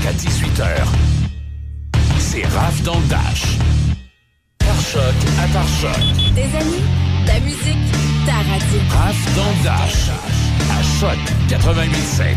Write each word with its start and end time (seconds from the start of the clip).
jusqu'à 0.00 0.12
18h. 0.12 0.66
C'est 2.18 2.46
Raph 2.46 2.82
dans 2.82 2.98
le 2.98 3.06
Dash. 3.08 3.42
Par 4.58 4.80
choc 4.80 5.00
à 5.42 5.46
par 5.52 5.66
choc. 5.80 6.00
Des 6.34 6.42
amis, 6.42 6.82
la 7.26 7.40
musique, 7.40 7.92
ta 8.26 8.34
radio. 8.34 8.78
Raph 8.90 9.36
dans 9.36 9.42
le 9.44 9.64
Dash. 9.64 10.10
À 10.70 11.00
choc 11.00 11.18
88.7. 11.48 12.34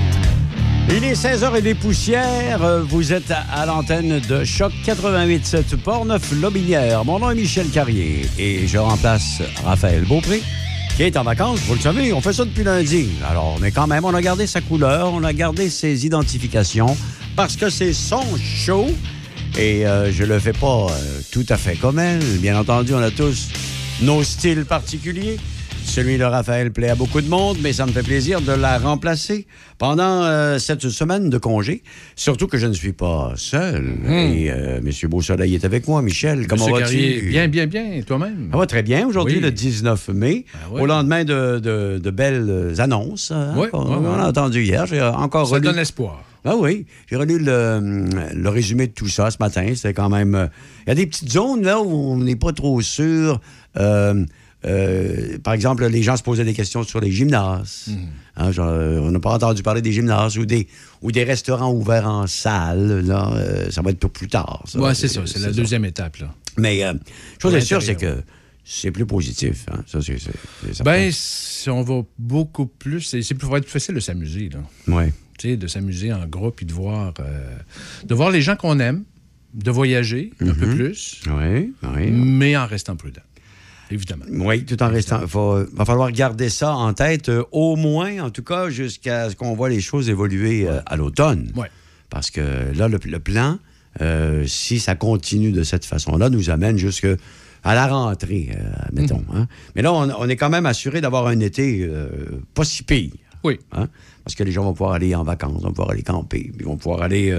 Il 0.90 1.04
est 1.06 1.14
16h 1.14 1.58
et 1.58 1.62
des 1.62 1.76
poussières. 1.76 2.64
Euh, 2.64 2.82
Vous 2.84 3.14
êtes 3.14 3.32
à, 3.32 3.42
à 3.54 3.66
l'antenne 3.66 4.20
de 4.20 4.44
Choc 4.44 4.74
88.7 4.86 5.78
Portneuf-Lobinière. 5.78 7.06
Mon 7.06 7.20
nom 7.20 7.30
est 7.32 7.36
Michel 7.36 7.70
Carrier 7.70 8.28
et 8.38 8.68
je 8.68 8.78
remplace 8.78 9.42
Raphaël 9.64 10.04
Beaupré 10.04 10.42
qui 10.98 11.04
est 11.04 11.18
en 11.18 11.24
vacances. 11.24 11.60
Vous 11.68 11.74
le 11.76 11.80
savez, 11.80 12.14
on 12.14 12.22
fait 12.22 12.34
ça 12.34 12.46
depuis 12.46 12.64
lundi. 12.64 13.10
Alors, 13.28 13.58
mais 13.60 13.72
quand 13.72 13.88
même, 13.88 14.06
on 14.06 14.14
a 14.14 14.22
gardé 14.22 14.46
sa 14.46 14.62
couleur, 14.62 15.12
on 15.14 15.24
a 15.24 15.34
gardé 15.34 15.70
ses 15.70 16.06
identifications 16.06 16.96
parce 17.36 17.56
que 17.56 17.70
c'est 17.70 17.94
son 17.94 18.24
show 18.38 18.88
et 19.58 19.86
euh, 19.86 20.12
je 20.12 20.24
le 20.24 20.40
fais 20.40 20.54
pas 20.54 20.88
euh, 20.90 21.22
tout 21.32 21.46
à 21.50 21.58
fait 21.58 21.76
comme 21.76 22.00
elle. 22.00 22.24
Bien 22.40 22.58
entendu, 22.58 22.94
on 22.94 23.02
a 23.02 23.12
tous 23.12 23.50
nos 24.02 24.24
styles 24.24 24.66
particuliers. 24.66 25.38
Celui 25.94 26.18
de 26.18 26.24
Raphaël 26.24 26.72
plaît 26.74 26.90
à 26.90 26.96
beaucoup 26.96 27.22
de 27.22 27.30
monde, 27.30 27.58
mais 27.62 27.72
ça 27.72 27.86
me 27.86 27.92
fait 27.92 28.02
plaisir 28.02 28.42
de 28.42 28.52
la 28.52 28.80
remplacer 28.80 29.46
pendant 29.78 30.24
euh, 30.24 30.58
cette 30.58 30.90
semaine 30.90 31.30
de 31.30 31.38
congé. 31.38 31.84
Surtout 32.16 32.48
que 32.48 32.58
je 32.58 32.66
ne 32.66 32.74
suis 32.74 32.94
pas 32.94 33.34
seul. 33.36 33.94
Et 34.10 34.50
euh, 34.52 34.80
M. 34.80 34.90
Beausoleil 35.08 35.54
est 35.54 35.66
avec 35.66 35.88
moi. 35.88 36.02
Michel, 36.02 36.48
comment 36.48 36.68
vas-tu? 36.68 37.28
Bien, 37.30 37.48
bien, 37.48 37.68
bien. 37.68 38.02
Toi-même? 38.08 38.50
Ça 38.52 38.58
va 38.58 38.66
très 38.66 38.82
bien. 38.82 39.08
Aujourd'hui, 39.08 39.36
Oui. 39.36 39.42
le 39.42 39.52
19 39.52 40.08
mai, 40.10 40.46
Ben 40.68 40.76
ouais. 40.76 40.82
au 40.82 40.86
lendemain 40.88 41.24
de, 41.26 41.60
de- 41.60 42.00
de 42.04 42.10
belles 42.10 42.74
annonces 42.80 43.30
hein, 43.30 43.54
ouais, 43.56 43.66
ouais. 43.66 43.70
on 43.74 44.14
a 44.20 44.28
entendu 44.28 44.64
hier. 44.64 44.88
J'ai 44.88 45.00
encore 45.02 45.48
Ça 45.48 45.56
relu. 45.56 45.68
donne 45.68 45.78
espoir. 45.78 46.24
Ah 46.44 46.56
oui, 46.58 46.88
j'ai 47.10 47.16
relu 47.18 47.38
le, 47.40 48.06
le 48.34 48.50
résumé 48.50 48.88
de 48.88 48.94
tout 48.94 49.08
ça 49.08 49.30
ce 49.30 49.38
matin. 49.40 49.68
C'était 49.76 49.94
quand 49.94 50.10
même. 50.10 50.34
euh, 50.34 50.48
Il 50.88 50.90
y 50.90 50.92
a 50.92 50.96
des 50.96 51.06
petites 51.06 51.32
zones 51.32 51.62
là 51.64 51.80
où 51.82 51.88
on 51.94 52.18
n'est 52.18 52.36
pas 52.36 52.52
trop 52.52 52.82
sûr. 52.82 53.40
Euh, 53.78 54.26
euh, 54.66 55.38
par 55.40 55.54
exemple, 55.54 55.86
les 55.88 56.04
gens 56.04 56.16
se 56.18 56.24
posaient 56.24 56.46
des 56.46 56.54
questions 56.54 56.84
sur 56.84 57.00
les 57.02 57.12
gymnases. 57.12 57.86
Mhm. 57.88 58.08
Hein, 58.38 58.52
genre, 58.52 58.70
euh, 58.70 59.00
on 59.00 59.12
n'a 59.12 59.20
pas 59.20 59.34
entendu 59.34 59.62
parler 59.64 59.82
des 59.82 59.92
gymnases 59.92 60.38
ou 60.38 60.46
des, 60.46 60.68
ou 61.02 61.12
des 61.12 61.24
restaurants 61.24 61.72
ouverts 61.74 62.08
en 62.08 62.28
salle. 62.28 63.02
Là, 63.06 63.32
Euh, 63.36 63.70
ça 63.72 63.82
va 63.82 63.92
être 63.92 64.00
pour 64.00 64.12
plus 64.12 64.28
tard. 64.28 64.64
Ouais, 64.76 64.96
c'est 64.96 65.08
ça. 65.08 65.22
C'est 65.26 65.40
la 65.40 65.48
ça. 65.48 65.52
deuxième 65.52 65.86
étape, 65.86 66.18
là. 66.18 66.34
Mais 66.58 66.84
euh, 66.84 66.94
chose 67.42 67.54
est 67.56 67.62
sûre, 67.62 67.82
c'est 67.82 67.96
que 67.96 68.22
c'est 68.64 68.92
plus 68.92 69.06
positif. 69.06 69.66
hein. 69.72 69.84
Ça, 69.88 70.00
c'est. 70.02 70.84
Ben, 70.84 71.10
si 71.12 71.70
on 71.70 71.82
va 71.82 72.02
beaucoup 72.18 72.66
plus. 72.68 73.02
C'est 73.02 73.36
plus, 73.36 73.48
plus 73.48 73.62
facile 73.70 73.96
de 73.96 74.00
s'amuser, 74.00 74.50
sais, 75.40 75.58
de 75.58 75.68
s'amuser 75.68 76.14
en 76.14 76.26
groupe 76.28 76.62
et 76.62 76.66
de 76.66 76.74
voir, 76.74 77.14
de 78.06 78.16
voir 78.16 78.32
les 78.32 78.42
gens 78.42 78.56
qu'on 78.56 78.80
aime, 78.80 79.04
de 79.54 79.72
voyager 79.72 80.32
un 80.40 80.46
Mhm. 80.46 80.56
peu 80.56 80.70
plus, 80.76 81.22
Oui, 81.28 81.74
oui. 81.84 82.12
mais 82.12 82.56
en 82.58 82.66
restant 82.66 82.96
prudent. 82.96 83.22
Évidemment. 83.94 84.26
Oui, 84.30 84.66
tout 84.66 84.82
en 84.82 84.90
restant. 84.90 85.22
Il 85.22 85.28
va 85.78 85.86
falloir 85.86 86.12
garder 86.12 86.50
ça 86.50 86.74
en 86.76 86.94
tête, 86.94 87.30
euh, 87.30 87.44
au 87.52 87.76
moins, 87.76 88.20
en 88.24 88.32
tout 88.32 88.42
cas, 88.44 88.70
jusqu'à 88.70 89.30
ce 89.30 89.36
qu'on 89.36 89.54
voit 89.54 89.70
les 89.70 89.82
choses 89.82 90.10
évoluer 90.10 90.68
euh, 90.68 90.80
à 90.88 90.96
l'automne. 90.96 91.52
Ouais. 91.56 91.70
Parce 92.10 92.32
que 92.32 92.42
là, 92.76 92.88
le, 92.88 92.98
le 93.06 93.20
plan, 93.20 93.60
euh, 94.02 94.46
si 94.48 94.80
ça 94.80 94.96
continue 94.96 95.52
de 95.52 95.62
cette 95.64 95.86
façon-là, 95.86 96.30
nous 96.32 96.50
amène 96.50 96.78
jusque 96.78 97.08
à 97.64 97.76
la 97.76 97.88
rentrée, 97.88 98.50
mettons. 98.92 99.20
Mhm. 99.30 99.36
hein. 99.42 99.48
Mais 99.76 99.84
là, 99.84 99.94
on, 99.94 100.10
on 100.18 100.28
est 100.28 100.36
quand 100.36 100.50
même 100.50 100.66
assuré 100.66 101.00
d'avoir 101.00 101.28
un 101.28 101.40
été 101.40 101.88
pas 102.54 102.66
si 102.66 102.84
pire. 102.84 103.12
Oui. 103.44 103.60
hein, 103.74 103.88
Parce 104.24 104.36
que 104.36 104.44
les 104.44 104.52
gens 104.52 104.64
vont 104.64 104.74
pouvoir 104.74 104.94
aller 104.94 105.14
en 105.16 105.24
vacances, 105.24 105.62
vont 105.62 105.70
pouvoir 105.70 105.92
aller 105.92 106.02
camper, 106.04 106.40
puis 106.52 106.58
ils 106.62 106.66
vont 106.66 106.78
pouvoir 106.78 107.04
aller 107.04 107.34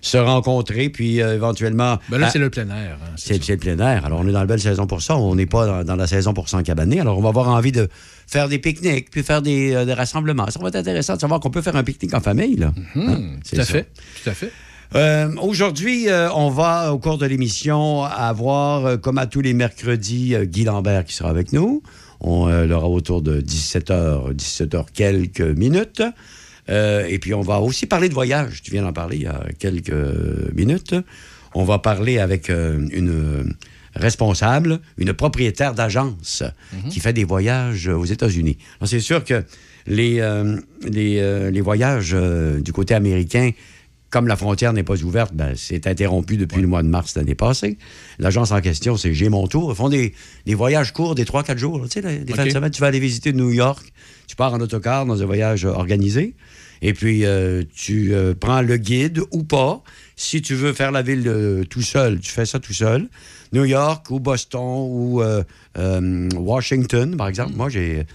se 0.00 0.16
rencontrer, 0.16 0.88
puis 0.88 1.20
euh, 1.22 1.34
éventuellement... 1.34 1.98
Ben 2.08 2.18
là, 2.18 2.30
c'est 2.30 2.38
le 2.38 2.50
plein 2.50 2.68
air. 2.68 2.98
hein, 3.02 3.10
c'est 3.16 3.46
le 3.48 3.56
plein 3.56 3.78
air. 3.78 4.04
Alors, 4.04 4.20
on 4.20 4.28
est 4.28 4.32
dans 4.32 4.40
la 4.40 4.46
belle 4.46 4.60
saison 4.60 4.86
pour 4.86 5.02
ça. 5.02 5.16
On 5.16 5.34
n'est 5.34 5.46
pas 5.46 5.66
dans, 5.66 5.84
dans 5.84 5.96
la 5.96 6.06
saison 6.06 6.32
pour 6.34 6.48
s'encabaner. 6.48 7.00
Alors, 7.00 7.18
on 7.18 7.22
va 7.22 7.28
avoir 7.30 7.48
envie 7.48 7.72
de 7.72 7.88
faire 8.26 8.48
des 8.48 8.58
pique-niques, 8.58 9.10
puis 9.10 9.22
faire 9.22 9.42
des, 9.42 9.74
euh, 9.74 9.84
des 9.84 9.94
rassemblements. 9.94 10.46
Ça 10.50 10.58
va 10.60 10.68
être 10.68 10.76
intéressant 10.76 11.16
de 11.16 11.20
savoir 11.20 11.40
qu'on 11.40 11.50
peut 11.50 11.62
faire 11.62 11.76
un 11.76 11.84
pique-nique 11.84 12.14
en 12.14 12.20
famille. 12.20 12.56
Là. 12.56 12.72
Hein? 12.96 13.00
Hum, 13.00 13.38
C'est 13.44 13.56
tout 13.56 13.62
à 13.62 13.64
ça. 13.64 13.72
fait. 13.72 13.88
Tout 14.22 14.30
à 14.30 14.34
fait. 14.34 14.52
Euh, 14.96 15.32
Aujourd'hui, 15.40 16.08
euh, 16.08 16.28
on 16.32 16.50
va, 16.50 16.92
au 16.92 16.98
cours 16.98 17.16
de 17.18 17.26
l'émission, 17.26 18.02
avoir, 18.02 18.86
euh, 18.86 18.96
comme 18.96 19.18
à 19.18 19.26
tous 19.26 19.40
les 19.40 19.52
mercredis, 19.54 20.34
Guy 20.44 20.64
Lambert 20.64 21.04
qui 21.04 21.14
sera 21.14 21.30
avec 21.30 21.52
nous. 21.52 21.82
On 22.22 22.48
l'aura 22.48 22.86
autour 22.88 23.22
de 23.22 23.40
17h, 23.40 24.34
17h 24.34 24.84
quelques 24.92 25.40
minutes. 25.40 26.02
Euh, 26.70 27.06
et 27.08 27.18
puis, 27.18 27.34
on 27.34 27.40
va 27.40 27.60
aussi 27.60 27.86
parler 27.86 28.08
de 28.08 28.14
voyage. 28.14 28.62
Tu 28.62 28.70
viens 28.70 28.82
d'en 28.82 28.92
parler 28.92 29.16
il 29.16 29.22
y 29.22 29.26
a 29.26 29.44
quelques 29.58 29.92
minutes. 30.54 30.94
On 31.54 31.64
va 31.64 31.78
parler 31.78 32.18
avec 32.18 32.48
euh, 32.48 32.86
une 32.92 33.54
responsable, 33.94 34.80
une 34.98 35.12
propriétaire 35.12 35.74
d'agence 35.74 36.44
qui 36.90 37.00
fait 37.00 37.12
des 37.12 37.24
voyages 37.24 37.88
aux 37.88 38.04
États-Unis. 38.04 38.56
C'est 38.84 39.00
sûr 39.00 39.24
que 39.24 39.44
les, 39.86 40.20
euh, 40.20 40.56
les, 40.82 41.18
euh, 41.18 41.50
les 41.50 41.60
voyages 41.60 42.12
euh, 42.14 42.60
du 42.60 42.72
côté 42.72 42.94
américain, 42.94 43.50
comme 44.08 44.26
la 44.26 44.36
frontière 44.36 44.72
n'est 44.72 44.82
pas 44.82 45.00
ouverte, 45.02 45.34
ben, 45.34 45.54
c'est 45.56 45.86
interrompu 45.86 46.36
depuis 46.36 46.60
le 46.60 46.66
mois 46.66 46.82
de 46.82 46.88
mars 46.88 47.16
l'année 47.16 47.36
passée. 47.36 47.78
L'agence 48.18 48.50
en 48.50 48.60
question, 48.60 48.96
c'est 48.96 49.14
J'ai 49.14 49.28
mon 49.28 49.46
tour. 49.46 49.70
Ils 49.70 49.76
font 49.76 49.88
des, 49.88 50.14
des 50.46 50.54
voyages 50.54 50.92
courts, 50.92 51.14
des 51.14 51.24
3-4 51.24 51.58
jours. 51.58 51.82
Tu 51.88 52.00
sais, 52.00 52.18
des 52.18 52.32
fins 52.32 52.44
de 52.44 52.50
semaine, 52.50 52.70
tu 52.70 52.80
vas 52.80 52.88
aller 52.88 52.98
visiter 52.98 53.32
New 53.32 53.50
York, 53.50 53.92
tu 54.26 54.34
pars 54.34 54.52
en 54.52 54.60
autocar 54.60 55.06
dans 55.06 55.22
un 55.22 55.26
voyage 55.26 55.64
organisé, 55.64 56.34
et 56.82 56.92
puis 56.94 57.24
euh, 57.24 57.62
tu 57.74 58.14
euh, 58.14 58.34
prends 58.38 58.62
le 58.62 58.76
guide 58.76 59.20
ou 59.32 59.42
pas. 59.44 59.82
Si 60.16 60.42
tu 60.42 60.54
veux 60.54 60.72
faire 60.72 60.90
la 60.92 61.02
ville 61.02 61.24
euh, 61.26 61.64
tout 61.64 61.82
seul, 61.82 62.20
tu 62.20 62.30
fais 62.30 62.46
ça 62.46 62.58
tout 62.60 62.72
seul. 62.74 63.08
New 63.52 63.64
York 63.64 64.10
ou 64.10 64.20
Boston 64.20 64.60
ou 64.88 65.22
Washington, 66.36 67.16
par 67.16 67.28
exemple. 67.28 67.52
Moi, 67.54 67.68
j'ai... 67.68 68.06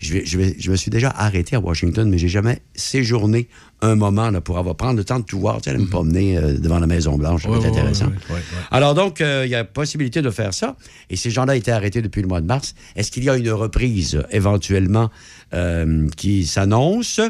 Je, 0.00 0.12
vais- 0.12 0.26
je 0.26 0.36
vais- 0.36 0.56
je 0.58 0.70
me 0.70 0.76
suis 0.76 0.90
déjà 0.90 1.08
arrêté 1.08 1.56
à 1.56 1.60
Washington, 1.60 2.06
mais 2.10 2.18
j'ai 2.18 2.28
jamais 2.28 2.58
séjourné 2.74 3.48
un 3.80 3.94
moment 3.94 4.28
là, 4.30 4.40
pour 4.42 4.58
avoir 4.58 4.74
prendre 4.76 4.98
le 4.98 5.04
temps 5.04 5.18
de 5.20 5.24
tout 5.24 5.38
voir, 5.38 5.62
tu 5.62 5.70
sais, 5.70 5.78
me 5.78 5.86
promener 5.86 6.36
euh, 6.36 6.58
devant 6.58 6.78
la 6.78 6.86
Maison-Blanche. 6.86 7.44
Ça 7.44 7.48
va 7.48 7.54
Ouais, 7.54 7.60
être 7.60 7.72
ouais, 7.72 7.78
intéressant. 7.80 8.06
ouais. 8.08 8.36
Alors 8.70 8.94
donc, 8.94 9.20
euh, 9.22 9.44
il 9.46 9.50
y 9.50 9.54
a 9.54 9.64
possibilité 9.64 10.20
de 10.20 10.28
faire 10.30 10.52
ça. 10.52 10.76
Et 11.08 11.16
ces 11.16 11.30
gens-là 11.30 11.56
étaient 11.56 11.70
arrêtés 11.70 12.02
depuis 12.02 12.20
le 12.20 12.28
mois 12.28 12.42
de 12.42 12.46
mars. 12.46 12.74
Est-ce 12.96 13.10
qu'il 13.10 13.24
y 13.24 13.30
a 13.30 13.36
une 13.36 13.48
reprise 13.50 14.20
éventuellement 14.30 15.10
euh, 15.54 16.06
qui 16.16 16.44
s'annonce? 16.44 17.20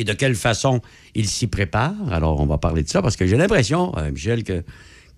Et 0.00 0.04
de 0.04 0.14
quelle 0.14 0.34
façon 0.34 0.80
ils 1.14 1.28
s'y 1.28 1.46
préparent? 1.46 2.10
Alors, 2.10 2.40
on 2.40 2.46
va 2.46 2.56
parler 2.56 2.82
de 2.82 2.88
ça 2.88 3.02
parce 3.02 3.16
que 3.16 3.26
j'ai 3.26 3.36
l'impression, 3.36 3.92
euh, 3.98 4.10
Michel, 4.10 4.44
que 4.44 4.62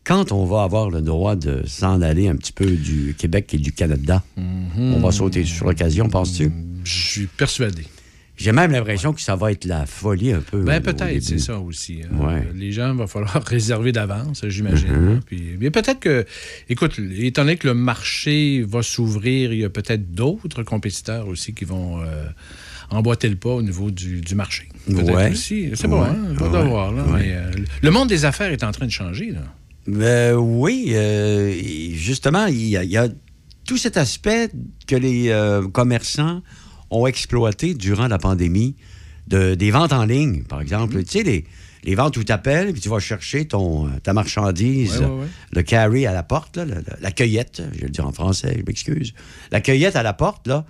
quand 0.02 0.32
on 0.32 0.44
va 0.44 0.64
avoir 0.64 0.90
le 0.90 1.00
droit 1.02 1.36
de 1.36 1.62
s'en 1.68 2.02
aller 2.02 2.26
un 2.26 2.34
petit 2.34 2.52
peu 2.52 2.66
du 2.66 3.14
Québec 3.16 3.54
et 3.54 3.58
du 3.58 3.70
Canada, 3.70 4.24
on 4.36 4.98
va 4.98 5.12
sauter 5.12 5.44
sur 5.44 5.66
l'occasion, 5.66 6.08
penses-tu? 6.08 6.50
Je 6.82 6.92
suis 7.10 7.26
persuadé. 7.28 7.84
J'ai 8.36 8.50
même 8.50 8.72
l'impression 8.72 9.12
que 9.12 9.20
ça 9.20 9.36
va 9.36 9.52
être 9.52 9.66
la 9.66 9.86
folie 9.86 10.32
un 10.32 10.40
peu. 10.40 10.62
Ben 10.62 10.82
peut-être, 10.82 11.22
c'est 11.22 11.38
ça 11.38 11.60
aussi. 11.60 12.00
hein. 12.02 12.26
Ouais. 12.26 12.48
Les 12.56 12.72
gens, 12.72 12.92
va 12.96 13.06
falloir 13.06 13.40
réserver 13.46 13.92
d'avance, 13.92 14.44
j'imagine. 14.48 14.88
Mm-hmm. 14.88 15.20
Puis, 15.20 15.56
mais 15.60 15.70
peut-être 15.70 16.00
que, 16.00 16.24
écoute, 16.68 16.98
étant 17.18 17.42
donné 17.42 17.56
que 17.56 17.68
le 17.68 17.74
marché 17.74 18.64
va 18.66 18.82
s'ouvrir, 18.82 19.52
il 19.52 19.60
y 19.60 19.64
a 19.64 19.70
peut-être 19.70 20.12
d'autres 20.12 20.64
compétiteurs 20.64 21.28
aussi 21.28 21.54
qui 21.54 21.64
vont 21.64 22.00
euh, 22.02 22.24
emboîter 22.92 23.28
le 23.28 23.36
pas 23.36 23.50
au 23.50 23.62
niveau 23.62 23.90
du, 23.90 24.20
du 24.20 24.34
marché. 24.34 24.68
Peut-être 24.86 25.12
Ouais. 25.14 25.30
aussi. 25.32 25.70
C'est 25.74 25.88
bon, 25.88 26.02
Ouais. 26.02 26.08
hein? 26.08 26.34
Pas 26.38 26.48
Ouais. 26.50 26.62
de 26.62 26.68
voir, 26.68 26.92
là. 26.92 27.02
Ouais. 27.04 27.20
Mais, 27.22 27.32
euh, 27.34 27.50
le 27.82 27.90
monde 27.90 28.08
des 28.08 28.24
affaires 28.24 28.50
est 28.52 28.62
en 28.64 28.72
train 28.72 28.86
de 28.86 28.90
changer, 28.90 29.30
là. 29.30 29.40
Ben 29.86 30.34
oui, 30.36 30.90
euh, 30.90 31.52
justement, 31.94 32.46
il 32.46 32.68
y, 32.68 32.76
a, 32.76 32.84
il 32.84 32.90
y 32.90 32.96
a 32.96 33.08
tout 33.66 33.76
cet 33.76 33.96
aspect 33.96 34.50
que 34.86 34.94
les 34.96 35.30
euh, 35.30 35.66
commerçants 35.68 36.42
ont 36.90 37.06
exploité 37.06 37.74
durant 37.74 38.06
la 38.08 38.18
pandémie, 38.18 38.76
de, 39.28 39.54
des 39.54 39.70
ventes 39.70 39.92
en 39.92 40.04
ligne, 40.04 40.42
par 40.44 40.60
exemple. 40.60 40.96
Mhm. 40.96 41.04
Tu 41.04 41.10
sais, 41.18 41.22
les, 41.24 41.44
les 41.84 41.94
ventes 41.94 42.16
où 42.16 42.22
tu 42.24 42.30
appelles, 42.32 42.72
puis 42.72 42.80
tu 42.80 42.88
vas 42.88 42.98
chercher 43.00 43.46
ton, 43.46 43.88
ta 44.02 44.12
marchandise, 44.12 44.98
Ouais, 44.98 45.06
ouais, 45.06 45.20
ouais. 45.22 45.26
le 45.52 45.62
carry 45.62 46.06
à 46.06 46.12
la 46.12 46.22
porte, 46.22 46.56
là, 46.56 46.64
la, 46.64 46.76
la- 46.76 46.96
la 47.00 47.10
cueillette, 47.10 47.62
je 47.74 47.80
vais 47.80 47.86
le 47.86 47.90
dire 47.90 48.06
en 48.06 48.12
français, 48.12 48.54
je 48.58 48.62
m'excuse. 48.64 49.14
La 49.50 49.60
cueillette 49.60 49.96
à 49.96 50.02
la 50.04 50.12
porte, 50.12 50.46
là, 50.48 50.64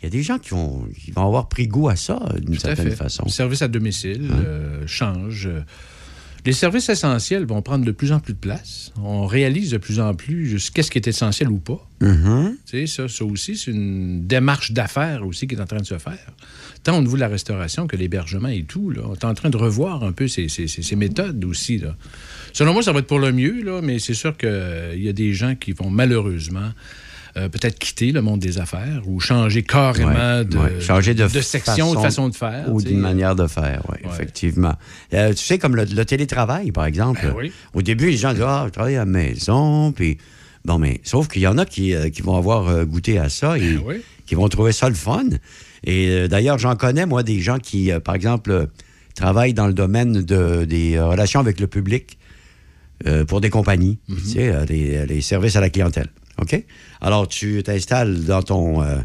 il 0.00 0.04
y 0.04 0.06
a 0.06 0.10
des 0.10 0.22
gens 0.22 0.38
qui 0.38 0.50
vont, 0.50 0.86
qui 0.96 1.10
vont 1.10 1.26
avoir 1.26 1.48
pris 1.48 1.66
goût 1.66 1.88
à 1.88 1.96
ça, 1.96 2.20
d'une 2.40 2.56
Tout 2.56 2.66
à 2.66 2.74
certaine 2.74 2.90
fait. 2.90 2.96
façon. 2.96 3.24
Le 3.26 3.30
service 3.30 3.62
à 3.62 3.68
domicile 3.68 4.28
euh, 4.30 4.84
change. 4.86 5.46
euh, 5.46 5.60
Les 6.46 6.52
services 6.52 6.88
essentiels 6.88 7.44
vont 7.44 7.60
prendre 7.62 7.84
de 7.84 7.90
plus 7.90 8.12
en 8.12 8.20
plus 8.20 8.32
de 8.32 8.38
place. 8.38 8.92
On 9.02 9.26
réalise 9.26 9.72
de 9.72 9.78
plus 9.78 9.98
en 9.98 10.14
plus 10.14 10.46
juste 10.46 10.70
qu'est-ce 10.70 10.90
qui 10.90 10.98
est 10.98 11.08
essentiel 11.08 11.48
ou 11.50 11.58
pas. 11.58 11.84
Sais, 12.64 12.86
ça, 12.86 13.08
ça 13.08 13.24
aussi, 13.24 13.56
c'est 13.56 13.72
une 13.72 14.24
démarche 14.26 14.70
d'affaires 14.72 15.26
aussi 15.26 15.48
qui 15.48 15.56
est 15.56 15.60
en 15.60 15.66
train 15.66 15.80
de 15.80 15.84
se 15.86 15.98
faire. 15.98 16.26
Tant 16.84 16.96
au 16.96 17.00
niveau 17.02 17.16
de 17.16 17.20
la 17.20 17.28
restauration 17.28 17.88
que 17.88 17.96
l'hébergement 17.96 18.48
et 18.48 18.62
tout. 18.62 18.90
Là. 18.90 19.02
On 19.04 19.14
est 19.14 19.24
en 19.24 19.34
train 19.34 19.50
de 19.50 19.56
revoir 19.56 20.04
un 20.04 20.12
peu 20.12 20.28
ces, 20.28 20.48
ces- 20.48 20.68
ces- 20.68 20.82
ces 20.82 20.94
méthodes 20.96 21.44
aussi. 21.44 21.78
Là. 21.78 21.96
Selon 22.52 22.72
moi, 22.72 22.82
ça 22.84 22.92
va 22.92 23.00
être 23.00 23.08
pour 23.08 23.18
le 23.18 23.32
mieux, 23.32 23.62
là, 23.64 23.80
mais 23.82 23.98
c'est 23.98 24.14
sûr 24.14 24.36
qu'il 24.36 25.02
y 25.02 25.08
a 25.08 25.12
des 25.12 25.32
gens 25.34 25.56
qui 25.56 25.72
vont 25.72 25.90
malheureusement 25.90 26.70
euh, 27.38 27.48
peut-être 27.48 27.78
quitter 27.78 28.12
le 28.12 28.20
monde 28.22 28.40
des 28.40 28.58
affaires 28.58 29.02
ou 29.06 29.20
changer 29.20 29.62
carrément 29.62 30.10
Ouais, 30.38 30.44
de, 30.44 30.58
ouais. 30.58 30.80
Changer 30.80 31.14
de 31.14 31.26
section, 31.28 31.94
de 31.94 32.00
façon 32.00 32.28
de 32.28 32.34
faire. 32.34 32.72
Ou 32.72 32.82
d'une 32.82 32.98
manière 33.00 33.36
de 33.36 33.46
faire, 33.46 33.82
oui, 33.88 33.96
Ouais. 34.04 34.10
effectivement. 34.12 34.74
Euh, 35.14 35.30
tu 35.30 35.44
sais, 35.44 35.58
comme 35.58 35.76
le, 35.76 35.84
le 35.84 36.04
télétravail, 36.04 36.72
par 36.72 36.84
exemple. 36.86 37.20
Ben 37.22 37.34
oui. 37.36 37.52
Au 37.74 37.82
début, 37.82 38.10
les 38.10 38.16
gens 38.16 38.32
disent 38.32 38.42
Ah, 38.46 38.64
je 38.66 38.70
travaille 38.72 38.96
à 38.96 39.00
la 39.00 39.04
maison. 39.06 39.92
Puis, 39.92 40.18
bon, 40.64 40.78
mais 40.78 41.00
sauf 41.04 41.28
qu'il 41.28 41.42
y 41.42 41.46
en 41.46 41.58
a 41.58 41.64
qui, 41.64 41.94
euh, 41.94 42.08
qui 42.10 42.22
vont 42.22 42.36
avoir 42.36 42.84
goûté 42.84 43.18
à 43.18 43.28
ça 43.28 43.56
et 43.56 43.74
Ben 43.74 43.80
oui. 43.86 43.94
qui 44.26 44.34
vont 44.34 44.48
trouver 44.48 44.72
ça 44.72 44.88
le 44.88 44.94
fun. 44.94 45.24
Et 45.84 46.26
d'ailleurs, 46.28 46.58
j'en 46.58 46.74
connais, 46.76 47.06
moi, 47.06 47.22
des 47.22 47.40
gens 47.40 47.58
qui, 47.58 47.90
par 48.04 48.14
exemple, 48.16 48.66
travaillent 49.14 49.54
dans 49.54 49.66
le 49.68 49.74
domaine 49.74 50.22
de, 50.22 50.64
des 50.64 50.98
relations 50.98 51.38
avec 51.40 51.60
le 51.60 51.66
public 51.68 52.18
pour 53.28 53.40
des 53.40 53.48
compagnies, 53.50 53.98
Mhm. 54.08 54.16
tu 54.16 54.24
sais, 54.24 54.66
les, 54.66 55.06
les 55.06 55.20
services 55.20 55.54
à 55.54 55.60
la 55.60 55.70
clientèle. 55.70 56.08
OK? 56.40 56.64
Alors, 57.00 57.28
tu 57.28 57.62
t'installes 57.62 58.24
dans 58.24 58.42
ton, 58.42 58.82
euh, 58.82 58.96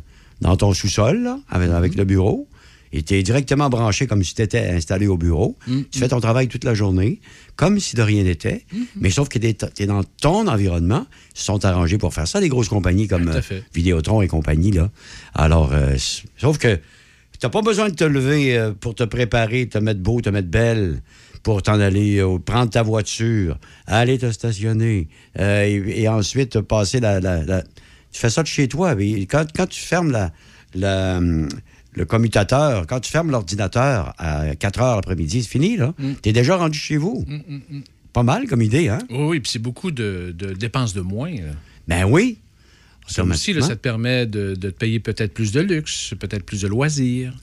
dans 0.41 0.56
ton 0.57 0.74
sous-sol, 0.74 1.18
Mhm. 1.51 1.71
avec 1.71 1.95
le 1.95 2.03
bureau, 2.06 2.47
et 2.91 3.01
tu 3.01 3.15
es 3.15 3.24
directement 3.24 3.69
branché 3.69 4.06
comme 4.06 4.24
si 4.24 4.35
tu 4.35 4.41
étais 4.44 4.68
installé 4.69 5.07
au 5.07 5.18
bureau. 5.18 5.57
Mhm. 5.68 5.85
Tu 5.89 6.00
fais 6.00 6.07
ton 6.09 6.19
travail 6.19 6.47
toute 6.47 6.63
la 6.63 6.74
journée, 6.75 7.21
comme 7.56 7.80
si 7.80 7.95
de 7.95 8.01
rien 8.03 8.24
n'était, 8.24 8.65
Mhm. 8.71 8.85
mais 9.01 9.09
sauf 9.09 9.30
que 9.30 9.39
tu 9.39 9.47
es, 9.47 9.85
dans 9.88 10.03
ton 10.21 10.47
environnement. 10.47 11.07
Ils 11.35 11.39
se 11.39 11.45
sont 11.45 11.65
arrangés 11.65 11.97
pour 11.97 12.13
faire 12.13 12.27
ça, 12.27 12.39
les 12.39 12.50
grosses 12.50 12.69
compagnies 12.69 13.07
comme 13.07 13.30
euh. 13.30 13.41
Vidéotron 13.74 14.21
et 14.21 14.27
compagnie. 14.27 14.71
Là. 14.71 14.91
Alors, 15.33 15.71
euh, 15.74 15.95
sauf 16.38 16.57
que 16.59 16.75
tu 16.75 16.81
n'as 17.41 17.50
pas 17.50 17.62
besoin 17.63 17.89
de 17.89 17.95
te 17.95 18.03
lever 18.03 18.71
pour 18.80 18.94
te 18.94 19.03
préparer, 19.03 19.68
te 19.68 19.80
mettre 19.80 20.00
beau, 20.01 20.21
te 20.21 20.30
mettre 20.30 20.50
belle, 20.50 21.01
pour 21.44 21.62
t'en 21.62 21.80
aller, 21.80 22.19
euh, 22.19 22.40
prendre 22.40 22.69
ta 22.72 22.81
voiture, 22.84 23.57
aller 23.86 24.18
te 24.18 24.31
stationner, 24.31 25.07
euh, 25.40 25.63
et, 25.66 26.01
et 26.04 26.07
ensuite 26.07 26.62
passer 26.62 27.00
la, 27.00 27.19
la- 27.19 27.44
la- 27.44 27.62
Tu 27.62 28.19
fais 28.19 28.30
ça 28.30 28.42
de 28.44 28.48
chez 28.48 28.68
toi. 28.68 28.95
mais 28.95 29.25
quand, 29.25 29.45
quand 29.56 29.68
tu 29.68 29.81
fermes 29.81 30.12
la, 30.12 30.31
la, 30.74 31.18
hum, 31.18 31.50
le 31.95 32.06
commutateur, 32.06 32.88
quand 32.88 33.00
tu 33.01 33.12
fermes 33.12 33.30
l'ordinateur 33.31 34.13
à 34.18 34.56
4 34.56 34.81
heures 34.81 34.95
l'après-midi, 34.95 35.44
c'est 35.44 35.50
fini, 35.50 35.78
là. 35.78 35.94
Mm. 36.00 36.12
Tu 36.24 36.30
es 36.30 36.34
déjà 36.34 36.56
rendu 36.57 36.78
chez 36.80 36.98
vous. 36.98 37.25
Pas 38.13 38.24
mal 38.24 38.48
comme 38.48 38.62
idée, 38.62 38.90
hein? 38.90 39.00
Oui, 39.10 39.18
oui, 39.19 39.40
puis 39.40 39.51
c'est 39.51 39.60
beaucoup 39.60 39.92
de, 39.92 40.34
de 40.38 40.54
dépenses 40.54 40.94
de 40.94 41.01
moins. 41.01 41.31
là. 41.31 41.51
Ben 41.88 42.06
oui. 42.06 42.38
Ça 43.07 43.23
aussi, 43.23 43.51
là, 43.53 43.61
ça 43.61 43.75
te 43.75 43.81
permet 43.81 44.25
de, 44.25 44.55
de 44.55 44.69
te 44.69 44.75
payer 44.77 45.00
peut-être 45.00 45.33
plus 45.33 45.51
de 45.51 45.59
luxe, 45.59 46.13
peut-être 46.19 46.44
plus 46.45 46.61
de 46.61 46.67
loisirs, 46.67 47.33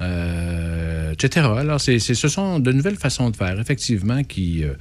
euh, 0.00 1.12
etc. 1.12 1.46
Alors, 1.56 1.80
c'est, 1.80 1.98
ce 1.98 2.28
sont 2.28 2.58
de 2.60 2.72
nouvelles 2.72 2.96
façons 2.96 3.30
de 3.30 3.36
faire, 3.36 3.58
effectivement, 3.60 4.22
qui, 4.24 4.62
euh, 4.64 4.74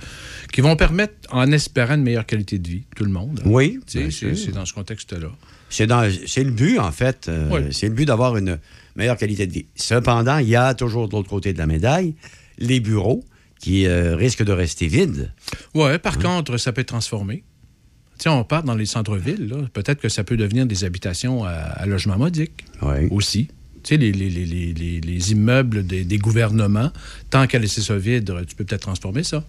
qui 0.51 0.61
vont 0.61 0.75
permettre, 0.75 1.13
en 1.31 1.51
espérant 1.51 1.95
une 1.95 2.03
meilleure 2.03 2.25
qualité 2.25 2.59
de 2.59 2.67
vie, 2.67 2.83
tout 2.95 3.05
le 3.05 3.11
monde. 3.11 3.41
Oui. 3.45 3.79
C'est, 3.87 4.51
dans 4.51 4.65
ce 4.65 4.73
contexte-là. 4.73 5.29
C'est 5.69 5.85
le 5.87 6.51
but, 6.51 6.79
en 6.79 6.91
fait. 6.91 7.27
euh, 7.29 7.49
Oui. 7.51 7.59
C'est 7.71 7.87
le 7.87 7.93
but 7.93 8.05
d'avoir 8.05 8.35
une 8.37 8.59
meilleure 8.95 9.17
qualité 9.17 9.47
de 9.47 9.53
vie. 9.53 9.65
Cependant, 9.75 10.37
il 10.39 10.49
y 10.49 10.55
a 10.55 10.73
toujours 10.73 11.07
de 11.07 11.13
l'autre 11.15 11.29
côté 11.29 11.53
de 11.53 11.57
la 11.57 11.67
médaille 11.67 12.15
les 12.57 12.79
bureaux 12.81 13.23
qui 13.59 13.87
risquent 13.87 14.43
de 14.43 14.51
rester 14.53 14.87
vides. 14.87 15.31
Oui, 15.73 15.97
par 15.99 16.17
contre, 16.17 16.57
ça 16.57 16.71
peut 16.73 16.81
être 16.81 16.87
transformé. 16.89 17.43
Sais, 18.19 18.29
on 18.29 18.43
part 18.43 18.63
dans 18.63 18.75
les 18.75 18.85
centres-villes, 18.85 19.47
là, 19.47 19.57
peut-être 19.73 20.01
que 20.01 20.09
ça 20.09 20.23
peut 20.25 20.35
devenir 20.37 20.65
des 20.65 20.83
habitations 20.83 21.45
à, 21.45 21.51
à 21.51 21.85
logement 21.85 22.17
modique 22.17 22.65
Oui. 22.81 23.07
aussi. 23.11 23.47
Tu 23.81 23.95
sais, 23.95 23.97
les, 23.97 24.11
les- 24.11 24.29
les- 24.29 24.45
les- 24.45 24.73
les- 24.73 24.99
les 25.01 25.31
immeubles 25.31 25.85
des, 25.87 26.03
des 26.03 26.17
gouvernements, 26.17 26.91
tant 27.29 27.47
qu'à 27.47 27.59
laisser 27.59 27.81
ça 27.81 27.97
vide, 27.97 28.33
tu 28.47 28.55
peux 28.55 28.65
peut-être 28.65 28.81
transformer 28.81 29.23
ça 29.23 29.45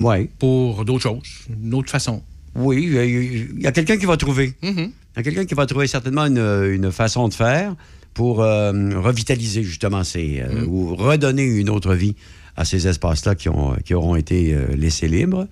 Oui. 0.00 0.28
pour 0.38 0.84
d'autres 0.84 1.02
choses, 1.02 1.28
une 1.62 1.74
autre 1.74 1.90
façon. 1.90 2.22
Oui, 2.54 2.84
il 2.88 3.62
y 3.62 3.66
a- 3.66 3.72
quelqu'un 3.72 3.96
qui 3.96 4.06
va 4.06 4.16
trouver. 4.16 4.54
Mhm. 4.62 4.72
Il 4.78 5.16
y 5.16 5.20
a 5.20 5.22
quelqu'un 5.22 5.44
qui 5.44 5.54
va 5.54 5.66
trouver 5.66 5.86
certainement 5.86 6.26
une, 6.26 6.38
une 6.38 6.90
façon 6.90 7.28
de 7.28 7.34
faire 7.34 7.74
pour 8.12 8.42
euh, 8.42 8.72
revitaliser 9.00 9.62
justement 9.62 10.04
ces. 10.04 10.40
euh, 10.40 10.62
Mm. 10.64 10.68
ou 10.68 10.94
redonner 10.96 11.44
une 11.44 11.70
autre 11.70 11.94
vie 11.94 12.16
à 12.56 12.64
ces 12.64 12.88
espaces-là 12.88 13.34
qui, 13.34 13.48
ont, 13.50 13.76
qui 13.84 13.94
auront 13.94 14.16
été 14.16 14.54
euh, 14.54 14.66
laissés 14.74 15.08
libres. 15.08 15.46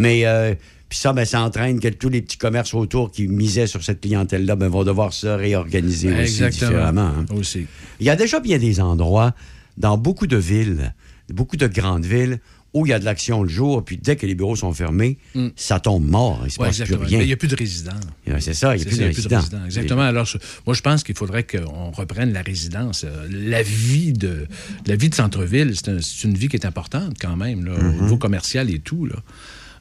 Mais. 0.00 0.26
euh, 0.26 0.54
puis 0.88 0.98
ça, 0.98 1.12
ben, 1.12 1.24
ça 1.24 1.40
entraîne 1.42 1.78
que 1.78 1.86
tous 1.86 2.08
les 2.08 2.20
petits 2.20 2.36
commerces 2.36 2.74
autour 2.74 3.12
qui 3.12 3.28
misaient 3.28 3.68
sur 3.68 3.80
cette 3.84 4.00
clientèle-là 4.00 4.56
ben, 4.56 4.66
vont 4.66 4.82
devoir 4.82 5.12
se 5.12 5.28
réorganiser 5.28 6.12
aussi 6.20 6.42
différemment. 6.48 7.12
hein. 7.16 7.26
Aussi. 7.32 7.66
Il 8.00 8.06
y 8.06 8.10
a 8.10 8.16
déjà 8.16 8.40
bien 8.40 8.58
des 8.58 8.80
endroits 8.80 9.32
dans 9.76 9.96
beaucoup 9.96 10.26
de 10.26 10.36
villes, 10.36 10.92
beaucoup 11.32 11.56
de 11.56 11.68
grandes 11.68 12.04
villes, 12.04 12.40
où 12.74 12.86
il 12.86 12.90
y 12.90 12.92
a 12.92 12.98
de 12.98 13.04
l'action 13.04 13.44
le 13.44 13.48
jour, 13.48 13.84
puis 13.84 13.98
dès 14.02 14.16
que 14.16 14.26
les 14.26 14.34
bureaux 14.34 14.56
sont 14.56 14.72
fermés, 14.72 15.16
Mm. 15.36 15.48
ça 15.54 15.78
tombe 15.78 16.04
mort. 16.08 16.38
Il 16.42 16.46
ne 16.46 16.50
se 16.50 16.60
Ouais, 16.60 16.66
passe 16.66 16.76
plus 16.78 16.82
exactement. 16.82 17.08
rien. 17.08 17.18
Mais 17.18 17.24
il 17.24 17.26
n'y 17.28 17.32
a 17.32 17.36
plus 17.36 17.46
de 17.48 17.54
résidents. 17.56 18.00
C'est 18.40 18.54
ça, 18.54 18.74
il 18.74 18.78
n'y 18.78 18.82
a 18.82 18.86
plus 18.86 18.96
ça, 18.96 19.02
de 19.02 19.02
il 19.02 19.06
y 19.06 19.10
a 19.10 19.14
plus 19.14 19.28
de 19.28 19.34
résidents. 19.36 19.64
Exactement. 19.64 20.02
Alors, 20.02 20.26
moi, 20.66 20.74
je 20.74 20.80
pense 20.80 21.04
qu'il 21.04 21.14
faudrait 21.16 21.44
qu'on 21.44 21.92
reprenne 21.92 22.32
la 22.32 22.42
résidence. 22.42 23.04
Euh, 23.04 23.28
La 23.30 23.62
vie 23.62 24.12
de, 24.12 24.48
la 24.88 24.96
vie 24.96 25.08
de 25.08 25.14
centre-ville, 25.14 25.70
c'est 25.76 25.88
un- 25.88 26.00
c'est 26.00 26.26
une 26.26 26.34
vie 26.36 26.48
qui 26.48 26.56
est 26.56 26.66
importante 26.66 27.14
quand 27.20 27.36
même, 27.36 27.64
là, 27.64 27.74
Mm-hmm. 27.78 27.98
au 27.98 28.02
niveau 28.02 28.16
commercial 28.18 28.70
et 28.70 28.80
tout. 28.80 29.06
Là. 29.06 29.14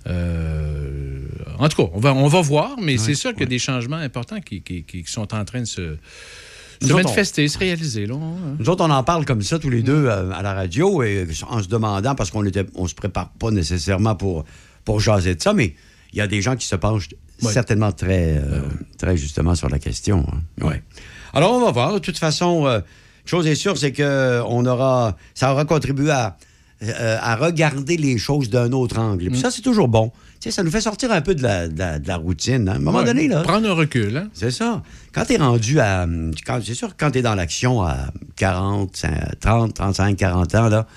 Euh, 0.08 1.20
en 1.58 1.68
tout 1.70 1.84
cas, 1.86 1.90
on 1.94 2.00
va, 2.00 2.14
on 2.14 2.28
va 2.28 2.42
voir, 2.42 2.76
mais 2.82 2.98
c'est 2.98 3.16
sûr 3.16 3.32
qu'il 3.32 3.42
y 3.42 3.44
a 3.44 3.48
des 3.48 3.60
changements 3.60 3.98
importants 3.98 4.40
qui, 4.42 4.62
qui- 4.62 4.84
qui 4.84 5.04
sont 5.06 5.34
en 5.34 5.44
train 5.46 5.62
de 5.62 5.66
se, 5.66 5.98
manifester, 6.90 7.48
se 7.48 7.58
réaliser. 7.58 8.06
Là, 8.06 8.16
hein. 8.16 8.56
Nous 8.60 8.70
autres, 8.70 8.84
on 8.86 8.90
en 8.90 9.04
parle 9.04 9.26
comme 9.26 9.42
ça 9.42 9.60
tous 9.60 9.70
les 9.70 9.82
deux 9.84 10.06
euh, 10.06 10.32
à 10.32 10.42
la 10.42 10.54
radio, 10.54 11.04
et, 11.04 11.28
en 11.50 11.62
se 11.62 11.68
demandant, 11.68 12.16
parce 12.16 12.32
qu'on 12.32 12.44
on 12.76 12.88
se 12.88 12.96
prépare 12.96 13.30
pas 13.32 13.52
nécessairement 13.52 14.16
pour, 14.16 14.46
pour 14.86 15.00
jaser 15.00 15.36
de 15.36 15.42
ça, 15.42 15.54
mais 15.54 15.76
il 16.14 16.18
y 16.18 16.22
a 16.22 16.28
des 16.28 16.42
gens 16.42 16.56
qui 16.56 16.66
se 16.68 16.76
penchent 16.76 17.10
Ouais. 17.42 17.54
certainement 17.54 17.94
très, 17.94 18.36
euh, 18.38 18.64
très 18.98 19.16
justement 19.16 19.56
sur 19.56 19.70
la 19.70 19.80
question. 19.80 20.26
hein. 20.30 20.66
Ouais. 20.68 20.84
Alors, 21.32 21.54
on 21.54 21.64
va 21.64 21.72
voir. 21.72 21.94
De 21.94 22.00
toute 22.00 22.18
façon, 22.18 22.68
euh, 22.68 22.82
chose 23.24 23.48
est 23.48 23.56
sûre, 23.56 23.78
c'est 23.78 23.94
que 23.94 24.42
on 24.46 24.66
aura, 24.66 25.16
ça 25.36 25.54
aura 25.54 25.64
contribué 25.64 26.12
à, 26.12 26.36
euh, 26.84 27.18
à 27.22 27.36
regarder 27.36 27.98
les 27.98 28.18
choses 28.18 28.50
d'un 28.50 28.72
autre 28.72 29.00
angle. 29.00 29.30
Puis 29.30 29.40
ça, 29.40 29.52
c'est 29.52 29.62
toujours 29.62 29.88
bon. 29.88 30.12
Tu 30.40 30.46
sais, 30.50 30.52
ça 30.52 30.64
nous 30.64 30.72
fait 30.72 30.80
sortir 30.82 31.12
un 31.12 31.20
peu 31.22 31.36
de 31.36 31.44
la, 31.44 31.68
de 31.68 31.78
la- 31.78 32.00
de 32.00 32.08
la 32.08 32.16
routine. 32.16 32.70
hein. 32.70 32.74
À 32.74 32.76
un 32.76 32.80
moment 32.80 33.00
Ouais. 33.00 33.06
donné, 33.06 33.28
là. 33.28 33.42
Prendre 33.42 33.70
un 33.70 33.74
recul. 33.74 34.16
Hein? 34.16 34.30
C'est 34.34 34.52
ça. 34.52 34.82
Quand 35.14 35.26
tu 35.26 35.34
es 35.34 35.38
rendu 35.38 35.80
à. 35.82 36.08
C'est 36.64 36.74
sûr 36.74 36.90
que 36.90 36.94
quand 36.98 37.12
tu 37.12 37.20
es 37.20 37.22
dans 37.22 37.36
l'action 37.36 37.82
à 37.82 38.12
40, 38.38 38.96
cin- 38.96 39.36
30, 39.42 39.74
35, 39.74 40.16
40 40.16 40.56
ans, 40.56 40.70
là, 40.70 40.88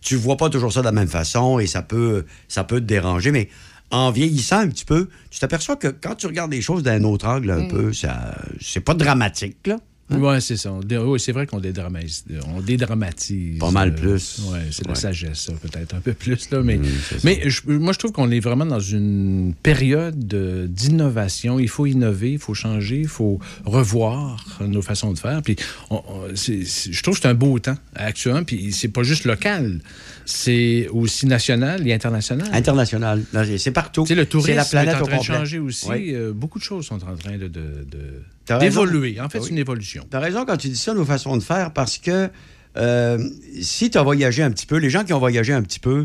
tu 0.00 0.16
vois 0.16 0.36
pas 0.38 0.48
toujours 0.48 0.72
ça 0.72 0.80
de 0.80 0.86
la 0.86 0.92
même 0.92 1.08
façon 1.08 1.58
et 1.58 1.66
ça 1.66 1.82
peut, 1.82 2.24
ça 2.48 2.64
peut 2.64 2.80
te 2.80 2.86
déranger. 2.86 3.32
Mais 3.32 3.48
en 3.90 4.10
vieillissant 4.10 4.60
un 4.60 4.68
petit 4.68 4.84
peu, 4.84 5.08
tu 5.30 5.38
t'aperçois 5.40 5.76
que 5.76 5.88
quand 5.88 6.14
tu 6.14 6.26
regardes 6.26 6.52
les 6.52 6.62
choses 6.62 6.82
d'un 6.82 7.04
autre 7.04 7.26
angle 7.28 7.50
un 7.50 7.68
peu, 7.68 7.92
ça 7.92 8.34
c'est 8.60 8.80
pas 8.80 8.94
dramatique, 8.94 9.58
là. 9.66 9.76
Oui, 10.08 10.40
c'est 10.40 10.56
ça. 10.56 10.72
Oui, 10.72 11.18
c'est 11.18 11.32
vrai 11.32 11.46
qu'on 11.46 11.58
dédramatise. 11.58 12.24
On 12.54 12.60
dédramatise. 12.60 13.58
Pas 13.58 13.72
mal 13.72 13.88
euh, 13.88 13.92
plus. 13.92 14.40
ouais, 14.52 14.60
c'est 14.70 14.84
de 14.84 14.88
la 14.88 14.94
sagesse, 14.94 15.40
ça, 15.40 15.52
peut-être 15.54 15.94
un 15.96 16.00
peu 16.00 16.12
plus. 16.12 16.48
Là, 16.50 16.62
mais 16.62 16.76
Mm, 16.78 16.84
c'est 17.08 17.14
ça. 17.16 17.20
mais 17.24 17.42
je- 17.50 17.62
moi, 17.72 17.92
je 17.92 17.98
trouve 17.98 18.12
qu'on 18.12 18.30
est 18.30 18.38
vraiment 18.38 18.66
dans 18.66 18.78
une 18.80 19.52
période 19.64 20.28
de- 20.28 20.66
d'innovation. 20.68 21.58
Il 21.58 21.68
faut 21.68 21.86
innover, 21.86 22.32
il 22.32 22.38
faut 22.38 22.54
changer, 22.54 23.00
il 23.00 23.08
faut 23.08 23.40
revoir 23.64 24.44
nos 24.60 24.82
façons 24.82 25.12
de 25.12 25.18
faire. 25.18 25.42
Puis 25.42 25.56
on- 25.90 25.96
on- 25.96 26.36
c'est- 26.36 26.64
c'est- 26.64 26.92
je 26.92 27.02
trouve 27.02 27.16
que 27.16 27.22
c'est 27.22 27.28
un 27.28 27.34
beau 27.34 27.58
temps 27.58 27.76
actuellement. 27.94 28.44
Puis 28.44 28.72
c'est 28.72 28.88
pas 28.88 29.02
juste 29.02 29.24
local, 29.24 29.80
c'est 30.24 30.88
aussi 30.92 31.26
national 31.26 31.86
et 31.86 31.92
international. 31.92 32.48
International. 32.52 33.22
C'est 33.58 33.72
partout. 33.72 34.06
Sais, 34.06 34.14
le 34.14 34.26
tourisme 34.26 34.50
c'est 34.50 34.54
la 34.56 34.64
planète 34.64 34.94
est 34.94 34.98
en 34.98 35.02
au 35.02 35.06
train 35.06 35.18
de 35.18 35.22
changer 35.22 35.58
aussi. 35.58 35.86
Oui. 35.88 36.12
Euh, 36.14 36.32
beaucoup 36.32 36.58
de 36.60 36.64
choses 36.64 36.86
sont 36.86 36.94
en 37.02 37.16
train 37.16 37.36
de- 37.36 37.48
de- 37.48 37.84
de-. 37.90 38.22
D'évoluer. 38.58 39.20
En 39.20 39.28
fait, 39.28 39.38
Oui. 39.38 39.44
c'est 39.44 39.50
une 39.50 39.58
évolution. 39.58 40.06
Tu 40.10 40.16
as 40.16 40.20
raison 40.20 40.44
quand 40.44 40.56
tu 40.56 40.68
dis 40.68 40.76
ça, 40.76 40.94
nos 40.94 41.04
façons 41.04 41.36
de 41.36 41.42
faire, 41.42 41.72
parce 41.72 41.98
que 41.98 42.28
euh, 42.76 43.18
si 43.60 43.90
tu 43.90 43.98
as 43.98 44.02
voyagé 44.02 44.42
un 44.42 44.50
petit 44.50 44.66
peu, 44.66 44.76
les 44.76 44.90
gens 44.90 45.04
qui 45.04 45.12
ont 45.12 45.18
voyagé 45.18 45.52
un 45.52 45.62
petit 45.62 45.80
peu 45.80 46.04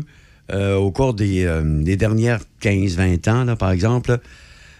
euh, 0.50 0.74
au 0.76 0.90
cours 0.90 1.14
des, 1.14 1.44
euh, 1.44 1.62
des 1.82 1.96
dernières 1.96 2.40
15-20 2.62 3.30
ans, 3.30 3.44
là, 3.44 3.56
par 3.56 3.70
exemple, 3.70 4.18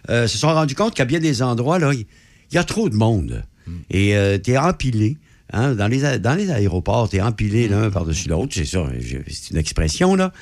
se 0.08 0.26
sont 0.26 0.48
rendus 0.48 0.74
compte 0.74 0.94
qu'à 0.94 1.04
bien 1.04 1.20
des 1.20 1.42
endroits, 1.42 1.78
il 1.92 2.06
y, 2.52 2.58
a 2.58 2.64
trop 2.64 2.88
de 2.88 2.96
monde. 2.96 3.44
Et 3.90 4.14
tu 4.42 4.50
es 4.52 4.58
empilé. 4.58 5.16
hein, 5.52 5.74
dans, 5.74 5.86
les, 5.86 6.04
a- 6.04 6.18
dans 6.18 6.34
les 6.34 6.50
aéroports, 6.50 7.08
tu 7.08 7.16
es 7.16 7.20
empilé 7.20 7.68
l'un 7.68 7.90
par-dessus 7.90 8.28
l'autre. 8.28 8.52
C'est 8.54 8.64
ça, 8.64 8.84
c'est 9.28 9.50
une 9.50 9.58
expression, 9.58 10.14
là. 10.16 10.32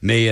Mais 0.00 0.30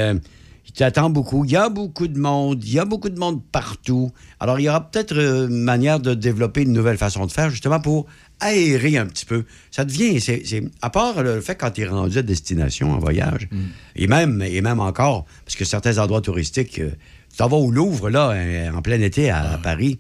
euh, 0.81 0.85
t'attend 0.85 1.11
beaucoup. 1.11 1.45
Il 1.45 1.51
y 1.51 1.57
a 1.57 1.69
beaucoup 1.69 2.09
de 2.09 2.19
monde. 2.19 2.65
Il 2.65 2.73
y 2.73 2.79
a 2.79 2.85
beaucoup 2.85 3.09
de 3.09 3.19
monde 3.19 3.43
partout. 3.53 4.11
Alors, 4.41 4.61
il 4.61 4.65
y 4.65 4.69
aura 4.69 4.91
peut-être 4.91 5.17
euh, 5.17 5.49
une 5.49 5.63
manière 5.63 6.01
de 6.01 6.15
développer 6.15 6.63
une 6.63 6.73
nouvelle 6.73 6.99
façon 6.99 7.27
de 7.27 7.33
faire, 7.33 7.51
justement, 7.51 7.81
pour 7.81 8.07
aérer 8.41 8.97
un 8.97 9.07
petit 9.07 9.27
peu. 9.27 9.45
Ça 9.71 9.85
devient, 9.85 10.21
c'est, 10.21 10.63
à 10.83 10.91
part 10.91 11.23
le 11.23 11.41
fait 11.41 11.57
quand 11.57 11.71
tu 11.73 11.83
es 11.83 11.87
rendu 11.87 12.19
à 12.19 12.23
destination 12.23 12.93
en 12.93 12.99
voyage, 12.99 13.49
et, 13.97 14.07
même, 14.07 14.43
et 14.43 14.61
même 14.61 14.81
encore, 14.81 15.27
parce 15.45 15.57
que 15.57 15.65
certains 15.65 15.99
endroits 15.99 16.21
touristiques, 16.21 16.79
euh, 16.79 16.91
tu 17.31 17.37
t'en 17.37 17.49
vas 17.49 17.57
au 17.57 17.71
Louvre, 17.71 18.11
là, 18.11 18.31
euh, 18.31 18.71
en 18.73 18.83
plein 18.83 19.01
été 19.01 19.31
à, 19.31 19.53
à 19.53 19.59
Paris. 19.59 19.99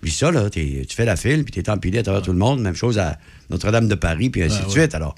Puis 0.00 0.10
ça, 0.10 0.30
là, 0.30 0.50
tu 0.50 0.86
fais 0.90 1.04
la 1.04 1.16
file, 1.16 1.44
puis 1.44 1.52
tu 1.52 1.60
es 1.60 1.70
empilé 1.70 1.98
à 1.98 2.02
travers 2.02 2.22
tout 2.22 2.32
le 2.32 2.38
monde. 2.38 2.60
Même 2.60 2.74
chose 2.74 2.98
à 2.98 3.18
Notre-Dame 3.50 3.88
de 3.88 3.94
Paris, 3.94 4.30
puis 4.30 4.42
ainsi 4.42 4.60
de 4.60 4.66
ouais. 4.66 4.70
suite. 4.70 4.94
Alors, 4.94 5.14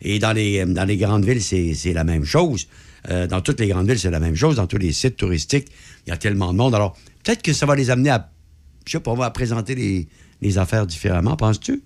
et 0.00 0.18
dans 0.18 0.32
les, 0.32 0.64
dans 0.64 0.84
les 0.84 0.96
grandes 0.96 1.24
villes, 1.24 1.42
c'est 1.42 1.92
la 1.92 2.04
même 2.04 2.24
chose. 2.24 2.66
Euh, 3.10 3.26
dans 3.26 3.40
toutes 3.40 3.60
les 3.60 3.68
grandes 3.68 3.88
villes, 3.88 3.98
c'est 3.98 4.10
la 4.10 4.20
même 4.20 4.36
chose. 4.36 4.56
Dans 4.56 4.66
tous 4.66 4.78
les 4.78 4.92
sites 4.92 5.16
touristiques, 5.16 5.68
il 6.06 6.10
y 6.10 6.12
a 6.12 6.16
tellement 6.16 6.52
de 6.52 6.58
monde. 6.58 6.74
Alors, 6.74 6.96
peut-être 7.24 7.42
que 7.42 7.52
ça 7.52 7.66
va 7.66 7.74
les 7.74 7.90
amener 7.90 8.10
à 8.10 8.30
je 8.86 8.92
sais 8.92 9.00
pas, 9.00 9.10
on 9.10 9.16
va 9.16 9.30
présenter 9.30 9.74
les, 9.74 10.08
les 10.40 10.58
affaires 10.58 10.86
différemment, 10.86 11.36
penses-tu? 11.36 11.82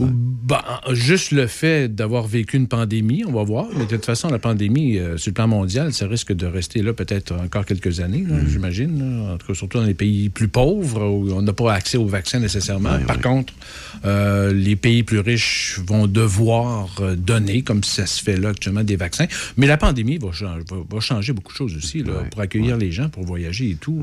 Ben, 0.00 0.60
juste 0.90 1.30
le 1.30 1.46
fait 1.46 1.86
d'avoir 1.94 2.26
vécu 2.26 2.56
une 2.56 2.66
pandémie, 2.66 3.24
on 3.24 3.30
va 3.30 3.44
voir. 3.44 3.66
Mais 3.76 3.84
de 3.86 3.90
toute 3.90 4.04
façon, 4.04 4.28
la 4.28 4.40
pandémie, 4.40 4.98
euh, 4.98 5.16
sur 5.16 5.30
le 5.30 5.34
plan 5.34 5.46
mondial, 5.46 5.92
ça 5.92 6.08
risque 6.08 6.32
de 6.32 6.46
rester 6.46 6.82
là 6.82 6.92
peut-être 6.92 7.32
encore 7.32 7.64
quelques 7.64 8.00
années, 8.00 8.24
là, 8.28 8.38
j'imagine. 8.48 9.28
En 9.32 9.38
tout 9.38 9.46
cas, 9.46 9.54
surtout 9.54 9.78
dans 9.78 9.84
les 9.84 9.94
pays 9.94 10.30
plus 10.30 10.48
pauvres 10.48 11.06
où 11.06 11.30
on 11.32 11.42
n'a 11.42 11.52
pas 11.52 11.72
accès 11.72 11.96
aux 11.96 12.06
vaccins 12.06 12.40
nécessairement. 12.40 12.94
Ouais, 12.94 13.04
Par 13.04 13.16
ouais. 13.16 13.22
contre, 13.22 13.52
euh, 14.04 14.52
les 14.52 14.76
pays 14.76 15.02
plus 15.02 15.20
riches 15.20 15.78
vont 15.86 16.06
devoir 16.06 16.88
euh, 17.00 17.16
donner, 17.16 17.62
comme 17.62 17.82
ça 17.84 18.06
se 18.06 18.22
fait 18.22 18.36
là 18.36 18.50
actuellement, 18.50 18.84
des 18.84 18.96
vaccins. 18.96 19.26
Mais 19.56 19.66
la 19.66 19.76
pandémie 19.76 20.18
va, 20.18 20.30
cha- 20.32 20.56
va- 20.70 20.76
va 20.90 21.00
changer 21.00 21.32
beaucoup 21.32 21.52
de 21.52 21.56
choses 21.56 21.76
aussi 21.76 22.02
là, 22.02 22.12
Ouais, 22.12 22.28
pour 22.30 22.40
accueillir 22.40 22.76
les 22.76 22.92
gens, 22.92 23.08
pour 23.08 23.24
voyager 23.24 23.70
et 23.70 23.74
tout. 23.76 24.02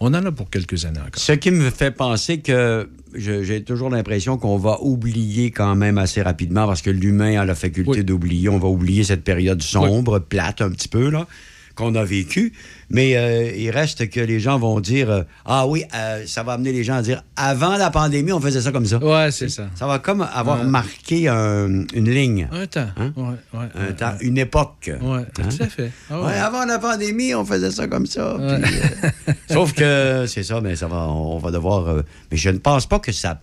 On 0.00 0.06
en 0.08 0.14
a 0.14 0.32
pour 0.32 0.48
quelques 0.50 0.84
années 0.84 1.00
encore. 1.00 1.10
Ce 1.22 1.32
qui 1.32 1.50
me 1.50 1.70
fait 1.70 1.90
penser 1.90 2.38
que 2.38 2.88
j'ai 3.14 3.62
toujours 3.62 3.90
l'impression 3.90 4.38
qu'on 4.38 4.56
va 4.56 4.78
oublier 4.82 5.50
quand 5.50 5.74
même 5.76 5.98
assez 5.98 6.22
rapidement 6.22 6.66
parce 6.66 6.80
que 6.82 6.90
l'humain 6.90 7.40
a 7.40 7.44
la 7.44 7.54
faculté 7.54 7.90
Oui. 7.98 8.04
d'oublier. 8.04 8.48
On 8.48 8.58
va 8.58 8.68
oublier 8.68 9.04
cette 9.04 9.24
période 9.24 9.60
sombre, 9.62 10.18
plate 10.18 10.62
un 10.62 10.70
petit 10.70 10.88
peu, 10.88 11.10
là, 11.10 11.26
qu'on 11.74 11.94
a 11.94 12.04
vécue. 12.04 12.52
Mais 12.90 13.16
euh, 13.16 13.50
il 13.56 13.70
reste 13.70 14.10
que 14.10 14.20
les 14.20 14.38
gens 14.40 14.58
vont 14.58 14.78
dire 14.80 15.10
euh, 15.10 15.22
Ah 15.46 15.66
oui, 15.66 15.84
euh, 15.94 16.24
ça 16.26 16.42
va 16.42 16.52
amener 16.52 16.72
les 16.72 16.84
gens 16.84 16.96
à 16.96 17.02
dire 17.02 17.22
Avant 17.36 17.76
la 17.76 17.90
pandémie, 17.90 18.32
on 18.32 18.40
faisait 18.40 18.60
ça 18.60 18.70
comme 18.72 18.84
ça. 18.86 18.98
Ouais, 18.98 19.30
c'est 19.30 19.48
ça. 19.48 19.68
Ça 19.74 19.86
va 19.86 19.98
comme 19.98 20.20
avoir 20.34 20.62
marqué 20.64 21.28
un- 21.28 21.84
une 21.94 22.10
ligne, 22.10 22.48
Un 22.52 22.66
temps. 22.66 22.88
Hein? 22.96 23.12
Ouais, 23.16 23.58
ouais, 23.60 23.66
un 23.74 23.92
temps, 23.92 24.14
une 24.20 24.36
époque. 24.38 24.90
Ouais, 25.00 25.20
Hein? 25.20 25.24
tout 25.34 25.62
à 25.62 25.66
fait. 25.68 25.90
Ouais. 26.10 26.16
Ouais, 26.18 26.34
avant 26.34 26.64
la 26.66 26.78
pandémie, 26.78 27.34
on 27.34 27.44
faisait 27.44 27.70
ça 27.70 27.86
comme 27.88 28.06
ça. 28.06 28.36
Puis, 28.62 29.34
sauf 29.50 29.72
que 29.72 30.26
c'est 30.26 30.42
ça, 30.42 30.60
mais 30.60 30.76
ça 30.76 30.86
va, 30.88 31.08
on 31.08 31.38
va 31.38 31.50
devoir. 31.50 32.02
mais 32.30 32.36
je 32.36 32.50
ne 32.50 32.58
pense 32.58 32.86
pas 32.86 32.98
que 32.98 33.12
ça 33.12 33.40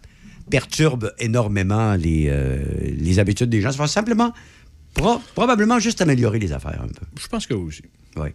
perturbe 0.49 1.11
énormément 1.19 1.93
les, 1.95 2.31
les 2.97 3.19
habitudes 3.19 3.49
des 3.49 3.61
gens. 3.61 3.71
Ça 3.71 3.77
va 3.77 3.87
simplement, 3.87 4.33
pro- 4.93 5.21
probablement 5.35 5.79
juste 5.79 6.01
améliorer 6.01 6.39
les 6.39 6.51
affaires 6.53 6.79
un 6.83 6.87
peu. 6.87 7.05
Je 7.19 7.27
pense 7.27 7.45
que 7.47 7.53
oui 7.53 7.67
aussi. 7.67 7.83
Ouais. 8.19 8.33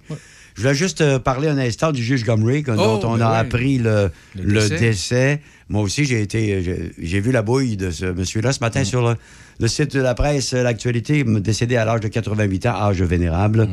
Je 0.56 0.62
voulais 0.62 0.74
juste 0.74 1.00
euh, 1.00 1.18
parler 1.18 1.48
un 1.48 1.58
instant 1.58 1.90
du 1.90 2.02
juge 2.02 2.24
que- 2.24 2.30
dont 2.76 3.00
on 3.04 3.16
ben 3.16 3.26
a 3.26 3.30
ouais. 3.32 3.36
appris 3.38 3.78
le, 3.78 4.10
Le 4.36 4.42
le 4.44 4.60
décès. 4.60 4.78
décès. 4.78 5.40
Moi 5.68 5.82
aussi, 5.82 6.04
j'ai 6.04 6.20
été, 6.22 6.62
j'ai- 6.62 6.92
j'ai 6.96 7.20
vu 7.20 7.32
la 7.32 7.42
bouille 7.42 7.76
de 7.76 7.90
ce 7.90 8.04
monsieur-là 8.06 8.52
ce 8.52 8.58
Mm. 8.58 8.64
matin 8.64 8.84
sur 8.84 9.02
le, 9.08 9.16
le 9.58 9.66
site 9.68 9.94
de 9.96 10.00
la 10.00 10.14
presse, 10.14 10.52
euh, 10.54 10.62
l'actualité, 10.62 11.24
décédé 11.24 11.76
à 11.76 11.84
l'âge 11.84 12.00
de 12.00 12.08
88 12.08 12.66
ans, 12.66 12.74
âge 12.76 13.02
vénérable. 13.02 13.64
Mm. 13.66 13.70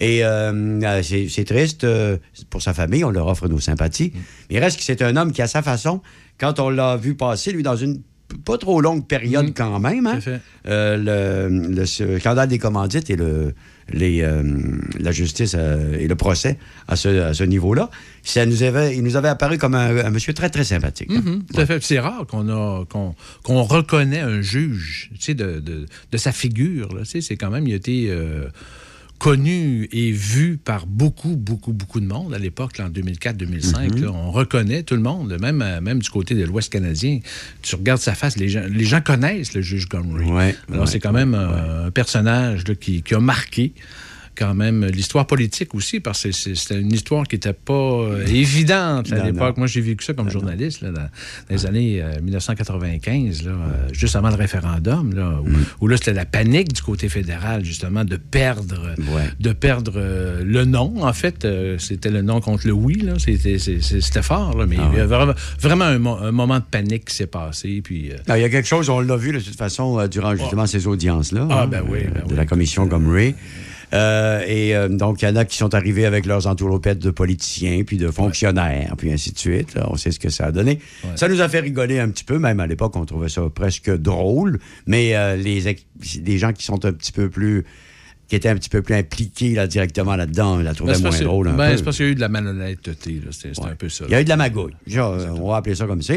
Et 0.00 0.24
euh, 0.24 0.52
euh, 0.82 1.02
c'est 1.02 1.44
triste 1.44 1.84
euh, 1.84 2.16
pour 2.50 2.60
sa 2.60 2.74
famille, 2.74 3.04
on 3.04 3.10
leur 3.10 3.28
offre 3.28 3.46
nos 3.48 3.60
sympathies. 3.60 4.12
Mm. 4.14 4.18
Mais 4.50 4.56
il 4.56 4.58
reste 4.58 4.78
que 4.78 4.82
c'est 4.84 5.02
un 5.02 5.16
homme 5.16 5.30
qui, 5.32 5.42
à 5.42 5.46
sa 5.46 5.62
façon, 5.62 6.00
quand 6.38 6.58
on 6.58 6.70
l'a 6.70 6.96
vu 6.96 7.14
passer, 7.14 7.52
lui, 7.52 7.62
dans 7.62 7.76
une 7.76 8.02
pas 8.44 8.58
trop 8.58 8.80
longue 8.80 9.06
période 9.06 9.46
Mm. 9.50 9.54
quand 9.54 9.78
même, 9.78 10.06
hein, 10.08 10.18
euh, 10.66 11.48
le, 11.48 11.70
le 11.72 11.86
scandale 12.18 12.48
des 12.48 12.58
commandites 12.58 13.08
et 13.10 13.16
le, 13.16 13.54
les, 13.92 14.22
euh, 14.22 14.42
la 14.98 15.12
justice 15.12 15.54
euh, 15.56 15.96
et 15.98 16.08
le 16.08 16.14
procès 16.16 16.58
à 16.88 16.96
ce, 16.96 17.08
à 17.08 17.34
ce 17.34 17.44
niveau-là, 17.44 17.90
ça 18.24 18.44
nous 18.46 18.62
avait, 18.64 18.96
il 18.96 19.02
nous 19.04 19.16
avait 19.16 19.28
apparu 19.28 19.58
comme 19.58 19.74
un, 19.74 20.04
un 20.04 20.10
monsieur 20.10 20.34
très, 20.34 20.50
très 20.50 20.64
sympathique. 20.64 21.10
hein. 21.10 21.22
Mhm, 21.24 21.44
tout 21.44 21.60
à 21.60 21.66
fait. 21.66 21.82
C'est 21.82 22.00
rare 22.00 22.26
qu'on 22.26 22.48
a 22.48 22.84
qu'on 22.86 23.14
qu'on 23.42 23.62
reconnaît 23.62 24.20
un 24.20 24.40
juge, 24.40 25.10
tu 25.14 25.20
sais, 25.22 25.34
de, 25.34 25.60
de, 25.60 25.86
de 26.10 26.16
sa 26.18 26.32
figure. 26.32 26.88
Tu 27.00 27.04
sais, 27.04 27.20
c'est 27.20 27.36
quand 27.36 27.50
même, 27.50 27.66
il 27.68 27.72
a 27.74 27.76
été 27.76 28.06
euh, 28.10 28.46
connu 29.18 29.88
et 29.92 30.12
vu 30.12 30.56
par 30.56 30.86
beaucoup, 30.86 31.36
beaucoup, 31.36 31.72
beaucoup 31.72 32.00
de 32.00 32.06
monde 32.06 32.34
à 32.34 32.38
l'époque, 32.38 32.80
en 32.80 32.88
2004-2005. 32.88 34.00
là. 34.00 34.12
On 34.12 34.30
reconnaît 34.30 34.82
tout 34.82 34.94
le 34.94 35.02
monde, 35.02 35.36
même, 35.40 35.62
euh, 35.62 35.80
même 35.80 36.00
du 36.00 36.10
côté 36.10 36.34
de 36.34 36.44
l'Ouest 36.44 36.72
canadien. 36.72 37.20
Tu 37.62 37.74
regardes 37.76 38.00
sa 38.00 38.14
face, 38.14 38.36
les 38.36 38.48
gens, 38.48 38.64
les 38.68 38.84
gens 38.84 39.00
connaissent 39.00 39.54
le 39.54 39.62
juge 39.62 39.88
Gomery. 39.88 40.24
Ouais, 40.24 40.56
Alors, 40.68 40.82
ouais, 40.82 40.86
c'est 40.90 41.00
quand 41.00 41.12
même 41.12 41.34
un, 41.34 41.86
un 41.86 41.90
personnage 41.90 42.66
là, 42.68 42.74
qui, 42.74 43.02
qui 43.02 43.14
a 43.14 43.20
marqué 43.20 43.72
quand 44.36 44.54
même 44.54 44.84
l'histoire 44.86 45.26
politique 45.26 45.74
aussi, 45.74 46.00
parce 46.00 46.22
que 46.24 46.32
c'était 46.32 46.80
une 46.80 46.92
histoire 46.92 47.26
qui 47.26 47.36
n'était 47.36 47.52
pas 47.52 47.72
euh, 47.72 48.26
évidente 48.26 49.12
à 49.12 49.24
l'époque. 49.24 49.56
Moi, 49.56 49.66
j'ai 49.66 49.80
vécu 49.80 50.04
ça 50.04 50.12
comme 50.14 50.30
journaliste 50.30 50.82
là, 50.82 50.90
dans, 50.90 51.00
dans 51.00 51.08
les 51.50 51.66
années 51.66 52.02
euh, 52.02 52.20
1995, 52.22 53.44
là, 53.44 53.50
euh, 53.50 53.88
juste 53.92 54.16
avant 54.16 54.28
le 54.30 54.36
référendum, 54.36 55.14
là, 55.14 55.40
où, 55.42 55.84
où 55.84 55.88
là, 55.88 55.96
c'était 55.96 56.12
la 56.12 56.24
panique 56.24 56.72
du 56.72 56.82
côté 56.82 57.08
fédéral, 57.08 57.64
justement, 57.64 58.04
de 58.04 58.16
perdre, 58.16 58.94
Ouais. 58.98 59.30
de 59.40 59.52
perdre 59.52 59.92
euh, 59.96 60.42
le 60.44 60.64
non. 60.64 60.94
En 61.02 61.12
fait, 61.12 61.44
euh, 61.44 61.78
c'était 61.78 62.10
le 62.10 62.22
non 62.22 62.40
contre 62.40 62.66
le 62.66 62.72
oui. 62.72 62.94
là. 63.02 63.14
C'était 63.18 64.22
fort, 64.22 64.56
là, 64.56 64.66
mais 64.66 64.76
Ah 64.78 64.88
il 64.92 64.98
y 64.98 65.00
a 65.00 65.06
vraiment, 65.06 65.34
vraiment 65.60 65.84
un, 65.84 65.98
mo- 65.98 66.18
un 66.18 66.32
moment 66.32 66.58
de 66.58 66.64
panique 66.70 67.06
qui 67.06 67.14
s'est 67.14 67.26
passé. 67.26 67.80
Puis, 67.82 68.10
euh, 68.12 68.16
Ah, 68.28 68.38
Il 68.38 68.42
y 68.42 68.44
a 68.44 68.48
quelque 68.48 68.68
chose, 68.68 68.88
on 68.90 69.00
l'a 69.00 69.16
vu 69.16 69.32
de 69.32 69.38
toute 69.40 69.56
façon 69.56 69.98
euh, 69.98 70.08
durant 70.08 70.34
justement 70.36 70.66
ces 70.66 70.86
audiences-là. 70.86 71.46
Ah, 71.50 71.62
hein, 71.62 71.66
ben 71.66 71.82
oui, 71.88 72.00
ben 72.12 72.22
de 72.24 72.30
oui. 72.30 72.36
la 72.36 72.44
commission 72.46 72.86
Gomery. 72.86 73.34
Euh, 73.92 74.42
et 74.46 74.74
euh, 74.74 74.88
donc, 74.88 75.22
il 75.22 75.26
y 75.26 75.28
en 75.28 75.36
a 75.36 75.44
qui 75.44 75.56
sont 75.56 75.74
arrivés 75.74 76.06
avec 76.06 76.26
leurs 76.26 76.46
entourloupettes 76.46 76.98
de 76.98 77.10
politiciens, 77.10 77.82
puis 77.84 77.96
de 77.96 78.10
fonctionnaires, 78.10 78.94
puis 78.96 79.12
ainsi 79.12 79.32
de 79.32 79.38
suite. 79.38 79.78
On 79.88 79.96
sait 79.96 80.10
ce 80.10 80.18
que 80.18 80.28
ça 80.28 80.46
a 80.46 80.52
donné. 80.52 80.80
Ça 81.14 81.28
nous 81.28 81.40
a 81.40 81.48
fait 81.48 81.60
rigoler 81.60 81.98
un 81.98 82.08
petit 82.08 82.24
peu, 82.24 82.38
même 82.38 82.60
à 82.60 82.66
l'époque, 82.66 82.96
on 82.96 83.04
trouvait 83.04 83.28
ça 83.28 83.42
presque 83.54 83.94
drôle. 83.96 84.58
Mais 84.86 85.16
euh, 85.16 85.36
les, 85.36 86.38
gens 86.38 86.52
qui 86.52 86.64
sont 86.64 86.84
un 86.84 86.92
petit 86.92 87.12
peu 87.12 87.28
plus 87.28 87.64
qui 88.28 88.34
étaient 88.34 88.48
un 88.48 88.56
petit 88.56 88.68
peu 88.68 88.82
plus 88.82 88.96
impliqués 88.96 89.50
là, 89.50 89.68
directement 89.68 90.16
là-dedans, 90.16 90.56
la 90.56 90.70
ben, 90.70 90.74
trouvaient 90.74 90.94
c'est 90.94 91.02
moins 91.02 91.20
drôle 91.20 91.52
ben, 91.56 91.76
c'est 91.76 91.84
parce 91.84 91.96
qu'il 91.96 92.06
y 92.06 92.08
a 92.08 92.12
eu 92.12 92.14
de 92.16 92.20
la 92.20 92.28
malhonnêteté. 92.28 93.20
c'était 93.30 93.52
un 93.62 93.76
peu 93.76 93.88
ça. 93.88 94.04
Il 94.08 94.10
y 94.10 94.14
a 94.16 94.20
eu 94.20 94.24
de 94.24 94.28
la 94.28 94.36
magouille. 94.36 94.74
Genre, 94.84 95.16
on 95.40 95.50
va 95.50 95.58
appeler 95.58 95.76
ça 95.76 95.86
comme 95.86 96.02
ça. 96.02 96.14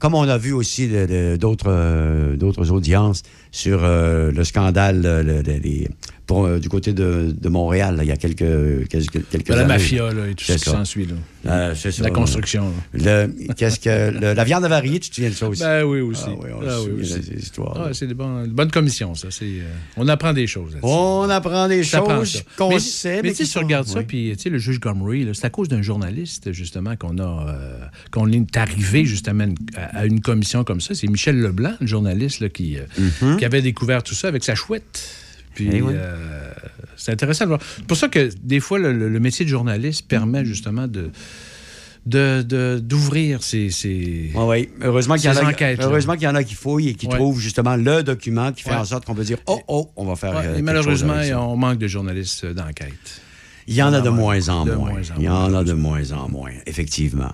Comme 0.00 0.14
on 0.14 0.22
a 0.22 0.38
vu 0.38 0.52
aussi 0.52 0.88
euh, 0.92 1.36
d'autres 1.36 2.70
audiences 2.72 3.22
sur 3.52 3.84
euh, 3.84 4.32
le 4.32 4.42
scandale 4.44 5.02
euh, 5.04 5.22
le- 5.22 5.42
le- 5.42 5.58
les- 5.62 5.88
pour, 6.26 6.46
euh, 6.46 6.58
du 6.60 6.68
côté 6.68 6.92
de, 6.94 7.34
de 7.38 7.48
Montréal, 7.48 7.96
là, 7.96 8.04
il 8.04 8.08
y 8.08 8.12
a 8.12 8.16
quelques, 8.16 8.88
quelques, 8.88 9.28
quelques 9.28 9.48
la 9.48 9.58
années. 9.58 9.66
mafia 9.66 10.10
là, 10.12 10.28
et 10.28 10.34
tout 10.34 10.44
ce 10.44 10.52
qui 10.54 10.58
s'ensuit. 10.60 11.06
La 11.44 12.10
construction. 12.10 12.72
Le- 12.94 13.26
qu'est-ce 13.56 13.80
que, 13.80 14.18
la 14.34 14.44
viande 14.44 14.64
avariée, 14.64 15.00
tu 15.00 15.10
te 15.10 15.14
souviens 15.16 15.30
de 15.30 15.34
ça 15.34 15.48
aussi? 15.48 15.62
Ben 15.62 15.82
oui, 15.84 16.00
aussi. 16.00 16.22
Ah 16.28 16.30
oui, 16.40 16.50
on 16.54 16.66
Ah 16.66 16.76
oui, 16.86 17.00
aussi. 17.02 17.20
histoires. 17.36 17.76
Ah, 17.86 17.88
c'est 17.92 18.06
des 18.06 18.14
bonnes, 18.14 18.46
bonnes 18.50 18.70
commissions, 18.70 19.14
ça. 19.16 19.28
C'est, 19.30 19.44
euh, 19.44 19.64
on 19.96 20.06
apprend 20.08 20.32
des 20.32 20.46
choses. 20.46 20.76
On 20.82 21.28
apprend 21.28 21.68
des 21.68 21.82
Ça 21.82 21.98
choses 21.98 22.44
qu'on 22.56 22.70
mais, 22.70 22.78
sait, 22.78 23.16
mais 23.16 23.30
mais 23.30 23.34
tu 23.34 23.44
si 23.44 23.58
regardes 23.58 23.88
ça, 23.88 24.02
puis 24.02 24.32
tu 24.36 24.42
sais, 24.44 24.48
le 24.48 24.58
juge 24.58 24.78
Gomery, 24.80 25.28
c'est 25.34 25.44
à 25.44 25.50
cause 25.50 25.68
d'un 25.68 25.82
journaliste, 25.82 26.52
justement, 26.52 26.94
qu'on 26.96 27.18
a, 27.18 27.46
qu'on 28.12 28.30
est 28.30 28.56
arrivé, 28.56 29.04
justement, 29.04 29.46
à, 29.76 30.06
une 30.06 30.20
commission 30.20 30.62
comme 30.62 30.80
ça. 30.80 30.94
C'est 30.94 31.08
Michel 31.08 31.40
Leblanc, 31.40 31.72
le 31.80 31.86
journaliste, 31.86 32.40
là, 32.40 32.48
qui, 32.48 32.76
euh, 32.78 33.36
qui 33.42 33.46
avait 33.46 33.60
découvert 33.60 34.04
tout 34.04 34.14
ça 34.14 34.28
avec 34.28 34.44
sa 34.44 34.54
chouette. 34.54 35.02
Puis. 35.56 35.68
Eh 35.72 35.82
oui. 35.82 35.94
euh, 35.96 36.52
c'est 36.96 37.10
intéressant 37.10 37.42
de 37.46 37.48
voir. 37.48 37.60
C'est 37.76 37.84
pour 37.88 37.96
ça 37.96 38.06
que, 38.06 38.30
des 38.40 38.60
fois, 38.60 38.78
le, 38.78 39.18
métier 39.18 39.44
de 39.44 39.50
journaliste 39.50 40.06
permet, 40.06 40.44
justement, 40.44 40.86
de 40.86 41.10
de- 42.06 42.42
de- 42.42 42.78
d'ouvrir 42.80 43.42
ces... 43.42 44.30
Heureusement 44.80 45.16
qu'il 45.16 45.24
y, 45.24 45.28
en 45.28 45.36
a- 45.36 45.50
enquêtes, 45.50 45.80
heureusement 45.82 46.14
qu'il 46.14 46.22
y 46.22 46.28
en 46.28 46.36
a 46.36 46.44
qui 46.44 46.54
fouillent 46.54 46.90
et 46.90 46.94
qui 46.94 47.06
Ouais. 47.08 47.16
trouvent 47.16 47.40
justement 47.40 47.74
le 47.74 48.02
document 48.04 48.52
qui 48.52 48.62
fait 48.62 48.74
en 48.74 48.84
sorte 48.84 49.04
qu'on 49.06 49.14
peut 49.16 49.24
dire 49.24 49.38
Oh, 49.46 49.60
oh, 49.66 49.90
on 49.96 50.04
va 50.04 50.14
faire. 50.14 50.36
Euh, 50.36 50.42
et 50.42 50.46
chose 50.54 50.62
malheureusement, 50.62 51.14
on 51.50 51.56
manque 51.56 51.78
de 51.78 51.88
journalistes 51.88 52.44
euh, 52.44 52.54
d'enquête. 52.54 53.20
Il 53.66 53.74
y 53.74 53.82
en 53.82 53.92
a 53.92 54.00
de 54.00 54.08
moins 54.08 54.48
en 54.48 54.64
moins 54.66 54.76
moins. 54.76 54.90
en 54.92 55.18
Il 55.18 55.22
y 55.24 55.28
en 55.28 55.52
a 55.54 55.64
de 55.64 55.72
moins 55.72 56.12
en 56.12 56.28
moins, 56.28 56.52
effectivement. 56.66 57.32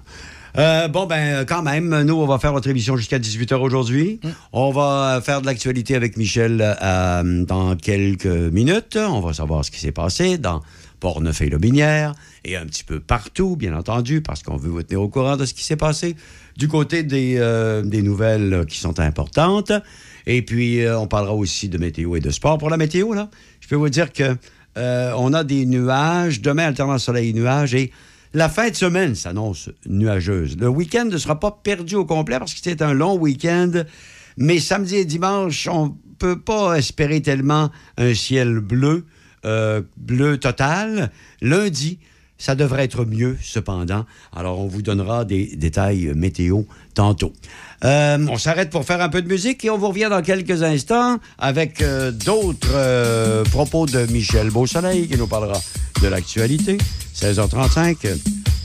Euh, 0.57 0.89
bon, 0.89 1.07
ben, 1.07 1.45
quand 1.45 1.63
même, 1.63 2.03
nous, 2.03 2.15
on 2.15 2.27
va 2.27 2.39
faire 2.39 2.53
notre 2.53 2.69
émission 2.69 2.97
jusqu'à 2.97 3.19
18h 3.19 3.55
aujourd'hui. 3.57 4.21
On 4.53 4.71
va 4.71 5.21
faire 5.23 5.41
de 5.41 5.47
l'actualité 5.47 5.95
avec 5.95 6.17
Michel 6.17 6.77
euh, 6.83 7.45
dans 7.45 7.77
quelques 7.77 8.27
minutes. 8.27 8.97
On 8.97 9.21
va 9.21 9.33
savoir 9.33 9.65
ce 9.65 9.71
qui 9.71 9.79
s'est 9.79 9.93
passé 9.93 10.39
dans 10.39 10.63
Portneuf 11.01 11.41
et 11.43 11.49
Lobinière 11.49 12.15
et 12.45 12.57
un 12.57 12.65
petit 12.67 12.85
peu 12.85 12.99
partout, 12.99 13.57
bien 13.57 13.77
entendu, 13.77 14.21
parce 14.21 14.43
qu'on 14.43 14.57
veut 14.57 14.71
vous 14.71 14.83
tenir 14.83 15.03
au 15.03 15.09
courant 15.09 15.37
de 15.37 15.45
ce 15.45 15.55
qui 15.55 15.63
s'est 15.63 15.77
passé 15.77 16.17
du 16.57 16.67
côté 16.67 17.03
des, 17.03 17.37
euh, 17.39 17.83
des 17.83 18.03
nouvelles 18.03 18.65
qui 18.69 18.79
sont 18.79 18.99
importantes. 19.01 19.73
Et 20.27 20.43
puis, 20.43 20.81
on 20.87 21.07
parlera 21.07 21.35
aussi 21.35 21.69
de 21.69 21.79
météo 21.79 22.17
et 22.17 22.21
de 22.21 22.31
sport. 22.31 22.59
Pour 22.59 22.69
la 22.69 22.77
météo, 22.77 23.15
là, 23.15 23.31
je 23.61 23.69
peux 23.69 23.77
vous 23.77 23.89
dire 23.89 24.13
que 24.13 24.37
on 24.77 25.33
a 25.33 25.43
des 25.43 25.67
nuages. 25.67 26.41
Demain, 26.41 26.67
alternance 26.67 27.05
soleil 27.05 27.31
et 27.31 27.33
nuages. 27.33 27.75
Et 27.75 27.91
la 28.35 28.49
fin 28.49 28.71
de 28.71 28.75
semaine 28.75 29.15
s'annonce 29.15 29.71
nuageuse. 29.87 30.57
Le 30.59 30.69
week-end 30.69 31.07
ne 31.07 31.17
sera 31.17 31.41
pas 31.41 31.51
perdu 31.51 31.95
au 31.95 32.05
complet 32.05 32.39
parce 32.39 32.55
que 32.55 32.61
c'est 32.63 32.83
un 32.83 32.93
long 32.93 33.17
week-end. 33.17 33.85
Mais 34.37 34.59
samedi 34.59 34.97
et 34.97 35.05
dimanche, 35.05 35.67
on 35.71 35.97
peut 36.19 36.39
pas 36.39 36.77
espérer 36.77 37.23
tellement 37.23 37.71
un 37.97 38.15
ciel 38.15 38.61
bleu, 38.61 39.07
euh, 39.45 39.83
bleu 39.97 40.39
total. 40.39 41.11
Lundi, 41.41 41.99
ça 42.39 42.55
devrait 42.55 42.85
être 42.85 43.05
mieux, 43.05 43.37
cependant. 43.43 44.07
Alors, 44.33 44.61
on 44.61 44.69
vous 44.69 44.83
donnera 44.83 45.25
des 45.25 45.57
détails 45.57 46.13
météo 46.15 46.63
tantôt. 46.95 47.33
Euh, 47.85 48.27
on 48.29 48.39
s'arrête 48.39 48.71
pour 48.71 48.85
faire 48.85 49.01
un 49.01 49.09
peu 49.09 49.23
de 49.23 49.29
musique 49.29 49.65
et 49.65 49.71
on 49.71 49.79
vous 49.79 49.89
revient 49.89 50.09
dans 50.11 50.23
quelques 50.23 50.63
instants 50.63 51.19
avec 51.39 51.81
euh, 51.81 52.11
d'autres 52.11 52.69
euh, 52.73 53.45
propos 53.45 53.87
de 53.87 54.07
Michel 54.07 54.51
Beausoleil 54.51 55.07
qui 55.07 55.17
nous 55.17 55.29
parlera 55.29 55.61
de 56.03 56.09
l'actualité. 56.09 56.79
16h35, 57.15 57.97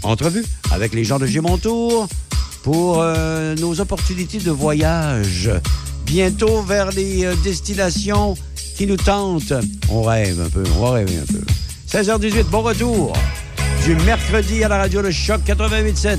entrevue 0.04 0.44
avec 0.72 0.94
les 0.94 1.04
gens 1.04 1.20
de 1.20 1.26
Gémontour 1.26 2.08
pour 2.64 3.04
nos 3.60 3.82
opportunités 3.82 4.38
de 4.38 4.52
voyage. 4.52 5.50
Bientôt 6.06 6.62
vers 6.62 6.92
les 6.92 7.28
destinations 7.44 8.36
qui 8.78 8.86
nous 8.86 8.96
tentent. 8.96 9.54
On 9.90 10.04
rêve 10.04 10.40
un 10.40 10.50
peu, 10.50 10.64
on 10.78 10.86
va 10.86 10.92
rêver 10.92 11.18
un 11.18 11.26
peu. 11.34 11.42
16h18, 11.90 12.44
bon 12.46 12.62
retour 12.62 13.14
du 13.84 13.96
mercredi 13.98 14.64
à 14.64 14.70
la 14.70 14.78
radio 14.78 15.02
Le 15.02 15.12
Choc 15.12 15.42
88.7. 15.46 16.18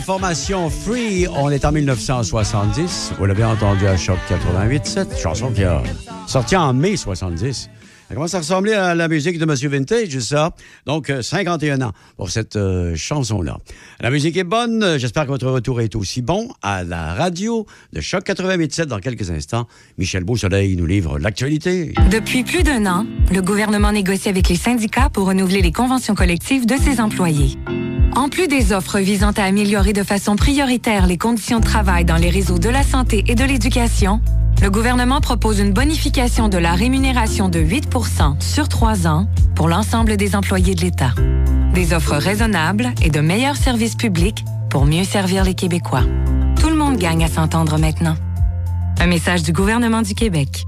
formation 0.00 0.70
Free, 0.70 1.26
on 1.28 1.50
est 1.50 1.64
en 1.64 1.72
1970. 1.72 3.12
Vous 3.18 3.26
l'avez 3.26 3.44
entendu 3.44 3.86
à 3.86 3.96
Choc 3.96 4.18
88.7, 4.28 5.18
chanson 5.18 5.50
qui 5.50 5.64
a 5.64 5.82
sorti 6.26 6.56
en 6.56 6.72
mai 6.72 6.96
70. 6.96 7.70
Ça 8.08 8.14
commence 8.14 8.34
à 8.34 8.38
ressembler 8.38 8.72
à 8.72 8.94
la 8.96 9.06
musique 9.06 9.38
de 9.38 9.44
Monsieur 9.44 9.68
Vintage, 9.68 10.18
ça? 10.18 10.50
Donc, 10.84 11.10
euh, 11.10 11.22
51 11.22 11.80
ans 11.82 11.92
pour 12.16 12.30
cette 12.30 12.56
euh, 12.56 12.96
chanson-là. 12.96 13.58
La 14.00 14.10
musique 14.10 14.36
est 14.36 14.42
bonne. 14.42 14.82
Euh, 14.82 14.98
J'espère 14.98 15.26
que 15.26 15.30
votre 15.30 15.48
retour 15.48 15.80
est 15.80 15.94
aussi 15.94 16.20
bon 16.20 16.48
à 16.60 16.82
la 16.82 17.14
radio 17.14 17.66
de 17.92 18.00
Choc 18.00 18.26
88.7 18.26 18.86
dans 18.86 18.98
quelques 18.98 19.30
instants. 19.30 19.68
Michel 19.96 20.24
Beausoleil 20.24 20.74
nous 20.74 20.86
livre 20.86 21.20
l'actualité. 21.20 21.94
Depuis 22.10 22.42
plus 22.42 22.64
d'un 22.64 22.84
an, 22.86 23.06
le 23.32 23.42
gouvernement 23.42 23.92
négocie 23.92 24.28
avec 24.28 24.48
les 24.48 24.56
syndicats 24.56 25.08
pour 25.08 25.28
renouveler 25.28 25.62
les 25.62 25.72
conventions 25.72 26.16
collectives 26.16 26.66
de 26.66 26.74
ses 26.76 27.00
employés. 27.00 27.58
En 28.16 28.28
plus 28.28 28.48
des 28.48 28.72
offres 28.72 28.98
visant 28.98 29.30
à 29.36 29.44
améliorer 29.44 29.92
de 29.92 30.02
façon 30.02 30.36
prioritaire 30.36 31.06
les 31.06 31.16
conditions 31.16 31.60
de 31.60 31.64
travail 31.64 32.04
dans 32.04 32.16
les 32.16 32.30
réseaux 32.30 32.58
de 32.58 32.68
la 32.68 32.82
santé 32.82 33.24
et 33.28 33.34
de 33.34 33.44
l'éducation, 33.44 34.20
le 34.62 34.70
gouvernement 34.70 35.20
propose 35.20 35.60
une 35.60 35.72
bonification 35.72 36.48
de 36.48 36.58
la 36.58 36.72
rémunération 36.72 37.48
de 37.48 37.60
8% 37.60 38.40
sur 38.42 38.68
trois 38.68 39.06
ans 39.06 39.26
pour 39.54 39.68
l'ensemble 39.68 40.16
des 40.16 40.34
employés 40.34 40.74
de 40.74 40.82
l'État. 40.82 41.14
Des 41.72 41.94
offres 41.94 42.16
raisonnables 42.16 42.92
et 43.00 43.10
de 43.10 43.20
meilleurs 43.20 43.56
services 43.56 43.94
publics 43.94 44.44
pour 44.68 44.86
mieux 44.86 45.04
servir 45.04 45.44
les 45.44 45.54
Québécois. 45.54 46.02
Tout 46.60 46.68
le 46.68 46.76
monde 46.76 46.96
gagne 46.96 47.24
à 47.24 47.28
s'entendre 47.28 47.78
maintenant. 47.78 48.16
Un 48.98 49.06
message 49.06 49.42
du 49.42 49.52
gouvernement 49.52 50.02
du 50.02 50.14
Québec. 50.14 50.66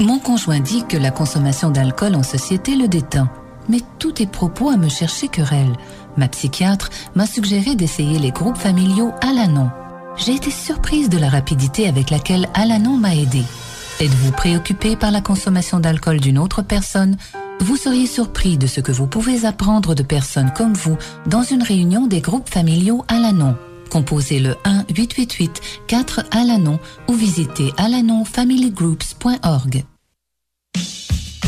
Mon 0.00 0.18
conjoint 0.18 0.60
dit 0.60 0.84
que 0.86 0.96
la 0.96 1.10
consommation 1.10 1.70
d'alcool 1.70 2.14
en 2.14 2.22
société 2.22 2.76
le 2.76 2.88
détend. 2.88 3.26
Mais 3.68 3.80
tous 3.98 4.12
tes 4.12 4.26
propos 4.26 4.70
à 4.70 4.76
me 4.76 4.88
chercher 4.88 5.28
querelle. 5.28 5.72
Ma 6.16 6.28
psychiatre 6.28 6.90
m'a 7.14 7.26
suggéré 7.26 7.74
d'essayer 7.74 8.18
les 8.18 8.30
groupes 8.30 8.56
familiaux 8.56 9.12
Alanon. 9.20 9.70
J'ai 10.16 10.34
été 10.34 10.50
surprise 10.50 11.08
de 11.08 11.18
la 11.18 11.28
rapidité 11.28 11.88
avec 11.88 12.10
laquelle 12.10 12.48
Alanon 12.54 12.96
m'a 12.96 13.14
aidé. 13.14 13.42
Êtes-vous 14.00 14.32
préoccupé 14.32 14.96
par 14.96 15.10
la 15.10 15.20
consommation 15.20 15.80
d'alcool 15.80 16.20
d'une 16.20 16.38
autre 16.38 16.62
personne? 16.62 17.16
Vous 17.60 17.76
seriez 17.76 18.06
surpris 18.06 18.58
de 18.58 18.66
ce 18.66 18.80
que 18.80 18.92
vous 18.92 19.06
pouvez 19.06 19.44
apprendre 19.44 19.94
de 19.94 20.02
personnes 20.02 20.52
comme 20.56 20.74
vous 20.74 20.96
dans 21.26 21.42
une 21.42 21.62
réunion 21.62 22.06
des 22.06 22.20
groupes 22.20 22.48
familiaux 22.48 23.04
Alanon. 23.08 23.56
Composez 23.90 24.40
le 24.40 24.56
1-888-4-ALANON 24.64 26.78
ou 27.08 27.14
visitez 27.14 27.72
alanonfamilygroups.org. 27.76 29.84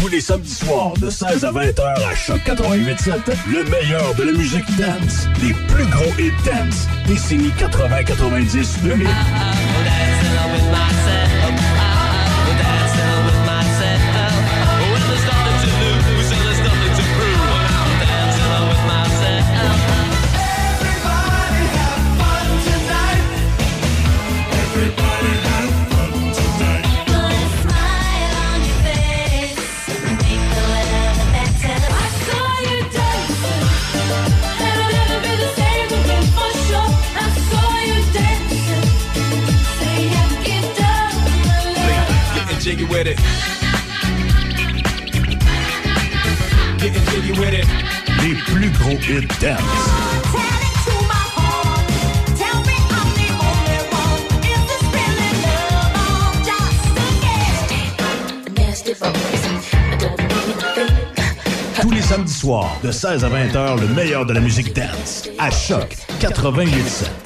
Tous 0.01 0.09
les 0.09 0.21
samedis 0.21 0.55
soirs 0.55 0.93
de 1.01 1.11
16 1.11 1.45
à 1.45 1.51
20 1.51 1.79
heures 1.81 2.09
à 2.09 2.15
Choc 2.15 2.41
88.7, 2.47 3.15
le 3.51 3.65
meilleur 3.65 4.15
de 4.15 4.25
la 4.25 4.33
musique 4.33 4.67
dance, 4.77 5.27
les 5.43 5.53
plus 5.73 5.87
gros 5.87 6.13
hits 6.19 6.33
dance, 6.45 6.87
décennies 7.07 7.53
80, 7.59 8.05
90, 8.05 8.79
2000. 8.83 9.09
Jiggy 42.77 42.93
with 42.93 43.07
it. 43.07 43.17
Getting 46.79 47.05
jiggy 47.11 47.33
with 47.41 47.55
it. 47.55 47.67
Les 48.23 48.35
plus 48.35 48.71
gros 48.71 48.99
hits 48.99 49.39
dance. 49.41 49.61
Tous 61.81 61.91
les 61.91 62.03
samedis 62.03 62.33
soirs 62.33 62.77
de 62.83 62.91
16 62.91 63.25
à 63.25 63.29
20 63.29 63.57
heures, 63.57 63.77
le 63.77 63.89
meilleur 63.89 64.27
de 64.27 64.33
la 64.33 64.41
musique 64.41 64.75
dance 64.75 65.29
à 65.39 65.51
Choc 65.51 65.97
88.7. 66.21 67.26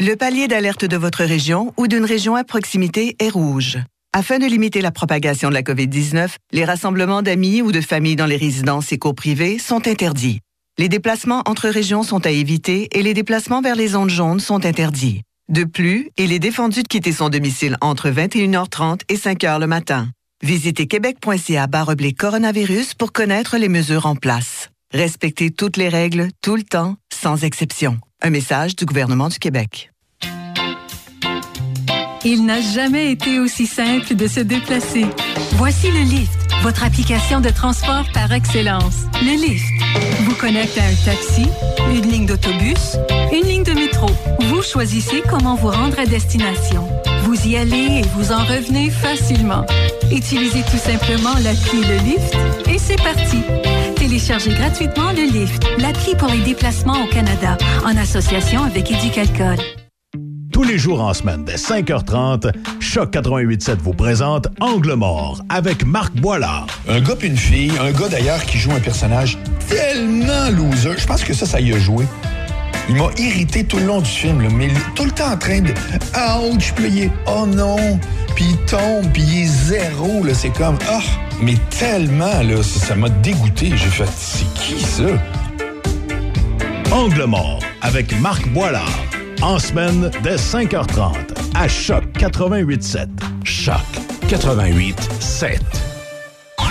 Le 0.00 0.14
palier 0.14 0.48
d'alerte 0.48 0.84
de 0.84 0.96
votre 0.96 1.24
région 1.24 1.72
ou 1.76 1.86
d'une 1.86 2.04
région 2.04 2.34
à 2.34 2.44
proximité 2.44 3.14
est 3.18 3.28
rouge. 3.28 3.78
Afin 4.14 4.38
de 4.38 4.46
limiter 4.46 4.80
la 4.80 4.90
propagation 4.90 5.48
de 5.48 5.54
la 5.54 5.62
COVID-19, 5.62 6.30
les 6.52 6.64
rassemblements 6.64 7.22
d'amis 7.22 7.62
ou 7.62 7.72
de 7.72 7.80
familles 7.80 8.16
dans 8.16 8.26
les 8.26 8.36
résidences 8.36 8.92
et 8.92 8.98
cours 8.98 9.14
privées 9.14 9.58
sont 9.58 9.86
interdits. 9.86 10.40
Les 10.78 10.88
déplacements 10.88 11.42
entre 11.46 11.68
régions 11.68 12.02
sont 12.02 12.26
à 12.26 12.30
éviter 12.30 12.88
et 12.92 13.02
les 13.02 13.14
déplacements 13.14 13.62
vers 13.62 13.76
les 13.76 13.88
zones 13.88 14.10
jaunes 14.10 14.40
sont 14.40 14.64
interdits. 14.64 15.22
De 15.48 15.64
plus, 15.64 16.10
il 16.16 16.32
est 16.32 16.38
défendu 16.38 16.82
de 16.82 16.88
quitter 16.88 17.12
son 17.12 17.28
domicile 17.28 17.76
entre 17.80 18.08
21h30 18.10 19.00
et 19.08 19.16
5h 19.16 19.60
le 19.60 19.66
matin. 19.66 20.08
Visitez 20.42 20.88
québec.ca 20.88 21.68
baroblique 21.68 22.18
coronavirus 22.18 22.94
pour 22.94 23.12
connaître 23.12 23.58
les 23.58 23.68
mesures 23.68 24.06
en 24.06 24.16
place. 24.16 24.70
Respectez 24.92 25.52
toutes 25.52 25.76
les 25.76 25.88
règles, 25.88 26.30
tout 26.42 26.56
le 26.56 26.64
temps, 26.64 26.96
sans 27.14 27.44
exception. 27.44 27.98
Un 28.20 28.30
message 28.30 28.74
du 28.74 28.84
gouvernement 28.84 29.28
du 29.28 29.38
Québec. 29.38 29.92
Il 32.24 32.44
n'a 32.44 32.60
jamais 32.60 33.12
été 33.12 33.38
aussi 33.38 33.66
simple 33.66 34.16
de 34.16 34.26
se 34.26 34.40
déplacer. 34.40 35.06
Voici 35.52 35.92
le 35.92 36.00
Lyft, 36.00 36.41
votre 36.62 36.84
application 36.84 37.40
de 37.40 37.50
transport 37.50 38.04
par 38.14 38.32
excellence. 38.32 38.98
Le 39.20 39.32
Lyft 39.32 39.64
vous 40.20 40.34
connecte 40.36 40.78
à 40.78 40.84
un 40.84 40.94
taxi, 41.04 41.46
une 41.90 42.08
ligne 42.08 42.26
d'autobus, 42.26 42.96
une 43.32 43.44
ligne 43.44 43.64
de 43.64 43.72
métro. 43.72 44.06
Vous 44.38 44.62
choisissez 44.62 45.22
comment 45.28 45.56
vous 45.56 45.70
rendre 45.70 45.98
à 45.98 46.06
destination. 46.06 46.88
Vous 47.24 47.48
y 47.48 47.56
allez 47.56 48.00
et 48.00 48.02
vous 48.14 48.30
en 48.30 48.44
revenez 48.44 48.90
facilement. 48.90 49.66
Utilisez 50.12 50.62
tout 50.70 50.78
simplement 50.78 51.34
l'appli 51.42 51.80
Le 51.80 51.96
Lyft 52.04 52.36
et 52.68 52.78
c'est 52.78 53.02
parti. 53.02 53.42
Téléchargez 53.96 54.54
gratuitement 54.54 55.10
le 55.10 55.24
Lyft, 55.32 55.64
l'appli 55.78 56.14
pour 56.14 56.28
les 56.28 56.40
déplacements 56.40 57.02
au 57.02 57.08
Canada, 57.08 57.58
en 57.84 57.96
association 57.96 58.62
avec 58.62 58.88
Éducalcool. 58.90 59.58
Tous 60.52 60.64
les 60.64 60.76
jours 60.76 61.00
en 61.00 61.14
semaine, 61.14 61.44
dès 61.44 61.54
5h30, 61.54 62.52
Choc 62.78 63.14
88.7 63.14 63.78
vous 63.78 63.94
présente 63.94 64.48
Angle 64.60 64.92
mort 64.92 65.40
avec 65.48 65.86
Marc 65.86 66.14
Boilard. 66.14 66.66
Un 66.86 67.00
gars 67.00 67.16
puis 67.16 67.28
une 67.28 67.38
fille, 67.38 67.72
un 67.80 67.90
gars 67.90 68.08
d'ailleurs 68.10 68.44
qui 68.44 68.58
joue 68.58 68.70
un 68.72 68.80
personnage 68.80 69.38
tellement 69.66 70.50
loser. 70.50 70.92
Je 70.98 71.06
pense 71.06 71.24
que 71.24 71.32
ça, 71.32 71.46
ça 71.46 71.58
y 71.58 71.72
a 71.72 71.78
joué. 71.78 72.04
Il 72.90 72.96
m'a 72.96 73.08
irrité 73.16 73.64
tout 73.64 73.78
le 73.78 73.86
long 73.86 74.02
du 74.02 74.10
film, 74.10 74.42
là, 74.42 74.48
mais 74.54 74.68
tout 74.94 75.06
le 75.06 75.10
temps 75.10 75.32
en 75.32 75.38
train 75.38 75.62
de 75.62 75.70
ouch, 75.70 76.72
puis 76.76 76.88
il 76.88 77.02
est 77.04 77.10
oh 77.26 77.46
non, 77.46 77.98
puis 78.34 78.44
il 78.50 78.56
tombe, 78.66 79.10
puis 79.10 79.22
il 79.22 79.42
est 79.44 79.46
zéro, 79.46 80.22
là, 80.22 80.34
c'est 80.34 80.52
comme 80.52 80.76
ah, 80.90 81.00
mais 81.40 81.54
tellement 81.70 82.42
là, 82.42 82.62
ça 82.62 82.88
ça 82.88 82.94
m'a 82.94 83.08
dégoûté. 83.08 83.70
J'ai 83.74 83.88
fait 83.88 84.08
c'est 84.14 84.52
qui 84.54 84.78
ça? 84.80 85.04
Angle 86.90 87.24
mort 87.24 87.60
avec 87.80 88.20
Marc 88.20 88.46
Boilard. 88.48 89.11
En 89.42 89.58
semaine, 89.58 90.08
dès 90.22 90.36
5h30, 90.36 91.14
à 91.56 91.66
Choc 91.66 92.04
88.7. 92.16 93.08
Choc 93.42 93.74
88.7. 94.28 95.58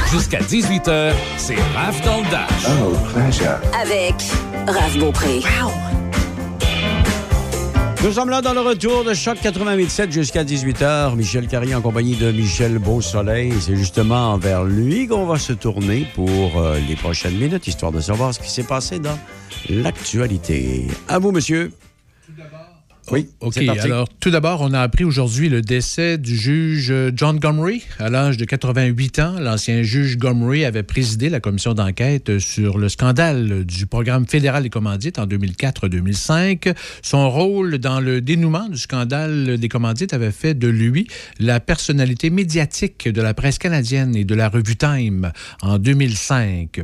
Jusqu'à 0.10 0.40
18h, 0.40 1.12
c'est 1.36 1.58
Raph 1.76 2.02
dans 2.06 2.22
le 2.22 2.32
Dash. 2.32 2.66
Oh, 2.68 2.96
pleasure. 3.14 3.60
Avec 3.78 4.16
Raph 4.68 4.98
Beaupré. 4.98 5.42
Nous 8.06 8.14
sommes 8.14 8.30
là 8.30 8.42
dans 8.42 8.54
le 8.54 8.62
retour 8.62 9.04
de 9.04 9.14
Choc 9.14 9.40
88.7 9.44 10.10
jusqu'à 10.10 10.46
18h. 10.46 11.18
Michel 11.18 11.48
Carrier 11.48 11.76
en 11.76 11.82
compagnie 11.82 12.16
de 12.16 12.32
Michel 12.32 12.80
Beausoleil. 12.80 13.54
C'est 13.60 13.76
justement 13.76 14.38
vers 14.38 14.64
lui 14.64 15.08
qu'on 15.08 15.26
va 15.26 15.38
se 15.38 15.52
tourner 15.52 16.08
pour 16.16 16.58
euh, 16.58 16.80
les 16.88 16.96
prochaines 16.96 17.36
minutes, 17.36 17.68
histoire 17.68 17.92
de 17.92 18.00
savoir 18.00 18.34
ce 18.34 18.40
qui 18.40 18.50
s'est 18.50 18.64
passé 18.64 19.00
dans 19.00 19.20
l'actualité. 19.70 20.88
À 21.10 21.20
vous, 21.20 21.34
monsieur. 21.34 21.74
Oui, 23.10 23.30
OK. 23.40 23.54
c'est 23.56 23.66
parti. 23.66 23.82
Alors, 23.82 24.08
tout 24.20 24.30
d'abord, 24.30 24.62
on 24.62 24.74
a 24.74 24.80
appris 24.80 25.04
aujourd'hui 25.04 25.50
le 25.50 25.62
décès 25.62 26.18
du 26.18 26.36
juge 26.36 26.92
euh, 26.92 27.12
John 27.16 27.40
Gomery 27.40 27.84
à 28.00 28.10
l'âge 28.10 28.38
de 28.38 28.46
88 28.46 29.20
ans. 29.20 29.40
L'ancien 29.40 29.84
juge 29.84 30.18
Gomery 30.18 30.66
avait 30.66 30.84
présidé 30.84 31.30
la 31.30 31.40
commission 31.40 31.74
d'enquête 31.74 32.40
sur 32.40 32.78
le 32.78 32.90
scandale 32.90 33.66
du 33.66 33.86
programme 33.86 34.28
fédéral 34.28 34.64
des 34.64 34.70
commandites 34.70 35.20
en 35.20 35.26
2004-2005. 35.26 36.76
Son 37.02 37.30
rôle 37.30 37.80
dans 37.80 38.00
le 38.00 38.22
dénouement 38.22 38.70
du 38.70 38.78
scandale 38.78 39.58
des 39.58 39.70
commandites 39.70 40.14
avait 40.14 40.32
fait 40.32 40.54
de 40.54 40.68
lui 40.68 41.08
la 41.40 41.60
personnalité 41.60 42.30
médiatique 42.30 43.10
de 43.10 43.22
la 43.22 43.34
presse 43.34 43.58
canadienne 43.58 44.16
et 44.16 44.24
de 44.24 44.36
la 44.36 44.50
revue 44.50 44.76
Time 44.76 45.32
en 45.62 45.78
2005. 45.78 46.82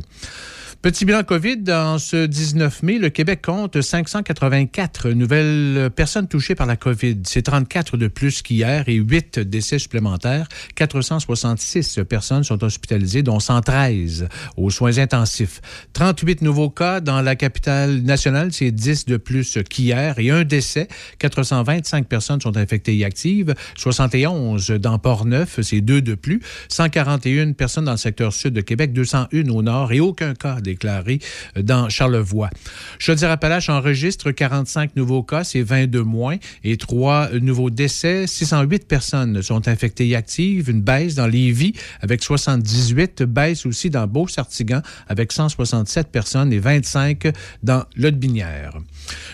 Petit 0.80 1.04
bilan 1.04 1.24
COVID, 1.24 1.64
en 1.72 1.98
ce 1.98 2.26
19 2.26 2.84
mai, 2.84 2.98
le 3.00 3.10
Québec 3.10 3.42
compte 3.44 3.80
584 3.80 5.08
nouvelles 5.10 5.90
personnes 5.90 6.28
touchées 6.28 6.54
par 6.54 6.68
la 6.68 6.76
COVID. 6.76 7.16
C'est 7.24 7.42
34 7.42 7.96
de 7.96 8.06
plus 8.06 8.42
qu'hier 8.42 8.88
et 8.88 8.94
8 8.94 9.40
décès 9.40 9.80
supplémentaires. 9.80 10.46
466 10.76 11.98
personnes 12.08 12.44
sont 12.44 12.62
hospitalisées, 12.62 13.24
dont 13.24 13.40
113 13.40 14.28
aux 14.56 14.70
soins 14.70 14.98
intensifs. 14.98 15.60
38 15.94 16.42
nouveaux 16.42 16.70
cas 16.70 17.00
dans 17.00 17.22
la 17.22 17.34
capitale 17.34 18.02
nationale, 18.02 18.52
c'est 18.52 18.70
10 18.70 19.06
de 19.06 19.16
plus 19.16 19.58
qu'hier 19.68 20.16
et 20.20 20.30
un 20.30 20.44
décès. 20.44 20.86
425 21.18 22.06
personnes 22.06 22.40
sont 22.40 22.56
infectées 22.56 22.96
et 22.96 23.04
actives. 23.04 23.52
71 23.76 24.70
dans 24.70 25.00
Port-Neuf, 25.00 25.58
c'est 25.60 25.80
deux 25.80 26.02
de 26.02 26.14
plus. 26.14 26.40
141 26.68 27.54
personnes 27.54 27.86
dans 27.86 27.90
le 27.90 27.96
secteur 27.96 28.32
sud 28.32 28.54
de 28.54 28.60
Québec, 28.60 28.92
201 28.92 29.48
au 29.48 29.62
nord 29.62 29.90
et 29.90 29.98
aucun 29.98 30.34
cas 30.34 30.60
déclaré 30.68 31.18
dans 31.56 31.88
Charlevoix. 31.88 32.50
Chaudière-Appalaches 32.98 33.70
enregistre 33.70 34.30
45 34.30 34.96
nouveaux 34.96 35.22
cas, 35.22 35.44
c'est 35.44 35.62
20 35.62 35.86
de 35.86 36.00
moins, 36.00 36.36
et 36.62 36.76
3 36.76 37.30
nouveaux 37.40 37.70
décès. 37.70 38.26
608 38.26 38.86
personnes 38.86 39.40
sont 39.42 39.66
infectées 39.66 40.08
et 40.08 40.16
actives, 40.16 40.68
une 40.68 40.82
baisse 40.82 41.14
dans 41.14 41.26
Lévis 41.26 41.72
avec 42.00 42.22
78, 42.22 43.22
baisse 43.22 43.64
aussi 43.64 43.88
dans 43.88 44.06
Beau-Sartigan 44.06 44.82
avec 45.08 45.32
167 45.32 46.08
personnes 46.08 46.52
et 46.52 46.58
25 46.58 47.28
dans 47.62 47.84
Lotbinière. 47.96 48.74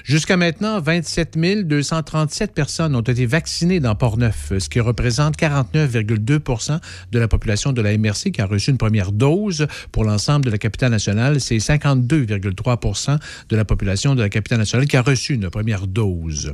Jusqu'à 0.04 0.36
maintenant, 0.36 0.80
27 0.80 1.36
237 1.66 2.52
personnes 2.52 2.94
ont 2.94 3.00
été 3.00 3.26
vaccinées 3.26 3.80
dans 3.80 3.94
Port-Neuf, 3.94 4.52
ce 4.58 4.68
qui 4.68 4.80
représente 4.80 5.36
49,2% 5.36 6.78
de 7.10 7.18
la 7.18 7.28
population 7.28 7.72
de 7.72 7.82
la 7.82 7.96
MRC 7.96 8.30
qui 8.30 8.40
a 8.40 8.46
reçu 8.46 8.70
une 8.70 8.78
première 8.78 9.10
dose. 9.12 9.66
Pour 9.90 10.04
l'ensemble 10.04 10.44
de 10.44 10.50
la 10.50 10.58
capitale 10.58 10.90
nationale, 10.90 11.23
c'est 11.40 11.56
52,3% 11.56 13.18
de 13.48 13.56
la 13.56 13.64
population 13.64 14.14
de 14.14 14.22
la 14.22 14.28
capitale 14.28 14.58
nationale 14.58 14.86
qui 14.86 14.96
a 14.96 15.02
reçu 15.02 15.34
une 15.34 15.50
première 15.50 15.86
dose. 15.86 16.52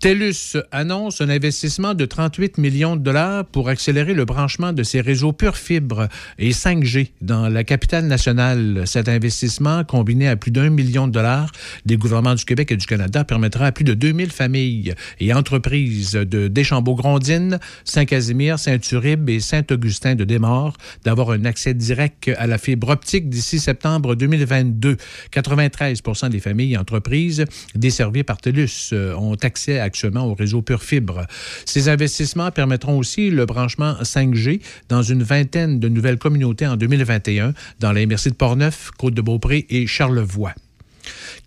TELUS 0.00 0.56
annonce 0.72 1.20
un 1.20 1.28
investissement 1.28 1.94
de 1.94 2.04
38 2.04 2.58
millions 2.58 2.96
de 2.96 3.02
dollars 3.02 3.44
pour 3.46 3.68
accélérer 3.68 4.14
le 4.14 4.24
branchement 4.24 4.72
de 4.72 4.82
ses 4.82 5.00
réseaux 5.00 5.32
pure 5.32 5.56
fibre 5.56 6.08
et 6.38 6.50
5G 6.50 7.10
dans 7.22 7.48
la 7.48 7.64
capitale 7.64 8.06
nationale. 8.06 8.82
Cet 8.86 9.08
investissement, 9.08 9.84
combiné 9.84 10.28
à 10.28 10.36
plus 10.36 10.50
d'un 10.50 10.70
million 10.70 11.06
de 11.06 11.12
dollars 11.12 11.50
des 11.84 11.96
gouvernements 11.96 12.34
du 12.34 12.44
Québec 12.44 12.72
et 12.72 12.76
du 12.76 12.86
Canada, 12.86 13.24
permettra 13.24 13.66
à 13.66 13.72
plus 13.72 13.84
de 13.84 13.94
2000 13.94 14.30
familles 14.30 14.94
et 15.20 15.32
entreprises 15.32 16.12
de 16.12 16.48
Deschambault-Grondines, 16.48 17.58
Saint-Casimir, 17.84 18.58
Saint-Uribe 18.58 19.30
et 19.30 19.40
Saint-Augustin 19.40 20.14
de 20.14 20.24
Desmaures 20.24 20.76
d'avoir 21.04 21.30
un 21.30 21.44
accès 21.44 21.74
direct 21.74 22.30
à 22.36 22.46
la 22.46 22.58
fibre 22.58 22.88
optique 22.88 23.28
d'ici 23.28 23.58
septembre 23.58 23.85
2022. 24.16 24.96
93% 25.32 26.28
des 26.28 26.40
familles 26.40 26.74
et 26.74 26.76
entreprises 26.76 27.44
desservies 27.74 28.24
par 28.24 28.38
TELUS 28.38 28.90
euh, 28.92 29.14
ont 29.14 29.34
accès 29.34 29.78
actuellement 29.78 30.26
au 30.26 30.34
réseau 30.34 30.62
Pure 30.62 30.82
Fibre. 30.82 31.26
Ces 31.64 31.88
investissements 31.88 32.50
permettront 32.50 32.98
aussi 32.98 33.30
le 33.30 33.46
branchement 33.46 33.94
5G 34.02 34.60
dans 34.88 35.02
une 35.02 35.22
vingtaine 35.22 35.80
de 35.80 35.88
nouvelles 35.88 36.18
communautés 36.18 36.66
en 36.66 36.76
2021 36.76 37.54
dans 37.80 37.92
la 37.92 38.06
MRC 38.06 38.30
de 38.30 38.34
Portneuf, 38.34 38.90
Côte-de-Beaupré 38.98 39.66
et 39.70 39.86
Charlevoix. 39.86 40.54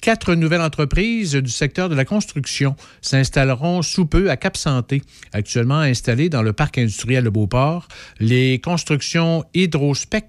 Quatre 0.02 0.36
nouvelles 0.36 0.62
entreprises 0.62 1.34
du 1.34 1.52
secteur 1.52 1.90
de 1.90 1.96
la 1.96 2.06
construction 2.06 2.76
s'installeront 3.02 3.82
sous 3.82 4.06
peu 4.06 4.30
à 4.30 4.38
Cap-Santé, 4.38 5.02
actuellement 5.34 5.80
installées 5.80 6.30
dans 6.30 6.42
le 6.42 6.54
parc 6.54 6.78
industriel 6.78 7.24
de 7.24 7.30
Beauport. 7.30 7.88
Les 8.20 8.60
constructions 8.60 9.44
Hydrospec, 9.54 10.26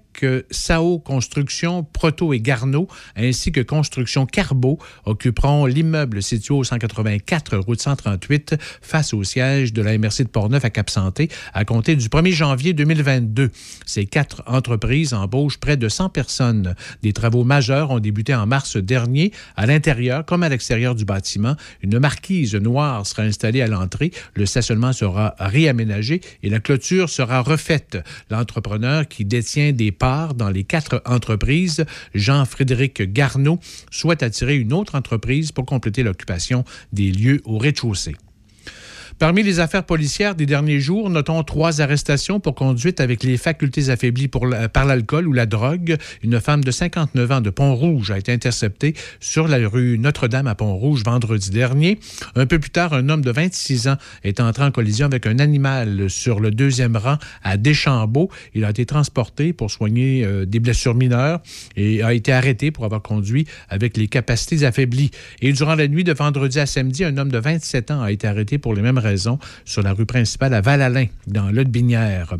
Sao 0.49 0.99
Construction, 0.99 1.83
Proto 1.83 2.33
et 2.33 2.41
Garneau, 2.41 2.87
ainsi 3.15 3.51
que 3.51 3.61
Construction 3.61 4.25
Carbo 4.25 4.77
occuperont 5.05 5.65
l'immeuble 5.65 6.21
situé 6.21 6.53
au 6.53 6.63
184 6.63 7.57
route 7.57 7.81
138 7.81 8.55
face 8.81 9.13
au 9.13 9.23
siège 9.23 9.73
de 9.73 9.81
la 9.81 9.97
MRC 9.97 10.23
de 10.23 10.29
Portneuf 10.29 10.65
à 10.65 10.69
Cap-Santé 10.69 11.29
à 11.53 11.65
compter 11.65 11.95
du 11.95 12.07
1er 12.07 12.31
janvier 12.31 12.73
2022. 12.73 13.51
Ces 13.85 14.05
quatre 14.05 14.43
entreprises 14.45 15.13
embauchent 15.13 15.59
près 15.59 15.77
de 15.77 15.89
100 15.89 16.09
personnes. 16.09 16.75
Des 17.01 17.13
travaux 17.13 17.43
majeurs 17.43 17.91
ont 17.91 17.99
débuté 17.99 18.35
en 18.35 18.45
mars 18.45 18.77
dernier 18.77 19.20
à 19.55 19.65
l'intérieur 19.65 20.25
comme 20.25 20.43
à 20.43 20.49
l'extérieur 20.49 20.95
du 20.95 21.05
bâtiment. 21.05 21.55
Une 21.81 21.99
marquise 21.99 22.55
noire 22.55 23.05
sera 23.05 23.23
installée 23.23 23.61
à 23.61 23.67
l'entrée. 23.67 24.11
Le 24.35 24.45
stationnement 24.45 24.93
sera 24.93 25.35
réaménagé 25.39 26.21
et 26.43 26.49
la 26.49 26.59
clôture 26.59 27.09
sera 27.09 27.41
refaite. 27.41 27.97
L'entrepreneur 28.29 29.07
qui 29.07 29.25
détient 29.25 29.71
des 29.71 29.91
parts 29.91 30.33
dans 30.33 30.49
les 30.49 30.63
quatre 30.63 31.01
entreprises, 31.05 31.85
Jean-Frédéric 32.15 33.13
Garneau, 33.13 33.59
souhaite 33.91 34.23
attirer 34.23 34.57
une 34.57 34.73
autre 34.73 34.95
entreprise 34.95 35.51
pour 35.51 35.65
compléter 35.65 36.03
l'occupation 36.03 36.63
des 36.91 37.11
lieux 37.11 37.41
au 37.45 37.57
rez-de-chaussée. 37.57 38.15
Parmi 39.21 39.43
les 39.43 39.59
affaires 39.59 39.83
policières 39.83 40.33
des 40.33 40.47
derniers 40.47 40.79
jours, 40.79 41.11
notons 41.11 41.43
trois 41.43 41.79
arrestations 41.79 42.39
pour 42.39 42.55
conduite 42.55 42.99
avec 42.99 43.21
les 43.21 43.37
facultés 43.37 43.91
affaiblies 43.91 44.27
par 44.27 44.85
l'alcool 44.85 45.27
ou 45.27 45.31
la 45.31 45.45
drogue. 45.45 45.97
Une 46.23 46.41
femme 46.41 46.63
de 46.63 46.71
59 46.71 47.31
ans 47.31 47.39
de 47.39 47.51
Pont-Rouge 47.51 48.09
a 48.09 48.17
été 48.17 48.31
interceptée 48.31 48.95
sur 49.19 49.47
la 49.47 49.59
rue 49.69 49.99
Notre-Dame 49.99 50.47
à 50.47 50.55
Pont-Rouge 50.55 51.03
vendredi 51.05 51.51
dernier. 51.51 51.99
Un 52.33 52.47
peu 52.47 52.57
plus 52.57 52.71
tard, 52.71 52.93
un 52.93 53.09
homme 53.09 53.23
de 53.23 53.29
26 53.29 53.89
ans 53.89 53.97
est 54.23 54.39
entré 54.39 54.63
en 54.63 54.71
collision 54.71 55.05
avec 55.05 55.27
un 55.27 55.37
animal 55.37 56.09
sur 56.09 56.39
le 56.39 56.49
deuxième 56.49 56.97
rang 56.97 57.19
à 57.43 57.57
Deschambault. 57.57 58.31
Il 58.55 58.65
a 58.65 58.71
été 58.71 58.87
transporté 58.87 59.53
pour 59.53 59.69
soigner 59.69 60.25
euh, 60.25 60.47
des 60.47 60.59
blessures 60.59 60.95
mineures 60.95 61.41
et 61.75 62.01
a 62.01 62.15
été 62.15 62.33
arrêté 62.33 62.71
pour 62.71 62.85
avoir 62.85 63.03
conduit 63.03 63.45
avec 63.69 63.97
les 63.97 64.07
capacités 64.07 64.65
affaiblies. 64.65 65.11
Et 65.43 65.53
durant 65.53 65.75
la 65.75 65.87
nuit 65.87 66.03
de 66.03 66.11
vendredi 66.11 66.59
à 66.59 66.65
samedi, 66.65 67.03
un 67.03 67.15
homme 67.17 67.29
de 67.29 67.37
27 67.37 67.91
ans 67.91 68.01
a 68.01 68.11
été 68.11 68.25
arrêté 68.25 68.57
pour 68.57 68.73
les 68.73 68.81
mêmes 68.81 68.97
raisons 68.97 69.10
sur 69.65 69.81
la 69.81 69.93
rue 69.93 70.05
principale 70.05 70.53
à 70.53 70.61
Val-Alain, 70.61 71.05
dans 71.27 71.51
l'Aude-Binière. 71.51 72.35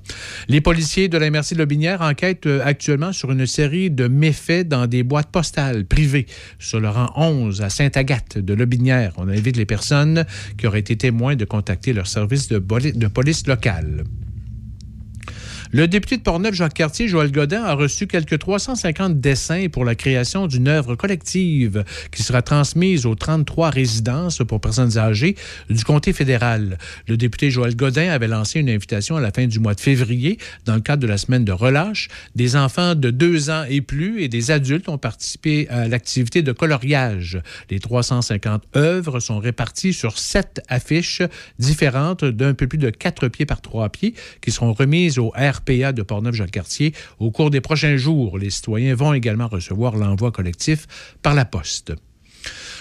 Les 0.48 0.62
policiers 0.62 1.08
de 1.08 1.18
la 1.18 1.30
MRC 1.30 1.54
de 1.54 1.60
l'Aude-Binière 1.60 2.02
enquêtent 2.02 2.48
euh, 2.48 2.62
actuellement 2.64 3.12
sur 3.12 3.32
une 3.32 3.46
série 3.46 3.90
de 3.90 4.08
méfaits 4.08 4.68
dans 4.68 4.88
des 4.88 5.04
boîtes 5.04 5.30
postales 5.30 5.86
privées 5.86 6.26
sur 6.60 6.80
le 6.80 6.90
rang 6.90 7.12
11 7.16 7.62
à 7.62 7.70
Sainte-Agathe 7.70 8.38
de 8.38 8.54
l'Aude-Binière. 8.54 9.14
On 9.18 9.28
invite 9.30 9.58
les 9.58 9.66
personnes 9.66 10.26
qui 10.58 10.68
auraient 10.68 10.80
été 10.80 10.96
témoins 10.96 11.36
de 11.36 11.46
contacter 11.46 11.94
leur 11.94 12.08
service 12.08 12.48
de, 12.48 12.60
de 12.60 13.08
police 13.08 13.48
locale. 13.48 14.04
Le 15.74 15.88
député 15.88 16.18
de 16.18 16.22
Portneuf, 16.22 16.54
Jacques 16.54 16.74
Cartier, 16.74 17.08
Joël 17.08 17.32
Godin, 17.32 17.64
a 17.64 17.76
reçu 17.76 18.06
quelques 18.06 18.38
350 18.38 19.22
dessins 19.22 19.68
pour 19.72 19.86
la 19.86 19.96
création 19.96 20.48
d'une 20.48 20.68
œuvre 20.68 20.96
collective 20.96 21.86
qui 22.12 22.24
sera 22.24 22.42
transmise 22.42 23.06
aux 23.06 23.16
33 23.16 23.70
résidences 23.70 24.40
pour 24.40 24.60
personnes 24.60 24.98
âgées 24.98 25.36
du 25.70 25.86
comté 25.86 26.12
fédéral. 26.12 26.78
Le 27.08 27.16
député 27.16 27.52
Joël 27.52 27.74
Godin 27.74 28.10
avait 28.10 28.28
lancé 28.28 28.60
une 28.60 28.70
invitation 28.70 29.16
à 29.16 29.22
la 29.22 29.32
fin 29.32 29.48
du 29.48 29.62
mois 29.62 29.74
de 29.74 29.80
février 29.80 30.40
dans 30.66 30.76
le 30.76 30.82
cadre 30.82 31.04
de 31.04 31.08
la 31.08 31.18
semaine 31.18 31.46
de 31.46 31.54
relâche. 31.54 32.10
Des 32.36 32.58
enfants 32.58 32.94
de 32.94 33.10
deux 33.10 33.50
ans 33.50 33.64
et 33.70 33.80
plus 33.80 34.24
et 34.24 34.28
des 34.28 34.52
adultes 34.52 34.90
ont 34.90 34.98
participé 34.98 35.70
à 35.70 35.88
l'activité 35.88 36.42
de 36.42 36.52
coloriage. 36.52 37.42
Les 37.70 37.80
350 37.80 38.64
œuvres 38.76 39.22
sont 39.22 39.40
réparties 39.40 39.94
sur 39.94 40.20
sept 40.20 40.62
affiches 40.68 41.22
différentes 41.60 42.26
d'un 42.26 42.56
peu 42.56 42.68
plus 42.68 42.78
de 42.78 42.90
4 42.90 43.30
pieds 43.30 43.46
par 43.46 43.62
3 43.62 43.88
pieds 43.88 44.16
qui 44.42 44.52
seront 44.52 44.74
remises 44.74 45.18
au 45.18 45.32
RPA 45.62 45.93
de 45.93 46.02
Portneuf-Jacques-Cartier 46.02 46.93
au 47.19 47.32
cours 47.32 47.50
des 47.50 47.62
prochains 47.62 47.97
jours. 47.97 48.38
Les 48.38 48.50
citoyens 48.50 48.95
vont 48.95 49.13
également 49.13 49.47
recevoir 49.47 49.95
l'envoi 49.95 50.32
collectif 50.32 50.88
par 51.21 51.34
la 51.34 51.45
poste. 51.45 51.93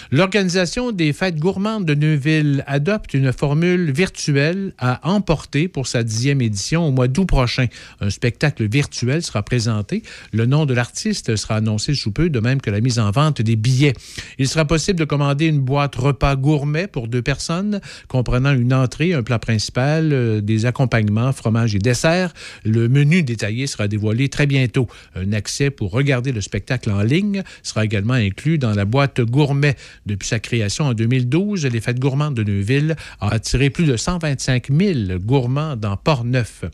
L'organisation 0.09 0.91
des 0.91 1.13
fêtes 1.13 1.37
gourmandes 1.37 1.85
de 1.85 1.93
Neuville 1.93 2.63
adopte 2.65 3.13
une 3.13 3.31
formule 3.31 3.91
virtuelle 3.91 4.73
à 4.77 5.07
emporter 5.07 5.67
pour 5.67 5.87
sa 5.87 6.03
dixième 6.03 6.41
édition 6.41 6.87
au 6.87 6.91
mois 6.91 7.07
d'août 7.07 7.25
prochain. 7.25 7.67
Un 7.99 8.09
spectacle 8.09 8.67
virtuel 8.67 9.21
sera 9.21 9.43
présenté. 9.43 10.03
Le 10.33 10.45
nom 10.45 10.65
de 10.65 10.73
l'artiste 10.73 11.35
sera 11.35 11.57
annoncé 11.57 11.93
sous 11.93 12.11
peu, 12.11 12.29
de 12.29 12.39
même 12.39 12.61
que 12.61 12.71
la 12.71 12.81
mise 12.81 12.99
en 12.99 13.11
vente 13.11 13.41
des 13.41 13.55
billets. 13.55 13.93
Il 14.39 14.47
sera 14.47 14.65
possible 14.65 14.99
de 14.99 15.05
commander 15.05 15.45
une 15.45 15.59
boîte 15.59 15.95
repas 15.95 16.35
gourmet 16.35 16.87
pour 16.87 17.07
deux 17.07 17.21
personnes, 17.21 17.79
comprenant 18.07 18.53
une 18.53 18.73
entrée, 18.73 19.13
un 19.13 19.23
plat 19.23 19.39
principal, 19.39 20.13
euh, 20.13 20.41
des 20.41 20.65
accompagnements, 20.65 21.31
fromage 21.31 21.75
et 21.75 21.79
dessert. 21.79 22.33
Le 22.63 22.89
menu 22.89 23.23
détaillé 23.23 23.67
sera 23.67 23.87
dévoilé 23.87 24.29
très 24.29 24.47
bientôt. 24.47 24.87
Un 25.15 25.33
accès 25.33 25.69
pour 25.69 25.91
regarder 25.91 26.31
le 26.31 26.41
spectacle 26.41 26.91
en 26.91 27.01
ligne 27.01 27.43
sera 27.63 27.85
également 27.85 28.13
inclus 28.13 28.57
dans 28.57 28.73
la 28.73 28.85
boîte 28.85 29.21
gourmet. 29.21 29.75
Depuis 30.05 30.27
sa 30.27 30.39
création 30.39 30.85
en 30.85 30.93
2012, 30.93 31.65
les 31.65 31.81
fêtes 31.81 31.99
gourmandes 31.99 32.35
de 32.35 32.43
Neuville 32.43 32.95
ont 33.21 33.27
attiré 33.27 33.69
plus 33.69 33.85
de 33.85 33.97
125 33.97 34.67
000 34.71 35.19
gourmands 35.19 35.75
dans 35.75 35.97
Port-Neuf. 35.97 36.65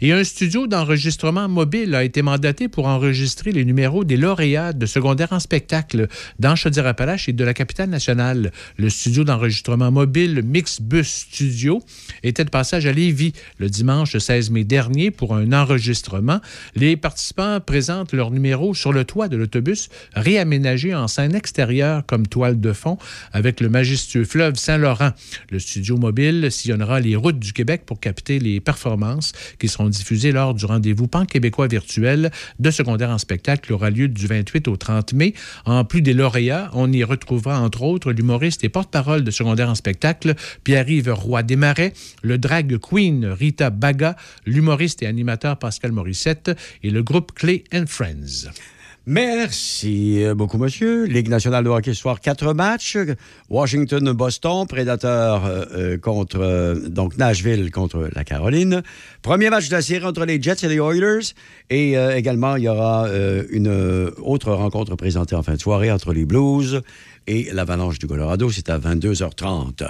Et 0.00 0.12
un 0.12 0.24
studio 0.24 0.66
d'enregistrement 0.66 1.48
mobile 1.48 1.94
a 1.94 2.04
été 2.04 2.22
mandaté 2.22 2.68
pour 2.68 2.86
enregistrer 2.86 3.52
les 3.52 3.64
numéros 3.64 4.04
des 4.04 4.16
lauréats 4.16 4.72
de 4.72 4.86
secondaire 4.86 5.32
en 5.32 5.40
spectacle 5.40 6.08
dans 6.38 6.56
Chaudière-Appalaches 6.56 7.28
et 7.28 7.32
de 7.32 7.44
la 7.44 7.54
capitale 7.54 7.90
nationale. 7.90 8.52
Le 8.76 8.90
studio 8.90 9.24
d'enregistrement 9.24 9.90
mobile 9.90 10.42
Mixbus 10.44 11.04
Studio 11.04 11.82
était 12.22 12.44
de 12.44 12.50
passage 12.50 12.86
à 12.86 12.92
Lévis 12.92 13.32
le 13.58 13.68
dimanche 13.68 14.16
16 14.16 14.50
mai 14.50 14.64
dernier 14.64 15.10
pour 15.10 15.34
un 15.34 15.52
enregistrement. 15.52 16.40
Les 16.74 16.96
participants 16.96 17.60
présentent 17.60 18.12
leurs 18.12 18.30
numéros 18.30 18.74
sur 18.74 18.92
le 18.92 19.04
toit 19.04 19.28
de 19.28 19.36
l'autobus 19.36 19.88
réaménagé 20.14 20.94
en 20.94 21.08
scène 21.08 21.34
extérieure 21.34 22.04
comme 22.06 22.26
de 22.52 22.72
fond 22.72 22.98
avec 23.32 23.60
le 23.60 23.68
majestueux 23.68 24.24
fleuve 24.24 24.56
Saint-Laurent. 24.56 25.10
Le 25.50 25.58
studio 25.58 25.96
mobile 25.96 26.50
sillonnera 26.50 27.00
les 27.00 27.16
routes 27.16 27.38
du 27.38 27.52
Québec 27.52 27.82
pour 27.86 28.00
capter 28.00 28.38
les 28.38 28.60
performances 28.60 29.32
qui 29.58 29.68
seront 29.68 29.88
diffusées 29.88 30.32
lors 30.32 30.54
du 30.54 30.66
rendez-vous 30.66 31.06
pan-québécois 31.06 31.66
virtuel 31.66 32.30
de 32.58 32.70
secondaire 32.70 33.10
en 33.10 33.18
spectacle 33.18 33.66
qui 33.66 33.72
aura 33.72 33.90
lieu 33.90 34.08
du 34.08 34.26
28 34.26 34.68
au 34.68 34.76
30 34.76 35.14
mai. 35.14 35.34
En 35.64 35.84
plus 35.84 36.02
des 36.02 36.14
lauréats, 36.14 36.70
on 36.74 36.92
y 36.92 37.02
retrouvera 37.04 37.60
entre 37.60 37.82
autres 37.82 38.12
l'humoriste 38.12 38.64
et 38.64 38.68
porte-parole 38.68 39.24
de 39.24 39.30
secondaire 39.30 39.70
en 39.70 39.74
spectacle 39.74 40.34
Pierre-Yves 40.64 41.12
Roy 41.12 41.42
Desmarais, 41.42 41.92
le 42.22 42.38
drag 42.38 42.78
queen 42.78 43.26
Rita 43.26 43.70
Baga, 43.70 44.16
l'humoriste 44.46 45.02
et 45.02 45.06
animateur 45.06 45.58
Pascal 45.58 45.92
Morissette 45.92 46.50
et 46.82 46.90
le 46.90 47.02
groupe 47.02 47.32
Clay 47.34 47.64
and 47.72 47.84
Friends. 47.86 48.48
Merci 49.06 50.24
beaucoup, 50.34 50.56
monsieur. 50.56 51.04
Ligue 51.04 51.28
nationale 51.28 51.62
de 51.62 51.68
hockey 51.68 51.92
ce 51.92 52.00
soir, 52.00 52.20
quatre 52.20 52.54
matchs. 52.54 52.96
Washington-Boston, 53.50 54.66
Prédateur 54.66 55.44
euh, 55.44 55.98
contre, 55.98 56.40
euh, 56.40 56.88
donc 56.88 57.18
Nashville 57.18 57.70
contre 57.70 58.08
la 58.14 58.24
Caroline. 58.24 58.82
Premier 59.20 59.50
match 59.50 59.68
de 59.68 59.74
la 59.74 59.82
série 59.82 60.06
entre 60.06 60.24
les 60.24 60.40
Jets 60.40 60.64
et 60.64 60.68
les 60.68 60.76
Oilers. 60.76 61.34
Et 61.68 61.98
euh, 61.98 62.16
également, 62.16 62.56
il 62.56 62.62
y 62.62 62.68
aura 62.68 63.08
une 63.50 63.68
autre 64.22 64.52
rencontre 64.52 64.96
présentée 64.96 65.34
en 65.34 65.42
fin 65.42 65.54
de 65.54 65.60
soirée 65.60 65.92
entre 65.92 66.14
les 66.14 66.24
Blues 66.24 66.80
et 67.26 67.48
l'Avalanche 67.52 67.98
du 67.98 68.06
Colorado. 68.06 68.50
C'est 68.50 68.70
à 68.70 68.78
22h30. 68.78 69.86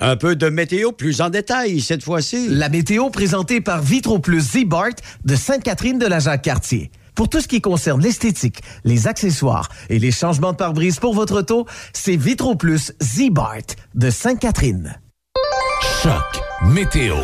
Un 0.00 0.16
peu 0.16 0.34
de 0.34 0.48
météo 0.48 0.90
plus 0.90 1.20
en 1.20 1.30
détail 1.30 1.80
cette 1.80 2.02
fois-ci. 2.02 2.48
La 2.48 2.68
météo 2.68 3.10
présentée 3.10 3.60
par 3.60 3.80
Vitro 3.80 4.18
Plus 4.18 4.40
Z-Bart 4.40 4.96
de 5.24 5.36
Sainte-Catherine 5.36 6.00
de 6.00 6.06
la 6.06 6.18
Jacques-Cartier. 6.18 6.90
Pour 7.16 7.30
tout 7.30 7.40
ce 7.40 7.48
qui 7.48 7.62
concerne 7.62 8.02
l'esthétique, 8.02 8.60
les 8.84 9.08
accessoires 9.08 9.70
et 9.88 9.98
les 9.98 10.12
changements 10.12 10.52
de 10.52 10.58
pare-brise 10.58 11.00
pour 11.00 11.14
votre 11.14 11.38
auto, 11.38 11.66
c'est 11.94 12.14
Vitro 12.14 12.56
Plus 12.56 12.92
Z-Bart 13.02 13.74
de 13.94 14.10
Sainte-Catherine. 14.10 15.00
Choc 16.02 16.42
météo. 16.62 17.16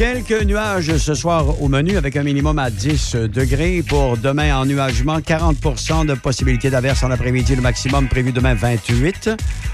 Quelques 0.00 0.44
nuages 0.44 0.96
ce 0.96 1.12
soir 1.12 1.60
au 1.60 1.68
menu 1.68 1.98
avec 1.98 2.16
un 2.16 2.22
minimum 2.22 2.58
à 2.58 2.70
10 2.70 3.16
degrés. 3.16 3.84
Pour 3.86 4.16
demain, 4.16 4.56
ennuagement, 4.56 5.18
40% 5.18 6.06
de 6.06 6.14
possibilité 6.14 6.70
d'averse 6.70 7.02
en 7.02 7.10
après-midi. 7.10 7.54
Le 7.54 7.60
maximum 7.60 8.08
prévu 8.08 8.32
demain, 8.32 8.54
28. 8.54 9.28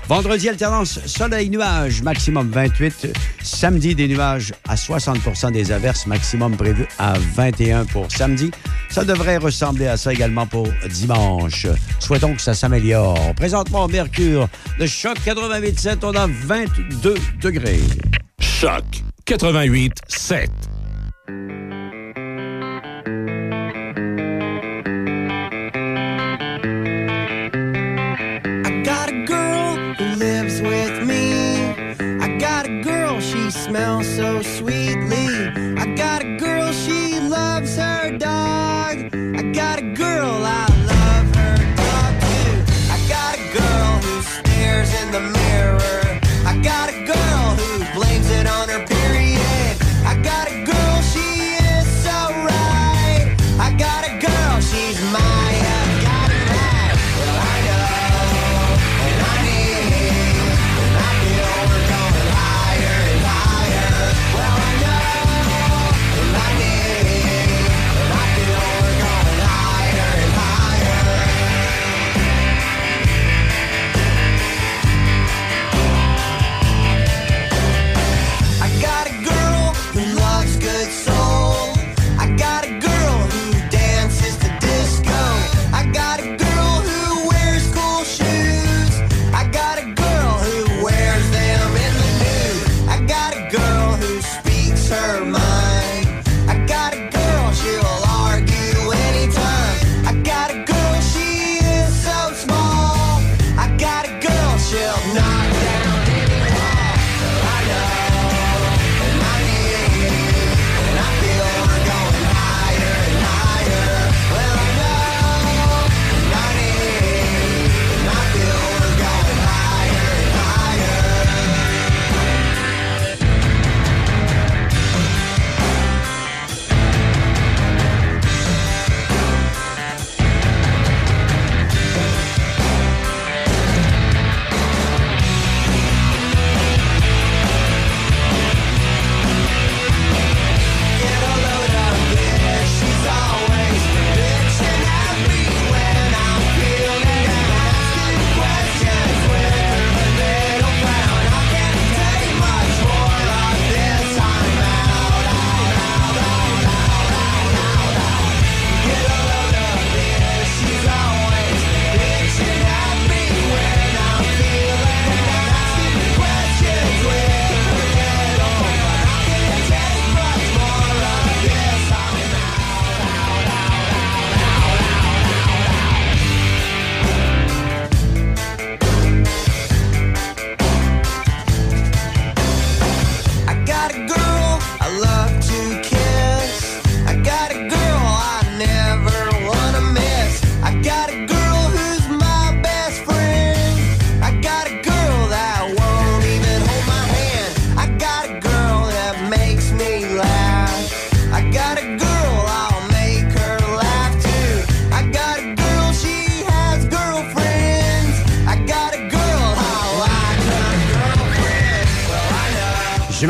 Vendredi, 0.09 0.49
alternance 0.49 0.99
soleil-nuage, 1.07 2.03
maximum 2.03 2.51
28. 2.51 3.17
Samedi, 3.41 3.95
des 3.95 4.09
nuages 4.09 4.53
à 4.69 4.75
60% 4.75 5.53
des 5.53 5.71
averses, 5.71 6.09
maximum 6.09 6.57
prévu 6.57 6.89
à 6.99 7.13
21 7.37 7.85
pour 7.85 8.11
samedi. 8.11 8.51
Ça 8.91 9.05
devrait 9.05 9.37
ressembler 9.37 9.87
à 9.87 9.97
ça 9.97 10.13
également 10.13 10.49
pour 10.49 10.67
dimanche. 10.91 11.69
Souhaitons 12.01 12.35
que 12.35 12.43
ça 12.43 12.55
s'améliore. 12.55 13.33
Présentement, 13.37 13.87
Mercure, 13.87 14.49
de 14.81 14.87
choc 14.87 15.19
88,7, 15.25 15.99
on 16.03 16.17
a 16.17 16.27
22 16.27 17.15
degrés. 17.41 17.79
Choc 18.41 18.83
quatre-vingt-huit 19.27 20.01
sept. 20.09 20.69
I 28.65 28.83
got 28.85 29.09
a 29.09 29.25
girl 29.27 29.77
who 29.95 30.05
lives 30.17 30.63
with 30.63 31.03
me. 31.05 31.57
I 32.21 32.39
got 32.39 32.67
a 32.67 32.83
girl 32.83 33.21
she 33.21 33.51
smells 33.51 34.07
so 34.07 34.43
sweetly. 34.43 35.16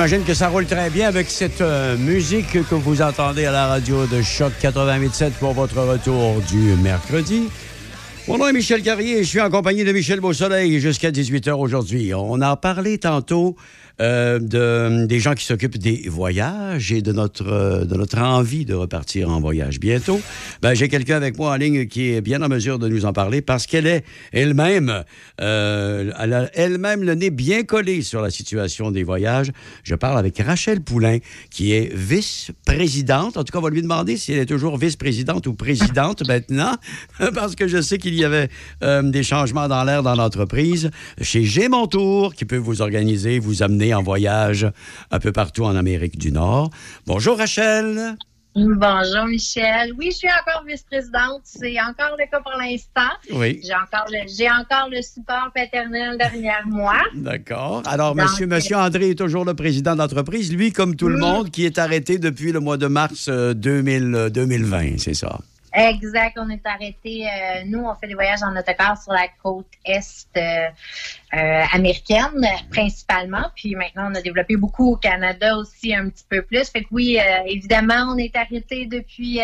J'imagine 0.06 0.24
que 0.24 0.34
ça 0.34 0.50
roule 0.50 0.66
très 0.66 0.88
bien 0.88 1.08
avec 1.08 1.28
cette 1.28 1.60
euh, 1.60 1.96
musique 1.96 2.52
que 2.52 2.76
vous 2.76 3.02
entendez 3.02 3.44
à 3.44 3.50
la 3.50 3.66
radio 3.66 4.06
de 4.06 4.22
Choc 4.22 4.52
88.7 4.62 5.32
pour 5.32 5.52
votre 5.52 5.80
retour 5.80 6.40
du 6.42 6.76
mercredi. 6.80 7.48
Mon 8.28 8.38
nom 8.38 8.46
est 8.46 8.52
Michel 8.52 8.82
Carrier 8.82 9.18
et 9.18 9.24
je 9.24 9.28
suis 9.28 9.40
en 9.40 9.50
compagnie 9.50 9.82
de 9.82 9.90
Michel 9.90 10.20
Beausoleil 10.20 10.78
jusqu'à 10.78 11.10
18h 11.10 11.54
aujourd'hui. 11.54 12.14
On 12.14 12.40
a 12.40 12.54
parlé 12.54 12.98
tantôt 12.98 13.56
euh, 13.98 14.38
de, 14.38 15.06
des 15.06 15.20
gens 15.20 15.32
qui 15.32 15.46
s'occupent 15.46 15.78
des 15.78 16.06
voyages 16.06 16.92
et 16.92 17.00
de 17.00 17.12
notre, 17.12 17.46
euh, 17.46 17.84
de 17.86 17.96
notre 17.96 18.18
envie 18.18 18.66
de 18.66 18.74
repartir 18.74 19.30
en 19.30 19.40
voyage 19.40 19.80
bientôt. 19.80 20.20
Ben, 20.60 20.74
J'ai 20.74 20.88
quelqu'un 20.88 21.16
avec 21.16 21.38
moi 21.38 21.52
en 21.52 21.56
ligne 21.56 21.86
qui 21.86 22.12
est 22.12 22.20
bien 22.20 22.42
en 22.42 22.48
mesure 22.48 22.78
de 22.78 22.88
nous 22.88 23.06
en 23.06 23.14
parler 23.14 23.40
parce 23.40 23.66
qu'elle 23.66 23.86
est 23.86 24.04
elle-même, 24.32 25.02
euh, 25.40 26.12
elle 26.20 26.34
a 26.34 26.50
elle-même 26.52 27.04
le 27.04 27.14
nez 27.14 27.30
bien 27.30 27.62
collé 27.62 28.02
sur 28.02 28.20
la 28.20 28.28
situation 28.28 28.90
des 28.90 29.02
voyages. 29.02 29.50
Je 29.82 29.94
parle 29.94 30.18
avec 30.18 30.36
Rachel 30.40 30.82
Poulain, 30.82 31.16
qui 31.50 31.72
est 31.72 31.90
vice-présidente. 31.94 33.38
En 33.38 33.44
tout 33.44 33.52
cas, 33.52 33.60
on 33.60 33.62
va 33.62 33.70
lui 33.70 33.82
demander 33.82 34.18
si 34.18 34.30
elle 34.32 34.40
est 34.40 34.46
toujours 34.46 34.76
vice-présidente 34.76 35.46
ou 35.46 35.54
présidente 35.54 36.22
maintenant, 36.28 36.76
parce 37.34 37.56
que 37.56 37.66
je 37.66 37.80
sais 37.80 37.96
qu'il 37.96 38.14
y 38.14 38.24
avait 38.24 38.50
des 38.82 39.22
changements 39.22 39.68
dans 39.68 39.84
l'air 39.84 40.02
dans 40.02 40.14
l'entreprise. 40.14 40.90
Chez 41.22 41.68
Mon 41.68 41.86
Tour, 41.86 42.34
qui 42.34 42.44
peut 42.44 42.56
vous 42.56 42.82
organiser, 42.82 43.38
vous 43.38 43.62
amener 43.62 43.85
en 43.94 44.02
voyage 44.02 44.66
un 45.10 45.18
peu 45.18 45.32
partout 45.32 45.64
en 45.64 45.76
Amérique 45.76 46.18
du 46.18 46.32
Nord. 46.32 46.70
Bonjour 47.06 47.38
Rachel. 47.38 48.16
Bonjour 48.56 49.26
Michel. 49.26 49.92
Oui, 49.98 50.06
je 50.12 50.16
suis 50.16 50.28
encore 50.28 50.64
vice-présidente. 50.66 51.42
C'est 51.44 51.78
encore 51.78 52.16
le 52.18 52.24
cas 52.30 52.40
pour 52.40 52.54
l'instant. 52.58 53.12
Oui. 53.34 53.60
J'ai 53.62 53.74
encore, 53.74 54.06
le, 54.10 54.26
j'ai 54.34 54.50
encore 54.50 54.88
le 54.90 55.02
support 55.02 55.50
paternel 55.54 56.16
derrière 56.16 56.66
moi. 56.66 56.96
D'accord. 57.14 57.82
Alors, 57.84 58.14
Donc, 58.14 58.24
monsieur, 58.24 58.46
monsieur 58.46 58.76
André 58.76 59.10
est 59.10 59.14
toujours 59.18 59.44
le 59.44 59.52
président 59.52 59.94
d'entreprise, 59.94 60.50
lui, 60.54 60.72
comme 60.72 60.96
tout 60.96 61.08
le 61.08 61.18
monde, 61.18 61.50
qui 61.50 61.66
est 61.66 61.76
arrêté 61.78 62.18
depuis 62.18 62.50
le 62.50 62.60
mois 62.60 62.78
de 62.78 62.86
mars 62.86 63.26
euh, 63.28 63.52
2000, 63.52 64.14
euh, 64.14 64.30
2020, 64.30 65.00
c'est 65.00 65.12
ça? 65.12 65.38
Exact, 65.78 66.38
on 66.38 66.48
est 66.48 66.66
arrêté. 66.66 67.28
euh, 67.28 67.64
nous, 67.66 67.84
on 67.84 67.94
fait 67.94 68.06
des 68.06 68.14
voyages 68.14 68.42
en 68.42 68.56
autocar 68.56 68.96
sur 69.00 69.12
la 69.12 69.28
côte 69.42 69.66
est 69.84 70.26
euh, 70.38 70.68
euh, 71.34 71.64
américaine, 71.70 72.46
principalement. 72.70 73.50
Puis 73.54 73.74
maintenant, 73.74 74.10
on 74.10 74.14
a 74.14 74.22
développé 74.22 74.56
beaucoup 74.56 74.92
au 74.92 74.96
Canada 74.96 75.54
aussi, 75.58 75.94
un 75.94 76.08
petit 76.08 76.24
peu 76.26 76.40
plus. 76.40 76.70
Fait 76.70 76.82
que 76.82 76.88
oui, 76.92 77.18
évidemment, 77.44 78.14
on 78.14 78.16
est 78.16 78.34
arrêté 78.34 78.86
depuis 78.86 79.40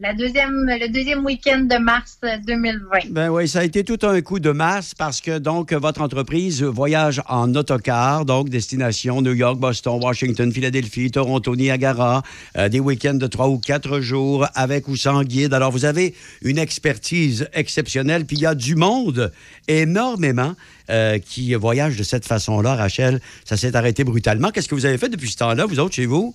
le 0.00 0.88
deuxième 0.88 1.24
week-end 1.24 1.60
de 1.60 1.76
mars 1.76 2.18
euh, 2.24 2.36
2020. 2.44 3.12
Ben 3.12 3.28
oui, 3.30 3.46
ça 3.46 3.60
a 3.60 3.64
été 3.64 3.84
tout 3.84 3.98
un 4.02 4.20
coup 4.22 4.40
de 4.40 4.50
masse 4.50 4.92
parce 4.92 5.20
que 5.20 5.38
donc 5.38 5.72
votre 5.72 6.00
entreprise 6.00 6.64
voyage 6.64 7.22
en 7.28 7.54
autocar, 7.54 8.24
donc 8.24 8.48
destination 8.48 9.22
New 9.22 9.34
York, 9.34 9.58
Boston, 9.58 10.00
Washington, 10.02 10.52
Philadelphie, 10.52 11.12
Toronto, 11.12 11.54
Niagara, 11.54 12.24
euh, 12.56 12.68
des 12.68 12.80
week-ends 12.80 13.14
de 13.14 13.26
trois 13.28 13.48
ou 13.48 13.58
quatre 13.58 14.00
jours 14.00 14.48
avec 14.56 14.88
ou 14.88 14.96
sans 14.96 15.22
guide. 15.22 15.54
Alors 15.54 15.70
vous 15.70 15.84
avez 15.84 16.14
une 16.42 16.58
expertise 16.58 17.48
exceptionnelle, 17.52 18.24
puis 18.24 18.36
il 18.36 18.42
y 18.42 18.46
a 18.46 18.56
du 18.56 18.74
monde 18.74 19.32
énormément 19.68 20.54
euh, 20.90 21.18
qui 21.18 21.54
voyage 21.54 21.96
de 21.96 22.02
cette 22.02 22.26
façon-là. 22.26 22.74
Rachel, 22.74 23.20
ça 23.44 23.56
s'est 23.56 23.76
arrêté 23.76 24.02
brutalement. 24.02 24.50
Qu'est-ce 24.50 24.68
que 24.68 24.74
vous 24.74 24.86
avez 24.86 24.98
fait 24.98 25.08
depuis 25.08 25.30
ce 25.30 25.36
temps-là, 25.36 25.66
vous 25.66 25.78
autres, 25.78 25.94
chez 25.94 26.06
vous? 26.06 26.34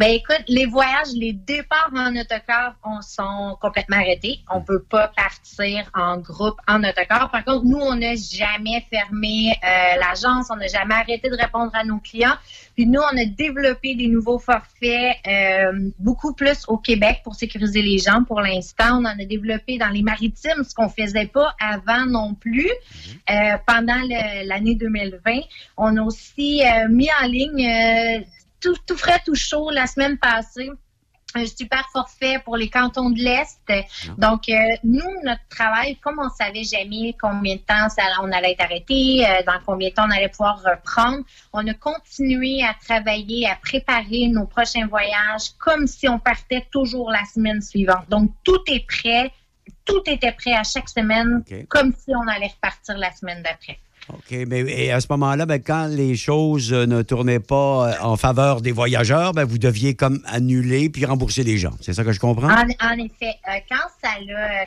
Ben 0.00 0.14
écoute, 0.14 0.44
les 0.48 0.64
voyages, 0.64 1.12
les 1.14 1.34
départs 1.34 1.90
en 1.94 2.16
autocar 2.16 2.74
on, 2.82 3.02
sont 3.02 3.58
complètement 3.60 3.98
arrêtés. 3.98 4.38
On 4.50 4.62
peut 4.62 4.82
pas 4.82 5.08
partir 5.08 5.90
en 5.92 6.16
groupe 6.16 6.56
en 6.66 6.82
autocar. 6.82 7.30
Par 7.30 7.44
contre, 7.44 7.66
nous, 7.66 7.76
on 7.76 7.96
n'a 7.96 8.14
jamais 8.16 8.82
fermé 8.88 9.52
euh, 9.62 10.00
l'agence, 10.00 10.46
on 10.48 10.56
n'a 10.56 10.68
jamais 10.68 10.94
arrêté 10.94 11.28
de 11.28 11.36
répondre 11.36 11.70
à 11.74 11.84
nos 11.84 11.98
clients. 11.98 12.32
Puis 12.74 12.86
nous, 12.86 13.02
on 13.02 13.14
a 13.14 13.26
développé 13.26 13.94
des 13.94 14.06
nouveaux 14.06 14.38
forfaits 14.38 15.16
euh, 15.26 15.90
beaucoup 15.98 16.32
plus 16.32 16.64
au 16.68 16.78
Québec 16.78 17.20
pour 17.22 17.34
sécuriser 17.34 17.82
les 17.82 17.98
gens. 17.98 18.24
Pour 18.24 18.40
l'instant, 18.40 19.00
on 19.00 19.04
en 19.04 19.18
a 19.18 19.24
développé 19.26 19.76
dans 19.76 19.90
les 19.90 20.00
maritimes, 20.00 20.64
ce 20.66 20.74
qu'on 20.74 20.88
faisait 20.88 21.26
pas 21.26 21.54
avant 21.60 22.06
non 22.06 22.32
plus. 22.32 22.70
Euh, 23.28 23.34
pendant 23.66 24.00
l'année 24.46 24.76
2020, 24.76 25.40
on 25.76 25.94
a 25.98 26.02
aussi 26.02 26.62
euh, 26.64 26.88
mis 26.88 27.10
en 27.22 27.26
ligne 27.26 27.68
euh, 27.68 28.20
tout, 28.60 28.74
tout 28.86 28.96
frais, 28.96 29.20
tout 29.24 29.34
chaud 29.34 29.70
la 29.70 29.86
semaine 29.86 30.18
passée. 30.18 30.70
Un 31.32 31.46
super 31.46 31.88
forfait 31.92 32.40
pour 32.44 32.56
les 32.56 32.68
cantons 32.68 33.10
de 33.10 33.20
l'Est. 33.20 33.60
Donc, 34.18 34.48
euh, 34.48 34.54
nous, 34.82 35.06
notre 35.22 35.46
travail, 35.48 35.94
comme 35.98 36.18
on 36.18 36.28
savait 36.28 36.64
jamais 36.64 37.14
combien 37.20 37.54
de 37.54 37.60
temps 37.60 37.88
ça, 37.88 38.02
on 38.20 38.32
allait 38.32 38.50
être 38.52 38.64
arrêté, 38.64 39.24
euh, 39.24 39.40
dans 39.46 39.60
combien 39.64 39.90
de 39.90 39.94
temps 39.94 40.06
on 40.08 40.10
allait 40.10 40.28
pouvoir 40.28 40.60
reprendre, 40.60 41.22
on 41.52 41.64
a 41.68 41.74
continué 41.74 42.64
à 42.64 42.74
travailler, 42.74 43.48
à 43.48 43.54
préparer 43.54 44.26
nos 44.26 44.46
prochains 44.46 44.88
voyages 44.88 45.50
comme 45.60 45.86
si 45.86 46.08
on 46.08 46.18
partait 46.18 46.66
toujours 46.72 47.12
la 47.12 47.24
semaine 47.32 47.62
suivante. 47.62 48.08
Donc, 48.08 48.32
tout 48.42 48.62
est 48.66 48.84
prêt. 48.88 49.30
Tout 49.84 50.02
était 50.06 50.32
prêt 50.32 50.52
à 50.54 50.64
chaque 50.64 50.88
semaine, 50.88 51.44
comme 51.68 51.92
si 51.96 52.12
on 52.14 52.26
allait 52.26 52.48
repartir 52.48 52.98
la 52.98 53.12
semaine 53.12 53.42
d'après. 53.42 53.78
OK, 54.14 54.36
mais 54.46 54.60
et 54.60 54.92
à 54.92 55.00
ce 55.00 55.06
moment-là, 55.10 55.46
ben, 55.46 55.62
quand 55.62 55.86
les 55.86 56.16
choses 56.16 56.72
euh, 56.72 56.86
ne 56.86 57.02
tournaient 57.02 57.40
pas 57.40 57.88
euh, 57.88 57.92
en 58.02 58.16
faveur 58.16 58.60
des 58.60 58.72
voyageurs, 58.72 59.32
ben, 59.32 59.44
vous 59.44 59.58
deviez 59.58 59.94
comme 59.94 60.20
annuler 60.26 60.90
puis 60.90 61.04
rembourser 61.04 61.42
les 61.42 61.58
gens. 61.58 61.72
C'est 61.80 61.92
ça 61.92 62.04
que 62.04 62.12
je 62.12 62.20
comprends? 62.20 62.48
En, 62.48 62.98
effet, 62.98 63.34
euh, 63.48 63.58
quand 63.68 63.86
ça 64.02 64.10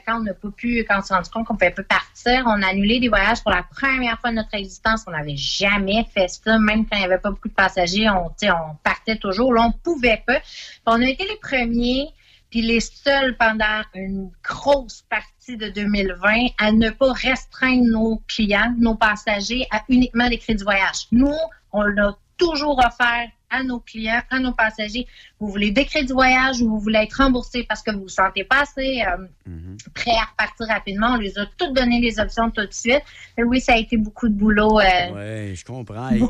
quand 0.05 0.19
on 0.19 0.23
n'a 0.23 0.33
pas 0.33 0.49
pu, 0.55 0.85
quand 0.87 0.99
on 0.99 1.01
s'est 1.01 1.13
rendu 1.13 1.29
compte 1.29 1.45
qu'on 1.45 1.53
ne 1.53 1.59
pouvait 1.59 1.71
pas 1.71 1.83
partir, 1.83 2.43
on 2.45 2.61
a 2.61 2.67
annulé 2.67 2.99
des 2.99 3.09
voyages 3.09 3.41
pour 3.41 3.51
la 3.51 3.63
première 3.63 4.19
fois 4.19 4.31
de 4.31 4.35
notre 4.35 4.53
existence. 4.53 5.03
On 5.07 5.11
n'avait 5.11 5.35
jamais 5.35 6.05
fait 6.13 6.27
ça, 6.27 6.57
même 6.59 6.85
quand 6.85 6.97
il 6.97 6.99
n'y 6.99 7.05
avait 7.05 7.19
pas 7.19 7.29
beaucoup 7.29 7.49
de 7.49 7.53
passagers, 7.53 8.09
on, 8.09 8.27
on 8.27 8.75
partait 8.83 9.17
toujours. 9.17 9.53
Là, 9.53 9.63
on 9.63 9.67
ne 9.67 9.73
pouvait 9.83 10.21
pas. 10.25 10.39
On 10.85 11.01
a 11.01 11.05
été 11.05 11.23
les 11.23 11.39
premiers, 11.41 12.07
puis 12.53 12.61
les 12.61 12.81
seuls 12.81 13.35
pendant 13.35 13.81
une 13.95 14.29
grosse 14.43 15.03
partie 15.09 15.57
de 15.57 15.69
2020 15.69 16.49
à 16.59 16.71
ne 16.71 16.91
pas 16.91 17.11
restreindre 17.11 17.85
nos 17.87 18.21
clients, 18.27 18.75
nos 18.77 18.93
passagers 18.93 19.65
à 19.71 19.81
uniquement 19.89 20.29
des 20.29 20.37
crédits 20.37 20.63
voyage. 20.63 21.07
Nous, 21.11 21.33
on 21.71 21.81
l'a 21.81 22.15
toujours 22.37 22.77
offert 22.77 23.27
à 23.49 23.63
nos 23.63 23.79
clients, 23.79 24.21
à 24.29 24.37
nos 24.37 24.51
passagers. 24.51 25.07
Vous 25.39 25.47
voulez 25.47 25.71
des 25.71 25.85
crédits 25.85 26.13
voyage 26.13 26.61
ou 26.61 26.69
vous 26.69 26.79
voulez 26.79 26.99
être 26.99 27.13
remboursé 27.23 27.63
parce 27.67 27.81
que 27.81 27.89
vous 27.89 28.01
vous 28.01 28.07
sentez 28.07 28.43
pas 28.43 28.61
assez 28.61 29.01
euh, 29.01 29.25
prêt 29.95 30.11
à 30.11 30.25
repartir 30.25 30.67
rapidement. 30.67 31.13
On 31.13 31.17
les 31.17 31.39
a 31.39 31.47
toutes 31.57 31.73
donné 31.73 32.01
les 32.01 32.19
options 32.19 32.51
tout 32.51 32.67
de 32.67 32.71
suite. 32.73 33.01
Mais 33.35 33.43
oui, 33.45 33.61
ça 33.61 33.73
a 33.73 33.77
été 33.77 33.97
beaucoup 33.97 34.29
de 34.29 34.35
boulot. 34.35 34.79
euh, 34.79 34.83
Oui, 35.49 35.55
je 35.55 35.65
comprends. 35.65 36.11
Et- 36.11 36.21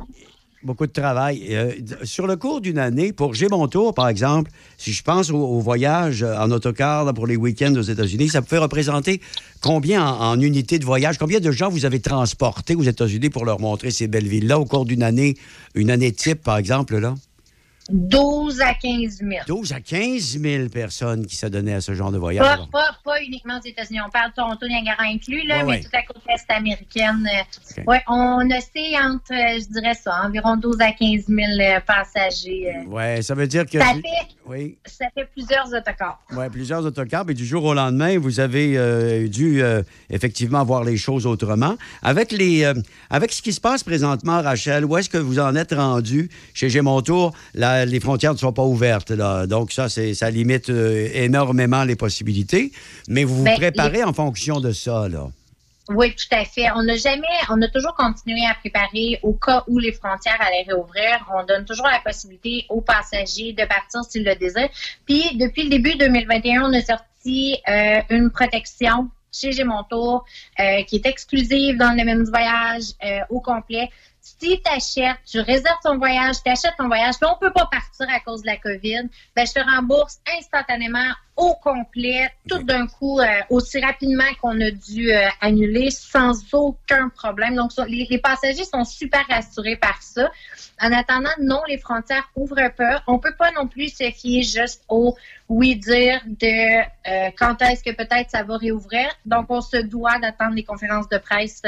beaucoup 0.63 0.87
de 0.87 0.91
travail. 0.91 1.47
Euh, 1.51 1.71
sur 2.03 2.27
le 2.27 2.35
cours 2.35 2.61
d'une 2.61 2.77
année, 2.77 3.13
pour 3.13 3.33
J'ai 3.33 3.47
tour, 3.69 3.93
par 3.93 4.07
exemple, 4.07 4.51
si 4.77 4.91
je 4.91 5.03
pense 5.03 5.29
au, 5.29 5.37
au 5.37 5.59
voyage 5.59 6.23
euh, 6.23 6.37
en 6.37 6.51
autocar 6.51 7.13
pour 7.13 7.27
les 7.27 7.35
week-ends 7.35 7.73
aux 7.75 7.81
États-Unis, 7.81 8.29
ça 8.29 8.41
peut 8.41 8.59
représenter 8.59 9.21
combien 9.61 10.05
en, 10.05 10.31
en 10.31 10.39
unités 10.39 10.79
de 10.79 10.85
voyage? 10.85 11.17
Combien 11.17 11.39
de 11.39 11.51
gens 11.51 11.69
vous 11.69 11.85
avez 11.85 11.99
transportés 11.99 12.75
aux 12.75 12.83
États-Unis 12.83 13.29
pour 13.29 13.45
leur 13.45 13.59
montrer 13.59 13.91
ces 13.91 14.07
belles 14.07 14.27
villes-là 14.27 14.59
au 14.59 14.65
cours 14.65 14.85
d'une 14.85 15.03
année, 15.03 15.35
une 15.75 15.91
année 15.91 16.11
type, 16.11 16.41
par 16.41 16.57
exemple, 16.57 16.97
là? 16.97 17.15
12 17.89 18.61
à 18.61 18.73
15 18.73 19.17
000. 19.19 19.31
12 19.47 19.73
à 19.73 19.79
15 19.81 20.39
000 20.39 20.69
personnes 20.69 21.25
qui 21.25 21.35
s'adonnaient 21.35 21.73
à 21.73 21.81
ce 21.81 21.93
genre 21.93 22.11
de 22.11 22.17
voyage. 22.17 22.45
Pas, 22.45 22.67
pas, 22.71 22.97
pas 23.03 23.21
uniquement 23.21 23.59
aux 23.61 23.65
États-Unis. 23.67 23.99
On 24.05 24.09
parle 24.09 24.29
de 24.31 24.35
Toronto, 24.35 24.65
Niagara 24.67 25.03
inclus, 25.03 25.45
là, 25.47 25.57
Ouais, 25.57 25.63
mais 25.63 25.69
ouais. 25.71 25.81
toute 25.81 25.91
la 25.93 26.01
côte 26.03 26.21
est 26.29 26.53
américaine. 26.53 27.27
euh, 27.77 27.81
ouais, 27.85 28.01
on 28.07 28.49
a 28.49 28.59
c'est 28.61 28.97
entre, 28.97 29.33
euh, 29.33 29.59
je 29.59 29.71
dirais 29.73 29.93
ça, 29.95 30.21
environ 30.25 30.55
12 30.55 30.77
à 30.79 30.91
15 30.93 31.25
000 31.27 31.39
euh, 31.59 31.79
passagers. 31.81 32.73
euh. 32.73 32.89
Ouais, 32.89 33.21
ça 33.21 33.35
veut 33.35 33.47
dire 33.47 33.65
que... 33.65 33.79
Ça 33.79 33.93
fait, 33.95 34.27
Oui. 34.47 34.77
ça 34.85 35.05
fait 35.13 35.27
plusieurs 35.33 35.67
autocars. 35.67 36.19
Oui, 36.31 36.45
plusieurs 36.49 36.85
autocars. 36.85 37.25
Et 37.29 37.33
du 37.33 37.45
jour 37.45 37.63
au 37.65 37.73
lendemain, 37.73 38.17
vous 38.17 38.39
avez 38.39 38.77
euh, 38.77 39.27
dû 39.27 39.61
euh, 39.61 39.83
effectivement 40.09 40.63
voir 40.63 40.83
les 40.85 40.97
choses 40.97 41.25
autrement. 41.25 41.75
Avec, 42.01 42.31
les, 42.31 42.63
euh, 42.63 42.73
avec 43.09 43.31
ce 43.33 43.41
qui 43.41 43.51
se 43.53 43.59
passe 43.61 43.83
présentement, 43.83 44.41
Rachel, 44.41 44.85
où 44.85 44.97
est-ce 44.97 45.09
que 45.09 45.17
vous 45.17 45.39
en 45.39 45.55
êtes 45.55 45.73
rendu? 45.73 46.29
Chez 46.53 46.69
J'ai 46.69 46.81
mon 46.81 47.01
les 47.85 47.99
frontières 47.99 48.33
ne 48.33 48.37
sont 48.37 48.53
pas 48.53 48.63
ouvertes. 48.63 49.11
Là. 49.11 49.45
Donc, 49.47 49.71
ça, 49.71 49.87
ça 49.89 50.29
limite 50.29 50.69
euh, 50.69 51.07
énormément 51.13 51.83
les 51.83 51.95
possibilités. 51.95 52.71
Mais 53.07 53.23
vous 53.23 53.37
vous 53.37 53.43
Ben, 53.43 53.55
préparez 53.55 53.97
les- 53.99 54.03
en 54.03 54.13
fonction 54.13 54.59
de 54.59 54.71
ça. 54.71 55.07
Là. 55.09 55.27
Oui, 55.89 56.15
tout 56.15 56.33
à 56.35 56.45
fait. 56.45 56.71
On 56.75 56.83
n'a 56.83 56.95
jamais, 56.95 57.27
on 57.49 57.61
a 57.61 57.67
toujours 57.67 57.93
continué 57.95 58.39
à 58.49 58.53
préparer 58.55 59.19
au 59.21 59.33
cas 59.33 59.63
où 59.67 59.79
les 59.79 59.91
frontières 59.91 60.39
allaient 60.39 60.63
réouvrir. 60.65 61.27
On 61.37 61.43
donne 61.45 61.65
toujours 61.65 61.87
la 61.87 61.99
possibilité 61.99 62.65
aux 62.69 62.79
passagers 62.79 63.51
de 63.51 63.65
partir 63.65 64.01
s'ils 64.09 64.23
le 64.23 64.33
désirent. 64.35 64.69
Puis, 65.05 65.35
depuis 65.37 65.63
le 65.63 65.69
début 65.69 65.95
2021, 65.97 66.63
on 66.69 66.73
a 66.73 66.81
sorti 66.81 67.57
euh, 67.67 67.99
une 68.09 68.29
protection 68.31 69.09
chez 69.35 69.51
J'ai 69.51 69.63
mon 69.63 69.83
tour 69.83 70.23
euh, 70.59 70.83
qui 70.83 70.97
est 70.97 71.05
exclusive 71.05 71.75
dans 71.77 71.91
le 71.91 71.97
domaine 71.97 72.23
du 72.23 72.29
voyage 72.29 72.83
euh, 73.03 73.19
au 73.29 73.39
complet. 73.41 73.89
Si 74.25 74.61
tu 74.61 74.71
achètes, 74.71 75.17
tu 75.25 75.41
réserves 75.41 75.79
ton 75.83 75.97
voyage, 75.97 76.37
tu 76.41 76.49
achètes 76.49 76.75
ton 76.77 76.87
voyage, 76.87 77.15
puis 77.19 77.29
on 77.29 77.37
peut 77.37 77.51
pas 77.51 77.65
partir 77.65 78.07
à 78.09 78.21
cause 78.21 78.41
de 78.41 78.47
la 78.47 78.55
COVID, 78.55 79.09
ben, 79.35 79.45
je 79.45 79.51
te 79.51 79.59
rembourse 79.59 80.21
instantanément 80.39 81.11
au 81.35 81.53
complet, 81.55 82.31
tout 82.47 82.63
d'un 82.63 82.87
coup, 82.87 83.19
euh, 83.19 83.25
aussi 83.49 83.81
rapidement 83.81 84.23
qu'on 84.41 84.61
a 84.61 84.71
dû 84.71 85.11
euh, 85.11 85.27
annuler, 85.41 85.89
sans 85.91 86.41
aucun 86.53 87.09
problème. 87.09 87.55
Donc, 87.55 87.71
les, 87.85 88.07
les 88.09 88.17
passagers 88.17 88.63
sont 88.63 88.85
super 88.85 89.25
rassurés 89.27 89.75
par 89.75 90.01
ça. 90.01 90.31
En 90.81 90.93
attendant, 90.93 91.29
non, 91.41 91.61
les 91.67 91.77
frontières 91.77 92.29
ouvrent 92.37 92.73
pas. 92.77 93.03
On 93.07 93.19
peut 93.19 93.35
pas 93.37 93.51
non 93.51 93.67
plus 93.67 93.89
se 93.89 94.09
fier 94.09 94.41
juste 94.43 94.85
au 94.87 95.17
oui 95.49 95.75
dire 95.75 96.21
de 96.25 96.79
euh, 97.09 97.31
quand 97.37 97.61
est-ce 97.61 97.83
que 97.83 97.91
peut-être 97.91 98.29
ça 98.29 98.43
va 98.43 98.55
réouvrir. 98.55 99.09
Donc, 99.25 99.47
on 99.49 99.59
se 99.59 99.77
doit 99.77 100.17
d'attendre 100.19 100.55
les 100.55 100.63
conférences 100.63 101.09
de 101.09 101.17
presse. 101.17 101.61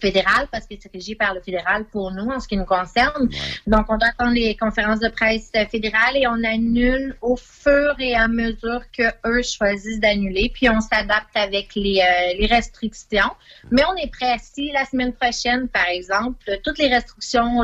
Fédérales 0.00 0.48
parce 0.50 0.66
que 0.66 0.74
c'est 0.78 0.92
régi 0.92 1.14
par 1.14 1.34
le 1.34 1.40
fédéral 1.40 1.84
pour 1.86 2.10
nous 2.10 2.30
en 2.30 2.40
ce 2.40 2.48
qui 2.48 2.56
nous 2.56 2.64
concerne. 2.64 3.28
Donc, 3.66 3.86
on 3.88 3.96
doit 3.96 4.08
attendre 4.08 4.34
les 4.34 4.56
conférences 4.56 5.00
de 5.00 5.08
presse 5.08 5.50
euh, 5.56 5.64
fédérales 5.66 6.16
et 6.16 6.26
on 6.26 6.42
annule 6.44 7.16
au 7.22 7.36
fur 7.36 7.94
et 7.98 8.14
à 8.14 8.28
mesure 8.28 8.82
que 8.96 9.04
eux 9.26 9.42
choisissent 9.42 10.00
d'annuler. 10.00 10.50
Puis, 10.52 10.68
on 10.68 10.80
s'adapte 10.80 11.36
avec 11.36 11.74
les, 11.74 12.00
euh, 12.00 12.38
les 12.38 12.46
restrictions. 12.46 13.30
Mais 13.70 13.82
on 13.84 13.96
est 13.96 14.10
prêt. 14.10 14.36
Si 14.40 14.70
la 14.72 14.84
semaine 14.84 15.12
prochaine, 15.12 15.68
par 15.68 15.86
exemple, 15.88 16.58
toutes 16.64 16.78
les 16.78 16.88
restrictions 16.88 17.62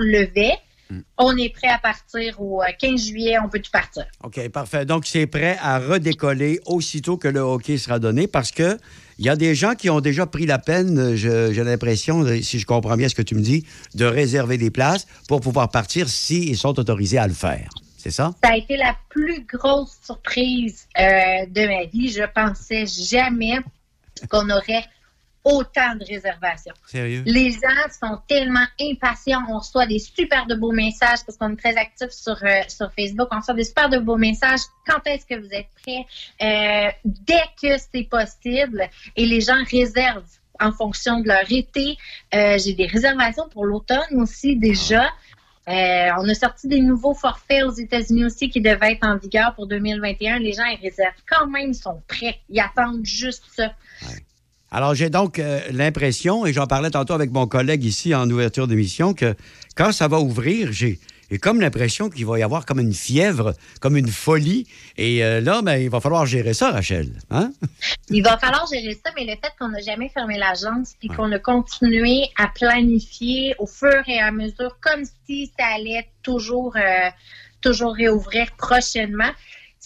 levaient, 0.90 1.02
on 1.18 1.36
est 1.36 1.50
prêt 1.50 1.68
à 1.68 1.78
partir 1.78 2.40
au 2.40 2.62
euh, 2.62 2.66
15 2.78 3.06
juillet, 3.06 3.36
on 3.44 3.48
peut 3.48 3.60
tout 3.60 3.70
partir. 3.70 4.04
OK, 4.22 4.48
parfait. 4.48 4.84
Donc, 4.84 5.06
c'est 5.06 5.26
prêt 5.26 5.56
à 5.60 5.78
redécoller 5.78 6.60
aussitôt 6.66 7.16
que 7.16 7.28
le 7.28 7.40
hockey 7.40 7.78
sera 7.78 7.98
donné 7.98 8.26
parce 8.26 8.50
que 8.50 8.78
il 9.18 9.24
y 9.24 9.28
a 9.28 9.36
des 9.36 9.54
gens 9.54 9.74
qui 9.74 9.90
ont 9.90 10.00
déjà 10.00 10.26
pris 10.26 10.46
la 10.46 10.58
peine, 10.58 10.98
euh, 10.98 11.16
j'ai 11.16 11.64
l'impression, 11.64 12.22
euh, 12.22 12.40
si 12.42 12.58
je 12.58 12.66
comprends 12.66 12.96
bien 12.96 13.08
ce 13.08 13.14
que 13.14 13.22
tu 13.22 13.34
me 13.34 13.40
dis, 13.40 13.64
de 13.94 14.04
réserver 14.04 14.58
des 14.58 14.70
places 14.70 15.06
pour 15.28 15.40
pouvoir 15.40 15.70
partir 15.70 16.08
s'ils 16.08 16.56
sont 16.56 16.78
autorisés 16.78 17.18
à 17.18 17.28
le 17.28 17.34
faire. 17.34 17.70
C'est 17.96 18.10
ça? 18.10 18.34
Ça 18.42 18.50
a 18.50 18.56
été 18.56 18.76
la 18.76 18.96
plus 19.08 19.46
grosse 19.46 19.96
surprise 20.04 20.86
euh, 20.98 21.46
de 21.48 21.66
ma 21.66 21.84
vie. 21.86 22.10
Je 22.10 22.24
pensais 22.34 22.84
jamais 22.86 23.60
qu'on 24.28 24.50
aurait 24.50 24.84
autant 25.44 25.94
de 25.96 26.04
réservations. 26.04 26.74
Sérieux? 26.86 27.22
Les 27.26 27.50
gens 27.50 27.88
sont 28.00 28.18
tellement 28.26 28.66
impatients. 28.80 29.42
On 29.48 29.58
reçoit 29.58 29.86
des 29.86 29.98
super 29.98 30.46
de 30.46 30.54
beaux 30.54 30.72
messages 30.72 31.18
parce 31.26 31.36
qu'on 31.38 31.52
est 31.52 31.56
très 31.56 31.76
actifs 31.76 32.10
sur, 32.10 32.36
euh, 32.42 32.62
sur 32.68 32.90
Facebook. 32.92 33.28
On 33.30 33.38
reçoit 33.38 33.54
des 33.54 33.64
super 33.64 33.88
de 33.88 33.98
beaux 33.98 34.16
messages. 34.16 34.60
Quand 34.86 35.00
est-ce 35.06 35.26
que 35.26 35.38
vous 35.38 35.52
êtes 35.52 35.68
prêts? 35.82 36.06
Euh, 36.42 36.90
dès 37.04 37.44
que 37.62 37.76
c'est 37.92 38.04
possible. 38.04 38.88
Et 39.16 39.26
les 39.26 39.40
gens 39.40 39.62
réservent 39.70 40.24
en 40.60 40.72
fonction 40.72 41.20
de 41.20 41.28
leur 41.28 41.50
été. 41.50 41.96
Euh, 42.34 42.58
J'ai 42.58 42.74
des 42.74 42.86
réservations 42.86 43.48
pour 43.48 43.64
l'automne 43.66 44.20
aussi 44.20 44.56
déjà. 44.56 45.10
Euh, 45.66 46.10
on 46.18 46.28
a 46.28 46.34
sorti 46.34 46.68
des 46.68 46.80
nouveaux 46.80 47.14
forfaits 47.14 47.64
aux 47.64 47.72
États-Unis 47.72 48.26
aussi 48.26 48.50
qui 48.50 48.60
devaient 48.60 48.92
être 48.92 49.06
en 49.06 49.16
vigueur 49.16 49.54
pour 49.54 49.66
2021. 49.66 50.38
Les 50.38 50.52
gens, 50.52 50.64
ils 50.64 50.80
réservent 50.80 51.14
quand 51.26 51.46
même, 51.46 51.70
ils 51.70 51.74
sont 51.74 52.02
prêts. 52.06 52.38
Ils 52.50 52.60
attendent 52.60 53.04
juste 53.04 53.44
ça. 53.54 53.72
Alors, 54.74 54.96
j'ai 54.96 55.08
donc 55.08 55.38
euh, 55.38 55.60
l'impression, 55.70 56.46
et 56.46 56.52
j'en 56.52 56.66
parlais 56.66 56.90
tantôt 56.90 57.14
avec 57.14 57.30
mon 57.30 57.46
collègue 57.46 57.84
ici 57.84 58.12
en 58.12 58.28
ouverture 58.28 58.66
d'émission, 58.66 59.14
que 59.14 59.36
quand 59.76 59.92
ça 59.92 60.08
va 60.08 60.18
ouvrir, 60.18 60.72
j'ai, 60.72 60.98
comme 61.40 61.60
l'impression 61.60 62.10
qu'il 62.10 62.26
va 62.26 62.40
y 62.40 62.42
avoir 62.42 62.66
comme 62.66 62.80
une 62.80 62.92
fièvre, 62.92 63.54
comme 63.80 63.96
une 63.96 64.08
folie. 64.08 64.66
Et 64.96 65.24
euh, 65.24 65.40
là, 65.40 65.62
ben, 65.62 65.76
il 65.76 65.90
va 65.90 66.00
falloir 66.00 66.26
gérer 66.26 66.54
ça, 66.54 66.72
Rachel. 66.72 67.12
Hein? 67.30 67.52
Il 68.10 68.24
va 68.24 68.36
falloir 68.36 68.66
gérer 68.66 68.94
ça, 68.94 69.12
mais 69.14 69.24
le 69.24 69.34
fait 69.40 69.52
qu'on 69.60 69.68
n'a 69.68 69.80
jamais 69.80 70.08
fermé 70.08 70.38
l'agence 70.38 70.94
puis 70.98 71.06
qu'on 71.06 71.30
a 71.30 71.38
continué 71.38 72.24
à 72.36 72.48
planifier 72.48 73.54
au 73.60 73.66
fur 73.66 74.02
et 74.08 74.18
à 74.18 74.32
mesure, 74.32 74.76
comme 74.80 75.04
si 75.24 75.52
ça 75.56 75.66
allait 75.76 76.08
toujours, 76.24 76.74
euh, 76.76 77.10
toujours 77.60 77.94
réouvrir 77.94 78.50
prochainement, 78.56 79.30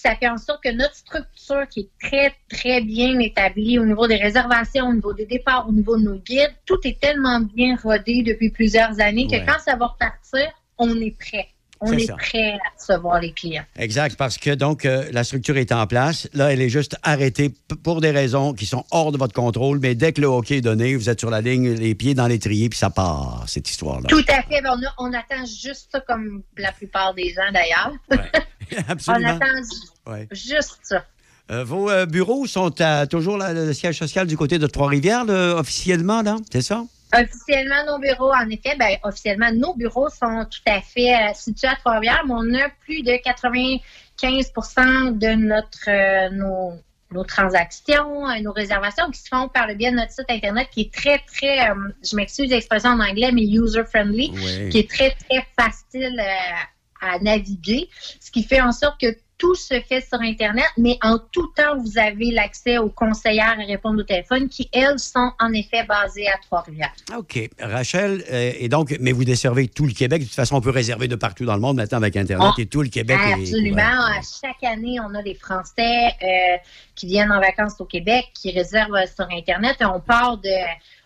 ça 0.03 0.15
fait 0.15 0.29
en 0.29 0.39
sorte 0.39 0.63
que 0.63 0.71
notre 0.71 0.95
structure 0.95 1.67
qui 1.69 1.81
est 1.81 1.91
très, 2.09 2.33
très 2.49 2.81
bien 2.83 3.19
établie 3.19 3.79
au 3.79 3.85
niveau 3.85 4.07
des 4.07 4.17
réservations, 4.17 4.87
au 4.89 4.95
niveau 4.95 5.13
des 5.13 5.27
départs, 5.27 5.69
au 5.69 5.73
niveau 5.73 5.97
de 5.97 6.03
nos 6.05 6.19
guides, 6.19 6.55
tout 6.67 6.79
est 6.85 7.01
tellement 7.01 7.41
bien 7.41 7.77
rodé 7.83 8.23
depuis 8.23 8.51
plusieurs 8.51 9.01
années 9.01 9.27
que 9.27 9.33
Ouais. 9.33 9.45
quand 9.47 9.59
ça 9.59 9.75
va 9.77 9.87
repartir, 9.87 10.49
on 10.79 10.95
est 11.01 11.17
prêt. 11.19 11.49
On 11.81 11.93
est 11.93 12.07
prêt 12.13 12.53
à 12.55 12.59
recevoir 12.79 13.21
les 13.21 13.33
clients. 13.33 13.65
Exact, 13.77 14.17
parce 14.17 14.37
que 14.39 14.55
donc 14.55 14.85
euh, 14.85 15.09
la 15.13 15.23
structure 15.25 15.57
est 15.57 15.71
en 15.73 15.87
place. 15.87 16.29
Là, 16.35 16.53
elle 16.53 16.61
est 16.61 16.69
juste 16.69 16.97
arrêtée 17.03 17.55
pour 17.85 18.01
des 18.01 18.11
raisons 18.11 18.53
qui 18.53 18.67
sont 18.67 18.85
hors 18.91 19.13
de 19.13 19.19
votre 19.19 19.35
contrôle. 19.35 19.79
Mais 19.79 19.95
dès 19.95 20.13
que 20.13 20.21
le 20.21 20.27
hockey 20.27 20.57
est 20.57 20.61
donné, 20.61 20.97
vous 20.97 21.09
êtes 21.09 21.21
sur 21.21 21.31
la 21.31 21.41
ligne, 21.41 21.71
les 21.75 21.95
pieds 21.95 22.15
dans 22.15 22.27
l'étrier, 22.27 22.69
puis 22.69 22.79
ça 22.79 22.91
part, 22.91 23.45
cette 23.47 23.69
histoire-là. 23.71 24.09
Tout 24.09 24.25
à 24.29 24.43
fait. 24.43 24.61
On, 24.67 24.73
a- 24.87 24.95
on 24.99 25.13
attend 25.13 25.45
juste 25.47 25.89
ça 25.93 26.01
comme 26.01 26.43
la 26.57 26.73
plupart 26.73 27.15
des 27.15 27.29
gens 27.31 27.53
d'ailleurs. 27.53 27.93
on 28.77 28.91
Absolument. 28.93 29.31
attend 29.37 29.47
ju- 29.47 30.13
Ouais. 30.13 30.27
juste 30.33 30.79
ça. 30.83 31.05
Euh, 31.51 31.65
vos 31.65 31.89
euh, 31.91 32.05
bureaux 32.07 32.47
sont 32.47 32.79
à, 32.81 33.07
toujours 33.07 33.39
là, 33.39 33.53
le 33.55 33.73
siège 33.73 33.99
social 33.99 34.27
du 34.27 34.37
côté 34.37 34.59
de 34.59 34.67
Trois-Rivières, 34.67 35.25
officiellement, 35.29 36.23
là? 36.23 36.37
C'est 36.53 36.61
ça? 36.63 36.85
Officiellement, 37.15 37.85
nos 37.87 37.99
bureaux, 37.99 38.33
en 38.33 38.49
effet, 38.51 38.77
ben, 38.79 38.97
officiellement, 39.03 39.51
nos 39.53 39.75
bureaux 39.75 40.09
sont 40.11 40.45
tout 40.51 40.61
à 40.67 40.81
fait 40.81 41.15
euh, 41.15 41.33
situés 41.35 41.69
à 41.69 41.77
Trois-Rivières, 41.77 42.25
mais 42.27 42.35
on 42.35 42.55
a 42.55 42.69
plus 42.85 43.03
de 43.03 43.13
95% 43.13 45.19
de 45.19 45.29
notre, 45.35 45.89
euh, 45.89 46.29
nos, 46.31 46.73
nos 47.11 47.25
transactions, 47.25 48.29
euh, 48.29 48.41
nos 48.43 48.53
réservations 48.53 49.11
qui 49.11 49.19
se 49.21 49.29
font 49.29 49.49
par 49.49 49.67
le 49.67 49.75
biais 49.75 49.91
de 49.91 49.97
notre 49.97 50.13
site 50.13 50.27
Internet 50.29 50.69
qui 50.71 50.83
est 50.83 50.93
très, 50.93 51.19
très, 51.21 51.71
euh, 51.71 51.75
je 52.03 52.15
m'excuse 52.17 52.51
l'expression 52.51 52.91
en 52.91 53.01
anglais, 53.01 53.33
mais 53.33 53.45
user-friendly, 53.45 54.31
Oui. 54.35 54.69
qui 54.69 54.79
est 54.79 54.91
très, 54.91 55.13
très 55.13 55.47
facile 55.59 56.21
euh, 56.21 56.57
à 57.01 57.19
naviguer, 57.21 57.89
ce 58.21 58.31
qui 58.31 58.43
fait 58.43 58.61
en 58.61 58.73
sorte 58.73 59.01
que 59.01 59.17
tout 59.39 59.55
se 59.55 59.81
fait 59.81 60.01
sur 60.01 60.21
Internet, 60.21 60.67
mais 60.77 60.99
en 61.03 61.17
tout 61.33 61.47
temps, 61.57 61.79
vous 61.79 61.97
avez 61.99 62.33
l'accès 62.33 62.79
aux 62.79 62.89
conseillères 62.89 63.57
à 63.59 63.65
répondre 63.65 64.01
au 64.01 64.03
téléphone 64.03 64.49
qui, 64.49 64.69
elles, 64.73 64.99
sont 64.99 65.31
en 65.41 65.53
effet 65.53 65.85
basées 65.85 66.27
à 66.29 66.37
Trois-Rivières. 66.43 66.93
OK. 67.17 67.49
Rachel, 67.61 68.25
euh, 68.31 68.53
et 68.59 68.69
donc, 68.69 68.97
mais 69.01 69.13
vous 69.13 69.25
desservez 69.25 69.69
tout 69.69 69.87
le 69.87 69.93
Québec. 69.93 70.23
De 70.23 70.27
toute 70.27 70.35
façon, 70.35 70.57
on 70.57 70.61
peut 70.61 70.71
réserver 70.71 71.07
de 71.09 71.15
partout 71.17 71.45
dans 71.45 71.55
le 71.55 71.61
monde 71.61 71.77
maintenant 71.77 71.99
avec 71.99 72.17
Internet 72.17 72.53
On- 72.57 72.61
et 72.61 72.67
tout 72.67 72.83
le 72.83 72.89
Québec. 72.89 73.19
est 73.29 73.33
Absolument. 73.35 73.71
couvert. 73.71 74.01
À 74.01 74.21
chaque 74.43 74.65
année, 74.65 74.99
on 75.01 75.15
a 75.15 75.23
des 75.23 75.35
Français 75.35 76.07
euh, 76.23 76.57
qui 76.97 77.07
viennent 77.07 77.31
en 77.33 77.41
vacances 77.41 77.81
au 77.81 77.85
Québec, 77.85 78.27
qui 78.35 78.51
réservent 78.51 78.97
sur 79.15 79.27
Internet. 79.31 79.77
Et 79.81 79.85
on 79.85 80.01
part 80.01 80.39
de 80.39 80.51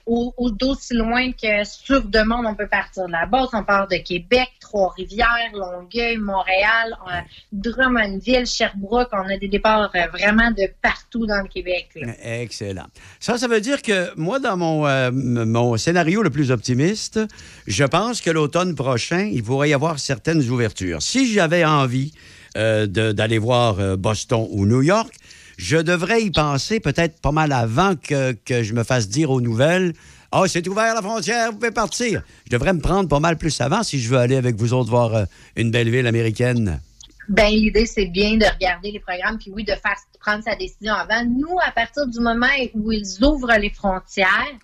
au- 0.06 0.34
au- 0.36 0.50
d'aussi 0.50 0.94
loin 0.94 1.32
que 1.32 1.64
sur 1.64 2.02
demande, 2.04 2.44
on 2.46 2.54
peut 2.54 2.66
partir 2.66 3.06
de 3.06 3.12
la 3.12 3.26
base. 3.26 3.48
On 3.52 3.64
part 3.64 3.88
de 3.88 3.96
Québec, 3.96 4.48
Trois-Rivières, 4.60 5.26
Longueuil, 5.54 6.16
Montréal, 6.18 6.96
euh, 7.08 7.20
Drummondville, 7.52 8.46
Sherbrooke. 8.46 9.08
On 9.12 9.28
a 9.28 9.36
des 9.38 9.48
départs 9.48 9.90
euh, 9.94 10.06
vraiment 10.12 10.50
de 10.50 10.68
partout 10.82 11.26
dans 11.26 11.42
le 11.42 11.48
Québec. 11.48 11.88
Excellent. 12.22 12.86
Ça, 13.20 13.38
ça 13.38 13.48
veut 13.48 13.60
dire 13.60 13.82
que 13.82 14.14
moi, 14.16 14.38
dans 14.38 14.56
mon, 14.56 14.86
euh, 14.86 15.10
mon 15.12 15.76
scénario 15.76 16.22
le 16.22 16.30
plus 16.30 16.50
optimiste, 16.50 17.20
je 17.66 17.84
pense 17.84 18.20
que 18.20 18.30
l'automne 18.30 18.74
prochain, 18.74 19.28
il 19.32 19.42
pourrait 19.42 19.70
y 19.70 19.74
avoir 19.74 19.98
certaines 19.98 20.48
ouvertures. 20.50 21.02
Si 21.02 21.32
j'avais 21.32 21.64
envie 21.64 22.12
d'aller 22.54 23.38
voir 23.38 23.96
Boston 23.96 24.46
ou 24.50 24.66
New 24.66 24.82
York, 24.82 25.14
je 25.62 25.76
devrais 25.76 26.22
y 26.24 26.30
penser 26.32 26.80
peut-être 26.80 27.20
pas 27.20 27.30
mal 27.30 27.52
avant 27.52 27.94
que, 27.94 28.32
que 28.32 28.64
je 28.64 28.74
me 28.74 28.82
fasse 28.82 29.08
dire 29.08 29.30
aux 29.30 29.40
nouvelles 29.40 29.92
Ah, 30.32 30.42
c'est 30.48 30.66
ouvert 30.66 30.92
la 30.92 31.02
frontière, 31.02 31.52
vous 31.52 31.58
pouvez 31.58 31.70
partir. 31.70 32.22
Je 32.46 32.50
devrais 32.50 32.72
me 32.72 32.80
prendre 32.80 33.08
pas 33.08 33.20
mal 33.20 33.38
plus 33.38 33.60
avant 33.60 33.84
si 33.84 34.00
je 34.00 34.08
veux 34.08 34.18
aller 34.18 34.34
avec 34.34 34.56
vous 34.56 34.72
autres 34.72 34.90
voir 34.90 35.14
euh, 35.14 35.24
une 35.54 35.70
belle 35.70 35.88
ville 35.88 36.08
américaine. 36.08 36.80
Ben, 37.28 37.50
l'idée, 37.50 37.86
c'est 37.86 38.06
bien 38.06 38.36
de 38.36 38.44
regarder 38.44 38.90
les 38.90 38.98
programmes, 38.98 39.38
puis 39.38 39.52
oui, 39.54 39.62
de 39.62 39.70
faire 39.70 39.96
prendre 40.18 40.42
sa 40.42 40.56
décision 40.56 40.94
avant. 40.94 41.24
Nous, 41.24 41.56
à 41.64 41.70
partir 41.70 42.08
du 42.08 42.18
moment 42.18 42.50
où 42.74 42.90
ils 42.90 43.22
ouvrent 43.22 43.56
les 43.56 43.70
frontières, 43.70 44.58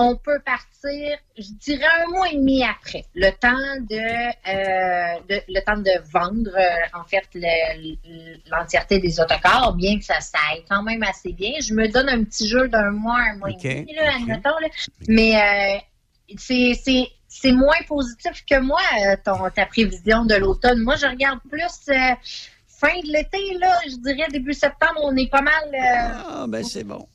on 0.00 0.14
peut 0.14 0.38
partir, 0.46 1.18
je 1.36 1.50
dirais 1.58 1.84
un 2.06 2.10
mois 2.12 2.28
et 2.30 2.36
demi 2.36 2.62
après, 2.62 3.04
le 3.16 3.30
temps 3.30 3.50
de, 3.90 3.96
euh, 3.96 5.20
de- 5.28 5.42
le 5.52 5.60
temps 5.64 5.76
de 5.76 5.90
vendre 6.12 6.50
euh, 6.56 6.98
en 6.98 7.02
fait 7.02 7.24
le- 7.34 7.96
l'entièreté 8.48 9.00
des 9.00 9.18
autocars, 9.18 9.72
bien 9.74 9.98
que 9.98 10.04
ça, 10.04 10.20
ça 10.20 10.38
aille 10.52 10.62
quand 10.70 10.84
même 10.84 11.02
assez 11.02 11.32
bien. 11.32 11.54
Je 11.60 11.74
me 11.74 11.88
donne 11.88 12.08
un 12.08 12.22
petit 12.22 12.46
jeu 12.46 12.68
d'un 12.68 12.92
mois, 12.92 13.18
un 13.32 13.36
mois 13.38 13.50
et 13.50 13.56
demi, 13.80 13.94
là, 13.94 14.12
admettons, 14.20 14.58
là. 14.60 14.68
mais 15.08 15.36
euh, 15.36 15.78
c'est 16.38 16.74
c'est- 17.28 17.52
moins 17.52 17.82
positif 17.88 18.44
que 18.48 18.58
moi, 18.60 18.80
ton, 19.24 19.50
ta 19.50 19.66
prévision 19.66 20.24
de 20.24 20.34
l'automne. 20.36 20.78
Moi, 20.80 20.94
je 20.96 21.06
regarde 21.06 21.40
plus 21.50 21.90
fin 22.80 23.00
de 23.00 23.12
l'été, 23.12 23.54
là, 23.60 23.76
je 23.84 23.96
dirais 23.96 24.28
début 24.30 24.54
septembre, 24.54 25.00
on 25.02 25.16
est 25.16 25.28
pas 25.28 25.42
mal. 25.42 25.68
Ah, 25.74 26.44
ben 26.48 26.62
c'est 26.64 26.84
bon. 26.84 27.06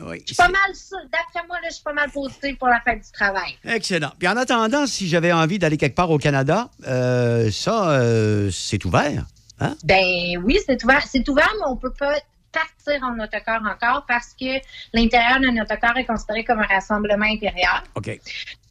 Oui. 0.00 0.20
je 0.20 0.34
suis 0.34 0.36
pas 0.36 0.48
mal, 0.48 0.72
d'après 1.12 1.46
moi, 1.46 1.56
là, 1.60 1.68
je 1.68 1.74
suis 1.74 1.84
pas 1.84 1.92
mal 1.92 2.10
positive 2.10 2.56
pour 2.56 2.68
la 2.68 2.80
fête 2.80 3.02
du 3.04 3.12
travail. 3.12 3.56
Excellent. 3.64 4.12
Puis 4.18 4.28
en 4.28 4.36
attendant, 4.36 4.86
si 4.86 5.08
j'avais 5.08 5.32
envie 5.32 5.58
d'aller 5.58 5.76
quelque 5.76 5.96
part 5.96 6.10
au 6.10 6.18
Canada, 6.18 6.70
euh, 6.86 7.50
ça, 7.50 7.90
euh, 7.90 8.50
c'est 8.52 8.84
ouvert. 8.84 9.24
Hein? 9.60 9.74
Ben 9.84 10.40
oui, 10.44 10.58
c'est 10.64 10.82
ouvert. 10.84 11.02
C'est 11.06 11.28
ouvert, 11.28 11.52
mais 11.58 11.66
on 11.66 11.76
peut 11.76 11.92
pas 11.92 12.14
partir 12.52 13.02
en 13.04 13.18
autocar 13.22 13.60
encore 13.62 14.04
parce 14.06 14.34
que 14.38 14.60
l'intérieur 14.94 15.40
d'un 15.40 15.60
autocar 15.62 15.96
est 15.96 16.06
considéré 16.06 16.44
comme 16.44 16.60
un 16.60 16.66
rassemblement 16.66 17.26
intérieur. 17.26 17.84
OK. 17.94 18.20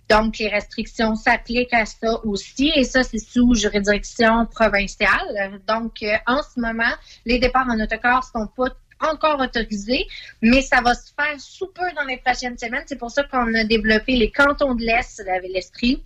Donc, 0.09 0.37
les 0.37 0.47
restrictions 0.47 1.15
s'appliquent 1.15 1.73
à 1.73 1.85
ça 1.85 2.23
aussi, 2.23 2.71
et 2.75 2.85
ça, 2.85 3.03
c'est 3.03 3.19
sous 3.19 3.53
juridiction 3.55 4.45
provinciale. 4.45 5.61
Donc, 5.67 6.01
euh, 6.01 6.15
en 6.25 6.41
ce 6.41 6.59
moment, 6.61 6.93
les 7.25 7.39
départs 7.39 7.67
en 7.69 7.77
autocar 7.79 8.23
sont 8.23 8.47
pas 8.47 8.69
encore 8.99 9.39
autorisés, 9.39 10.05
mais 10.41 10.61
ça 10.61 10.81
va 10.81 10.93
se 10.95 11.11
faire 11.13 11.39
sous 11.39 11.67
peu 11.67 11.85
dans 11.95 12.03
les 12.05 12.17
prochaines 12.17 12.57
semaines. 12.57 12.83
C'est 12.85 12.97
pour 12.97 13.11
ça 13.11 13.23
qu'on 13.23 13.53
a 13.53 13.63
développé 13.63 14.15
les 14.15 14.31
cantons 14.31 14.75
de 14.75 14.83
l'Est, 14.83 15.23
la 15.25 15.39
Ville-Estrie. 15.39 16.03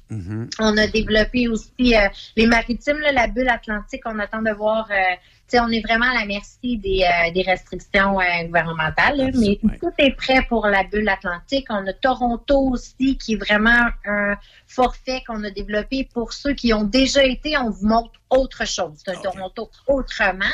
On 0.59 0.77
a 0.77 0.87
développé 0.87 1.47
aussi 1.47 1.95
euh, 1.95 2.07
les 2.35 2.47
maritimes, 2.47 2.99
là, 2.99 3.11
la 3.11 3.27
bulle 3.27 3.49
atlantique. 3.49 4.01
On 4.05 4.19
attend 4.19 4.41
de 4.41 4.51
voir. 4.51 4.89
euh, 4.91 5.15
on 5.59 5.69
est 5.69 5.81
vraiment 5.81 6.05
à 6.05 6.19
la 6.19 6.25
merci 6.25 6.77
des, 6.77 7.03
euh, 7.03 7.31
des 7.31 7.41
restrictions 7.41 8.19
euh, 8.19 8.43
gouvernementales, 8.45 9.17
là, 9.17 9.29
mais 9.33 9.59
tout 9.79 9.93
est 9.97 10.11
prêt 10.11 10.45
pour 10.47 10.67
la 10.67 10.83
bulle 10.83 11.09
atlantique. 11.09 11.67
On 11.69 11.85
a 11.87 11.93
Toronto 11.93 12.59
aussi, 12.71 13.17
qui 13.17 13.33
est 13.33 13.37
vraiment 13.37 13.87
un 14.05 14.35
forfait 14.67 15.23
qu'on 15.27 15.43
a 15.43 15.49
développé 15.49 16.07
pour 16.13 16.33
ceux 16.33 16.53
qui 16.53 16.73
ont 16.73 16.83
déjà 16.83 17.23
été. 17.23 17.57
On 17.57 17.69
vous 17.69 17.87
montre 17.87 18.11
autre 18.29 18.65
chose. 18.65 18.93
C'est 19.03 19.11
un 19.11 19.21
Toronto 19.21 19.69
autrement, 19.87 20.45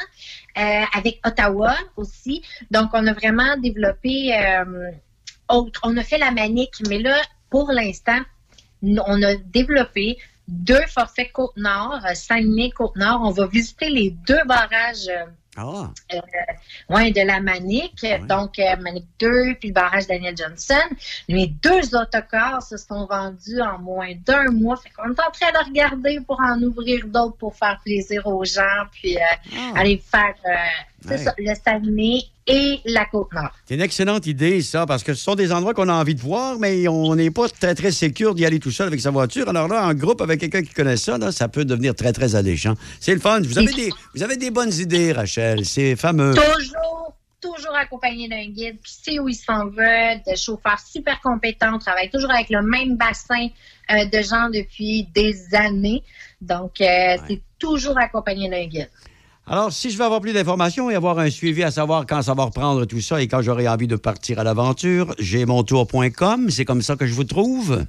euh, 0.58 0.62
avec 0.94 1.20
Ottawa 1.26 1.76
aussi. 1.96 2.42
Donc, 2.72 2.90
on 2.94 3.06
a 3.08 3.14
vraiment 3.14 3.58
développé 3.58 4.34
autre. 5.50 5.82
On 5.84 5.96
a 5.98 6.04
fait 6.04 6.18
la 6.18 6.32
manique, 6.32 6.76
mais 6.90 7.00
là, 7.00 7.22
pour 7.50 7.72
l'instant, 7.72 8.20
on 8.84 9.24
a 9.24 9.36
développé 9.36 10.18
deux 10.48 10.86
forfaits 10.88 11.32
Côte-Nord, 11.34 12.00
euh, 12.10 12.14
Saguenay, 12.14 12.70
Côte-Nord. 12.72 13.22
On 13.24 13.32
va 13.32 13.48
visiter 13.48 13.90
les 13.90 14.12
deux 14.28 14.44
barrages 14.46 15.08
euh, 15.10 15.26
Ah. 15.58 15.90
euh, 16.14 16.20
ouais, 16.96 17.12
de 17.12 17.22
la 17.22 17.40
Manique. 17.42 18.06
Donc, 18.28 18.60
euh, 18.60 18.76
Manique 18.78 19.08
2 19.20 19.56
puis 19.60 19.70
le 19.70 19.74
barrage 19.74 20.06
Daniel 20.08 20.36
Johnson. 20.38 20.76
Les 21.28 21.48
deux 21.48 21.96
autocars 21.96 22.62
se 22.62 22.78
sont 22.78 23.06
vendus 23.08 23.60
en 23.60 23.80
moins 23.80 24.14
d'un 24.26 24.52
mois. 24.52 24.78
Fait 24.78 24.90
qu'on 24.92 25.06
est 25.12 25.20
en 25.20 25.32
train 25.32 25.52
de 25.52 25.66
regarder 25.68 26.20
pour 26.22 26.40
en 26.40 26.62
ouvrir 26.62 27.08
d'autres 27.08 27.38
pour 27.38 27.56
faire 27.56 27.80
plaisir 27.84 28.26
aux 28.28 28.46
gens 28.46 28.86
puis 28.92 29.18
euh, 29.18 29.20
aller 29.76 29.98
faire 29.98 30.36
Ouais. 31.10 31.18
ça, 31.18 31.34
le 31.38 31.54
Saguenay 31.56 32.22
et 32.48 32.80
la 32.86 33.06
Côte-Nord. 33.06 33.52
C'est 33.66 33.76
une 33.76 33.82
excellente 33.82 34.26
idée, 34.26 34.62
ça, 34.62 34.86
parce 34.86 35.04
que 35.04 35.14
ce 35.14 35.22
sont 35.22 35.36
des 35.36 35.52
endroits 35.52 35.74
qu'on 35.74 35.90
a 35.90 35.94
envie 35.94 36.16
de 36.16 36.22
voir, 36.22 36.58
mais 36.60 36.88
on 36.88 37.16
n'est 37.16 37.32
pas 37.32 37.50
très, 37.50 37.76
très 37.76 37.92
sécure 37.92 38.36
d'y 38.36 38.46
aller 38.46 38.60
tout 38.60 38.72
seul 38.72 38.88
avec 38.88 39.02
sa 39.02 39.12
voiture. 39.12 39.50
Alors 39.50 39.68
là, 39.68 39.86
en 39.86 39.94
groupe, 39.94 40.22
avec 40.22 40.40
quelqu'un 40.40 40.62
qui 40.62 40.74
connaît 40.74 40.98
ça, 40.98 41.18
là, 41.18 41.32
ça 41.32 41.48
peut 41.48 41.66
devenir 41.66 41.96
très, 41.96 42.14
très 42.14 42.36
alléchant. 42.36 42.74
C'est 43.00 43.14
le 43.14 43.20
fun. 43.20 43.42
Vous 43.42 43.58
avez 43.58 43.74
des, 43.74 43.90
vous 44.16 44.24
avez 44.24 44.38
des 44.38 44.52
bonnes 44.52 44.74
idées, 44.74 45.12
Rachel. 45.12 45.66
C'est 45.66 45.96
fameux. 45.96 46.34
Toujours, 46.34 47.14
toujours 47.42 47.76
accompagné 47.76 48.28
d'un 48.28 48.48
guide 48.48 48.78
qui 48.84 48.94
sait 48.94 49.20
où 49.20 49.30
il 49.30 49.36
s'en 49.36 49.68
va, 49.68 50.16
de 50.16 50.36
chauffeurs 50.36 50.80
super 50.80 51.20
compétents, 51.22 51.76
on 51.76 51.80
travaille 51.80 52.10
toujours 52.10 52.32
avec 52.32 52.50
le 52.50 52.62
même 52.62 52.98
bassin 52.98 53.48
euh, 53.92 54.06
de 54.06 54.22
gens 54.22 54.50
depuis 54.50 55.08
des 55.14 55.54
années. 55.54 56.04
Donc, 56.42 56.82
euh, 56.82 57.18
c'est 57.28 57.42
toujours 57.60 57.98
accompagné 57.98 58.50
d'un 58.50 58.66
guide. 58.66 58.90
Alors, 59.50 59.72
si 59.72 59.92
je 59.92 59.98
veux 59.98 60.04
avoir 60.04 60.20
plus 60.20 60.34
d'informations 60.34 60.90
et 60.90 60.96
avoir 60.96 61.20
un 61.20 61.30
suivi 61.30 61.64
à 61.64 61.72
savoir 61.72 62.06
quand 62.06 62.22
ça 62.22 62.34
va 62.34 62.44
reprendre 62.44 62.84
tout 62.84 63.00
ça 63.00 63.22
et 63.22 63.30
quand 63.30 63.42
j'aurai 63.42 63.68
envie 63.68 63.88
de 63.88 63.96
partir 63.96 64.40
à 64.40 64.44
l'aventure, 64.44 65.16
j'ai 65.20 65.46
montour.com. 65.46 66.50
C'est 66.50 66.66
comme 66.66 66.82
ça 66.82 66.98
que 66.98 67.08
je 67.08 67.14
vous 67.14 67.24
trouve. 67.24 67.86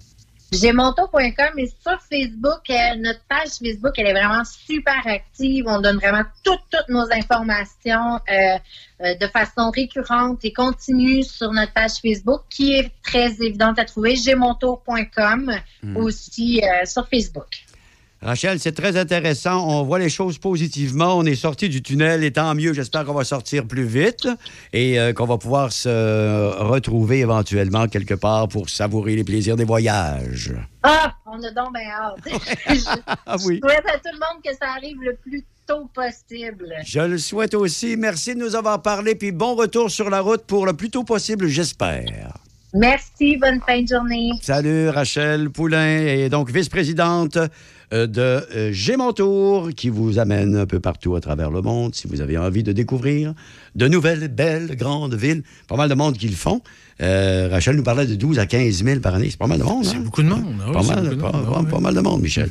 Gemonto.com 0.51 1.59
et 1.59 1.67
sur 1.67 2.01
Facebook, 2.11 2.71
euh, 2.71 2.97
notre 2.99 3.21
page 3.29 3.59
Facebook, 3.63 3.93
elle 3.99 4.07
est 4.07 4.13
vraiment 4.13 4.45
super 4.45 5.03
active. 5.05 5.67
On 5.69 5.81
donne 5.81 5.97
vraiment 5.97 6.23
toutes, 6.43 6.63
toutes 6.71 6.89
nos 6.89 7.07
informations 7.13 8.15
euh, 8.31 8.59
euh, 9.03 9.15
de 9.17 9.27
façon 9.27 9.71
récurrente 9.71 10.39
et 10.45 10.53
continue 10.53 11.23
sur 11.23 11.53
notre 11.53 11.75
page 11.75 11.97
Facebook, 12.01 12.43
qui 12.49 12.73
est 12.73 12.91
très 13.03 13.43
évidente 13.43 13.79
à 13.79 13.85
trouver. 13.85 14.17
Gemonto.com 14.17 15.53
Hmm. 15.81 15.97
aussi 15.97 16.61
sur 16.87 17.07
Facebook. 17.09 17.68
Rachel, 18.21 18.59
c'est 18.59 18.73
très 18.73 18.97
intéressant. 18.97 19.65
On 19.69 19.85
voit 19.85 20.01
les 20.01 20.09
choses 20.09 20.39
positivement. 20.39 21.17
On 21.17 21.25
est 21.25 21.37
sorti 21.37 21.69
du 21.69 21.83
tunnel 21.83 22.25
et 22.25 22.33
tant 22.33 22.53
mieux. 22.55 22.73
J'espère 22.73 23.05
qu'on 23.05 23.15
va 23.15 23.23
sortir 23.23 23.65
plus 23.65 23.85
vite 23.85 24.27
et 24.73 24.99
euh, 24.99 25.13
qu'on 25.13 25.27
va 25.27 25.39
pouvoir 25.39 25.71
se 25.73 25.89
retrouver 26.63 27.21
éventuellement 27.21 27.87
quelque 27.87 28.15
part 28.15 28.49
pour 28.49 28.69
savourer 28.69 29.15
les 29.15 29.23
plaisirs 29.23 29.55
des 29.55 29.65
voyages. 29.65 30.53
Ah, 30.83 31.15
on 31.27 31.41
a 31.43 31.51
donc 31.53 31.73
bien 31.73 31.91
hâte. 31.91 32.41
je, 32.69 33.15
Ah 33.25 33.37
oui. 33.45 33.61
je 33.63 33.69
souhaite 33.69 33.87
à 33.87 33.99
tout 33.99 34.11
le 34.13 34.19
monde 34.19 34.43
que 34.45 34.51
ça 34.53 34.73
arrive 34.77 34.97
le 35.01 35.15
plus 35.15 35.45
tôt 35.69 35.89
possible. 35.95 36.75
Je 36.85 37.01
le 37.01 37.19
souhaite 37.19 37.55
aussi. 37.55 37.97
Merci 37.97 38.35
de 38.35 38.41
nous 38.41 38.57
avoir 38.57 38.83
parlé. 38.83 39.15
Puis 39.15 39.31
bon 39.31 39.55
retour 39.55 39.93
sur 39.93 40.11
la 40.11 40.21
route 40.23 40.43
pour 40.45 40.67
le 40.67 40.73
plus 40.73 40.91
tôt 40.91 41.05
possible, 41.05 41.47
j'espère. 41.47 42.37
Merci, 42.75 43.37
bonne 43.39 43.61
fin 43.67 43.81
de 43.81 43.89
journée. 43.89 44.31
Salut 44.43 44.91
Rachel 44.91 45.49
Poulain, 45.51 46.01
et 46.01 46.29
donc 46.29 46.51
vice-présidente 46.51 47.39
de 47.93 48.21
euh, 48.21 48.71
J'ai 48.73 48.97
mon 48.97 49.13
tour, 49.13 49.71
qui 49.77 49.89
vous 49.89 50.19
amène 50.19 50.57
un 50.57 50.67
peu 50.67 50.81
partout 50.81 51.17
à 51.17 51.21
travers 51.21 51.51
le 51.51 51.63
monde 51.63 51.95
si 51.95 52.07
vous 52.07 52.21
avez 52.21 52.37
envie 52.37 52.63
de 52.63 52.73
découvrir 52.73 53.35
de 53.75 53.89
nouvelles, 53.89 54.29
belles, 54.29 54.77
grandes 54.77 55.15
villes. 55.15 55.43
Pas 55.69 55.77
mal 55.77 55.89
de 55.89 55.95
monde 55.95 56.17
qui 56.17 56.29
le 56.29 56.37
font. 56.37 56.61
Euh, 57.01 57.49
Rachel 57.51 57.77
nous 57.77 57.85
parlait 57.85 58.07
de 58.07 58.17
12 58.17 58.41
à 58.41 58.47
15 58.47 58.83
000 58.85 58.99
par 59.01 59.15
année. 59.15 59.29
C'est 59.31 59.39
pas 59.39 59.47
mal 59.47 59.59
de 59.59 59.63
monde. 59.65 59.85
C'est 59.85 59.99
beaucoup 60.03 60.23
de 60.23 60.29
monde. 60.29 60.57
Ah 60.67 60.73
pas, 60.73 60.81
oui, 60.81 60.87
mal, 60.89 61.03
beaucoup 61.05 61.15
de 61.15 61.21
pas- 61.21 61.33
monde. 61.33 61.45
pas- 61.47 61.63
Ah 61.65 61.71
pas 61.71 61.79
mal 61.81 61.95
de 61.95 62.01
monde, 62.01 62.23
Michel. 62.23 62.49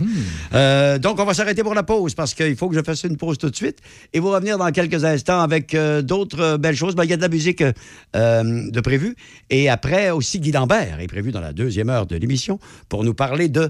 Euh, 0.54 0.98
donc, 1.00 1.20
on 1.20 1.26
va 1.26 1.34
s'arrêter 1.34 1.64
pour 1.64 1.74
la 1.74 1.84
pause 1.84 2.14
parce 2.14 2.34
qu'il 2.34 2.56
faut 2.56 2.70
que 2.70 2.76
je 2.76 2.82
fasse 2.82 3.04
une 3.04 3.18
pause 3.18 3.38
tout 3.38 3.50
de 3.50 3.56
suite 3.56 3.80
et 4.14 4.20
vous 4.22 4.30
revenir 4.32 4.58
dans 4.58 4.72
quelques 4.72 5.04
instants 5.04 5.42
avec 5.42 5.74
euh, 5.74 6.02
d'autres 6.02 6.40
euh, 6.40 6.58
belles 6.58 6.76
choses. 6.78 6.96
Ben, 6.96 7.04
Il 7.04 7.10
y 7.10 7.14
a 7.14 7.18
de 7.18 7.22
la 7.22 7.28
musique 7.28 7.62
euh, 7.62 7.74
euh, 8.16 8.72
de 8.72 8.80
prévu. 8.82 9.16
Et 9.50 9.68
après, 9.70 10.12
aussi, 10.12 10.40
Guy 10.40 10.54
Lambert 10.54 11.00
est 11.02 11.08
prévu 11.08 11.32
dans 11.34 11.42
la 11.42 11.52
deuxième 11.52 11.90
heure 11.90 12.06
de 12.06 12.16
l'émission 12.16 12.58
pour 12.88 13.04
nous 13.04 13.14
parler 13.14 13.50
de 13.50 13.70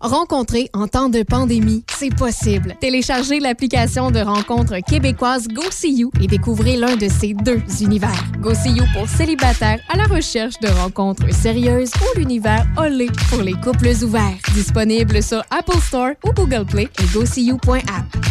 Rencontrer 0.00 0.68
en 0.74 0.88
temps 0.88 1.08
de 1.08 1.22
pandémie, 1.22 1.84
c'est 1.98 2.14
possible. 2.14 2.76
Téléchargez 2.80 3.40
l'application 3.40 4.10
de 4.10 4.20
rencontre 4.20 4.76
québécoise 4.86 5.48
GoSeeYou 5.48 6.10
et 6.20 6.26
découvrez 6.26 6.76
l'un 6.76 6.96
de 6.96 7.08
ces 7.08 7.34
deux 7.34 7.62
univers. 7.80 8.24
GoSeeYou 8.40 8.84
pour 8.94 9.08
célibataires 9.08 9.80
à 9.88 9.96
la 9.96 10.04
recherche 10.04 10.58
de 10.60 10.68
rencontres 10.68 11.32
sérieuses 11.32 11.90
ou 12.00 12.18
l'univers 12.18 12.66
Olé 12.76 13.08
pour 13.30 13.42
les 13.42 13.54
couples 13.54 13.92
ouverts. 14.02 14.36
Disponible 14.54 15.22
sur 15.22 15.42
Apple 15.50 15.80
Store 15.80 16.12
ou 16.24 16.32
Google 16.32 16.66
Play 16.66 16.88
et 17.02 17.06
GoSeeYou.app. 17.12 18.26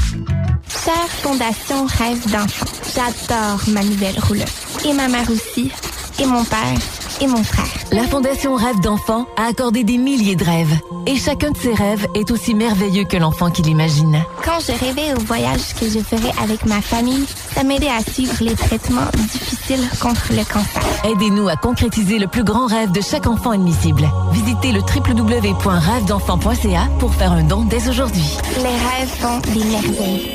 Chère 0.68 1.10
Fondation 1.22 1.86
Rêve 1.86 2.32
d'enfant, 2.32 2.66
j'adore 2.94 3.62
ma 3.70 3.84
nouvelle 3.84 4.20
rouleuse. 4.20 4.46
Et 4.86 4.94
ma 4.94 5.08
mère 5.08 5.30
aussi, 5.32 5.72
et 6.20 6.26
mon 6.26 6.44
père, 6.44 6.78
et 7.22 7.28
mon 7.28 7.44
frère. 7.44 7.68
La 7.92 8.04
Fondation 8.04 8.56
Rêve 8.56 8.80
d'enfant 8.82 9.26
a 9.38 9.46
accordé 9.48 9.84
des 9.84 9.98
milliers 9.98 10.36
de 10.36 10.44
rêves. 10.44 10.80
Et 11.06 11.16
chacun 11.16 11.52
de 11.52 11.58
ces 11.58 11.74
rêves 11.74 12.08
est 12.16 12.32
aussi 12.32 12.54
merveilleux 12.54 13.06
que 13.06 13.16
l'enfant 13.18 13.50
qui 13.52 13.62
l'imagine. 13.62 14.22
Quand 14.44 14.60
je 14.60 14.72
rêvais 14.72 15.14
au 15.14 15.20
voyage 15.20 15.76
que 15.80 15.88
je 15.88 16.00
ferais 16.00 16.34
avec 16.42 16.66
ma 16.66 16.82
famille, 16.82 17.26
ça 17.54 17.64
m'aidait 17.64 17.90
à 17.90 18.02
suivre 18.02 18.36
les 18.42 18.56
traitements 18.56 19.08
difficiles 19.18 19.88
contre 20.02 20.32
le 20.32 20.44
cancer. 20.44 20.82
Aidez-nous 21.04 21.48
à 21.48 21.56
concrétiser 21.56 22.18
le 22.20 22.28
plus 22.28 22.44
grand 22.44 22.68
rêve 22.68 22.92
de 22.92 23.02
chaque 23.02 23.28
enfant 23.28 23.52
admissible. 23.52 24.10
Visitez 24.32 24.72
le 24.72 24.82
www.rêvedenfant.ca 24.82 26.90
pour 27.00 27.14
faire 27.14 27.32
un 27.32 27.44
don 27.44 27.66
dès 27.66 27.88
aujourd'hui. 27.88 28.38
Les 28.58 28.64
rêves 28.64 29.10
font 29.20 29.40
des 29.54 29.64
merveilles. 29.64 30.32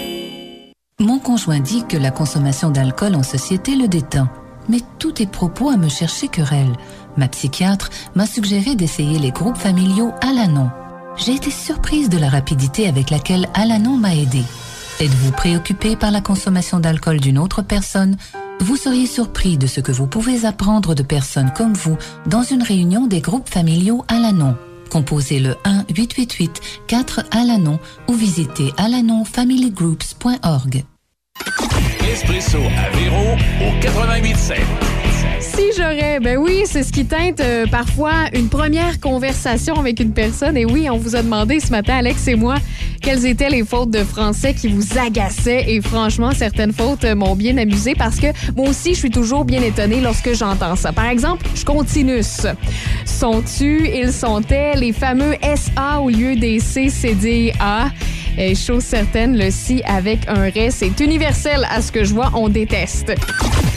Mon 1.00 1.18
conjoint 1.18 1.60
dit 1.60 1.84
que 1.86 1.96
la 1.96 2.10
consommation 2.10 2.70
d'alcool 2.70 3.14
en 3.14 3.22
société 3.22 3.74
le 3.74 3.88
détend. 3.88 4.28
Mais 4.68 4.80
tous 4.98 5.12
tes 5.12 5.26
propos 5.26 5.70
à 5.70 5.76
me 5.76 5.88
chercher 5.88 6.28
querelle. 6.28 6.72
Ma 7.16 7.28
psychiatre 7.28 7.90
m'a 8.14 8.26
suggéré 8.26 8.76
d'essayer 8.76 9.18
les 9.18 9.30
groupes 9.30 9.56
familiaux 9.56 10.12
Alanon. 10.20 10.70
J'ai 11.16 11.34
été 11.34 11.50
surprise 11.50 12.08
de 12.08 12.18
la 12.18 12.28
rapidité 12.28 12.88
avec 12.88 13.10
laquelle 13.10 13.48
Alanon 13.54 13.96
m'a 13.96 14.14
aidé. 14.14 14.42
Êtes-vous 15.00 15.32
préoccupé 15.32 15.96
par 15.96 16.10
la 16.10 16.20
consommation 16.20 16.78
d'alcool 16.78 17.20
d'une 17.20 17.38
autre 17.38 17.62
personne? 17.62 18.18
Vous 18.60 18.76
seriez 18.76 19.06
surpris 19.06 19.56
de 19.56 19.66
ce 19.66 19.80
que 19.80 19.92
vous 19.92 20.06
pouvez 20.06 20.44
apprendre 20.44 20.94
de 20.94 21.02
personnes 21.02 21.50
comme 21.56 21.72
vous 21.72 21.96
dans 22.26 22.42
une 22.42 22.62
réunion 22.62 23.06
des 23.06 23.22
groupes 23.22 23.48
familiaux 23.48 24.04
Alanon. 24.08 24.56
Composez 24.90 25.40
le 25.40 25.56
1-888-4 25.64 27.24
Alanon 27.30 27.78
ou 28.08 28.14
visitez 28.14 28.74
alanonfamilygroups.org. 28.76 30.84
Espresso 32.10 32.58
à 32.58 32.96
Véro 32.96 33.36
au 33.60 33.70
88.7. 33.80 34.56
Si 35.38 35.62
j'aurais, 35.76 36.18
ben 36.18 36.38
oui, 36.38 36.62
c'est 36.64 36.82
ce 36.82 36.92
qui 36.92 37.04
teinte 37.04 37.38
euh, 37.38 37.66
parfois 37.66 38.28
une 38.34 38.48
première 38.48 38.98
conversation 38.98 39.76
avec 39.76 40.00
une 40.00 40.12
personne. 40.12 40.56
Et 40.56 40.64
oui, 40.64 40.90
on 40.90 40.96
vous 40.96 41.14
a 41.14 41.22
demandé 41.22 41.60
ce 41.60 41.70
matin, 41.70 41.98
Alex 41.98 42.26
et 42.26 42.34
moi, 42.34 42.56
quelles 43.00 43.26
étaient 43.26 43.48
les 43.48 43.64
fautes 43.64 43.92
de 43.92 44.02
français 44.02 44.54
qui 44.54 44.66
vous 44.66 44.98
agaçaient. 44.98 45.70
Et 45.70 45.80
franchement, 45.80 46.32
certaines 46.32 46.72
fautes 46.72 47.04
m'ont 47.04 47.36
bien 47.36 47.56
amusé 47.58 47.94
parce 47.94 48.18
que 48.18 48.26
moi 48.56 48.68
aussi, 48.68 48.94
je 48.94 48.98
suis 48.98 49.10
toujours 49.10 49.44
bien 49.44 49.62
étonnée 49.62 50.00
lorsque 50.00 50.34
j'entends 50.34 50.74
ça. 50.74 50.90
Par 50.92 51.06
exemple, 51.06 51.46
je 51.54 51.64
continue. 51.64 52.22
Sont-tu, 53.04 53.88
ils 53.88 54.12
sont-elles, 54.12 54.80
les 54.80 54.92
fameux 54.92 55.36
SA 55.54 56.00
au 56.00 56.10
lieu 56.10 56.34
des 56.34 56.58
C, 56.58 56.88
C, 56.88 57.14
D, 57.14 57.52
A. 57.60 57.88
Et 58.38 58.54
chose 58.54 58.84
certaine, 58.84 59.36
le 59.36 59.50
si 59.50 59.82
avec 59.84 60.20
un 60.28 60.50
ré, 60.50 60.70
c'est 60.70 61.00
universel 61.00 61.66
à 61.70 61.82
ce 61.82 61.92
que 61.92 62.04
je 62.04 62.14
vois, 62.14 62.30
on 62.34 62.48
déteste. 62.48 63.12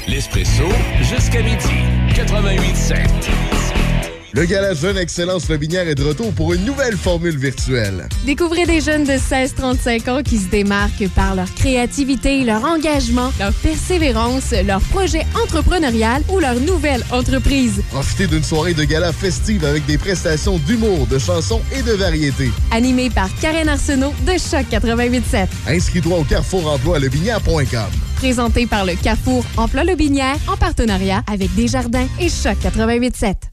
L'espresso 0.08 0.64
jusqu'à 1.02 1.42
midi. 1.42 1.68
88.7. 2.14 3.63
Le 4.36 4.46
gala 4.46 4.74
Jeune 4.74 4.98
Excellence 4.98 5.48
Lobinière 5.48 5.88
est 5.88 5.94
de 5.94 6.04
retour 6.04 6.34
pour 6.34 6.56
une 6.56 6.66
nouvelle 6.66 6.98
formule 6.98 7.38
virtuelle. 7.38 8.10
Découvrez 8.26 8.66
des 8.66 8.82
jeunes 8.82 9.04
de 9.04 9.12
16-35 9.12 10.10
ans 10.10 10.24
qui 10.24 10.40
se 10.40 10.48
démarquent 10.48 11.08
par 11.16 11.36
leur 11.36 11.54
créativité, 11.54 12.44
leur 12.44 12.66
engagement, 12.66 13.32
leur 13.38 13.54
persévérance, 13.54 14.52
leur 14.66 14.82
projet 14.82 15.24
entrepreneurial 15.44 16.24
ou 16.30 16.40
leur 16.40 16.60
nouvelle 16.60 17.04
entreprise. 17.12 17.84
Profitez 17.92 18.26
d'une 18.26 18.42
soirée 18.42 18.74
de 18.74 18.84
gala 18.86 19.14
festive 19.14 19.64
avec 19.66 19.86
des 19.86 20.00
prestations 20.00 20.58
d'humour, 20.58 21.06
de 21.06 21.20
chansons 21.20 21.62
et 21.72 21.84
de 21.84 21.92
variétés. 21.92 22.50
Animé 22.72 23.12
par 23.12 23.30
Karen 23.40 23.70
Arsenault 23.70 24.16
de 24.26 24.32
Choc 24.32 24.66
88.7. 24.72 25.46
Inscris-toi 25.68 26.18
au 26.18 26.24
carrefour 26.24 26.74
emploi 26.74 26.98
lebinière.com. 26.98 27.92
Présenté 28.16 28.66
par 28.66 28.84
le 28.86 28.96
Carrefour 28.96 29.46
Emploi 29.58 29.84
Lobinière 29.84 30.38
en 30.48 30.58
partenariat 30.58 31.22
avec 31.32 31.54
Desjardins 31.54 32.08
et 32.20 32.30
Choc 32.30 32.58
88.7. 32.64 33.53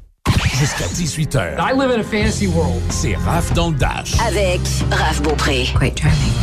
Jusqu'à 0.61 0.85
18h. 0.85 1.57
I 1.57 1.73
live 1.73 1.89
in 1.89 2.01
a 2.01 2.03
fantasy 2.03 2.45
world. 2.45 2.83
C'est 2.91 3.15
Raph 3.15 3.51
dans 3.53 3.71
le 3.71 3.75
Dash. 3.77 4.13
Avec 4.27 4.59
Raph 4.91 5.19
Beaupré. 5.23 5.67
Great 5.73 5.97
driving. 5.97 6.33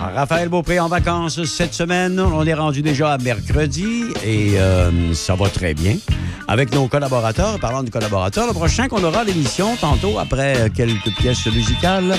Ah, 0.00 0.10
Raphaël 0.14 0.48
Beaupré 0.48 0.80
en 0.80 0.88
vacances 0.88 1.44
cette 1.44 1.74
semaine. 1.74 2.18
On 2.18 2.46
est 2.46 2.54
rendu 2.54 2.80
déjà 2.80 3.12
à 3.12 3.18
mercredi 3.18 4.04
et 4.24 4.58
euh, 4.58 5.12
ça 5.12 5.34
va 5.34 5.50
très 5.50 5.74
bien. 5.74 5.98
Avec 6.48 6.72
nos 6.74 6.88
collaborateurs, 6.88 7.60
parlant 7.60 7.82
de 7.82 7.90
collaborateurs, 7.90 8.46
le 8.46 8.54
prochain 8.54 8.88
qu'on 8.88 9.04
aura 9.04 9.20
à 9.20 9.24
l'émission, 9.24 9.76
tantôt 9.76 10.18
après 10.18 10.70
quelques 10.74 11.14
pièces 11.18 11.44
musicales, 11.44 12.16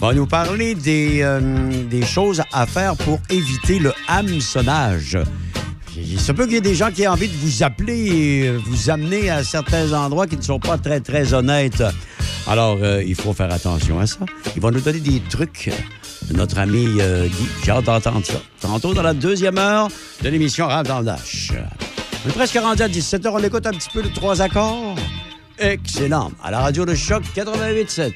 va 0.00 0.12
nous 0.12 0.26
parler 0.26 0.74
des, 0.74 1.22
euh, 1.22 1.40
des 1.88 2.04
choses 2.04 2.42
à 2.52 2.66
faire 2.66 2.94
pour 2.94 3.20
éviter 3.30 3.78
le 3.78 3.94
hameçonnage. 4.06 5.16
Il 5.98 6.20
se 6.20 6.32
peut 6.32 6.44
qu'il 6.44 6.54
y 6.54 6.58
ait 6.58 6.60
des 6.60 6.74
gens 6.74 6.90
qui 6.90 7.02
aient 7.02 7.08
envie 7.08 7.28
de 7.28 7.36
vous 7.36 7.62
appeler 7.62 7.94
et 7.94 8.50
vous 8.50 8.90
amener 8.90 9.30
à 9.30 9.42
certains 9.42 9.92
endroits 9.92 10.26
qui 10.26 10.36
ne 10.36 10.42
sont 10.42 10.58
pas 10.58 10.76
très, 10.76 11.00
très 11.00 11.32
honnêtes. 11.32 11.82
Alors, 12.46 12.78
euh, 12.82 13.02
il 13.02 13.14
faut 13.14 13.32
faire 13.32 13.52
attention 13.52 13.98
à 13.98 14.06
ça. 14.06 14.18
Ils 14.54 14.62
vont 14.62 14.70
nous 14.70 14.80
donner 14.80 15.00
des 15.00 15.20
trucs. 15.30 15.70
Notre 16.32 16.58
ami 16.58 16.86
euh, 17.00 17.26
Guy, 17.26 17.48
j'ai 17.64 17.70
hâte 17.70 17.84
d'entendre 17.84 18.24
ça. 18.26 18.40
Tantôt, 18.60 18.94
dans 18.94 19.02
la 19.02 19.14
deuxième 19.14 19.58
heure 19.58 19.88
de 20.22 20.28
l'émission 20.28 20.66
Rave 20.66 20.86
dans 20.86 20.98
le 20.98 21.06
Dash. 21.06 21.52
On 22.24 22.28
est 22.28 22.32
presque 22.32 22.58
rendu 22.58 22.82
à 22.82 22.88
17h. 22.88 23.28
On 23.32 23.42
écoute 23.42 23.66
un 23.66 23.72
petit 23.72 23.90
peu 23.92 24.02
les 24.02 24.12
trois 24.12 24.42
accords. 24.42 24.96
Excellent. 25.58 26.30
À 26.42 26.50
la 26.50 26.60
radio 26.60 26.84
de 26.84 26.94
Choc 26.94 27.22
88.7. 27.34 28.12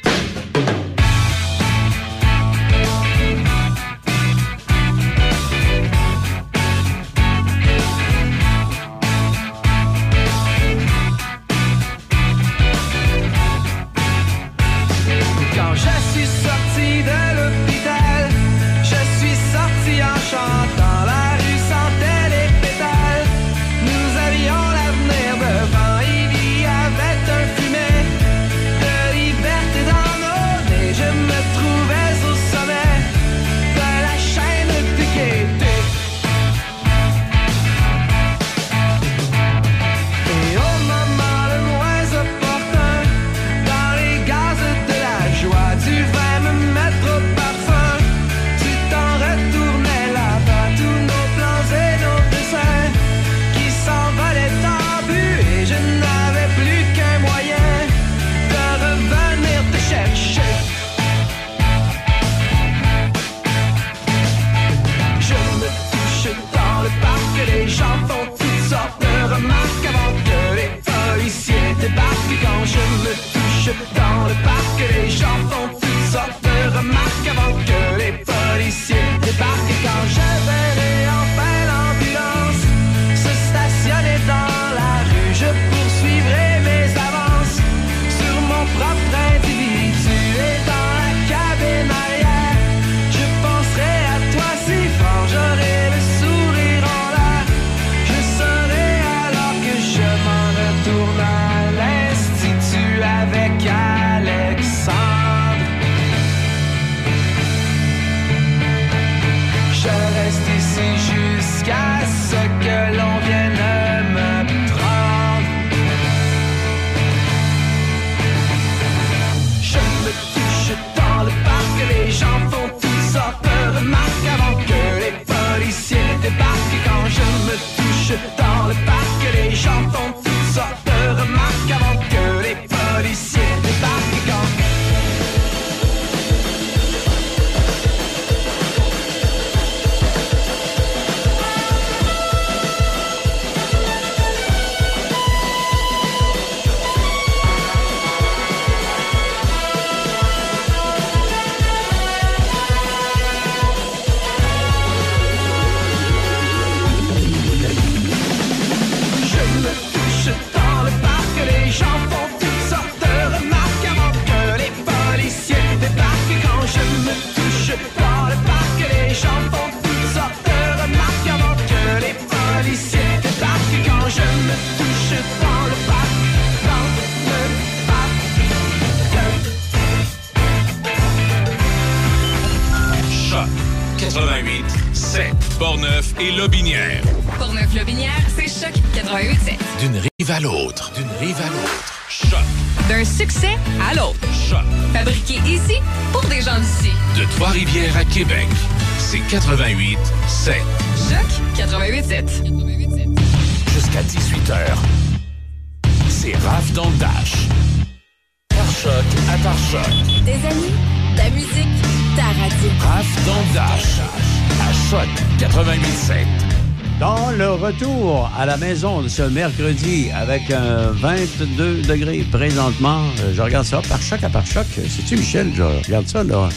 à 218.41 218.47
la 218.47 218.57
maison 218.57 219.07
ce 219.07 219.21
mercredi 219.21 220.11
avec 220.15 220.51
un 220.51 220.93
22 220.93 221.83
degrés 221.83 222.25
présentement, 222.33 223.03
euh, 223.21 223.35
je 223.35 223.43
regarde 223.43 223.67
ça 223.67 223.83
par 223.87 224.01
choc 224.01 224.25
à 224.25 224.31
par 224.31 224.47
choc. 224.47 224.65
C'est-tu 224.77 225.19
Michel? 225.19 225.53
Je 225.55 225.63
regarde 225.63 226.09
ça 226.09 226.25
là. 226.25 226.49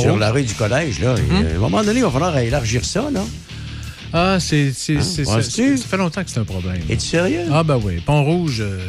Sur 0.00 0.16
la 0.16 0.32
rue 0.32 0.42
du 0.42 0.54
collège. 0.54 0.98
Là. 0.98 1.14
Et, 1.16 1.44
euh, 1.44 1.52
à 1.52 1.54
un 1.54 1.58
moment 1.58 1.84
donné, 1.84 2.00
il 2.00 2.04
va 2.04 2.10
falloir 2.10 2.36
élargir 2.38 2.84
ça. 2.84 3.08
Là. 3.12 3.22
Ah, 4.12 4.38
c'est. 4.40 4.72
Hein, 4.90 5.00
ça, 5.00 5.22
penses-tu? 5.22 5.78
ça 5.78 5.86
fait 5.86 5.96
longtemps 5.96 6.24
que 6.24 6.30
c'est 6.30 6.40
un 6.40 6.44
problème. 6.44 6.80
Es-tu 6.90 7.06
sérieux? 7.06 7.44
Ah, 7.52 7.62
ben 7.62 7.78
oui. 7.80 8.02
Pont-Rouge, 8.04 8.60
euh, 8.60 8.80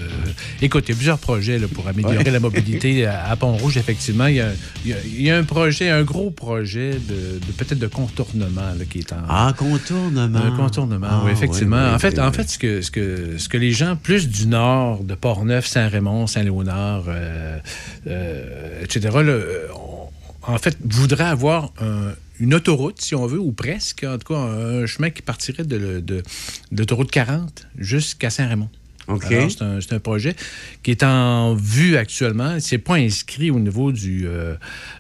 écoute, 0.66 0.86
il 0.88 0.92
y 0.92 0.94
a 0.94 0.96
plusieurs 0.96 1.20
projets 1.20 1.60
là, 1.60 1.68
pour 1.68 1.88
améliorer 1.88 2.18
Ouais. 2.18 2.32
la 2.32 2.40
mobilité 2.40 3.06
à, 3.06 3.36
Pont-Rouge, 3.36 3.78
effectivement. 3.78 4.28
Il 4.28 4.36
y, 4.36 4.42
a, 4.42 4.50
il 4.86 4.92
y 4.92 4.94
a- 4.94 4.98
il 5.06 5.22
y 5.22 5.30
a 5.32 5.38
un 5.38 5.44
projet, 5.44 5.90
un 5.90 6.04
gros 6.04 6.32
projet 6.32 6.92
de, 6.94 7.40
de- 7.46 7.52
peut-être 7.58 7.80
de 7.80 7.88
contournement 7.88 8.62
là, 8.78 8.86
qui 8.90 9.00
est 9.00 9.14
en. 9.14 9.18
Ah, 9.30 9.54
contournement. 9.58 10.40
Un 10.40 10.56
contournement, 10.56 11.08
Ah, 11.10 11.22
oui, 11.26 11.32
effectivement. 11.32 11.78
oui, 11.78 11.84
oui, 11.90 11.96
en 11.96 12.00
fait, 12.00 12.20
en 12.20 12.32
ce, 12.34 12.58
que, 12.58 12.82
ce, 12.82 12.92
que, 12.92 13.38
ce 13.38 13.50
que 13.50 13.58
les 13.58 13.72
gens 13.72 13.96
plus 13.96 14.28
du 14.30 14.48
nord, 14.48 15.04
de 15.04 15.16
Portneuf, 15.16 15.68
Saint-Raymond, 15.68 16.28
Saint-Léonard, 16.28 17.04
euh, 17.08 17.60
euh, 18.08 18.84
etc., 18.84 19.10
là, 19.24 19.38
on- 19.76 20.54
en 20.54 20.58
fait, 20.58 20.78
voudraient 20.84 21.26
avoir 21.26 21.74
un- 21.82 22.14
une 22.40 22.54
autoroute, 22.54 23.02
si 23.02 23.16
on 23.16 23.26
veut, 23.26 23.40
ou 23.40 23.52
presque, 23.52 24.06
en 24.08 24.18
tout 24.18 24.34
cas, 24.34 24.40
un 24.40 24.86
chemin 24.86 25.10
qui 25.10 25.22
partirait 25.22 25.64
de, 25.64 25.76
le- 25.76 26.02
de, 26.02 26.24
de 26.72 26.78
l'autoroute 26.80 27.12
40 27.12 27.68
jusqu'à 27.78 28.30
Saint-Raymond. 28.30 28.70
C'est 29.50 29.62
un, 29.62 29.80
c'est 29.82 29.94
un 29.94 30.00
projet 30.00 30.36
qui 30.84 30.92
est 30.92 31.04
en 31.04 31.54
vue 31.56 31.96
actuellement. 31.98 32.58
C'est 32.60 32.78
pas 32.78 32.96
inscrit 32.96 33.52
au 33.52 33.60
niveau 33.60 33.92
du, 33.92 34.26
euh, 34.28 34.56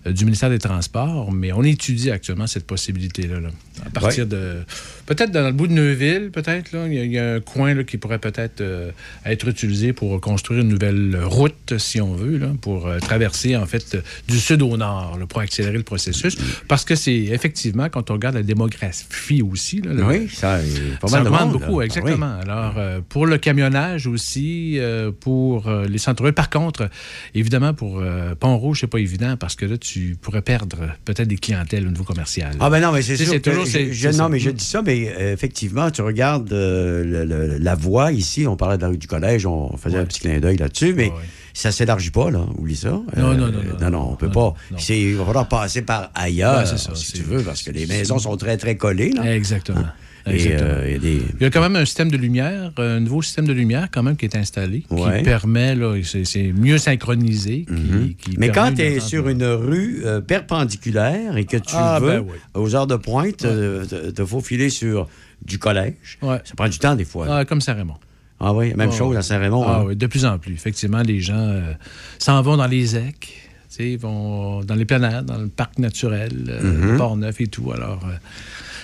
du 0.05 0.25
ministère 0.25 0.49
des 0.49 0.59
Transports, 0.59 1.31
mais 1.31 1.51
on 1.51 1.63
étudie 1.63 2.11
actuellement 2.11 2.47
cette 2.47 2.65
possibilité-là. 2.65 3.39
là. 3.39 3.49
À 3.85 3.89
partir 3.89 4.25
de. 4.25 4.57
Peut-être 5.05 5.31
dans 5.31 5.45
le 5.45 5.51
bout 5.53 5.67
de 5.67 5.73
Neuville, 5.73 6.31
peut-être. 6.31 6.71
là, 6.73 6.87
Il 6.87 6.93
y, 6.93 6.99
a- 6.99 7.03
il 7.03 7.11
y 7.11 7.19
a 7.19 7.35
un 7.35 7.39
coin 7.39 7.73
là, 7.73 7.83
qui 7.83 7.97
pourrait 7.97 8.19
peut-être 8.19 8.61
euh, 8.61 8.91
être 9.25 9.47
utilisé 9.47 9.93
pour 9.93 10.19
construire 10.19 10.61
une 10.61 10.69
nouvelle 10.69 11.17
route, 11.23 11.77
si 11.77 12.01
on 12.01 12.13
veut, 12.15 12.37
là, 12.37 12.49
pour 12.61 12.87
euh, 12.87 12.99
traverser, 12.99 13.55
en 13.55 13.65
fait, 13.65 13.97
du 14.27 14.37
sud 14.39 14.61
au 14.61 14.75
nord, 14.77 15.17
là, 15.19 15.25
pour 15.25 15.39
accélérer 15.41 15.77
le 15.77 15.83
processus. 15.83 16.37
Parce 16.67 16.83
que 16.85 16.95
c'est 16.95 17.15
effectivement, 17.15 17.87
quand 17.89 18.09
on 18.09 18.13
regarde 18.13 18.35
la 18.35 18.43
démographie 18.43 19.41
aussi. 19.41 19.81
Oui, 19.85 20.27
ça, 20.29 20.59
pas 20.99 21.07
ça 21.07 21.17
mal 21.17 21.23
de 21.23 21.29
augmente 21.29 21.51
monde, 21.53 21.61
beaucoup, 21.61 21.81
exactement. 21.81 22.39
Alors, 22.41 22.75
pour 23.09 23.25
le 23.25 23.37
camionnage 23.37 23.96
aussi, 24.05 24.77
euh, 24.77 25.11
pour 25.17 25.67
euh, 25.67 25.85
les 25.87 25.97
centres 25.97 26.29
Par 26.31 26.49
contre, 26.51 26.89
évidemment, 27.33 27.73
pour 27.73 27.99
euh, 27.99 28.35
Pont-Rouge, 28.35 28.81
c'est 28.81 28.87
pas 28.87 28.99
évident 28.99 29.35
parce 29.37 29.55
que 29.55 29.65
là, 29.65 29.77
tu 29.77 30.15
pourrais 30.21 30.41
perdre 30.43 30.89
peut-être 31.05 31.27
des 31.27 31.37
clientèles 31.37 31.87
au 31.87 31.89
niveau 31.91 32.03
commercial. 32.03 32.51
Ah 32.59 32.69
ben 32.69 32.79
non, 32.81 32.91
mais 32.91 33.01
c'est 33.01 33.17
sûr. 33.17 33.33
que 33.33 33.37
toujours- 33.39 33.65
je- 33.65 33.91
je- 33.91 34.09
non, 34.09 34.29
mais 34.29 34.39
je 34.39 34.49
dis 34.51 34.63
ça, 34.65 34.81
mais 34.83 35.11
effectivement, 35.33 35.89
tu 35.89 36.01
regardes 36.01 36.51
le- 36.51 37.25
le- 37.25 37.57
la 37.57 37.75
voie 37.75 38.11
ici, 38.11 38.45
on 38.45 38.55
parlait 38.57 38.77
de 38.77 38.81
la 38.83 38.89
rue 38.89 38.97
du 38.97 39.07
collège, 39.07 39.45
on 39.45 39.75
faisait 39.77 39.97
un 39.97 40.05
petit 40.05 40.19
clin 40.19 40.39
d'œil 40.39 40.57
là-dessus, 40.57 40.93
mais 40.93 41.11
ça 41.53 41.71
s'élargit 41.71 42.11
pas, 42.11 42.29
là. 42.29 42.45
Oublie 42.57 42.75
ça. 42.75 42.89
Non, 42.89 43.03
Euh, 43.17 43.21
non, 43.21 43.47
non, 43.51 43.51
non, 43.79 43.89
Non, 43.89 44.09
on 44.11 44.15
peut 44.15 44.29
pas. 44.29 44.53
C'est- 44.77 44.99
Il 44.99 45.15
va 45.15 45.25
falloir 45.25 45.47
passer 45.47 45.81
par 45.81 46.11
ailleurs, 46.13 46.59
Ouais, 46.59 46.65
ça, 46.65 46.93
si 46.95 47.13
tu 47.13 47.23
veux, 47.23 47.41
parce 47.41 47.63
que 47.63 47.71
les 47.71 47.85
maisons 47.87 48.19
sont 48.19 48.35
très, 48.37 48.57
très 48.57 48.75
collées, 48.75 49.11
là. 49.11 49.33
Exactement. 49.35 49.85
Et, 50.29 50.47
euh, 50.51 50.83
il 50.87 50.91
y 50.91 50.95
a 50.95 50.99
des... 50.99 51.21
Il 51.39 51.43
y 51.43 51.45
a 51.45 51.49
quand 51.49 51.61
même 51.61 51.75
un 51.75 51.85
système 51.85 52.09
de 52.11 52.17
lumière, 52.17 52.71
un 52.77 52.99
nouveau 52.99 53.21
système 53.21 53.45
de 53.45 53.53
lumière 53.53 53.87
quand 53.91 54.03
même 54.03 54.15
qui 54.17 54.25
est 54.25 54.35
installé, 54.35 54.83
Ouais. 54.89 55.17
qui 55.19 55.23
permet, 55.23 55.75
là, 55.75 55.95
c'est 56.03 56.51
mieux 56.53 56.77
synchronisé. 56.77 57.65
qui- 57.67 58.15
qui 58.15 58.37
Mais 58.37 58.49
quand 58.49 58.73
tu 58.73 58.81
es 58.81 58.99
sur 58.99 59.27
une 59.29 59.43
rue 59.45 60.01
euh, 60.05 60.21
perpendiculaire 60.21 61.37
et 61.37 61.45
que 61.45 61.57
tu 61.57 61.73
Ah, 61.75 61.99
veux, 62.01 62.07
ben 62.21 62.25
oui. 62.27 62.35
aux 62.55 62.75
heures 62.75 62.87
de 62.87 62.95
pointe, 62.95 63.45
euh, 63.45 63.85
te, 63.85 64.09
te 64.11 64.25
faufiler 64.25 64.69
sur 64.69 65.07
du 65.45 65.59
collège, 65.59 66.17
Ouais. 66.21 66.39
ça 66.43 66.55
prend 66.55 66.67
du 66.67 66.79
temps 66.79 66.95
des 66.95 67.05
fois. 67.05 67.27
Ah, 67.29 67.45
comme 67.45 67.61
Saint-Raymond. 67.61 67.95
Ah 68.39 68.53
oui, 68.53 68.73
même 68.75 68.91
chose 68.91 69.11
ouais. 69.13 69.17
à 69.17 69.21
Saint-Raymond. 69.21 69.63
Ah 69.67 69.79
hein. 69.79 69.83
oui, 69.87 69.95
de 69.95 70.07
plus 70.07 70.25
en 70.25 70.37
plus. 70.37 70.53
Effectivement, 70.53 71.01
les 71.01 71.19
gens 71.21 71.35
euh, 71.37 71.73
s'en 72.19 72.41
vont 72.41 72.57
dans 72.57 72.67
les 72.67 72.95
EC, 72.95 73.95
vont 73.99 74.63
dans 74.63 74.75
les 74.75 74.85
planètes, 74.85 75.25
dans 75.25 75.37
le 75.37 75.47
parc 75.47 75.77
naturel, 75.79 76.31
euh, 76.49 76.61
Mhm. 76.63 76.91
le 76.91 76.97
Port-Neuf 76.97 77.41
et 77.41 77.47
tout. 77.47 77.71
Alors, 77.71 78.01
euh, 78.07 78.13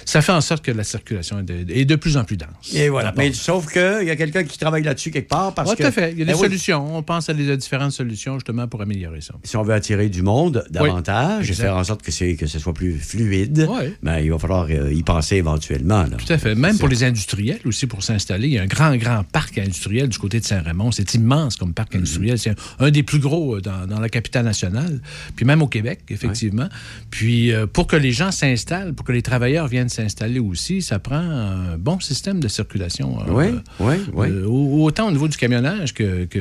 ça 0.06 0.22
fait 0.22 0.32
en 0.32 0.42
sorte 0.42 0.64
que 0.64 0.72
la 0.72 0.84
circulation 0.84 1.40
est 1.40 1.44
de, 1.44 1.66
est 1.74 1.86
de 1.86 1.96
plus 1.96 2.18
en 2.18 2.24
plus 2.24 2.38
dense. 2.38 2.74
Et 2.74 2.90
voilà. 2.90 3.14
Mais 3.18 3.32
sauf 3.34 3.72
qu'il 3.72 3.82
y 4.08 4.10
a 4.10 4.16
quelqu'un 4.16 4.44
qui 4.44 4.58
travaille 4.58 4.84
là-dessus 4.84 5.12
quelque 5.12 5.30
part 5.30 5.54
parce 5.54 5.70
Ouais, 5.70 5.76
que. 5.76 5.82
tout 5.84 5.88
à 5.88 5.92
fait. 5.92 6.12
Il 6.12 6.20
y 6.20 6.22
a 6.22 6.26
des 6.26 6.32
Ben 6.34 6.38
oui, 6.38 6.46
solutions. 6.46 6.96
On 6.98 7.04
pense 7.04 7.30
à 7.30 7.34
des 7.34 7.56
différentes 7.58 7.92
solutions 7.92 8.36
justement 8.36 8.68
pour 8.68 8.82
améliorer 8.82 9.22
ça. 9.22 9.34
Si 9.44 9.56
on 9.58 9.64
veut 9.64 9.74
attirer 9.74 10.10
du 10.10 10.22
monde 10.22 10.66
davantage 10.70 11.48
et 11.48 11.52
exact. 11.52 11.64
faire 11.66 11.76
en 11.78 11.84
sorte 11.84 12.02
que, 12.02 12.36
que 12.36 12.48
ce 12.48 12.60
soit 12.60 12.74
plus 12.74 12.94
fluide, 13.00 13.68
Ouais. 13.70 13.94
ben, 14.04 14.20
il 14.20 14.32
va 14.32 14.40
falloir 14.40 14.68
euh, 14.70 14.92
y 14.94 15.04
penser 15.04 15.38
éventuellement. 15.38 16.04
là. 16.04 16.18
Tout 16.18 16.32
à 16.32 16.38
fait. 16.38 16.56
Même 16.56 16.78
pour 16.78 16.88
les 16.90 17.04
industriels 17.04 17.60
aussi, 17.66 17.88
pour 17.88 18.04
s'installer. 18.04 18.48
Il 18.48 18.54
y 18.54 18.60
a 18.60 18.64
un 18.64 18.68
grand, 18.68 18.96
grand 18.98 19.24
parc 19.24 19.58
industriel 19.58 20.10
du 20.10 20.18
côté 20.18 20.40
de 20.40 20.46
Saint-Raymond. 20.46 20.92
C'est 20.92 21.14
immense 21.14 21.56
comme 21.56 21.70
Mhm. 21.70 21.74
parc 21.74 21.96
industriel. 21.96 22.38
C'est 22.40 22.52
un, 22.52 22.56
un 22.80 22.92
des 22.92 23.04
plus 23.04 23.20
gros 23.20 23.56
euh, 23.58 23.62
dans, 23.62 23.88
dans 23.88 24.00
la 24.00 24.10
capitale 24.10 24.46
nationale. 24.46 25.00
Puis 25.36 25.46
même 25.46 25.62
au 25.62 25.68
Québec, 25.68 26.02
effectivement. 26.10 26.68
Puis 27.10 27.52
euh, 27.54 27.66
pour 27.68 27.88
que 27.88 27.96
les 27.96 28.12
gens 28.12 28.32
s'installent, 28.32 28.94
pour 28.94 29.06
que 29.06 29.12
les 29.12 29.22
travailleurs 29.22 29.68
viennent 29.68 29.90
s'installer 29.94 30.40
aussi, 30.40 30.82
ça 30.82 31.00
prend 31.00 31.16
un 31.16 31.78
bon 31.78 32.00
système 32.00 32.40
de 32.40 32.48
circulation. 32.48 33.18
euh, 33.20 33.24
Oui, 33.30 33.46
oui, 33.80 33.96
oui. 34.14 34.28
euh, 34.30 34.46
au- 34.48 34.84
autant 34.84 35.08
au 35.08 35.12
niveau 35.12 35.28
du 35.28 35.38
camionnage 35.38 35.94
que, 35.94 36.26
que, 36.26 36.40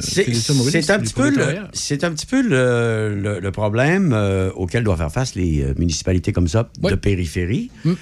C'est, 0.00 0.90
un 0.90 0.98
petit 1.00 1.14
peu 1.14 1.28
le, 1.30 1.36
travailleurs. 1.36 1.68
c'est 1.72 2.04
un 2.04 2.12
petit 2.12 2.26
peu 2.26 2.42
le, 2.42 3.18
le- 3.20 3.40
le 3.40 3.50
problème 3.50 4.12
euh, 4.12 4.50
auquel 4.54 4.84
doivent 4.84 4.98
faire 4.98 5.12
face 5.12 5.34
les 5.34 5.64
municipalités 5.78 6.32
comme 6.32 6.48
ça 6.48 6.68
de 6.82 6.94
périphérie. 6.94 7.70
Mm. 7.84 7.92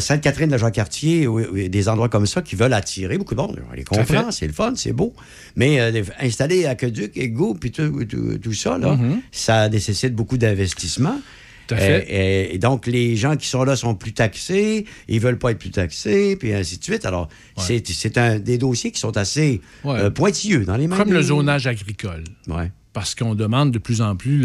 Sainte-Catherine 0.00 0.50
de 0.50 0.58
Jean-Cartier, 0.58 1.26
oui, 1.26 1.44
oui, 1.52 1.68
des 1.68 1.88
endroits 1.88 2.08
comme 2.08 2.26
ça 2.26 2.42
qui 2.42 2.56
veulent 2.56 2.72
attirer 2.72 3.18
beaucoup 3.18 3.34
de 3.34 3.40
monde. 3.40 3.60
On 3.70 3.74
les 3.74 3.84
fait. 4.04 4.18
c'est 4.30 4.46
le 4.46 4.52
fun, 4.52 4.72
c'est 4.76 4.92
beau. 4.92 5.14
Mais 5.56 5.90
les- 5.92 6.04
installer 6.20 6.66
aqueduc, 6.66 7.16
égout, 7.16 7.54
puis 7.54 7.70
tout, 7.70 8.04
tout- 8.04 8.38
tout 8.38 8.52
ça, 8.54 8.78
là, 8.78 8.96
Mhm. 8.96 9.20
ça 9.32 9.68
nécessite 9.68 10.14
beaucoup 10.14 10.38
d'investissement. 10.38 11.20
Tout 11.70 11.74
à 11.76 11.78
fait. 11.78 12.06
Et, 12.10 12.54
et 12.54 12.58
donc, 12.58 12.86
les 12.86 13.16
gens 13.16 13.36
qui 13.36 13.46
sont 13.46 13.64
là 13.64 13.76
sont 13.76 13.94
plus 13.94 14.12
taxés, 14.12 14.84
ils 15.08 15.20
veulent 15.20 15.38
pas 15.38 15.52
être 15.52 15.58
plus 15.58 15.70
taxés, 15.70 16.36
puis 16.36 16.52
ainsi 16.52 16.78
de 16.78 16.84
suite. 16.84 17.04
Alors, 17.04 17.28
c'est, 17.56 17.86
c'est 17.86 18.18
un, 18.18 18.38
des 18.38 18.58
dossiers 18.58 18.90
qui 18.90 19.00
sont 19.00 19.16
assez 19.16 19.60
Ouais. 19.84 19.98
euh, 20.00 20.10
pointilleux 20.10 20.64
dans 20.64 20.76
les 20.76 20.86
mains 20.88 20.96
Comme 20.96 21.12
le 21.12 21.22
zonage 21.22 21.66
agricole. 21.66 22.24
Ouais. 22.48 22.70
Parce 22.92 23.14
qu'on 23.14 23.36
demande 23.36 23.70
de 23.70 23.78
plus 23.78 24.00
en 24.02 24.16
plus 24.16 24.44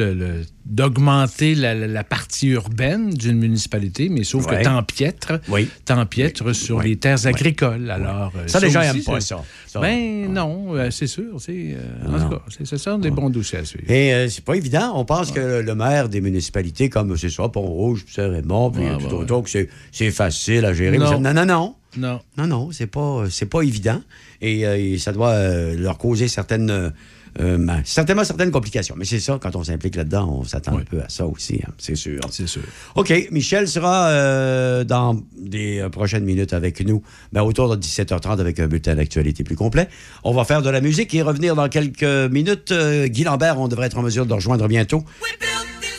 d'augmenter 0.66 1.56
la, 1.56 2.04
partie 2.04 2.50
urbaine 2.50 3.10
d'une 3.12 3.38
municipalité, 3.40 4.10
mais 4.10 4.24
sauf 4.24 4.46
Ouais. 4.46 4.60
que 4.60 4.64
t'empiètres, 4.64 5.40
Oui. 5.50 5.68
t'empiètres 5.86 6.54
sur 6.54 6.82
les 6.82 6.96
terres 6.98 7.26
agricoles. 7.26 7.90
Alors, 7.90 8.32
euh, 8.36 8.48
Ça, 8.48 8.60
les 8.60 8.70
gens 8.70 8.82
aussi, 8.82 8.90
aiment 8.90 9.04
pas 9.04 9.20
ça. 9.22 9.44
Ça. 9.68 9.80
Ben 9.80 10.32
non, 10.32 10.76
euh, 10.76 10.92
c'est 10.92 11.08
sûr. 11.08 11.40
c'est, 11.40 11.76
euh, 11.76 12.08
en 12.08 12.20
tout 12.24 12.30
cas, 12.30 12.42
c'est- 12.50 12.66
ce 12.66 12.78
sont 12.78 12.98
des 13.00 13.12
bons 13.12 13.30
dossiers 13.30 13.60
à 13.60 13.66
suivre. 13.66 13.90
Et 13.90 14.14
euh, 14.14 14.30
c'est 14.30 14.44
pas 14.46 14.56
évident. 14.56 14.92
On 14.96 15.06
pense 15.06 15.32
que 15.32 15.40
le, 15.40 15.62
le 15.62 15.76
maire 15.76 16.08
des 16.10 16.22
municipalités, 16.22 16.90
comme 16.90 17.16
c'est 17.18 17.30
ça, 17.30 17.50
Pont-Rouge, 17.50 18.04
puis 18.06 18.14
Saint-Raymond, 18.14 18.72
puis 18.72 18.84
tout 19.08 19.16
autour, 19.16 19.44
que 19.44 19.50
c'est, 19.50 20.12
facile 20.12 20.66
à 20.66 20.74
gérer. 20.74 20.98
Non. 21.00 21.08
Ça- 21.08 21.18
non, 21.18 21.34
non, 21.34 21.46
non. 21.46 21.76
Non. 21.98 22.20
Non, 22.38 22.48
non, 22.48 22.70
c'est 22.72 22.88
pas, 22.88 23.24
c'est 23.30 23.46
pas 23.50 23.62
évident. 23.62 24.02
Et, 24.42 24.68
euh, 24.68 24.78
et 24.78 24.98
ça 24.98 25.14
doit 25.14 25.30
euh, 25.30 25.76
leur 25.78 25.98
causer 25.98 26.28
certaines. 26.28 26.92
Euh, 27.40 27.58
ben, 27.60 27.82
certainement 27.84 28.24
certaines 28.24 28.52
complications. 28.52 28.96
Mais 28.98 29.06
c'est 29.06 29.20
ça, 29.20 29.38
quand 29.42 29.56
on 29.56 29.64
s'implique 29.64 29.96
là-dedans, 29.96 30.40
on 30.40 30.44
s'attend 30.44 30.78
un 30.78 30.84
peu 30.84 31.02
à 31.02 31.10
ça 31.10 31.26
aussi, 31.26 31.60
hein, 31.66 31.72
c'est 31.78 31.96
sûr. 31.96 32.20
C'est 32.32 32.48
sûr. 32.48 32.62
OK, 32.96 33.14
Michel 33.32 33.68
sera 33.68 34.08
euh, 34.08 34.84
dans 34.84 35.22
des 35.38 35.80
euh, 35.80 35.90
prochaines 35.90 36.24
minutes 36.24 36.54
avec 36.54 36.86
nous, 36.86 37.04
ben, 37.34 37.42
autour 37.42 37.76
de 37.76 37.82
17h30 37.82 38.40
avec 38.40 38.60
un 38.60 38.68
bulletin 38.68 38.96
d'actualité 38.96 39.44
plus 39.44 39.56
complet. 39.56 39.90
On 40.24 40.34
va 40.34 40.46
faire 40.46 40.62
de 40.62 40.70
la 40.70 40.82
musique 40.82 41.14
et 41.14 41.22
revenir 41.22 41.56
dans 41.56 41.68
quelques 41.68 42.04
minutes. 42.32 42.72
Euh, 42.72 43.08
Guy 43.08 43.24
Lambert, 43.24 43.60
on 43.60 43.68
devrait 43.68 43.88
être 43.88 43.98
en 43.98 44.04
mesure 44.04 44.26
de 44.26 44.30
le 44.30 44.36
rejoindre 44.36 44.68
bientôt 44.68 45.04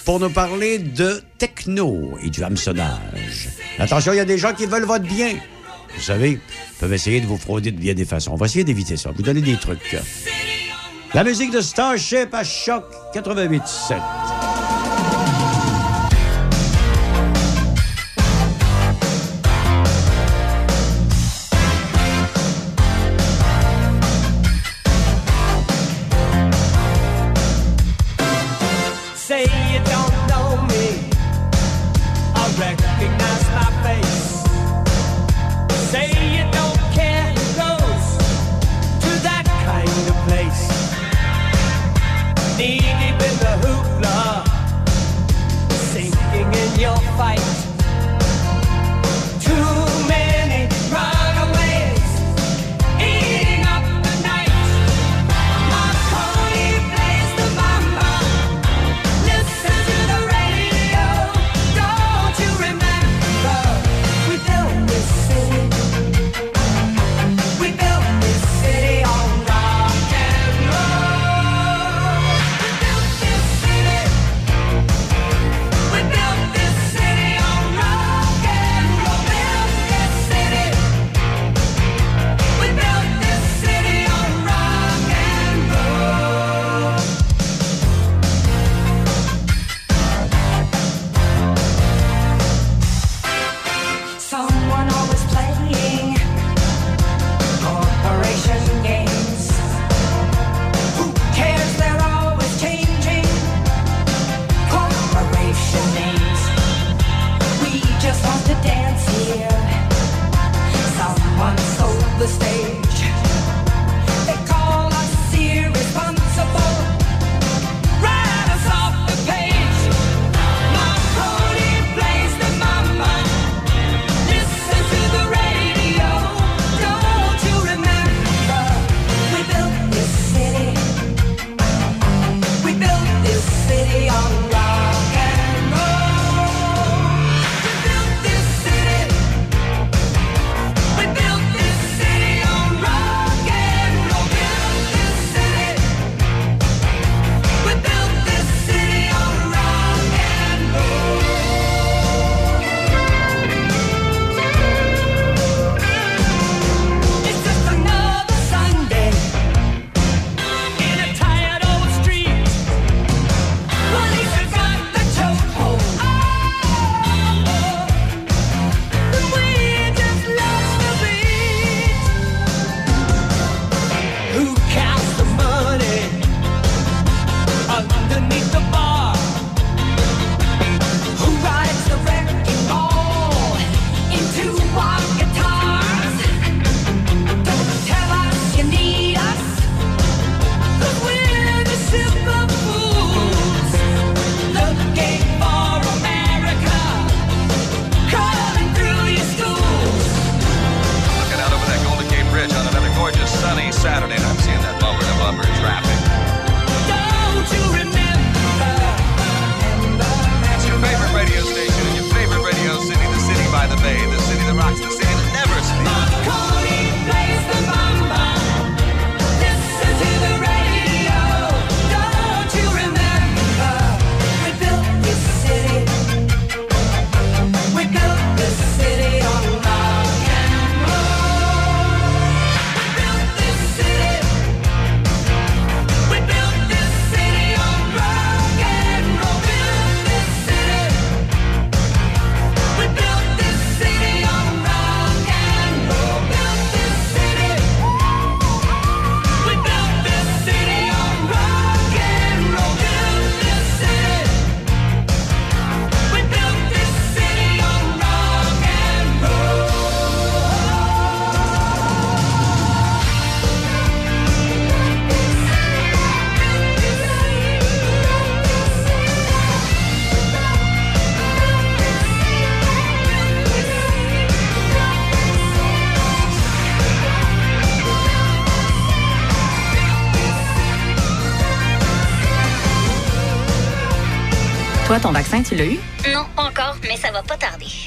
pour 0.04 0.20
nous 0.20 0.30
parler 0.30 0.78
de 0.78 1.20
techno 1.36 2.16
et 2.22 2.30
du 2.30 2.42
hameçonnage. 2.42 3.48
Attention, 3.78 4.12
il 4.12 4.16
y 4.16 4.20
a 4.20 4.24
des 4.24 4.38
gens 4.38 4.54
qui 4.54 4.66
veulent 4.66 4.84
votre 4.84 5.04
bien. 5.04 5.34
Vous 5.94 6.02
savez, 6.02 6.32
ils 6.32 6.78
peuvent 6.78 6.92
essayer 6.92 7.20
de 7.20 7.26
vous 7.26 7.36
frauder 7.36 7.72
de 7.72 7.78
bien 7.78 7.94
des 7.94 8.04
façons. 8.04 8.32
On 8.32 8.36
va 8.36 8.46
essayer 8.46 8.64
d'éviter 8.64 8.96
ça, 8.96 9.10
vous 9.10 9.22
donner 9.22 9.40
des 9.40 9.56
trucs. 9.56 9.96
La 11.16 11.24
musique 11.24 11.50
de 11.50 11.62
Starship 11.62 12.34
à 12.34 12.44
Choc 12.44 12.84
88.7. 13.14 14.35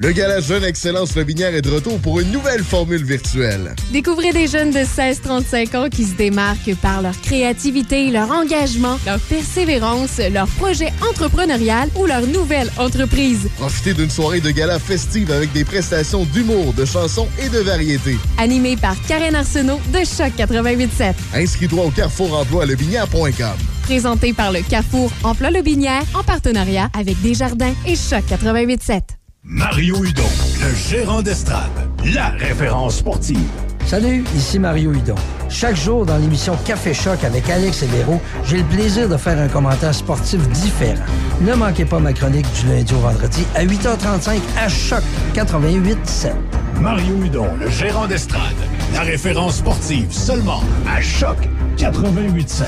Le 0.00 0.12
Gala 0.12 0.38
Jeune 0.38 0.62
Excellence 0.62 1.16
Lobinière 1.16 1.56
est 1.56 1.62
de 1.62 1.70
retour 1.70 1.98
pour 1.98 2.20
une 2.20 2.30
nouvelle 2.30 2.62
formule 2.62 3.04
virtuelle. 3.04 3.74
Découvrez 3.90 4.32
des 4.32 4.46
jeunes 4.46 4.70
de 4.70 4.78
16-35 4.78 5.76
ans 5.76 5.88
qui 5.88 6.04
se 6.04 6.14
démarquent 6.14 6.76
par 6.80 7.02
leur 7.02 7.20
créativité, 7.20 8.12
leur 8.12 8.30
engagement, 8.30 8.96
leur 9.04 9.18
persévérance, 9.18 10.20
leur 10.32 10.46
projet 10.50 10.92
entrepreneurial 11.10 11.88
ou 11.96 12.06
leur 12.06 12.24
nouvelle 12.28 12.70
entreprise. 12.78 13.48
Profitez 13.56 13.92
d'une 13.92 14.08
soirée 14.08 14.40
de 14.40 14.52
gala 14.52 14.78
festive 14.78 15.32
avec 15.32 15.52
des 15.52 15.64
prestations 15.64 16.24
d'humour, 16.26 16.74
de 16.74 16.84
chansons 16.84 17.26
et 17.44 17.48
de 17.48 17.58
variétés. 17.58 18.18
Animé 18.38 18.76
par 18.76 18.94
Karen 19.08 19.34
Arsenault 19.34 19.80
de 19.92 19.98
Choc 20.04 20.32
88.7. 20.38 21.14
Inscris-toi 21.34 21.84
au 21.84 21.90
carrefour 21.90 22.38
emploi 22.38 22.66
lebinière.com. 22.66 23.56
Présenté 23.82 24.32
par 24.32 24.52
le 24.52 24.60
Carrefour 24.60 25.10
Emploi 25.24 25.50
Lobinière 25.50 26.04
en 26.14 26.22
partenariat 26.22 26.88
avec 26.96 27.20
Desjardins 27.20 27.74
et 27.84 27.96
Choc 27.96 28.22
88.7. 28.30 29.17
Mario 29.44 30.04
Hudon, 30.04 30.28
le 30.60 30.74
gérant 30.74 31.22
d'estrade, 31.22 31.70
la 32.12 32.30
référence 32.30 32.96
sportive. 32.96 33.48
Salut, 33.86 34.24
ici 34.36 34.58
Mario 34.58 34.92
Hudon. 34.92 35.14
Chaque 35.48 35.76
jour 35.76 36.04
dans 36.04 36.18
l'émission 36.18 36.56
Café 36.66 36.92
Choc 36.92 37.22
avec 37.22 37.48
Alex 37.48 37.82
et 37.84 37.86
Véro, 37.86 38.20
j'ai 38.44 38.58
le 38.58 38.64
plaisir 38.64 39.08
de 39.08 39.16
faire 39.16 39.38
un 39.38 39.48
commentaire 39.48 39.94
sportif 39.94 40.40
différent. 40.48 41.04
Ne 41.40 41.54
manquez 41.54 41.84
pas 41.84 42.00
ma 42.00 42.12
chronique 42.12 42.46
du 42.60 42.66
lundi 42.66 42.92
au 42.92 42.98
vendredi 42.98 43.46
à 43.54 43.64
8h35 43.64 44.40
à 44.58 44.68
Choc 44.68 45.02
88.7. 45.34 46.32
Mario 46.80 47.14
Hudon, 47.22 47.48
le 47.60 47.70
gérant 47.70 48.06
d'estrade, 48.06 48.56
la 48.92 49.02
référence 49.02 49.58
sportive 49.58 50.12
seulement 50.12 50.62
à 50.86 51.00
Choc 51.00 51.38
88.7. 51.76 52.64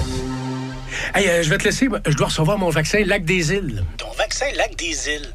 Hey, 1.15 1.29
euh, 1.29 1.43
je 1.43 1.51
vais 1.51 1.59
te 1.59 1.65
laisser. 1.65 1.89
Je 2.07 2.17
dois 2.17 2.29
recevoir 2.29 2.59
mon 2.59 2.71
vaccin 2.71 3.03
Lac 3.05 3.25
des 3.25 3.53
Îles. 3.53 3.85
Ton 3.97 4.11
vaccin 4.17 4.47
Lac 4.57 4.77
des 4.77 5.09
Îles. 5.09 5.35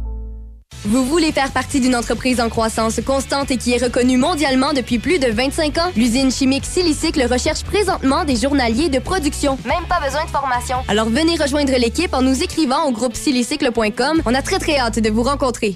Vous 0.83 1.05
voulez 1.05 1.31
faire 1.31 1.51
partie 1.51 1.79
d'une 1.79 1.95
entreprise 1.95 2.41
en 2.41 2.49
croissance 2.49 2.99
constante 3.05 3.51
et 3.51 3.57
qui 3.57 3.71
est 3.71 3.83
reconnue 3.83 4.17
mondialement 4.17 4.73
depuis 4.73 4.97
plus 4.97 5.19
de 5.19 5.27
25 5.27 5.77
ans? 5.77 5.91
L'usine 5.95 6.31
chimique 6.31 6.65
Silicycle 6.65 7.23
recherche 7.31 7.63
présentement 7.63 8.23
des 8.23 8.35
journaliers 8.35 8.89
de 8.89 8.97
production. 8.97 9.59
Même 9.63 9.85
pas 9.87 9.99
besoin 10.03 10.25
de 10.25 10.29
formation. 10.31 10.77
Alors 10.87 11.07
venez 11.07 11.35
rejoindre 11.35 11.73
l'équipe 11.77 12.15
en 12.15 12.23
nous 12.23 12.41
écrivant 12.41 12.85
au 12.85 12.91
groupe 12.91 13.15
silicycle.com. 13.15 14.23
On 14.25 14.33
a 14.33 14.41
très 14.41 14.57
très 14.57 14.79
hâte 14.79 14.97
de 14.97 15.09
vous 15.11 15.21
rencontrer. 15.21 15.75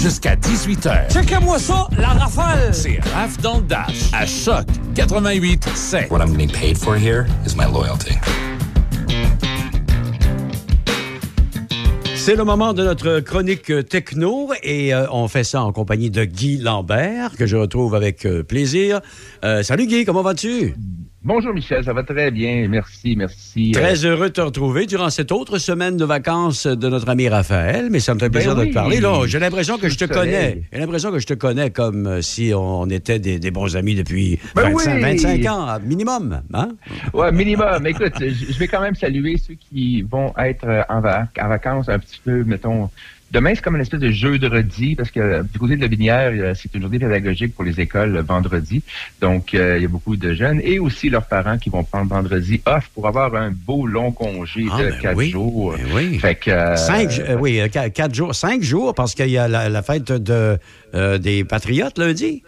Jusqu'à 0.00 0.36
18h. 0.36 1.12
Checkez-moi 1.12 1.58
ça, 1.58 1.88
la 1.98 2.08
rafale! 2.08 2.74
C'est 2.74 3.00
Raph 3.14 3.38
dans 3.40 3.58
le 3.58 3.64
Dash 3.64 4.10
à 4.12 4.26
Choc 4.26 4.66
88 4.94 5.66
7. 5.74 6.10
What 6.10 6.20
I'm 6.20 6.32
getting 6.32 6.50
paid 6.50 6.76
for 6.76 6.96
here 6.96 7.26
is 7.46 7.56
my 7.56 7.64
loyalty. 7.64 8.14
C'est 12.16 12.36
le 12.36 12.44
moment 12.44 12.72
de 12.72 12.82
notre 12.84 13.20
chronique 13.20 13.70
euh, 13.70 13.82
techno 13.82 14.50
et 14.62 14.94
euh, 14.94 15.06
on 15.10 15.28
fait 15.28 15.44
ça 15.44 15.62
en 15.62 15.72
compagnie 15.72 16.10
de 16.10 16.24
Guy 16.24 16.56
Lambert, 16.58 17.36
que 17.36 17.46
je 17.46 17.56
retrouve 17.56 17.94
avec 17.94 18.24
euh, 18.24 18.42
plaisir. 18.42 19.00
Euh, 19.44 19.62
salut 19.62 19.86
Guy, 19.86 20.04
comment 20.06 20.22
vas-tu? 20.22 20.74
Bonjour 21.26 21.54
Michel, 21.54 21.82
ça 21.82 21.94
va 21.94 22.02
très 22.02 22.30
bien. 22.30 22.68
Merci, 22.68 23.16
merci. 23.16 23.70
Très 23.72 24.04
heureux 24.04 24.28
de 24.28 24.34
te 24.34 24.42
retrouver 24.42 24.84
durant 24.84 25.08
cette 25.08 25.32
autre 25.32 25.56
semaine 25.56 25.96
de 25.96 26.04
vacances 26.04 26.66
de 26.66 26.88
notre 26.90 27.08
ami 27.08 27.30
Raphaël, 27.30 27.88
mais 27.90 27.98
ça 28.00 28.12
me 28.14 28.18
fait 28.18 28.28
Ben 28.28 28.32
plaisir 28.40 28.54
de 28.54 28.60
oui. 28.60 28.68
te 28.68 28.74
parler. 28.74 29.00
Là, 29.00 29.22
j'ai 29.26 29.38
l'impression 29.38 29.78
que 29.78 29.88
je 29.88 29.96
te 29.96 30.04
connais. 30.04 30.64
J'ai 30.70 30.78
l'impression 30.80 31.10
que 31.10 31.18
je 31.18 31.26
te 31.26 31.32
connais 31.32 31.70
comme 31.70 32.06
euh, 32.06 32.20
si 32.20 32.52
on 32.54 32.90
était 32.90 33.18
des, 33.20 33.38
des 33.38 33.50
bons 33.50 33.74
amis 33.74 33.94
depuis 33.94 34.38
Ben 34.54 34.64
25, 34.74 34.94
oui. 34.96 35.00
25 35.00 35.46
ans, 35.46 35.78
minimum. 35.82 36.42
Hein? 36.52 36.68
Ouais, 37.14 37.32
minimum. 37.32 37.86
Écoute, 37.86 38.12
je 38.20 38.58
vais 38.58 38.68
quand 38.68 38.82
même 38.82 38.94
saluer 38.94 39.38
ceux 39.38 39.54
qui 39.54 40.02
vont 40.02 40.34
être 40.36 40.64
euh, 40.68 40.82
en, 40.90 41.00
vac- 41.00 41.40
en 41.42 41.48
vacances 41.48 41.88
un 41.88 41.98
petit 42.00 42.20
peu, 42.22 42.44
mettons. 42.44 42.90
Demain, 43.30 43.52
c'est 43.54 43.62
comme 43.62 43.74
une 43.74 43.80
espèce 43.82 43.98
de 44.00 44.10
jeu 44.10 44.38
de 44.38 44.46
redis, 44.48 44.94
parce 44.94 45.10
que 45.10 45.18
euh, 45.18 45.42
du 45.42 45.58
côté 45.58 45.74
de 45.76 45.80
la 45.80 45.88
Binière, 45.88 46.30
euh, 46.32 46.54
c'est 46.54 46.72
une 46.74 46.82
journée 46.82 47.00
pédagogique 47.00 47.54
pour 47.54 47.64
les 47.64 47.80
écoles 47.80 48.12
le 48.12 48.22
vendredi. 48.22 48.82
Donc, 49.20 49.54
euh, 49.54 49.76
il 49.76 49.82
y 49.82 49.86
a 49.86 49.88
beaucoup 49.88 50.14
de 50.16 50.34
jeunes 50.34 50.60
et 50.62 50.78
aussi 50.78 51.10
leurs 51.10 51.26
parents 51.26 51.58
qui 51.58 51.68
vont 51.68 51.82
prendre 51.82 52.08
vendredi 52.08 52.60
off 52.66 52.88
pour 52.94 53.08
avoir 53.08 53.34
un 53.34 53.50
beau 53.50 53.86
long 53.86 54.12
congé 54.12 54.66
Ah, 54.70 54.78
de 54.78 54.90
ben 54.90 54.98
quatre 55.00 55.16
oui, 55.16 55.30
jours. 55.30 55.74
ben 55.76 55.86
oui. 55.94 56.18
Fait 56.20 56.36
que, 56.36 56.50
euh, 56.50 56.76
Cinq, 56.76 57.18
euh, 57.18 57.36
oui, 57.40 57.58
euh, 57.60 57.66
qua- 57.68 57.90
quatre 57.90 58.14
jours. 58.14 58.34
Cinq 58.36 58.62
jours 58.62 58.94
parce 58.94 59.14
qu'il 59.14 59.30
y 59.30 59.38
a 59.38 59.48
la, 59.48 59.68
la 59.68 59.82
fête 59.82 60.12
de, 60.12 60.56
euh, 60.94 61.18
des 61.18 61.42
Patriotes 61.44 61.98
lundi. 61.98 62.44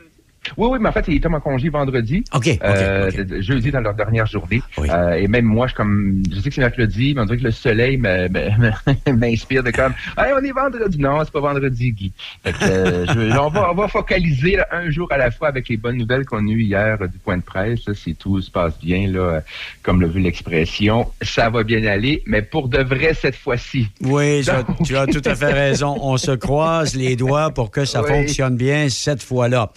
Oui, 0.56 0.68
oui, 0.72 0.78
mais 0.80 0.88
en 0.88 0.92
fait, 0.92 1.04
ils 1.08 1.20
tombent 1.20 1.34
en 1.34 1.40
congé 1.40 1.68
vendredi. 1.68 2.24
OK, 2.34 2.48
Euh, 2.62 3.10
jeudi 3.40 3.70
dans 3.70 3.80
leur 3.80 3.94
dernière 3.94 4.26
journée. 4.26 4.62
Euh, 4.78 5.12
et 5.14 5.28
même 5.28 5.44
moi, 5.44 5.66
je 5.66 5.74
comme 5.74 6.22
je 6.30 6.40
sais 6.40 6.48
que 6.48 6.54
c'est 6.54 6.60
mercredi, 6.60 7.12
mais 7.14 7.22
on 7.22 7.24
dirait 7.26 7.38
que 7.38 7.44
le 7.44 7.50
soleil 7.50 7.96
m'inspire 9.06 9.62
de 9.62 9.70
comme 9.70 9.92
Hey, 10.18 10.32
on 10.38 10.42
est 10.44 10.52
vendredi. 10.52 10.98
Non, 10.98 11.18
c'est 11.24 11.32
pas 11.32 11.40
vendredi, 11.40 11.92
Guy. 11.92 12.12
Fait 12.44 12.52
que, 12.52 12.64
euh, 12.64 13.06
je- 13.06 13.38
on, 13.38 13.48
va, 13.48 13.70
on 13.70 13.74
va 13.74 13.88
focaliser 13.88 14.56
là, 14.56 14.66
un 14.72 14.90
jour 14.90 15.08
à 15.10 15.16
la 15.18 15.30
fois 15.30 15.48
avec 15.48 15.68
les 15.68 15.76
bonnes 15.76 15.96
nouvelles 15.96 16.24
qu'on 16.24 16.46
a 16.46 16.50
eues 16.50 16.62
hier 16.62 16.98
euh, 17.00 17.06
du 17.06 17.18
point 17.18 17.36
de 17.36 17.42
presse. 17.42 17.86
là, 17.86 17.94
si 17.94 18.14
tout 18.14 18.40
se 18.40 18.50
passe 18.50 18.78
bien, 18.80 19.08
là, 19.10 19.42
comme 19.82 20.00
l'a 20.00 20.08
vu 20.08 20.20
l'expression, 20.20 21.10
ça 21.22 21.50
va 21.50 21.62
bien 21.62 21.84
aller, 21.84 22.22
mais 22.26 22.42
pour 22.42 22.68
de 22.68 22.78
vrai 22.82 23.14
cette 23.14 23.36
fois-ci. 23.36 23.88
Oui, 24.02 24.42
tu 24.44 24.50
as, 24.50 24.64
tu 24.84 24.96
as 24.96 25.06
tout 25.06 25.22
à 25.24 25.34
fait 25.34 25.52
raison. 25.52 25.96
On 26.00 26.16
se 26.16 26.32
croise 26.32 26.94
les 26.94 27.16
doigts 27.16 27.50
pour 27.50 27.70
que 27.70 27.84
ça 27.84 28.02
Oui. 28.06 28.08
fonctionne 28.08 28.56
bien 28.56 28.88
cette 28.88 29.22
fois-là. 29.22 29.72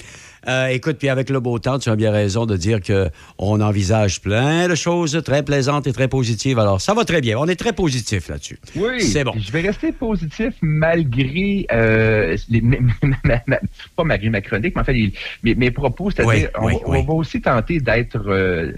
Euh, 0.49 0.67
écoute, 0.67 0.97
puis 0.97 1.09
avec 1.09 1.29
le 1.29 1.39
beau 1.39 1.59
temps, 1.59 1.77
tu 1.79 1.89
as 1.89 1.95
bien 1.95 2.11
raison 2.11 2.45
de 2.47 2.57
dire 2.57 2.81
que 2.81 3.09
on 3.37 3.61
envisage 3.61 4.19
plein 4.21 4.67
de 4.67 4.75
choses 4.75 5.21
très 5.23 5.43
plaisantes 5.43 5.85
et 5.85 5.93
très 5.93 6.07
positives. 6.07 6.57
Alors, 6.57 6.81
ça 6.81 6.93
va 6.93 7.05
très 7.05 7.21
bien. 7.21 7.37
On 7.37 7.45
est 7.47 7.55
très 7.55 7.73
positif 7.73 8.29
là-dessus. 8.29 8.57
Oui, 8.75 9.01
C'est 9.01 9.23
bon. 9.23 9.33
Je 9.37 9.51
vais 9.51 9.61
rester 9.61 9.91
positif 9.91 10.53
malgré 10.61 11.67
euh, 11.71 12.35
les, 12.49 12.61
pas 13.95 14.03
malgré 14.03 14.29
ma 14.29 14.41
chronique, 14.41 14.73
mais 14.75 14.81
en 14.81 14.85
fait 14.85 14.93
les- 14.93 15.13
mes, 15.43 15.55
mes 15.55 15.71
propos, 15.71 16.09
c'est-à-dire 16.09 16.49
Oui, 16.59 16.59
on, 16.59 16.65
oui, 16.65 16.73
va- 16.73 16.99
on 16.99 17.03
va 17.03 17.13
aussi 17.13 17.41
tenter 17.41 17.79
d'être, 17.79 18.17
euh, 18.27 18.71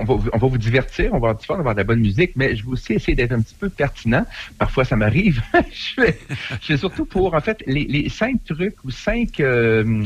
on, 0.00 0.04
va, 0.04 0.14
on 0.32 0.38
va 0.38 0.46
vous 0.48 0.58
divertir, 0.58 1.10
on 1.12 1.18
va 1.18 1.28
avoir 1.30 1.36
du 1.36 1.46
fun, 1.46 1.54
on 1.54 1.56
va 1.58 1.60
avoir 1.60 1.74
de 1.74 1.80
la 1.80 1.84
bonne 1.84 2.00
musique, 2.00 2.32
mais 2.36 2.56
je 2.56 2.64
vais 2.64 2.70
aussi 2.72 2.94
essayer 2.94 3.14
d'être 3.14 3.32
un 3.32 3.40
petit 3.40 3.54
peu 3.58 3.68
pertinent. 3.68 4.24
Parfois, 4.58 4.84
ça 4.84 4.96
m'arrive. 4.96 5.42
je, 5.54 6.02
fais, 6.02 6.18
je 6.62 6.76
surtout 6.76 7.04
pour 7.04 7.34
en 7.34 7.40
fait 7.40 7.62
les, 7.66 7.84
les 7.84 8.08
cinq 8.08 8.36
trucs 8.44 8.76
ou 8.84 8.90
cinq 8.90 9.40
euh, 9.40 10.04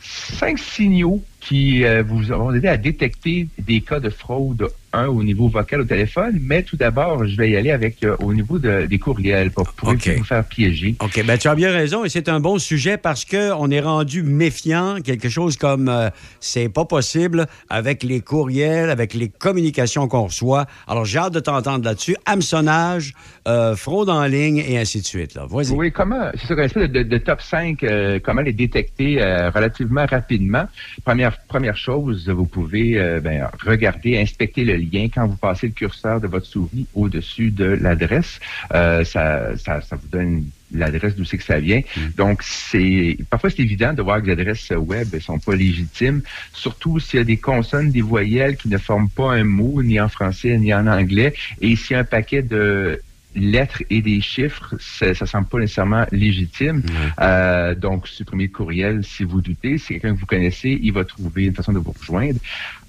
cinq 0.00 0.58
signaux 0.58 1.22
qui 1.40 1.84
euh, 1.84 2.02
vous 2.02 2.22
vont 2.22 2.52
aider 2.54 2.68
à 2.68 2.76
détecter 2.76 3.48
des 3.58 3.80
cas 3.80 4.00
de 4.00 4.10
fraude, 4.10 4.68
un 4.96 5.06
au 5.08 5.22
niveau 5.22 5.48
vocal 5.48 5.82
au 5.82 5.84
téléphone, 5.84 6.38
mais 6.40 6.62
tout 6.62 6.76
d'abord, 6.76 7.26
je 7.26 7.36
vais 7.36 7.50
y 7.50 7.56
aller 7.56 7.70
avec 7.70 8.02
euh, 8.02 8.16
au 8.20 8.32
niveau 8.32 8.58
de- 8.58 8.86
des 8.86 8.98
courriels 8.98 9.50
pour, 9.50 9.72
pour 9.74 9.90
OK. 9.90 10.08
vous 10.16 10.24
faire 10.24 10.44
piéger. 10.44 10.96
OK, 11.00 11.22
ben 11.24 11.36
tu 11.38 11.48
as 11.48 11.54
bien 11.54 11.70
raison 11.70 12.04
et 12.04 12.08
c'est 12.08 12.28
un 12.28 12.40
bon 12.40 12.58
sujet 12.58 12.96
parce 12.96 13.24
que 13.24 13.52
on 13.52 13.70
est 13.70 13.80
rendu 13.80 14.22
méfiant, 14.22 14.96
quelque 15.04 15.28
chose 15.28 15.56
comme 15.56 15.88
euh, 15.88 16.08
c'est 16.40 16.68
pas 16.68 16.84
possible 16.84 17.46
avec 17.68 18.02
les 18.02 18.20
courriels, 18.20 18.90
avec 18.90 19.12
les 19.14 19.28
communications 19.28 20.08
qu'on 20.08 20.24
reçoit. 20.24 20.66
Alors 20.88 21.04
j'ai 21.04 21.18
hâte 21.18 21.34
de 21.34 21.40
t'entendre 21.40 21.84
là-dessus. 21.84 22.16
Hameçonnage, 22.24 23.12
euh, 23.46 23.76
fraude 23.76 24.08
en 24.08 24.24
ligne 24.24 24.58
et 24.58 24.78
ainsi 24.78 25.00
de 25.00 25.06
suite. 25.06 25.34
Là. 25.34 25.46
Vas-y. 25.48 25.72
Oui, 25.72 25.92
comment, 25.92 26.30
c'est 26.34 26.54
ça, 26.54 26.62
espèce 26.64 26.90
de, 26.90 27.02
de 27.02 27.18
top 27.18 27.42
5, 27.42 27.82
euh, 27.82 28.18
comment 28.24 28.40
les 28.40 28.52
détecter 28.52 29.16
relativement 29.54 30.06
rapidement. 30.06 30.66
Première, 31.04 31.36
première 31.48 31.76
chose, 31.76 32.28
vous 32.28 32.46
pouvez 32.46 32.94
ben, 33.22 33.48
regarder, 33.64 34.18
inspecter 34.18 34.64
le 34.64 34.76
lien 34.76 34.85
quand 35.14 35.26
vous 35.26 35.36
passez 35.36 35.68
le 35.68 35.72
curseur 35.72 36.20
de 36.20 36.26
votre 36.26 36.46
souris 36.46 36.86
au-dessus 36.94 37.50
de 37.50 37.64
l'adresse. 37.64 38.40
Euh, 38.72 39.04
ça, 39.04 39.56
ça, 39.56 39.80
ça 39.80 39.96
vous 39.96 40.08
donne 40.08 40.44
l'adresse 40.72 41.14
d'où 41.14 41.24
c'est 41.24 41.38
que 41.38 41.44
ça 41.44 41.60
vient. 41.60 41.82
Donc, 42.16 42.42
c'est 42.42 43.16
parfois 43.30 43.50
c'est 43.50 43.62
évident 43.62 43.92
de 43.92 44.02
voir 44.02 44.20
que 44.20 44.26
les 44.26 44.32
adresses 44.32 44.70
web 44.70 45.08
ne 45.12 45.18
sont 45.20 45.38
pas 45.38 45.54
légitimes, 45.54 46.22
surtout 46.52 46.98
s'il 46.98 47.18
y 47.18 47.22
a 47.22 47.24
des 47.24 47.36
consonnes, 47.36 47.90
des 47.90 48.02
voyelles 48.02 48.56
qui 48.56 48.68
ne 48.68 48.78
forment 48.78 49.08
pas 49.08 49.32
un 49.34 49.44
mot, 49.44 49.82
ni 49.82 50.00
en 50.00 50.08
français, 50.08 50.56
ni 50.58 50.74
en 50.74 50.86
anglais, 50.86 51.34
et 51.60 51.76
s'il 51.76 51.92
y 51.92 51.94
a 51.94 52.00
un 52.00 52.04
paquet 52.04 52.42
de 52.42 53.00
lettres 53.36 53.82
et 53.90 54.02
des 54.02 54.20
chiffres, 54.20 54.74
ça, 54.80 55.14
ça 55.14 55.26
semble 55.26 55.46
pas 55.46 55.58
nécessairement 55.58 56.06
légitime. 56.10 56.82
Euh, 57.20 57.74
donc, 57.74 58.08
supprimez 58.08 58.44
le 58.44 58.50
courriel 58.50 59.04
si 59.04 59.24
vous 59.24 59.40
doutez. 59.40 59.78
Si 59.78 59.88
quelqu'un 59.88 60.14
que 60.14 60.20
vous 60.20 60.26
connaissez, 60.26 60.78
il 60.82 60.92
va 60.92 61.04
trouver 61.04 61.44
une 61.44 61.54
façon 61.54 61.72
de 61.72 61.78
vous 61.78 61.94
rejoindre. 61.98 62.38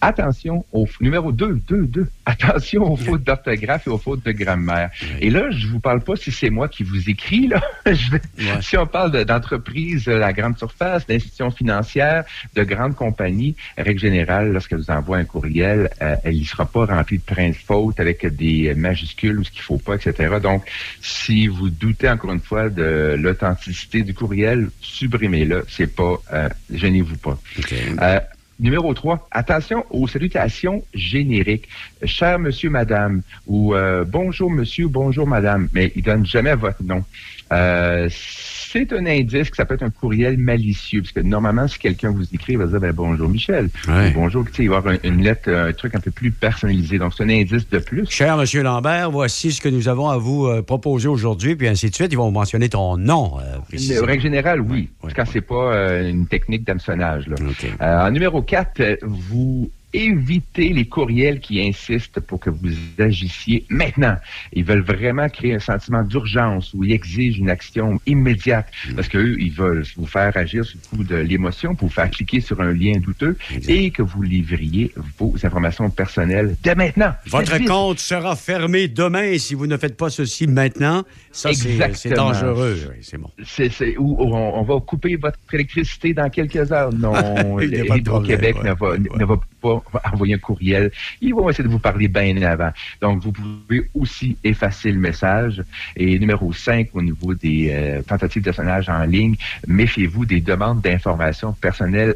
Attention 0.01 0.65
au 0.71 0.87
numéro 1.01 1.31
2, 1.31 1.59
2, 1.67 1.85
2. 1.87 2.07
Attention 2.25 2.91
aux 2.91 2.95
fautes 2.95 3.23
d'orthographe 3.23 3.87
et 3.87 3.89
aux 3.89 3.97
fautes 3.97 4.23
de 4.25 4.31
grammaire. 4.31 4.89
Et 5.21 5.29
là, 5.29 5.49
je 5.51 5.67
vous 5.67 5.79
parle 5.79 6.01
pas 6.01 6.15
si 6.15 6.31
c'est 6.31 6.49
moi 6.49 6.67
qui 6.67 6.83
vous 6.83 7.09
écris, 7.09 7.47
là. 7.47 7.61
Je 7.85 8.11
vais- 8.11 8.61
Si 8.61 8.77
on 8.77 8.85
parle 8.85 9.11
de- 9.11 9.23
d'entreprises, 9.23 10.07
euh, 10.07 10.19
la 10.19 10.33
grande 10.33 10.57
surface, 10.57 11.07
d'institutions 11.07 11.51
financières, 11.51 12.25
de 12.55 12.63
grandes 12.63 12.95
compagnies, 12.95 13.55
règle 13.77 13.99
générale, 13.99 14.51
lorsqu'elles 14.51 14.79
vous 14.79 14.91
envoient 14.91 15.17
un 15.17 15.25
courriel, 15.25 15.89
euh, 16.01 16.15
elle 16.23 16.37
ne 16.39 16.43
sera 16.43 16.65
pas 16.65 16.85
remplie 16.85 17.17
de 17.17 17.23
plein 17.23 17.49
de 17.49 17.55
fautes 17.55 17.99
avec 17.99 18.25
des 18.25 18.73
majuscules 18.75 19.39
ou 19.39 19.43
ce 19.43 19.51
qu'il 19.51 19.61
faut 19.61 19.77
pas, 19.77 19.95
etc. 19.95 20.35
Donc, 20.41 20.63
si 21.01 21.47
vous 21.47 21.69
doutez 21.69 22.09
encore 22.09 22.31
une 22.33 22.39
fois 22.41 22.69
de 22.69 23.15
l'authenticité 23.17 24.03
du 24.03 24.13
courriel, 24.13 24.69
supprimez-le. 24.81 25.65
C'est 25.69 25.87
pas, 25.95 26.15
euh, 26.33 26.49
gênez-vous 26.71 27.17
pas. 27.17 27.39
Euh, 28.01 28.19
Numéro 28.59 28.91
3, 28.91 29.27
attention 29.29 29.85
aux 29.91 30.07
salutations 30.07 30.83
génériques. 30.93 31.67
Cher 32.03 32.39
monsieur, 32.39 32.71
madame, 32.71 33.21
ou 33.45 33.75
euh, 33.75 34.03
bonjour 34.03 34.49
monsieur, 34.49 34.87
bonjour 34.87 35.27
madame, 35.27 35.69
mais 35.73 35.91
il 35.95 36.01
donne 36.01 36.25
jamais 36.25 36.55
votre 36.55 36.81
nom. 36.83 37.03
Euh, 37.51 38.09
c'est 38.77 38.93
un 38.93 39.05
indice 39.05 39.49
que 39.49 39.55
ça 39.57 39.65
peut 39.65 39.75
être 39.75 39.83
un 39.83 39.89
courriel 39.89 40.37
malicieux, 40.37 41.01
parce 41.01 41.11
que 41.11 41.19
normalement, 41.21 41.67
si 41.67 41.79
quelqu'un 41.79 42.11
vous 42.11 42.23
écrit, 42.33 42.53
il 42.53 42.57
va 42.59 42.65
dire 42.67 42.79
ben, 42.79 42.91
bonjour 42.93 43.29
Michel, 43.29 43.69
Ouais. 43.87 44.09
ou 44.09 44.13
bonjour, 44.13 44.45
tu 44.45 44.53
sais, 44.53 44.63
il 44.63 44.69
va 44.69 44.75
y 44.75 44.77
avoir 44.77 44.93
un- 44.95 45.07
une 45.09 45.23
lettre, 45.23 45.49
un 45.51 45.71
truc 45.73 45.95
un 45.95 45.99
peu 45.99 46.11
plus 46.11 46.31
personnalisé. 46.31 46.97
Donc, 46.97 47.13
c'est 47.17 47.23
un 47.23 47.29
indice 47.29 47.69
de 47.69 47.79
plus. 47.79 48.05
Cher 48.09 48.37
Monsieur 48.37 48.63
Lambert, 48.63 49.11
voici 49.11 49.51
ce 49.51 49.61
que 49.61 49.69
nous 49.69 49.87
avons 49.87 50.09
à 50.09 50.17
vous 50.17 50.45
euh, 50.47 50.61
proposer 50.61 51.07
aujourd'hui, 51.07 51.55
puis 51.55 51.67
ainsi 51.67 51.89
de 51.89 51.95
suite. 51.95 52.11
Ils 52.11 52.17
vont 52.17 52.31
mentionner 52.31 52.69
ton 52.69 52.97
nom. 52.97 53.37
euh, 53.39 54.01
règle 54.05 54.21
générale, 54.23 54.61
oui. 54.61 54.89
Quand 55.15 55.23
c'est 55.31 55.41
pas 55.41 55.73
euh, 55.73 56.09
une 56.09 56.27
technique 56.27 56.65
d'hameçonnage. 56.65 57.27
là. 57.27 57.35
Euh, 57.81 58.07
en 58.07 58.11
numéro 58.11 58.41
4, 58.41 58.99
vous 59.03 59.69
évitez 59.93 60.69
les 60.69 60.85
courriels 60.85 61.39
qui 61.39 61.61
insistent 61.61 62.19
pour 62.19 62.39
que 62.39 62.49
vous 62.49 62.73
agissiez 62.99 63.65
maintenant. 63.69 64.17
Ils 64.53 64.63
veulent 64.63 64.83
vraiment 64.83 65.29
créer 65.29 65.55
un 65.55 65.59
sentiment 65.59 66.03
d'urgence 66.03 66.73
où 66.73 66.83
ils 66.83 66.91
exigent 66.91 67.39
une 67.39 67.49
action 67.49 67.99
immédiate 68.05 68.67
parce 68.95 69.07
qu'eux, 69.07 69.37
ils 69.39 69.51
veulent 69.51 69.85
vous 69.95 70.05
faire 70.05 70.35
agir 70.35 70.65
sur 70.65 70.77
le 70.91 70.97
coup 70.97 71.03
de 71.03 71.15
l'émotion 71.15 71.75
pour 71.75 71.87
vous 71.87 71.93
faire 71.93 72.09
cliquer 72.11 72.41
sur 72.41 72.59
un 72.61 72.73
lien 72.73 72.93
douteux 72.99 73.37
et 73.67 73.91
que 73.91 74.01
vous 74.01 74.21
livriez 74.21 74.91
vos 75.17 75.33
informations 75.43 75.89
personnelles 75.89 76.55
dès 76.63 76.75
maintenant. 76.75 77.13
Votre 77.27 77.57
compte 77.65 77.99
sera 77.99 78.35
fermé 78.35 78.87
demain 78.87 79.37
si 79.37 79.55
vous 79.55 79.67
ne 79.67 79.77
faites 79.77 79.97
pas 79.97 80.09
ceci 80.09 80.47
maintenant. 80.47 81.03
Ça, 81.31 81.51
c'est 81.53 82.09
dangereux. 82.09 82.77
Oui, 82.89 82.97
c'est 83.01 83.17
bon. 83.17 83.29
Ou 83.99 84.17
on, 84.19 84.59
on 84.59 84.63
va 84.63 84.79
couper 84.79 85.15
votre 85.15 85.37
électricité 85.53 86.13
dans 86.13 86.29
quelques 86.29 86.71
heures. 86.71 86.91
Non, 86.93 87.13
Il 87.61 87.69
n'y 87.69 87.79
a 87.79 87.85
pas 87.85 87.95
de 87.95 87.99
Hydro-Québec 87.99 88.55
problème, 88.55 88.73
ne, 88.73 88.79
va, 88.79 89.17
ne 89.17 89.25
va 89.25 89.39
pas 89.61 89.76
envoyer 90.11 90.35
un 90.35 90.39
courriel. 90.39 90.91
Ils 91.21 91.33
vont 91.33 91.49
essayer 91.49 91.63
de 91.63 91.69
vous 91.69 91.79
parler 91.79 92.07
bien 92.07 92.41
avant. 92.41 92.71
Donc, 93.01 93.23
vous 93.23 93.31
pouvez 93.31 93.89
aussi 93.93 94.37
effacer 94.43 94.91
le 94.91 94.99
message. 94.99 95.63
Et 95.95 96.17
numéro 96.19 96.51
5, 96.53 96.89
au 96.93 97.01
niveau 97.01 97.33
des 97.33 97.69
euh, 97.71 98.01
tentatives 98.01 98.43
de 98.43 98.51
sonnage 98.51 98.89
en 98.89 99.03
ligne, 99.03 99.35
méfiez-vous 99.67 100.25
des 100.25 100.41
demandes 100.41 100.81
d'informations 100.81 101.53
personnelles 101.53 102.15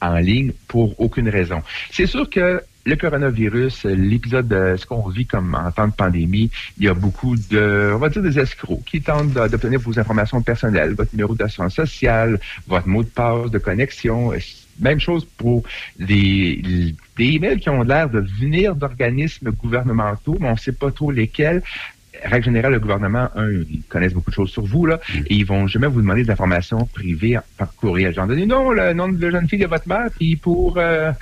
en 0.00 0.16
ligne 0.16 0.52
pour 0.68 0.98
aucune 1.00 1.28
raison. 1.28 1.62
C'est 1.90 2.06
sûr 2.06 2.28
que 2.28 2.60
le 2.86 2.94
coronavirus, 2.94 3.84
l'épisode 3.84 4.46
de 4.46 4.76
ce 4.76 4.86
qu'on 4.86 5.08
vit 5.08 5.26
comme 5.26 5.54
en 5.54 5.70
temps 5.72 5.88
de 5.88 5.92
pandémie, 5.92 6.50
il 6.78 6.84
y 6.84 6.88
a 6.88 6.94
beaucoup 6.94 7.34
de, 7.36 7.92
on 7.92 7.98
va 7.98 8.08
dire 8.08 8.22
des 8.22 8.38
escrocs 8.38 8.84
qui 8.84 9.02
tentent 9.02 9.32
d'obtenir 9.32 9.80
vos 9.80 9.98
informations 9.98 10.40
personnelles, 10.40 10.94
votre 10.94 11.12
numéro 11.12 11.34
d'assurance 11.34 11.74
sociale, 11.74 12.38
votre 12.68 12.86
mot 12.86 13.02
de 13.02 13.08
passe 13.08 13.50
de 13.50 13.58
connexion. 13.58 14.32
Même 14.80 15.00
chose 15.00 15.26
pour 15.36 15.62
des, 15.98 16.94
des 17.16 17.24
emails 17.24 17.58
qui 17.60 17.70
ont 17.70 17.82
l'air 17.82 18.08
de 18.10 18.20
venir 18.40 18.74
d'organismes 18.74 19.50
gouvernementaux, 19.52 20.36
mais 20.40 20.48
on 20.48 20.52
ne 20.52 20.58
sait 20.58 20.72
pas 20.72 20.90
trop 20.90 21.10
lesquels 21.10 21.62
règle 22.24 22.46
générale, 22.46 22.72
le 22.72 22.80
gouvernement, 22.80 23.28
un, 23.36 23.50
ils 23.50 23.82
connaissent 23.90 24.14
beaucoup 24.14 24.30
de 24.30 24.34
choses 24.34 24.48
sur 24.48 24.64
vous, 24.64 24.86
là, 24.86 24.98
et 25.26 25.34
ils 25.34 25.44
vont 25.44 25.66
jamais 25.66 25.86
vous 25.86 26.00
demander 26.00 26.24
d'informations 26.24 26.86
privées 26.86 27.38
par 27.58 27.74
courriel. 27.74 28.14
J'en 28.14 28.26
donné, 28.26 28.46
non, 28.46 28.70
le 28.70 28.94
nom 28.94 29.08
de 29.08 29.22
la 29.26 29.32
jeune 29.32 29.46
fille 29.46 29.58
de 29.58 29.66
votre 29.66 29.86
mère, 29.86 30.08
puis 30.18 30.34
pour 30.34 30.78
euh, 30.78 31.12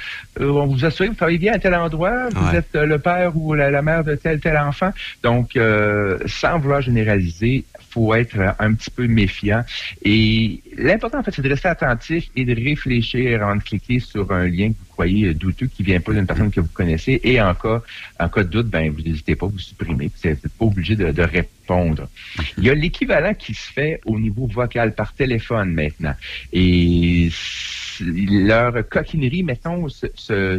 euh, 0.41 0.49
on 0.51 0.67
vous 0.67 0.85
assure 0.85 1.07
que 1.07 1.11
vous 1.11 1.17
travaillez 1.17 1.39
bien 1.39 1.53
à 1.55 1.59
tel 1.59 1.75
endroit, 1.75 2.29
vous 2.31 2.47
Ouais. 2.49 2.59
êtes 2.59 2.77
euh, 2.77 2.87
le 2.87 3.01
père 3.01 3.37
ou 3.37 3.55
la, 3.55 3.73
la 3.73 3.83
mère 3.83 4.05
de 4.05 4.15
tel 4.15 4.39
tel 4.39 4.57
enfant. 4.57 4.91
Donc, 5.25 5.57
euh, 5.57 6.17
sans 6.27 6.61
vouloir 6.61 6.81
généraliser, 6.81 7.65
faut 7.95 8.13
être 8.15 8.37
un 8.59 8.75
petit 8.75 8.91
peu 8.91 9.07
méfiant. 9.07 9.63
Et 10.03 10.61
l'important, 10.77 11.19
en 11.21 11.23
fait, 11.23 11.33
c'est 11.35 11.43
de 11.43 11.49
rester 11.49 11.69
attentif 11.69 12.29
et 12.35 12.45
de 12.45 12.55
réfléchir 12.55 13.43
avant 13.43 13.57
de 13.57 13.63
cliquer 13.63 14.01
sur 14.01 14.31
un 14.33 14.49
lien 14.49 14.69
que 14.71 14.79
vous 14.81 14.93
croyez 14.97 15.33
douteux 15.33 15.69
qui 15.69 15.85
vient 15.85 16.01
pas 16.01 16.13
d'une 16.13 16.27
personne 16.27 16.51
que 16.51 16.61
vous 16.61 16.75
connaissez. 16.81 17.21
Et 17.23 17.41
en 17.41 17.55
cas, 17.55 17.83
en 18.19 18.29
cas 18.29 18.43
de 18.43 18.49
doute, 18.49 18.67
ben, 18.67 18.91
vous 18.91 19.01
n'hésitez 19.01 19.37
pas 19.37 19.47
à 19.47 19.49
vous 19.49 19.61
supprimer. 19.61 20.11
Vous 20.11 20.29
n'êtes 20.29 20.49
pas 20.49 20.65
obligé 20.65 20.97
de, 20.97 21.13
de 21.13 21.23
répondre. 21.23 22.09
Il 22.59 22.65
y 22.65 22.71
a 22.71 22.75
l'équivalent 22.75 23.35
qui 23.35 23.55
se 23.55 23.73
fait 23.73 24.01
au 24.05 24.19
niveau 24.19 24.47
vocal 24.49 24.95
par 24.95 25.15
téléphone 25.15 25.73
maintenant. 25.73 26.15
Et 26.53 27.31
leur 28.01 28.89
coquinerie, 28.89 29.45
mettons, 29.45 29.89
se, 29.89 30.07
se, 30.15 30.59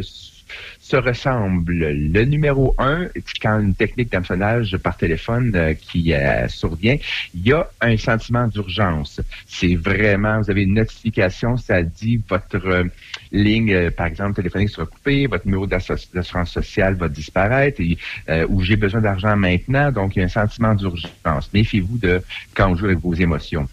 se 0.86 0.96
ressemblent. 0.96 1.90
Le 2.14 2.24
numéro 2.24 2.74
un, 2.78 3.08
quand 3.42 3.58
une 3.58 3.74
technique 3.74 4.12
d'hameçonnage 4.12 4.76
par 4.76 4.96
téléphone 4.96 5.50
euh, 5.56 5.74
qui 5.74 6.12
euh, 6.12 6.46
survient, 6.46 6.96
il 7.34 7.44
y 7.48 7.52
a 7.52 7.68
un 7.80 7.96
sentiment 7.96 8.46
d'urgence. 8.46 9.20
C'est 9.48 9.74
vraiment, 9.74 10.40
vous 10.40 10.48
avez 10.48 10.62
une 10.62 10.74
notification, 10.74 11.56
ça 11.56 11.82
dit 11.82 12.20
votre 12.28 12.64
euh, 12.64 12.84
ligne, 13.32 13.72
euh, 13.72 13.90
par 13.90 14.06
exemple, 14.06 14.34
téléphonique 14.34 14.68
sera 14.70 14.86
coupée, 14.86 15.26
votre 15.26 15.46
numéro 15.46 15.66
d'assurance 15.66 16.50
sociale 16.50 16.94
va 16.94 17.08
disparaître, 17.08 17.82
euh, 18.28 18.46
ou 18.48 18.62
j'ai 18.62 18.76
besoin 18.76 19.00
d'argent 19.00 19.34
maintenant, 19.34 19.90
donc 19.90 20.14
il 20.14 20.20
y 20.20 20.22
a 20.22 20.26
un 20.26 20.28
sentiment 20.28 20.74
d'urgence. 20.74 21.50
Méfiez-vous 21.52 21.98
de 21.98 22.22
quand 22.54 22.70
on 22.70 22.76
joue 22.76 22.86
avec 22.86 22.98
vos 22.98 23.14
émotions. 23.14 23.68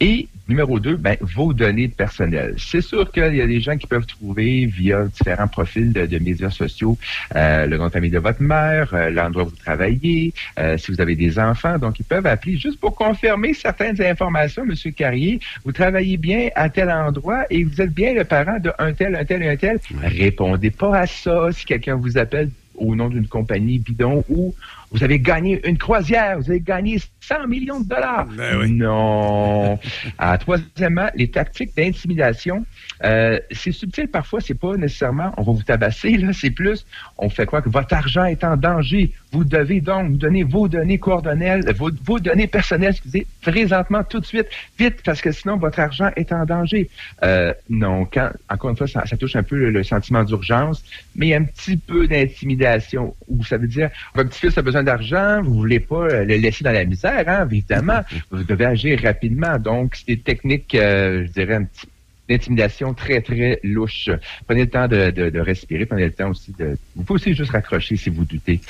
Et 0.00 0.28
numéro 0.50 0.80
deux, 0.80 0.96
ben, 0.96 1.16
vos 1.20 1.52
données 1.52 1.88
personnelles. 1.88 2.54
C'est 2.58 2.80
sûr 2.80 3.10
qu'il 3.12 3.34
y 3.34 3.40
a 3.40 3.46
des 3.46 3.60
gens 3.60 3.76
qui 3.76 3.86
peuvent 3.86 4.06
trouver 4.06 4.66
via 4.66 5.04
différents 5.04 5.48
profils 5.48 5.92
de, 5.92 6.06
de 6.06 6.18
médias 6.18 6.50
sociaux 6.50 6.98
euh, 7.36 7.66
le 7.66 7.78
nom 7.78 7.86
de 7.86 7.90
famille 7.90 8.10
de 8.10 8.18
votre 8.18 8.42
mère, 8.42 8.92
euh, 8.92 9.10
l'endroit 9.10 9.44
où 9.44 9.48
vous 9.48 9.56
travaillez, 9.56 10.34
euh, 10.58 10.76
si 10.76 10.90
vous 10.90 11.00
avez 11.00 11.14
des 11.14 11.38
enfants. 11.38 11.78
Donc, 11.78 12.00
ils 12.00 12.04
peuvent 12.04 12.26
appeler 12.26 12.56
juste 12.56 12.80
pour 12.80 12.94
confirmer 12.94 13.54
certaines 13.54 14.00
informations. 14.02 14.66
Monsieur 14.66 14.90
Carrier, 14.90 15.40
vous 15.64 15.72
travaillez 15.72 16.16
bien 16.16 16.48
à 16.56 16.68
tel 16.68 16.90
endroit 16.90 17.44
et 17.50 17.62
vous 17.62 17.80
êtes 17.80 17.92
bien 17.92 18.12
le 18.12 18.24
parent 18.24 18.58
de 18.58 18.72
un 18.78 18.92
tel, 18.92 19.14
un 19.14 19.24
tel, 19.24 19.42
un 19.42 19.56
tel. 19.56 19.78
Répondez 20.02 20.70
pas 20.70 20.98
à 20.98 21.06
ça 21.06 21.52
si 21.52 21.64
quelqu'un 21.64 21.94
vous 21.94 22.18
appelle 22.18 22.50
au 22.74 22.96
nom 22.96 23.08
d'une 23.08 23.28
compagnie 23.28 23.78
bidon 23.78 24.24
ou 24.28 24.54
vous 24.90 25.04
avez 25.04 25.20
gagné 25.20 25.60
une 25.68 25.78
croisière, 25.78 26.38
vous 26.38 26.50
avez 26.50 26.60
gagné 26.60 26.98
100 27.20 27.46
millions 27.46 27.80
de 27.80 27.88
dollars. 27.88 28.26
Non. 28.68 29.78
Ah, 30.18 30.36
troisièmement, 30.38 31.08
les 31.14 31.28
tactiques 31.28 31.74
d'intimidation. 31.76 32.64
Euh, 33.04 33.38
c'est 33.50 33.72
subtil 33.72 34.08
parfois, 34.08 34.40
c'est 34.40 34.58
pas 34.58 34.76
nécessairement 34.76 35.32
on 35.36 35.42
va 35.42 35.52
vous 35.52 35.62
tabasser, 35.62 36.18
là, 36.18 36.32
c'est 36.32 36.50
plus 36.50 36.84
on 37.16 37.30
fait 37.30 37.46
quoi 37.46 37.62
que 37.62 37.70
votre 37.70 37.94
argent 37.94 38.24
est 38.24 38.44
en 38.44 38.56
danger. 38.56 39.12
Vous 39.32 39.44
devez 39.44 39.80
donc 39.80 40.10
nous 40.10 40.16
donner 40.16 40.42
vos 40.42 40.68
données 40.68 40.98
coordonnelles, 40.98 41.64
vos, 41.76 41.90
vos 42.04 42.18
données 42.18 42.46
personnelles, 42.46 42.90
excusez, 42.90 43.26
présentement, 43.40 44.02
tout 44.04 44.20
de 44.20 44.26
suite, 44.26 44.46
vite, 44.78 45.02
parce 45.04 45.20
que 45.20 45.32
sinon 45.32 45.56
votre 45.56 45.80
argent 45.80 46.10
est 46.16 46.32
en 46.32 46.44
danger. 46.44 46.90
Euh, 47.22 47.54
non, 47.68 48.04
quand, 48.04 48.30
encore 48.48 48.70
une 48.70 48.76
fois, 48.76 48.88
ça, 48.88 49.06
ça 49.06 49.16
touche 49.16 49.36
un 49.36 49.42
peu 49.42 49.56
le, 49.56 49.70
le 49.70 49.82
sentiment 49.82 50.24
d'urgence, 50.24 50.84
mais 51.14 51.26
il 51.26 51.30
y 51.30 51.34
a 51.34 51.38
un 51.38 51.44
petit 51.44 51.76
peu 51.76 52.06
d'intimidation 52.06 53.14
où 53.28 53.44
ça 53.44 53.56
veut 53.56 53.68
dire 53.68 53.90
votre 54.14 54.30
petit-fils 54.30 54.58
a 54.58 54.62
besoin 54.62 54.79
d'argent, 54.82 55.42
vous 55.42 55.54
voulez 55.54 55.80
pas 55.80 56.06
euh, 56.08 56.24
le 56.24 56.36
laisser 56.36 56.64
dans 56.64 56.72
la 56.72 56.84
misère, 56.84 57.24
hein, 57.28 57.46
évidemment. 57.50 58.00
vous 58.30 58.44
devez 58.44 58.64
agir 58.66 59.00
rapidement. 59.02 59.58
Donc, 59.58 59.96
c'est 59.96 60.16
des 60.16 60.18
techniques, 60.20 60.74
euh, 60.74 61.26
je 61.26 61.32
dirais, 61.32 61.54
un 61.54 61.64
petit 61.64 61.86
d'intimidation 62.28 62.94
très, 62.94 63.20
très 63.22 63.58
louche. 63.64 64.08
Prenez 64.46 64.60
le 64.60 64.70
temps 64.70 64.86
de, 64.86 65.10
de, 65.10 65.30
de 65.30 65.40
respirer, 65.40 65.84
prenez 65.84 66.04
le 66.04 66.12
temps 66.12 66.30
aussi 66.30 66.54
de... 66.56 66.78
Vous 66.94 67.02
pouvez 67.02 67.16
aussi 67.16 67.34
juste 67.34 67.50
raccrocher 67.50 67.96
si 67.96 68.08
vous 68.08 68.24
doutez. 68.24 68.60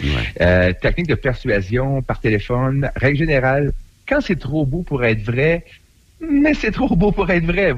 Euh, 0.41 0.73
technique 0.73 1.09
de 1.09 1.15
persuasion 1.15 2.01
par 2.01 2.21
téléphone, 2.21 2.91
règle 2.97 3.19
générale, 3.19 3.73
quand 4.09 4.23
c'est 4.23 4.39
trop 4.39 4.65
beau 4.65 4.81
pour 4.83 5.05
être 5.05 5.21
vrai, 5.23 5.67
mais 6.21 6.55
c'est 6.55 6.71
trop 6.71 6.97
beau 6.97 7.13
pour 7.13 7.29
être 7.31 7.45
vrai. 7.45 7.73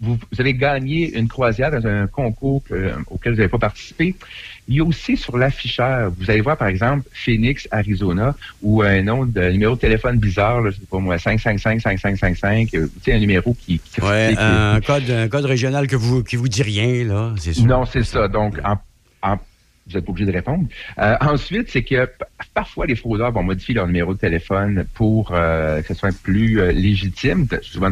Vous, 0.00 0.16
vous 0.16 0.40
avez 0.40 0.54
gagné 0.54 1.16
une 1.16 1.28
croisière 1.28 1.70
dans 1.70 1.86
un 1.86 2.08
concours 2.08 2.64
que- 2.64 2.92
auquel 3.06 3.32
vous 3.32 3.38
n'avez 3.38 3.48
pas 3.48 3.58
participé. 3.58 4.16
Il 4.70 4.76
y 4.76 4.80
a 4.80 4.84
aussi 4.84 5.16
sur 5.16 5.36
l'afficheur, 5.36 6.12
vous 6.16 6.30
allez 6.30 6.40
voir 6.42 6.56
par 6.56 6.68
exemple 6.68 7.02
Phoenix, 7.12 7.66
Arizona, 7.72 8.36
ou 8.62 8.82
un 8.82 9.02
nom 9.02 9.26
de 9.26 9.50
numéro 9.50 9.74
de 9.74 9.80
téléphone 9.80 10.16
bizarre, 10.18 10.60
là, 10.60 10.70
je 10.70 10.76
sais 10.76 10.86
pas 10.88 10.98
moi, 10.98 11.16
555-5555, 11.16 12.76
euh, 12.76 12.86
tu 12.86 12.90
sais, 13.02 13.12
un 13.14 13.18
numéro 13.18 13.52
qui... 13.54 13.80
qui 13.80 14.00
Ouais, 14.00 14.30
qui- 14.32 14.38
un 14.40 14.80
code, 14.80 15.10
un 15.10 15.28
code 15.28 15.44
régional 15.44 15.86
que 15.86 15.96
vous, 15.96 16.22
qui 16.22 16.36
vous 16.36 16.48
dit 16.48 16.62
rien, 16.62 17.04
là, 17.04 17.34
c'est 17.38 17.52
sûr. 17.52 17.66
non, 17.66 17.84
c'est 17.84 18.04
ça. 18.04 18.28
Donc, 18.28 18.58
en, 18.64 18.78
en- 19.22 19.36
vous 19.86 19.96
n'êtes 19.96 20.04
pas 20.04 20.10
obligé 20.12 20.26
de 20.26 20.32
répondre. 20.36 20.66
Euh, 20.98 21.16
ensuite, 21.20 21.68
c'est 21.70 21.82
que 21.82 22.08
parfois 22.54 22.86
les 22.86 22.94
fraudeurs 22.94 23.32
vont 23.32 23.42
modifier 23.42 23.74
leur 23.74 23.86
numéro 23.88 24.14
de 24.14 24.18
téléphone 24.20 24.84
pour 24.94 25.32
euh, 25.34 25.82
que 25.82 25.88
ce 25.88 25.94
soit 25.94 26.16
plus 26.22 26.60
euh, 26.60 26.70
légitime. 26.70 27.48
Souvent, 27.62 27.90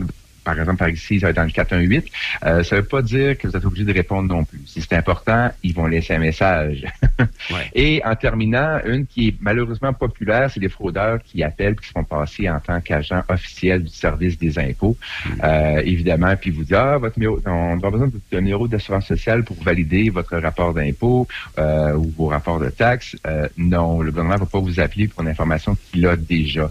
par 0.48 0.58
exemple, 0.58 0.78
par 0.78 0.88
ici, 0.88 1.20
ça 1.20 1.26
va 1.26 1.30
être 1.30 1.36
dans 1.36 1.44
le 1.44 1.50
418. 1.50 2.06
Euh, 2.44 2.62
ça 2.62 2.76
ne 2.76 2.80
veut 2.80 2.86
pas 2.86 3.02
dire 3.02 3.36
que 3.36 3.46
vous 3.46 3.54
êtes 3.54 3.64
obligé 3.66 3.84
de 3.84 3.92
répondre 3.92 4.34
non 4.34 4.44
plus. 4.44 4.60
Si 4.64 4.80
c'est 4.80 4.94
important, 4.94 5.50
ils 5.62 5.74
vont 5.74 5.86
laisser 5.86 6.14
un 6.14 6.20
message. 6.20 6.86
Et 7.74 8.00
en 8.02 8.16
terminant, 8.16 8.78
une 8.86 9.06
qui 9.06 9.28
est 9.28 9.34
malheureusement 9.40 9.92
populaire, 9.92 10.50
c'est 10.50 10.60
les 10.60 10.70
fraudeurs 10.70 11.18
qui 11.22 11.42
appellent 11.42 11.76
qui 11.76 11.88
se 11.88 11.92
font 11.92 12.04
passer 12.04 12.48
en 12.48 12.60
tant 12.60 12.80
qu'agent 12.80 13.22
officiel 13.28 13.84
du 13.84 13.92
service 13.92 14.38
des 14.38 14.58
impôts. 14.58 14.96
Euh, 15.44 15.82
évidemment, 15.84 16.34
puis 16.36 16.50
vous 16.50 16.64
disent, 16.64 16.72
ah, 16.74 16.96
votre 16.96 17.18
numéro, 17.18 17.38
on 17.44 17.78
aura 17.78 17.90
besoin 17.90 18.06
de 18.06 18.12
votre 18.12 18.42
numéro 18.42 18.66
d'assurance 18.68 19.06
sociale 19.06 19.44
pour 19.44 19.62
valider 19.62 20.08
votre 20.08 20.38
rapport 20.38 20.72
d'impôt 20.72 21.28
euh, 21.58 21.92
ou 21.92 22.10
vos 22.16 22.28
rapports 22.28 22.58
de 22.58 22.70
taxes. 22.70 23.16
Euh, 23.26 23.48
non, 23.58 24.00
le 24.00 24.10
gouvernement 24.12 24.36
ne 24.36 24.40
va 24.40 24.46
pas 24.46 24.60
vous 24.60 24.80
appeler 24.80 25.08
pour 25.08 25.20
une 25.20 25.28
information 25.28 25.76
qu'il 25.90 26.06
a 26.06 26.16
déjà. 26.16 26.70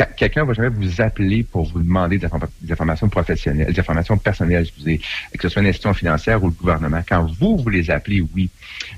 Euh, 0.00 0.04
Quelqu'un 0.16 0.44
va 0.44 0.52
jamais 0.54 0.68
vous 0.70 1.00
appeler 1.00 1.42
pour 1.44 1.64
vous 1.70 1.80
demander 1.80 2.18
des, 2.18 2.26
informa- 2.26 2.48
des 2.60 2.72
informations 2.72 3.08
professionnelles, 3.08 3.72
des 3.72 3.78
informations 3.80 4.16
personnelles, 4.18 4.62
excusez, 4.62 4.98
que 5.38 5.42
ce 5.42 5.48
soit 5.48 5.62
une 5.62 5.68
institution 5.68 5.94
financière 5.94 6.42
ou 6.42 6.48
le 6.48 6.52
gouvernement. 6.52 7.00
Quand 7.08 7.26
vous, 7.38 7.56
vous 7.58 7.68
les 7.68 7.90
appelez, 7.90 8.24
oui. 8.34 8.50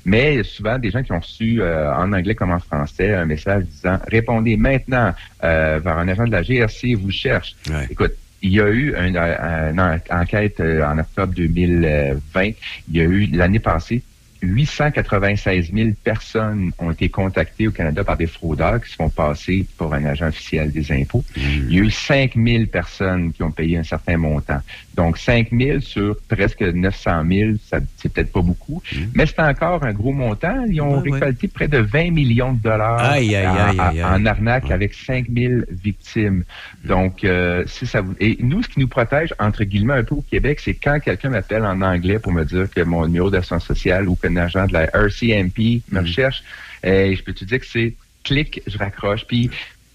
Mais 0.05 0.33
il 0.33 0.37
y 0.37 0.39
a 0.39 0.43
souvent 0.43 0.79
des 0.79 0.89
gens 0.91 1.03
qui 1.03 1.11
ont 1.11 1.19
reçu, 1.19 1.61
euh, 1.61 1.93
en 1.93 2.11
anglais 2.13 2.33
comme 2.35 2.51
en 2.51 2.59
français, 2.59 3.13
un 3.13 3.25
message 3.25 3.65
disant 3.65 3.99
«Répondez 4.07 4.57
maintenant 4.57 5.13
euh, 5.43 5.79
vers 5.83 5.97
un 5.97 6.07
agent 6.07 6.25
de 6.25 6.31
la 6.31 6.41
GRC 6.43 6.95
vous 6.95 7.11
cherche 7.11 7.55
Écoute, 7.89 8.13
il 8.41 8.51
y 8.53 8.61
a 8.61 8.69
eu 8.69 8.95
une, 8.95 9.17
un- 9.17 9.71
une 9.71 9.99
enquête 10.11 10.59
euh, 10.59 10.83
en 10.85 10.97
octobre 10.99 11.33
2020. 11.33 12.41
Il 12.89 12.95
y 12.95 13.01
a 13.01 13.03
eu 13.03 13.25
l'année 13.27 13.59
passée 13.59 14.03
896 14.41 15.71
000 15.73 15.89
personnes 16.03 16.71
ont 16.79 16.91
été 16.91 17.09
contactées 17.09 17.67
au 17.67 17.71
Canada 17.71 18.03
par 18.03 18.17
des 18.17 18.27
fraudeurs 18.27 18.81
qui 18.81 18.91
se 18.91 18.95
font 18.95 19.09
passer 19.09 19.65
pour 19.77 19.93
un 19.93 20.05
agent 20.05 20.27
officiel 20.27 20.71
des 20.71 20.91
impôts. 20.91 21.23
Il 21.35 21.73
y 21.73 21.79
a 21.79 21.83
eu 21.83 21.91
5 21.91 22.35
000 22.35 22.65
personnes 22.65 23.31
qui 23.33 23.43
ont 23.43 23.51
payé 23.51 23.77
un 23.77 23.83
certain 23.83 24.17
montant. 24.17 24.61
Donc, 24.97 25.17
5 25.19 25.49
000 25.51 25.79
sur 25.79 26.17
presque 26.27 26.61
900 26.61 27.23
000, 27.29 27.51
ça, 27.69 27.77
c'est 27.97 28.11
peut-être 28.11 28.31
pas 28.31 28.41
beaucoup, 28.41 28.81
mais 29.13 29.27
c'est 29.27 29.39
encore 29.39 29.83
un 29.83 29.93
gros 29.93 30.11
montant. 30.11 30.65
Ils 30.67 30.81
ont 30.81 30.99
Ouais, 30.99 31.09
ouais. 31.11 31.19
récolté 31.19 31.47
près 31.47 31.67
de 31.67 31.77
20 31.77 32.09
millions 32.11 32.53
de 32.53 32.59
dollars 32.63 32.99
Aïe, 32.99 33.35
aïe, 33.35 33.47
en- 33.47 33.53
aïe, 33.55 33.79
aïe, 33.79 34.03
en, 34.03 34.13
aïe. 34.15 34.27
arnaque 34.27 34.71
avec 34.71 34.95
5 34.95 35.27
000 35.31 35.61
victimes. 35.69 36.43
Donc, 36.83 37.23
euh, 37.23 37.63
si 37.67 37.85
ça 37.85 38.01
vous... 38.01 38.15
Et 38.19 38.37
nous, 38.41 38.63
ce 38.63 38.69
qui 38.69 38.79
nous 38.79 38.87
protège, 38.87 39.33
entre 39.39 39.63
guillemets, 39.63 39.93
un 39.93 40.03
peu 40.03 40.15
au 40.15 40.25
Québec, 40.29 40.59
c'est 40.63 40.73
quand 40.73 40.99
quelqu'un 40.99 41.29
m'appelle 41.29 41.63
en 41.63 41.79
anglais 41.83 42.17
pour 42.17 42.31
me 42.31 42.43
dire 42.43 42.67
que 42.69 42.81
mon 42.81 43.05
numéro 43.05 43.29
d'assurance 43.29 43.65
sociale 43.65 44.09
ou 44.09 44.15
qu'un 44.15 44.35
agent 44.35 44.65
de 44.65 44.73
la 44.73 44.85
RCMP 44.95 45.81
me 45.91 45.99
recherche, 46.01 46.43
et 46.83 47.15
je 47.15 47.23
peux 47.23 47.33
te 47.33 47.45
dire 47.45 47.59
que 47.59 47.67
c'est 47.67 47.93
clic, 48.23 48.61
je 48.65 48.77
raccroche. 48.77 49.25
Puis, 49.27 49.49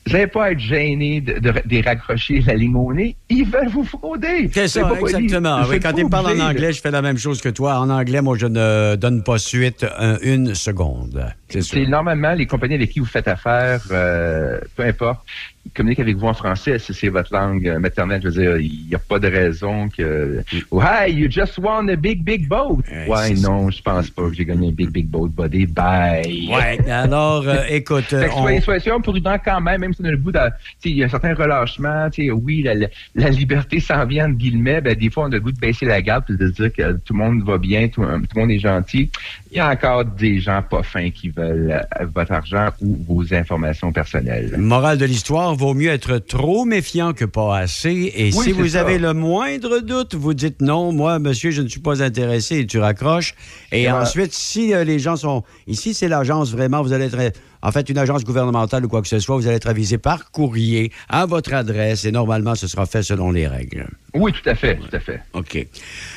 vous 0.06 0.12
n'allez 0.14 0.26
pas 0.26 0.44
à 0.46 0.50
être 0.50 0.58
gêné 0.58 1.20
de, 1.20 1.38
de, 1.38 1.52
de 1.64 1.84
raccrocher 1.84 2.40
la 2.46 2.54
ligne 2.54 2.74
au 2.74 2.92
nez. 2.92 3.14
Ils 3.28 3.44
veulent 3.44 3.68
vous 3.68 3.84
frauder. 3.84 4.50
C'est 4.52 4.66
ça, 4.68 4.90
exactement. 5.00 5.60
Oui, 5.68 5.78
quand 5.80 5.96
me 6.04 6.10
parles 6.10 6.40
en 6.40 6.48
anglais, 6.50 6.72
je 6.72 6.80
fais 6.80 6.90
la 6.90 7.02
même 7.02 7.18
chose 7.18 7.40
que 7.40 7.48
toi. 7.48 7.78
En 7.78 7.88
anglais, 7.88 8.20
moi, 8.20 8.36
je 8.36 8.46
ne 8.46 8.96
donne 8.96 9.22
pas 9.22 9.38
suite 9.38 9.86
un- 9.98 10.18
une 10.22 10.54
seconde. 10.54 11.24
C'est 11.48 11.86
normalement 11.86 12.32
les 12.32 12.46
compagnies 12.46 12.74
avec 12.74 12.90
qui 12.90 12.98
vous 13.00 13.06
faites 13.06 13.28
affaire, 13.28 13.82
euh, 13.90 14.58
peu 14.74 14.84
importe, 14.84 15.20
ils 15.64 15.70
communiquent 15.72 16.00
avec 16.00 16.16
vous 16.16 16.26
en 16.26 16.34
français 16.34 16.78
si 16.78 16.92
c'est 16.92 17.08
votre 17.08 17.32
langue 17.32 17.66
euh, 17.68 17.78
maternelle. 17.78 18.20
Je 18.22 18.28
veux 18.28 18.42
dire, 18.42 18.56
il 18.58 18.86
n'y 18.88 18.94
a 18.94 18.98
pas 18.98 19.18
de 19.18 19.28
raison 19.28 19.88
que. 19.88 20.42
Oh, 20.70 20.80
hi, 20.82 21.10
you 21.12 21.30
just 21.30 21.58
won 21.58 21.88
a 21.88 21.96
big, 21.96 22.24
big 22.24 22.48
boat. 22.48 22.80
Ouais, 23.08 23.34
non, 23.34 23.70
je 23.70 23.80
pense 23.80 24.10
pas 24.10 24.28
que 24.28 24.34
j'ai 24.34 24.44
gagné 24.44 24.68
un 24.68 24.72
big, 24.72 24.90
big 24.90 25.06
boat, 25.06 25.28
buddy. 25.28 25.66
Bye. 25.66 26.48
Ouais, 26.50 26.90
alors, 26.90 27.46
euh, 27.46 27.62
écoute, 27.70 28.04
Fait 28.04 28.26
que 28.28 28.32
on- 28.34 28.42
soyez, 28.60 28.60
soyez 28.60 29.00
prudents 29.02 29.38
quand 29.44 29.60
même, 29.60 29.80
même 29.82 29.94
si 29.94 30.02
on 30.02 30.06
a 30.06 30.10
le 30.10 30.18
tu 30.18 30.32
sais, 30.32 30.90
Il 30.90 30.96
y 30.96 31.02
a 31.02 31.06
un 31.06 31.08
certain 31.08 31.34
relâchement. 31.34 32.08
tu 32.10 32.24
sais, 32.24 32.30
Oui, 32.30 32.62
la, 32.62 32.74
la, 32.74 32.86
la 33.14 33.28
liberté 33.30 33.78
s'en 33.80 34.04
vient, 34.04 34.26
entre 34.28 34.38
guillemets. 34.38 34.80
Ben, 34.80 34.94
des 34.94 35.10
fois, 35.10 35.24
on 35.24 35.28
a 35.28 35.34
le 35.34 35.40
goût 35.40 35.52
de 35.52 35.60
baisser 35.60 35.86
la 35.86 36.02
garde 36.02 36.24
et 36.30 36.36
de 36.36 36.48
dire 36.48 36.72
que 36.72 36.92
tout 37.04 37.12
le 37.12 37.18
monde 37.18 37.42
va 37.44 37.58
bien, 37.58 37.88
tout, 37.88 38.02
tout 38.02 38.08
le 38.36 38.40
monde 38.40 38.50
est 38.50 38.58
gentil. 38.58 39.10
Il 39.54 39.56
y 39.56 39.60
a 39.60 39.68
encore 39.68 40.06
des 40.06 40.40
gens 40.40 40.62
pas 40.62 40.82
fins 40.82 41.10
qui 41.10 41.28
veulent 41.28 41.84
euh, 42.00 42.06
votre 42.14 42.32
argent 42.32 42.70
ou 42.80 42.96
vos 43.06 43.34
informations 43.34 43.92
personnelles. 43.92 44.54
Morale 44.56 44.96
de 44.96 45.04
l'histoire, 45.04 45.54
vaut 45.54 45.74
mieux 45.74 45.90
être 45.90 46.16
trop 46.16 46.64
méfiant 46.64 47.12
que 47.12 47.26
pas 47.26 47.58
assez. 47.58 48.10
Et 48.16 48.30
Oui, 48.34 48.44
si 48.44 48.52
vous 48.52 48.68
ça. 48.68 48.80
avez 48.80 48.96
le 48.98 49.12
moindre 49.12 49.80
doute, 49.80 50.14
vous 50.14 50.32
dites 50.32 50.62
non, 50.62 50.90
moi, 50.92 51.18
monsieur, 51.18 51.50
je 51.50 51.60
ne 51.60 51.68
suis 51.68 51.80
pas 51.80 52.02
intéressé 52.02 52.60
et 52.60 52.66
tu 52.66 52.78
raccroches. 52.78 53.34
Et 53.72 53.82
Voilà. 53.82 54.00
ensuite, 54.00 54.32
si 54.32 54.72
euh, 54.72 54.84
les 54.84 54.98
gens 54.98 55.16
sont. 55.16 55.42
Ici, 55.66 55.92
c'est 55.92 56.08
l'agence 56.08 56.50
vraiment, 56.50 56.80
vous 56.80 56.94
allez 56.94 57.04
être. 57.04 57.18
En 57.60 57.72
fait, 57.72 57.90
une 57.90 57.98
agence 57.98 58.24
gouvernementale 58.24 58.86
ou 58.86 58.88
quoi 58.88 59.02
que 59.02 59.08
ce 59.08 59.18
soit, 59.18 59.36
vous 59.36 59.46
allez 59.46 59.56
être 59.56 59.68
avisé 59.68 59.98
par 59.98 60.30
courrier 60.30 60.90
à 61.10 61.26
votre 61.26 61.52
adresse 61.52 62.06
et 62.06 62.10
normalement, 62.10 62.54
ce 62.54 62.66
sera 62.66 62.86
fait 62.86 63.02
selon 63.02 63.30
les 63.30 63.46
règles. 63.46 63.86
Oui, 64.14 64.30
tout 64.32 64.46
à 64.48 64.54
fait, 64.54 64.76
tout 64.76 64.94
à 64.94 65.00
fait. 65.00 65.20
OK. 65.32 65.66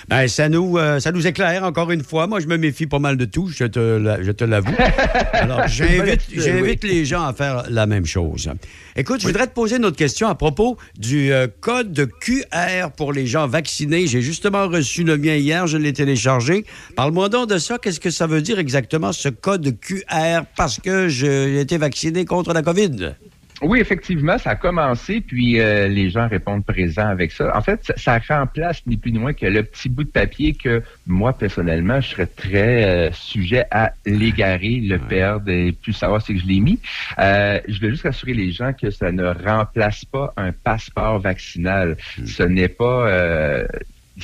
Ben, 0.10 0.28
ça, 0.28 0.50
nous, 0.50 0.78
euh, 0.78 1.00
ça 1.00 1.14
nous 1.14 1.26
éclaire 1.28 1.64
encore 1.64 1.92
une 1.92 2.04
fois. 2.04 2.28
Moi, 2.28 2.42
je 2.42 2.48
me 2.48 2.58
méfie 2.58 2.88
pas 2.88 3.00
mal 3.00 3.16
de 3.16 3.24
tout, 3.24 3.48
je 3.48 3.64
te, 3.66 3.80
la- 3.80 4.22
je 4.22 4.32
te 4.32 4.44
l'avoue. 4.44 4.76
Alors, 5.34 5.66
j'invite 5.68 6.22
Oui. 6.36 6.78
les 6.84 7.06
gens 7.06 7.24
à 7.26 7.34
faire 7.34 7.64
la 7.70 7.86
même 7.86 8.06
chose. 8.06 8.52
Écoute, 8.98 9.22
je 9.22 9.28
voudrais 9.28 9.48
te 9.48 9.54
poser 9.54 9.78
une 9.78 9.86
autre 9.86 9.96
question 9.98 10.28
à 10.28 10.36
propos 10.36 10.78
du 10.98 11.32
euh, 11.32 11.48
code 11.62 11.94
de 11.94 12.04
QR 12.06 12.92
pour 12.98 13.14
les 13.14 13.28
gens 13.28 13.48
vaccinés. 13.48 14.08
J'ai 14.08 14.22
justement 14.22 14.68
reçu 14.68 15.04
le 15.06 15.18
mien 15.18 15.36
hier, 15.36 15.66
je 15.68 15.78
l'ai 15.78 15.94
téléchargé. 15.94 16.66
Parle-moi 16.98 17.30
donc 17.30 17.50
de 17.50 17.58
ça. 17.58 17.78
Qu'est-ce 17.78 18.02
que 18.02 18.10
ça 18.10 18.28
veut 18.28 18.42
dire 18.42 18.60
exactement, 18.60 19.14
ce 19.14 19.30
code 19.30 19.74
QR, 19.80 20.42
parce 20.58 20.80
que 20.82 21.08
j'ai 21.08 21.62
été 21.62 21.78
vacciné 21.78 22.26
contre 22.26 22.52
la 22.54 22.62
COVID? 22.62 23.14
Oui, 23.62 23.80
effectivement, 23.80 24.38
ça 24.38 24.50
a 24.52 24.56
commencé, 24.56 25.22
puis 25.22 25.62
euh, 25.62 25.88
les 25.88 26.10
gens 26.10 26.28
répondent 26.28 26.66
présents 26.66 27.08
avec 27.08 27.32
ça. 27.32 27.56
En 27.58 27.62
fait, 27.62 27.80
ça, 27.96 28.20
ça 28.20 28.40
remplace 28.40 28.82
ni 28.86 28.98
plus 28.98 29.14
ni 29.14 29.18
moins 29.20 29.32
que 29.32 29.46
le 29.46 29.64
petit 29.64 29.88
bout 29.88 30.04
de 30.04 30.10
papier 30.10 30.54
que 30.54 30.84
moi, 31.08 31.32
personnellement, 31.32 32.02
je 32.02 32.10
serais 32.10 32.26
très 32.28 32.84
euh, 32.84 33.12
sujet 33.14 33.64
à 33.72 33.94
l'égarer, 34.06 34.82
le 34.82 35.00
perdre 35.00 35.50
et 35.50 35.72
plus 35.72 35.94
savoir 35.94 36.22
si 36.22 36.38
je 36.38 36.46
l'ai 36.46 36.60
mis. 36.60 36.80
Euh, 37.18 37.62
je 37.70 37.80
veux 37.80 37.92
juste 37.92 38.04
rassurer 38.04 38.34
les 38.34 38.52
gens 38.52 38.74
que 38.74 38.92
ça 38.92 39.12
ne 39.14 39.26
remplace 39.26 40.04
pas 40.04 40.34
un 40.36 40.52
passeport 40.52 41.20
vaccinal. 41.20 41.96
Ce 42.26 42.44
n'est 42.44 42.68
pas... 42.68 43.08
euh, 43.08 43.66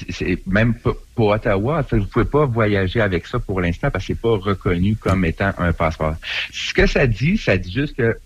c'est 0.10 0.46
même 0.46 0.74
pas- 0.74 0.92
pour 1.16 1.30
Ottawa, 1.30 1.86
vous 1.92 2.06
pouvez 2.06 2.26
pas 2.26 2.46
voyager 2.46 3.00
avec 3.02 3.28
ça 3.28 3.40
pour 3.40 3.62
l'instant 3.62 3.92
parce 3.92 4.06
que 4.06 4.14
c'est 4.14 4.22
pas 4.22 4.38
reconnu 4.38 4.96
comme 4.96 5.24
étant 5.26 5.52
un 5.58 5.72
passeport. 5.74 6.16
Ce 6.52 6.74
que 6.74 6.86
ça 6.86 7.08
dit, 7.08 7.38
ça 7.38 7.58
dit 7.58 7.72
juste 7.72 7.96
que 7.96 8.18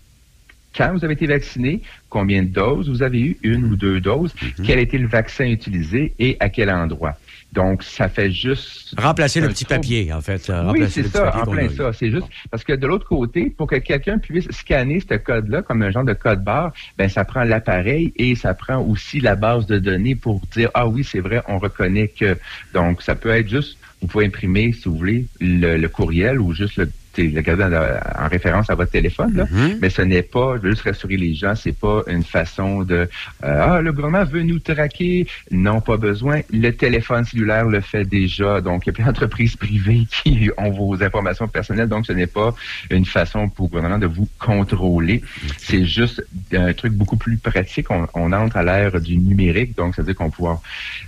quand 0.76 0.92
vous 0.92 1.04
avez 1.04 1.14
été 1.14 1.26
vacciné, 1.26 1.82
combien 2.08 2.42
de 2.42 2.48
doses 2.48 2.88
vous 2.88 3.02
avez 3.02 3.20
eu, 3.20 3.36
une 3.42 3.64
ou 3.64 3.76
deux 3.76 4.00
doses, 4.00 4.34
quel 4.64 4.78
a 4.78 4.82
été 4.82 4.98
le 4.98 5.08
vaccin 5.08 5.46
utilisé 5.46 6.14
et 6.18 6.36
à 6.40 6.48
quel 6.48 6.70
endroit? 6.70 7.16
Donc, 7.52 7.82
ça 7.82 8.08
fait 8.08 8.30
juste... 8.30 8.94
Remplacer 8.98 9.40
le 9.40 9.48
petit 9.48 9.64
trouble. 9.64 9.80
papier, 9.80 10.12
en 10.12 10.20
fait. 10.20 10.42
Oui, 10.48 10.54
Remplacer 10.54 11.02
c'est 11.04 11.08
ça, 11.08 11.34
en 11.40 11.50
plein 11.50 11.68
ça. 11.70 11.92
C'est 11.92 12.10
juste 12.10 12.26
parce 12.50 12.64
que 12.64 12.74
de 12.74 12.86
l'autre 12.86 13.06
côté, 13.06 13.48
pour 13.48 13.66
que 13.66 13.76
quelqu'un 13.76 14.18
puisse 14.18 14.50
scanner 14.50 15.00
ce 15.00 15.14
code-là 15.14 15.62
comme 15.62 15.82
un 15.82 15.90
genre 15.90 16.04
de 16.04 16.12
code 16.12 16.44
barre, 16.44 16.72
ben 16.98 17.08
ça 17.08 17.24
prend 17.24 17.44
l'appareil 17.44 18.12
et 18.16 18.34
ça 18.34 18.52
prend 18.52 18.82
aussi 18.82 19.20
la 19.20 19.36
base 19.36 19.66
de 19.66 19.78
données 19.78 20.16
pour 20.16 20.42
dire 20.52 20.70
ah 20.74 20.86
oui 20.86 21.02
c'est 21.02 21.20
vrai, 21.20 21.42
on 21.48 21.58
reconnaît 21.58 22.08
que. 22.08 22.36
Donc 22.74 23.00
ça 23.00 23.14
peut 23.14 23.30
être 23.30 23.48
juste, 23.48 23.78
vous 24.02 24.08
pouvez 24.08 24.26
imprimer 24.26 24.72
si 24.72 24.88
vous 24.88 24.96
voulez 24.96 25.26
le, 25.40 25.76
le 25.78 25.88
courriel 25.88 26.40
ou 26.40 26.52
juste 26.52 26.76
le 26.76 26.90
garder 27.22 27.64
en, 27.64 28.24
en 28.24 28.28
référence 28.28 28.70
à 28.70 28.74
votre 28.74 28.90
téléphone, 28.90 29.34
là. 29.34 29.44
Mm-hmm. 29.44 29.78
mais 29.80 29.90
ce 29.90 30.02
n'est 30.02 30.22
pas, 30.22 30.56
je 30.56 30.62
veux 30.62 30.70
juste 30.70 30.82
rassurer 30.82 31.16
les 31.16 31.34
gens, 31.34 31.54
c'est 31.54 31.76
pas 31.76 32.02
une 32.06 32.22
façon 32.22 32.82
de 32.82 32.94
euh, 32.94 33.08
ah 33.42 33.80
le 33.80 33.92
gouvernement 33.92 34.24
veut 34.24 34.42
nous 34.42 34.58
traquer, 34.58 35.26
non 35.50 35.80
pas 35.80 35.96
besoin. 35.96 36.40
Le 36.52 36.70
téléphone 36.70 37.24
cellulaire 37.24 37.66
le 37.66 37.80
fait 37.80 38.04
déjà, 38.04 38.60
donc 38.60 38.86
il 38.86 38.88
y 38.88 38.90
a 38.90 38.92
plein 38.92 39.06
d'entreprises 39.06 39.56
privées 39.56 40.06
qui 40.22 40.50
ont 40.56 40.70
vos 40.70 41.02
informations 41.02 41.48
personnelles, 41.48 41.88
donc 41.88 42.06
ce 42.06 42.12
n'est 42.12 42.26
pas 42.26 42.54
une 42.90 43.04
façon 43.04 43.48
pour 43.48 43.66
le 43.66 43.70
gouvernement 43.70 43.98
de 43.98 44.06
vous 44.06 44.28
contrôler. 44.38 45.22
C'est 45.58 45.84
juste 45.84 46.24
un 46.52 46.72
truc 46.72 46.92
beaucoup 46.92 47.16
plus 47.16 47.36
pratique. 47.36 47.90
On, 47.90 48.06
on 48.14 48.32
entre 48.32 48.56
à 48.56 48.62
l'ère 48.62 49.00
du 49.00 49.16
numérique, 49.18 49.76
donc 49.76 49.94
ça 49.94 50.02
veut 50.02 50.06
dire 50.06 50.16
qu'on 50.16 50.30
pourra. 50.30 50.60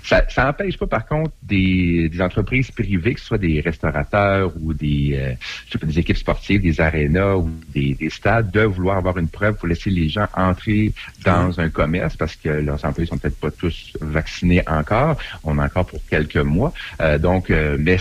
Ça, 0.02 0.24
ça 0.28 0.44
n'empêche 0.44 0.76
pas 0.78 0.86
par 0.86 1.06
contre 1.06 1.32
des, 1.42 2.08
des 2.08 2.20
entreprises 2.20 2.70
privées, 2.70 3.14
que 3.14 3.20
ce 3.20 3.26
soit 3.26 3.38
des 3.38 3.60
restaurateurs 3.60 4.52
ou 4.60 4.72
des, 4.74 5.14
euh, 5.14 5.32
je 5.66 5.72
sais 5.72 5.78
pas, 5.78 5.86
des 5.86 5.97
équipes 5.98 6.16
sportives, 6.16 6.62
des 6.62 6.80
arénas 6.80 7.36
ou 7.36 7.50
des, 7.74 7.94
des 7.94 8.10
stades, 8.10 8.50
de 8.50 8.62
vouloir 8.62 8.96
avoir 8.98 9.18
une 9.18 9.28
preuve 9.28 9.56
pour 9.56 9.68
laisser 9.68 9.90
les 9.90 10.08
gens 10.08 10.26
entrer 10.34 10.92
dans 11.24 11.58
un 11.60 11.68
commerce 11.68 12.16
parce 12.16 12.36
que 12.36 12.48
leurs 12.48 12.84
employés 12.84 13.08
sont 13.08 13.18
peut-être 13.18 13.38
pas 13.38 13.50
tous 13.50 13.92
vaccinés 14.00 14.62
encore. 14.66 15.16
On 15.44 15.58
a 15.58 15.64
encore 15.64 15.86
pour 15.86 16.00
quelques 16.08 16.36
mois. 16.36 16.72
Euh, 17.00 17.18
donc, 17.18 17.50
euh, 17.50 17.76
mais 17.78 17.98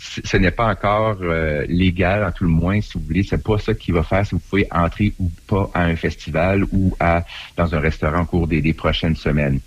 ce 0.00 0.36
n'est 0.38 0.50
pas 0.50 0.66
encore 0.66 1.18
euh, 1.20 1.64
légal, 1.68 2.24
en 2.24 2.32
tout 2.32 2.44
le 2.44 2.50
moins, 2.50 2.80
si 2.80 2.92
vous 2.94 3.04
voulez. 3.04 3.22
C'est 3.22 3.42
pas 3.42 3.58
ça 3.58 3.74
qui 3.74 3.92
va 3.92 4.02
faire 4.02 4.24
si 4.26 4.34
vous 4.34 4.40
pouvez 4.40 4.66
entrer 4.70 5.12
ou 5.18 5.30
pas 5.46 5.70
à 5.74 5.82
un 5.84 5.94
festival 5.96 6.64
ou 6.72 6.96
à 6.98 7.24
dans 7.56 7.74
un 7.74 7.80
restaurant 7.80 8.22
au 8.22 8.24
cours 8.24 8.46
des, 8.46 8.62
des 8.62 8.72
prochaines 8.72 9.14
semaines. 9.16 9.60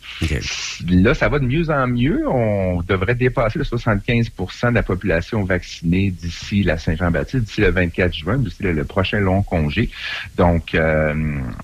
Là, 0.90 1.14
ça 1.14 1.30
va 1.30 1.38
de 1.40 1.46
mieux 1.46 1.70
en 1.70 1.88
mieux. 1.88 2.28
On 2.28 2.82
devrait 2.82 3.16
dépasser 3.16 3.60
le 3.60 3.66
75% 3.66 4.70
de 4.70 4.76
la 4.76 4.84
population 4.84 5.44
vaccinée 5.44 6.10
d'ici 6.12 6.64
la 6.64 6.78
Saint-Jean-Baptiste, 6.78 7.44
d'ici 7.46 7.62
le 7.62 7.70
24 7.70 8.14
juin, 8.14 8.38
d'ici 8.38 8.64
le, 8.64 8.72
le 8.74 8.84
prochain 8.86 9.20
long 9.20 9.44
congé. 9.44 9.90
Donc, 10.36 10.74
euh, 10.74 11.14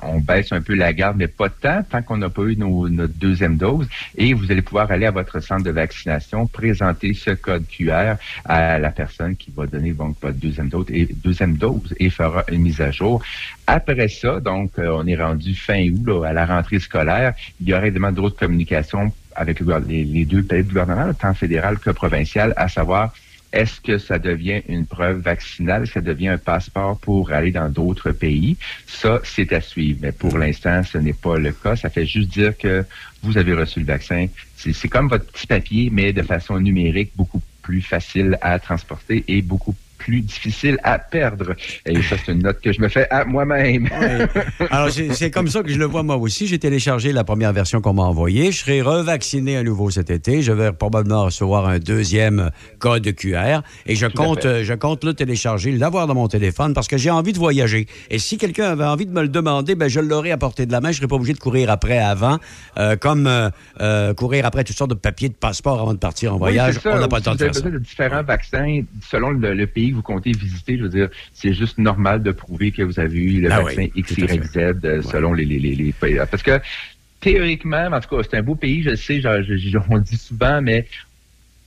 on 0.04 0.20
baisse 0.20 0.52
un 0.52 0.62
peu 0.62 0.76
la 0.76 0.94
garde, 0.94 1.18
mais 1.18 1.28
pas 1.28 1.50
tant, 1.50 1.82
tant 1.84 2.02
qu'on 2.04 2.18
n'a 2.18 2.30
pas 2.30 2.44
eu 2.44 2.56
nos- 2.56 2.88
notre 2.90 3.14
deuxième 3.16 3.58
dose. 3.58 3.88
Et 4.16 4.34
vous 4.34 4.52
allez 4.52 4.62
pouvoir 4.62 4.91
aller 4.91 5.06
à 5.08 5.12
votre 5.12 5.40
centre 5.40 5.64
de 5.64 5.72
vaccination, 5.72 6.46
présenter 6.46 7.14
ce 7.14 7.32
code 7.32 7.66
QR 7.68 8.16
à 8.46 8.59
la 8.80 8.91
personne 8.91 9.36
qui 9.36 9.52
va 9.52 9.65
donner 9.65 9.94
donc 9.94 10.15
votre 10.22 10.38
deuxième 10.38 10.69
dose 10.69 10.86
et, 10.90 11.07
deuxième 11.23 11.56
dose 11.57 11.94
et 11.99 12.10
fera 12.10 12.44
une 12.52 12.61
mise 12.61 12.81
à 12.81 12.91
jour. 12.91 13.22
Après 13.68 14.07
ça, 14.07 14.40
donc, 14.40 14.72
euh, 14.77 14.90
on 14.99 15.06
est 15.07 15.15
rendu 15.15 15.53
fin 15.56 15.88
août, 15.90 16.23
à 16.26 16.34
la 16.34 16.45
rentrée 16.45 16.80
scolaire. 16.80 17.34
Il 17.61 17.69
y 17.69 17.73
aurait 17.73 17.88
évidemment 17.88 18.11
d'autres 18.11 18.38
communications 18.38 19.11
avec 19.36 19.61
les, 19.88 20.26
deux 20.26 20.44
pays 20.44 20.64
de 20.64 20.68
gouvernement, 20.68 21.14
tant 21.14 21.34
fédéral 21.34 21.80
que 21.80 21.91
provincial, 21.91 22.53
à 22.57 22.68
savoir 22.68 23.14
est-ce 23.52 23.81
que 23.81 23.98
ça 23.98 24.19
devient 24.19 24.61
une 24.68 24.86
preuve 24.86 25.22
vaccinale, 25.22 25.88
ça 25.88 26.02
devient 26.02 26.27
un 26.27 26.38
passeport 26.38 26.99
pour 26.99 27.31
aller 27.31 27.52
dans 27.52 27.69
d'autres 27.69 28.11
pays? 28.11 28.57
Ça, 28.86 29.22
c'est 29.23 29.52
à 29.53 29.61
suivre. 29.61 29.99
Mais 30.03 30.11
pour 30.11 30.38
l'instant, 30.38 30.84
ce 30.84 30.99
n'est 30.99 31.14
pas 31.14 31.38
le 31.38 31.52
cas. 31.52 31.76
Ça 31.76 31.90
fait 31.90 32.06
juste 32.06 32.30
dire 32.30 32.56
que 32.56 32.86
vous 33.23 33.38
avez 33.40 33.53
reçu 33.53 33.80
le 33.80 33.88
vaccin. 33.88 34.27
C'est 34.56 34.88
comme 34.88 35.07
votre 35.07 35.26
petit 35.26 35.48
papier, 35.48 35.90
mais 35.91 36.14
de 36.14 36.22
façon 36.22 36.60
numérique, 36.60 37.11
beaucoup 37.15 37.41
plus 37.70 37.84
facile 37.84 38.36
à 38.41 38.58
transporter 38.58 39.24
et 39.28 39.44
beaucoup 39.44 39.76
plus 40.10 40.22
difficile 40.22 40.77
à 40.84 40.98
perdre. 40.98 41.53
Et 41.86 42.02
ça, 42.02 42.15
c'est 42.26 42.31
une 42.31 42.41
note 42.41 42.60
que 42.61 42.72
je 42.73 42.81
me 42.81 42.90
fais 42.90 43.07
à 43.11 43.26
moi-même. 43.26 43.88
Alors, 44.72 44.90
c'est 44.90 45.30
comme 45.30 45.48
ça 45.48 45.61
que 45.61 45.69
je 45.69 45.77
le 45.77 45.86
vois 45.86 46.02
moi 46.02 46.18
aussi. 46.18 46.48
J'ai 46.48 46.57
téléchargé 46.57 47.11
la 47.11 47.23
première 47.23 47.53
version 47.53 47.80
qu'on 47.80 47.94
m'a 47.94 48.03
envoyée. 48.03 48.52
Je 48.52 48.57
serai 48.57 48.81
revacciné 48.81 49.57
à 49.57 49.64
nouveau 49.64 49.91
cet 49.91 50.10
été. 50.10 50.41
Je 50.41 50.52
vais 50.52 50.72
probablement 50.72 51.26
recevoir 51.26 51.68
un 51.68 51.77
deuxième 51.77 52.49
code 52.80 53.14
QR. 53.14 53.61
Et 53.86 53.95
je 53.95 54.07
compte, 54.07 54.45
euh, 54.45 54.64
je 54.64 54.73
compte 54.73 55.03
le 55.03 55.14
télécharger, 55.14 55.72
l'avoir 55.72 56.07
dans 56.07 56.15
mon 56.15 56.27
téléphone 56.27 56.73
parce 56.73 56.88
que 56.88 56.98
j'ai 56.98 57.11
envie 57.11 57.34
de 57.34 57.38
voyager. 57.38 57.86
Et 58.10 58.18
si 58.18 58.38
quelqu'un 58.38 58.72
avait 58.72 58.86
envie 58.86 59.06
de 59.06 59.11
me 59.11 59.22
le 59.22 59.30
demander, 59.30 59.76
ben, 59.76 59.88
je 59.88 59.99
l'aurais 59.99 60.31
à 60.31 60.38
portée 60.38 60.65
de 60.65 60.72
la 60.72 60.81
main. 60.81 60.91
Je 60.91 60.98
serais 60.98 61.07
pas 61.07 61.18
obligé 61.18 61.34
de 61.34 61.40
courir 61.40 61.69
après 61.69 61.99
avant, 61.99 62.40
euh, 62.77 62.95
comme 62.95 63.27
euh, 63.27 63.49
euh, 63.80 64.15
courir 64.15 64.48
après 64.48 64.64
toutes 64.64 64.77
sortes 64.77 64.90
de 64.90 64.95
papiers 64.95 65.30
de 65.30 65.36
passeport 65.36 65.80
avant 65.80 65.94
de 65.94 65.99
partir 65.99 66.34
en 66.34 66.38
voyage. 66.38 66.80
ça. 66.80 66.95
On 66.95 66.99
n'a 66.99 67.07
pas 67.07 67.18
le 67.18 67.23
temps 67.23 67.36
de 67.36 67.44
faire 67.44 67.53
ça. 67.53 67.69
de 67.69 67.77
différents 67.77 68.23
vaccins 68.23 68.81
selon 69.07 69.30
le, 69.31 69.53
le 69.53 69.68
pays 69.68 69.91
vous 69.99 70.03
comptez 70.13 70.31
visiter. 70.31 70.77
Je 70.77 70.84
veux 70.84 70.89
dire, 70.89 71.09
c'est 71.34 71.53
juste 71.53 71.77
normal 71.77 72.23
de 72.23 72.31
prouver 72.31 72.71
que 72.71 72.81
vous 72.84 72.99
avez 72.99 73.17
eu 73.19 73.41
le 73.41 73.51
Ah 73.51 73.61
vaccin 73.61 73.84
oui, 73.84 73.91
X, 73.95 74.15
tout 74.15 74.26
à 74.27 74.34
Y, 74.34 74.43
Z 74.43 74.57
euh, 74.57 75.01
selon 75.01 75.34
les, 75.34 75.45
les, 75.45 75.59
les, 75.59 75.76
les 75.76 75.91
pays. 75.93 76.17
Parce 76.31 76.43
que 76.43 76.59
théoriquement, 77.19 77.85
en 77.91 77.99
tout 77.99 78.09
cas, 78.15 78.23
c'est 78.30 78.38
un 78.38 78.43
beau 78.43 78.55
pays, 78.55 78.81
je 78.84 78.91
le 78.91 78.95
sais, 78.95 79.19
genre, 79.21 79.41
je- 79.43 79.57
je- 79.57 79.77
on 79.89 79.95
le 79.97 80.01
dit 80.01 80.17
souvent, 80.17 80.61
mais 80.61 80.88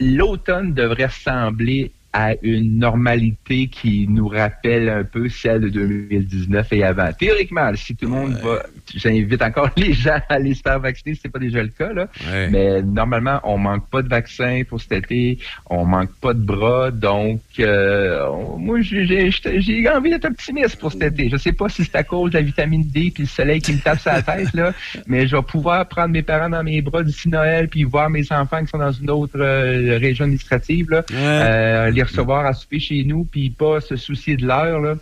l'automne 0.01 0.73
devrait 0.75 1.07
ressembler 1.07 1.93
à 2.13 2.35
une 2.43 2.79
normalité 2.79 3.69
qui 3.69 4.07
nous 4.09 4.29
rappelle 4.29 4.89
un 4.89 5.05
peu 5.05 5.29
celle 5.29 5.63
de 5.63 5.69
2019 5.71 6.73
et 6.73 6.85
avant. 6.85 7.11
Théoriquement, 7.13 7.71
si 7.75 7.97
tout 7.97 8.05
le 8.07 8.11
monde 8.13 8.33
va, 8.43 8.65
j'invite 8.95 9.41
encore 9.43 9.71
les 9.77 9.93
gens 9.95 10.19
à 10.29 10.35
aller 10.35 10.55
se 10.55 10.61
faire 10.61 10.79
vacciner, 10.79 11.17
c'est 11.21 11.31
pas 11.31 11.39
déjà 11.39 11.63
le 11.63 11.69
cas, 11.69 11.93
là. 11.93 12.09
Ouais. 12.31 12.49
Mais 12.51 12.83
normalement, 12.83 13.41
on 13.45 13.57
manque 13.57 13.89
pas 13.89 14.03
de 14.03 14.09
vaccins 14.09 14.63
pour 14.69 14.81
cet 14.81 14.93
été, 14.93 15.39
on 15.71 15.87
manque 15.87 16.13
pas 16.21 16.35
de 16.35 16.41
bras, 16.41 16.91
donc 16.91 17.41
euh, 17.61 18.27
on- 18.29 18.59
moi 18.59 18.81
j'ai 18.83 19.31
j'ai- 19.31 19.89
envie 19.89 20.11
d'être 20.11 20.27
optimiste 20.27 20.77
pour 20.77 20.93
cet 20.93 21.03
été. 21.15 21.29
Je 21.31 21.37
sais 21.37 21.53
pas 21.53 21.69
si 21.69 21.85
c'est 21.85 21.97
à 21.97 22.03
cause 22.05 22.31
de 22.33 22.37
la 22.39 22.43
vitamine 22.43 22.83
D 22.85 23.11
puis 23.15 23.23
le 23.25 23.29
soleil 23.29 23.61
qui 23.61 23.73
me 23.73 23.79
tape 23.79 23.99
sur 24.01 24.13
la 24.13 24.23
tête 24.23 24.53
là, 24.55 24.73
mais 25.07 25.27
je 25.27 25.37
vais 25.37 25.43
pouvoir 25.43 25.87
prendre 25.89 26.09
mes 26.11 26.23
parents 26.23 26.51
dans 26.51 26.63
mes 26.63 26.81
bras 26.83 27.03
d'ici 27.03 27.29
Noël 27.29 27.69
puis 27.69 27.85
voir 27.85 28.11
mes 28.11 28.31
enfants 28.33 28.61
qui 28.61 28.67
sont 28.69 28.79
dans 28.79 28.93
une 28.93 29.11
autre 29.11 29.39
euh, 29.39 29.99
région 29.99 30.25
administrative 30.25 30.91
là, 30.91 31.03
euh, 31.13 31.91
les 31.91 32.02
recevoir 32.03 32.47
à 32.47 32.53
souper 32.53 32.81
chez 32.81 33.05
nous 33.05 33.25
puis 33.25 33.51
pas 33.51 33.81
se 33.81 33.97
soucier 33.97 34.37
de 34.37 34.47
l'heure 34.47 34.81
là, 34.81 34.95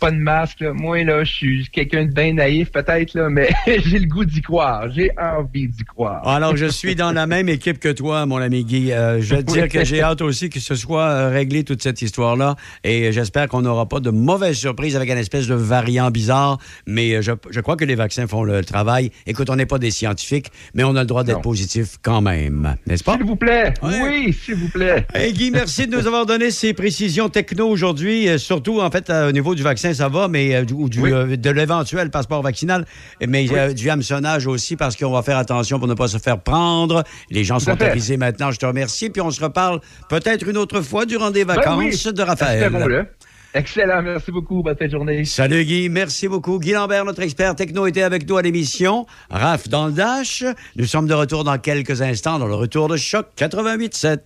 pas 0.00 0.10
de 0.10 0.16
masque 0.16 0.60
là. 0.60 0.72
Moi 0.72 1.04
là, 1.04 1.24
je 1.24 1.32
suis 1.32 1.68
quelqu'un 1.70 2.04
de 2.04 2.12
bien 2.12 2.34
naïf 2.34 2.70
peut-être 2.70 3.14
là, 3.14 3.28
mais 3.28 3.48
j'ai 3.66 3.98
le 3.98 4.06
goût 4.06 4.24
d'y 4.24 4.42
croire, 4.42 4.90
j'ai 4.90 5.10
envie 5.18 5.68
d'y 5.68 5.84
croire. 5.84 6.26
Alors, 6.26 6.56
je 6.56 6.66
suis 6.66 6.94
dans 6.94 7.12
la 7.12 7.26
même 7.26 7.48
équipe 7.48 7.78
que 7.78 7.90
toi, 7.90 8.26
mon 8.26 8.38
ami 8.38 8.64
Guy. 8.64 8.92
Euh, 8.92 9.20
je 9.20 9.36
te 9.36 9.40
dire 9.52 9.68
que 9.68 9.84
j'ai 9.84 10.02
hâte 10.02 10.22
aussi 10.22 10.50
que 10.50 10.60
ce 10.60 10.74
soit 10.74 11.04
euh, 11.04 11.30
réglé, 11.30 11.64
toute 11.64 11.82
cette 11.82 12.02
histoire-là. 12.02 12.56
Et 12.84 13.12
j'espère 13.12 13.48
qu'on 13.48 13.62
n'aura 13.62 13.88
pas 13.88 14.00
de 14.00 14.10
mauvaises 14.10 14.56
surprises 14.56 14.96
avec 14.96 15.10
un 15.10 15.16
espèce 15.16 15.46
de 15.46 15.54
variant 15.54 16.10
bizarre. 16.10 16.58
Mais 16.86 17.14
euh, 17.14 17.22
je, 17.22 17.32
je 17.50 17.60
crois 17.60 17.76
que 17.76 17.84
les 17.84 17.94
vaccins 17.94 18.26
font 18.26 18.44
le 18.44 18.64
travail. 18.64 19.10
Écoute, 19.26 19.50
on 19.50 19.56
n'est 19.56 19.66
pas 19.66 19.78
des 19.78 19.90
scientifiques, 19.90 20.48
mais 20.74 20.84
on 20.84 20.96
a 20.96 21.00
le 21.00 21.06
droit 21.06 21.24
d'être 21.24 21.42
positif 21.42 21.98
quand 22.02 22.20
même. 22.20 22.76
N'est-ce 22.86 23.04
pas? 23.04 23.16
S'il 23.16 23.24
vous 23.24 23.36
plaît, 23.36 23.74
oui, 23.82 24.32
s'il 24.32 24.56
vous 24.56 24.68
plaît. 24.68 25.06
Hey 25.14 25.32
Guy, 25.32 25.50
merci 25.50 25.86
de 25.86 25.96
nous 25.96 26.06
avoir 26.06 26.26
donné 26.26 26.41
ces 26.50 26.72
précisions 26.74 27.28
techno 27.28 27.68
aujourd'hui. 27.68 28.28
Euh, 28.28 28.38
surtout, 28.38 28.80
en 28.80 28.90
fait, 28.90 29.08
euh, 29.10 29.28
au 29.28 29.32
niveau 29.32 29.54
du 29.54 29.62
vaccin, 29.62 29.92
ça 29.94 30.08
va, 30.08 30.28
mais 30.28 30.54
euh, 30.54 30.64
ou 30.74 30.88
du, 30.88 31.00
Oui. 31.00 31.12
euh, 31.12 31.36
de 31.36 31.50
l'éventuel 31.50 32.10
passeport 32.10 32.42
vaccinal, 32.42 32.86
mais 33.26 33.46
euh, 33.52 33.72
du 33.72 33.88
hameçonnage 33.90 34.46
aussi, 34.46 34.76
parce 34.76 34.96
qu'on 34.96 35.12
va 35.12 35.22
faire 35.22 35.38
attention 35.38 35.78
pour 35.78 35.88
ne 35.88 35.94
pas 35.94 36.08
se 36.08 36.18
faire 36.18 36.40
prendre. 36.40 37.04
Les 37.30 37.44
gens 37.44 37.58
sont 37.58 37.80
avisés 37.80 38.16
maintenant. 38.16 38.50
Je 38.50 38.58
te 38.58 38.66
remercie. 38.66 39.10
Puis 39.10 39.20
on 39.22 39.30
se 39.30 39.42
reparle 39.42 39.80
peut-être 40.08 40.48
une 40.48 40.56
autre 40.56 40.80
fois 40.80 41.06
durant 41.06 41.30
des 41.30 41.44
Ben 41.44 41.54
vacances 41.54 42.06
oui, 42.06 42.12
de 42.12 42.22
Raphaël. 42.22 43.06
Excellent, 43.54 44.00
merci 44.00 44.30
beaucoup. 44.32 44.62
Bonne 44.62 44.76
fin 44.78 44.86
de 44.86 44.90
journée. 44.90 45.24
Salut 45.26 45.62
Guy, 45.64 45.90
merci 45.90 46.26
beaucoup. 46.26 46.58
Guy 46.58 46.72
Lambert, 46.72 47.04
notre 47.04 47.20
expert 47.20 47.54
techno, 47.54 47.86
était 47.86 48.00
avec 48.02 48.26
nous 48.26 48.38
à 48.38 48.42
l'émission. 48.42 49.04
Raph 49.28 49.68
dans 49.68 49.86
le 49.88 49.92
Dash. 49.92 50.42
Nous 50.76 50.86
sommes 50.86 51.06
de 51.06 51.12
retour 51.12 51.44
dans 51.44 51.58
quelques 51.58 52.00
instants 52.00 52.38
dans 52.38 52.46
le 52.46 52.54
retour 52.54 52.88
de 52.88 52.96
Choc 52.96 53.26
88.7. 53.36 54.20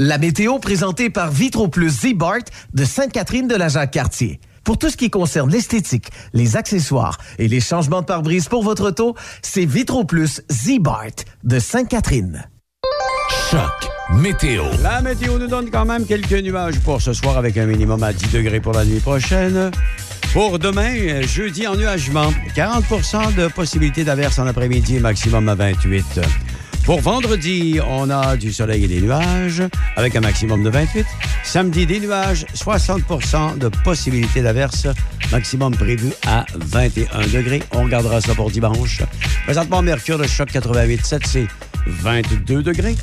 La 0.00 0.16
météo 0.16 0.60
présentée 0.60 1.10
par 1.10 1.32
Vitro 1.32 1.66
Plus 1.66 1.90
Z-Bart 1.90 2.44
de 2.72 2.84
Sainte-Catherine 2.84 3.48
de 3.48 3.56
la 3.56 3.66
Jacques-Cartier. 3.66 4.38
Pour 4.62 4.78
tout 4.78 4.90
ce 4.90 4.96
qui 4.96 5.10
concerne 5.10 5.50
l'esthétique, 5.50 6.12
les 6.32 6.56
accessoires 6.56 7.18
et 7.40 7.48
les 7.48 7.58
changements 7.58 8.02
de 8.02 8.06
pare-brise 8.06 8.48
pour 8.48 8.62
votre 8.62 8.90
auto, 8.90 9.16
c'est 9.42 9.64
Vitro 9.64 10.04
Plus 10.04 10.40
Z-Bart 10.52 11.24
de 11.42 11.58
Sainte-Catherine. 11.58 12.48
Choc 13.50 13.90
météo. 14.14 14.66
La 14.84 15.00
météo 15.00 15.36
nous 15.36 15.48
donne 15.48 15.68
quand 15.68 15.84
même 15.84 16.06
quelques 16.06 16.44
nuages 16.44 16.78
pour 16.78 17.02
ce 17.02 17.12
soir 17.12 17.36
avec 17.36 17.56
un 17.56 17.66
minimum 17.66 18.00
à 18.04 18.12
10 18.12 18.30
degrés 18.30 18.60
pour 18.60 18.74
la 18.74 18.84
nuit 18.84 19.00
prochaine. 19.00 19.72
Pour 20.32 20.60
demain, 20.60 21.22
jeudi, 21.22 21.66
ennuagement. 21.66 22.30
40% 22.54 23.34
de 23.34 23.48
possibilité 23.48 24.04
d'averse 24.04 24.38
en 24.38 24.46
après-midi, 24.46 25.00
maximum 25.00 25.48
à 25.48 25.56
28. 25.56 26.20
Pour 26.88 27.02
vendredi, 27.02 27.78
on 27.86 28.08
a 28.08 28.38
du 28.38 28.50
soleil 28.50 28.84
et 28.84 28.88
des 28.88 29.02
nuages 29.02 29.62
avec 29.96 30.16
un 30.16 30.20
maximum 30.20 30.62
de 30.62 30.70
28. 30.70 31.04
Samedi, 31.44 31.84
des 31.84 32.00
nuages, 32.00 32.46
60% 32.54 33.58
de 33.58 33.68
possibilité 33.84 34.40
d'averse, 34.40 34.86
maximum 35.30 35.76
prévu 35.76 36.14
à 36.26 36.46
21 36.54 37.26
degrés. 37.26 37.62
On 37.72 37.82
regardera 37.82 38.22
ça 38.22 38.34
pour 38.34 38.50
dimanche. 38.50 39.02
Présentement, 39.44 39.82
Mercure 39.82 40.16
de 40.16 40.26
choc 40.26 40.50
88,7, 40.50 41.26
c'est 41.26 41.46
22 41.86 42.62
degrés. 42.62 42.96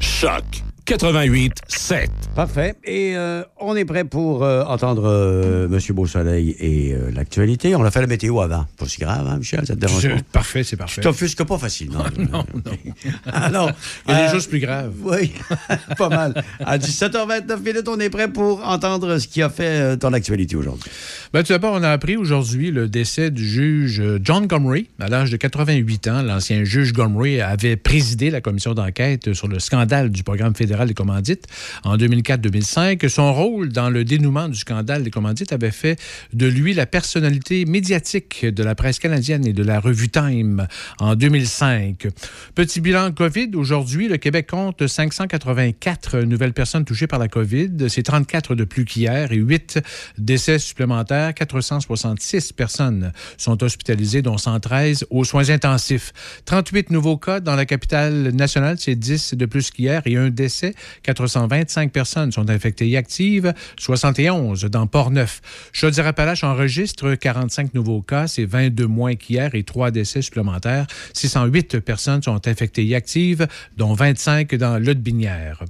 Choc 0.00 0.44
88 0.90 1.52
7. 1.68 2.10
Parfait. 2.34 2.74
Et 2.82 3.12
euh, 3.14 3.44
on 3.60 3.76
est 3.76 3.84
prêt 3.84 4.02
pour 4.02 4.42
euh, 4.42 4.64
entendre 4.64 5.04
euh, 5.06 5.68
M. 5.68 5.78
Beausoleil 5.94 6.56
et 6.58 6.96
l'actualité. 7.14 7.76
On 7.76 7.84
a 7.84 7.92
fait 7.92 8.00
la 8.00 8.08
météo 8.08 8.40
avant. 8.40 8.66
Pas 8.76 8.86
si 8.86 8.98
grave, 8.98 9.24
hein, 9.28 9.38
Michel? 9.38 9.64
Ça 9.64 9.76
te 9.76 9.78
dérange 9.78 10.00
C'est 10.00 10.08
pas? 10.08 10.20
parfait, 10.32 10.64
c'est 10.64 10.76
parfait. 10.76 11.00
Tu 11.00 11.06
t'offusques 11.06 11.44
pas 11.44 11.58
facilement. 11.58 12.02
non, 12.18 12.44
non. 12.54 12.72
Alors, 13.32 13.70
Il 14.08 14.14
y 14.14 14.16
a 14.16 14.26
des 14.26 14.32
choses 14.32 14.48
plus 14.48 14.58
graves. 14.58 14.92
Oui, 15.04 15.30
pas 15.96 16.08
mal. 16.08 16.42
À 16.58 16.76
17h29 16.76 17.58
minutes, 17.60 17.88
on 17.88 18.00
est 18.00 18.10
prêt 18.10 18.26
pour 18.26 18.66
entendre 18.66 19.18
ce 19.18 19.28
qui 19.28 19.42
a 19.42 19.48
fait 19.48 19.80
euh, 19.80 19.96
ton 19.96 20.12
actualité 20.12 20.56
aujourd'hui. 20.56 20.90
Ben, 21.32 21.44
tout 21.44 21.52
d'abord, 21.52 21.74
on 21.74 21.84
a 21.84 21.90
appris 21.90 22.16
aujourd'hui 22.16 22.72
le 22.72 22.88
décès 22.88 23.30
du 23.30 23.46
juge 23.46 24.02
John 24.24 24.48
Gomery. 24.48 24.88
À 24.98 25.06
l'âge 25.06 25.30
de 25.30 25.36
88 25.36 26.08
ans, 26.08 26.22
l'ancien 26.22 26.64
juge 26.64 26.92
Gomery 26.92 27.40
avait 27.40 27.76
présidé 27.76 28.30
la 28.30 28.40
commission 28.40 28.74
d'enquête 28.74 29.32
sur 29.34 29.46
le 29.46 29.60
scandale 29.60 30.10
du 30.10 30.24
programme 30.24 30.56
fédéral 30.56 30.79
des 30.86 30.94
commandites 30.94 31.46
en 31.84 31.96
2004-2005. 31.96 33.08
Son 33.08 33.32
rôle 33.32 33.70
dans 33.70 33.90
le 33.90 34.04
dénouement 34.04 34.48
du 34.48 34.56
scandale 34.56 35.02
des 35.02 35.10
commandites 35.10 35.52
avait 35.52 35.70
fait 35.70 35.98
de 36.32 36.46
lui 36.46 36.74
la 36.74 36.86
personnalité 36.86 37.64
médiatique 37.64 38.44
de 38.44 38.62
la 38.62 38.74
presse 38.74 38.98
canadienne 38.98 39.46
et 39.46 39.52
de 39.52 39.62
la 39.62 39.80
revue 39.80 40.08
Time 40.08 40.66
en 40.98 41.14
2005. 41.14 42.08
Petit 42.54 42.80
bilan 42.80 43.12
COVID. 43.12 43.50
Aujourd'hui, 43.54 44.08
le 44.08 44.16
Québec 44.16 44.48
compte 44.50 44.86
584 44.86 46.20
nouvelles 46.20 46.52
personnes 46.52 46.84
touchées 46.84 47.06
par 47.06 47.18
la 47.18 47.28
COVID. 47.28 47.88
C'est 47.88 48.02
34 48.02 48.54
de 48.54 48.64
plus 48.64 48.84
qu'hier 48.84 49.32
et 49.32 49.36
8 49.36 49.80
décès 50.18 50.58
supplémentaires. 50.58 51.34
466 51.34 52.52
personnes 52.52 53.12
sont 53.36 53.62
hospitalisées, 53.62 54.22
dont 54.22 54.38
113 54.38 55.06
aux 55.10 55.24
soins 55.24 55.50
intensifs. 55.50 56.12
38 56.44 56.90
nouveaux 56.90 57.16
cas 57.16 57.40
dans 57.40 57.56
la 57.56 57.66
capitale 57.66 58.30
nationale, 58.34 58.76
c'est 58.78 58.94
10 58.94 59.34
de 59.34 59.46
plus 59.46 59.70
qu'hier 59.70 60.02
et 60.06 60.16
un 60.16 60.30
décès. 60.30 60.69
425 61.02 61.92
personnes 61.92 62.32
sont 62.32 62.50
infectées 62.50 62.88
et 62.88 62.96
actives, 62.96 63.52
71 63.78 64.64
dans 64.64 64.86
Port-Neuf. 64.86 65.40
Chaudière-Appalaches 65.72 66.44
enregistre 66.44 67.14
45 67.14 67.74
nouveaux 67.74 68.02
cas, 68.02 68.26
c'est 68.26 68.44
22 68.44 68.86
moins 68.86 69.14
qu'hier 69.14 69.54
et 69.54 69.62
3 69.62 69.90
décès 69.90 70.22
supplémentaires. 70.22 70.86
608 71.14 71.80
personnes 71.80 72.22
sont 72.22 72.46
infectées 72.46 72.86
et 72.86 72.94
actives, 72.94 73.46
dont 73.76 73.94
25 73.94 74.54
dans 74.54 74.78
l'Aude-Binière. 74.78 75.64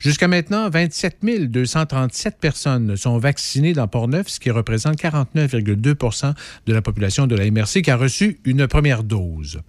Jusqu'à 0.00 0.28
maintenant, 0.28 0.68
27 0.68 1.22
237 1.22 2.38
personnes 2.40 2.96
sont 2.96 3.18
vaccinées 3.18 3.72
dans 3.72 3.88
Port-Neuf, 3.88 4.28
ce 4.28 4.40
qui 4.40 4.50
représente 4.50 4.96
49,2% 4.96 6.34
de 6.66 6.72
la 6.72 6.82
population 6.82 7.26
de 7.26 7.36
la 7.36 7.50
MRC 7.50 7.82
qui 7.82 7.90
a 7.90 7.96
reçu 7.96 8.40
une 8.44 8.66
première 8.66 9.02
dose. 9.04 9.60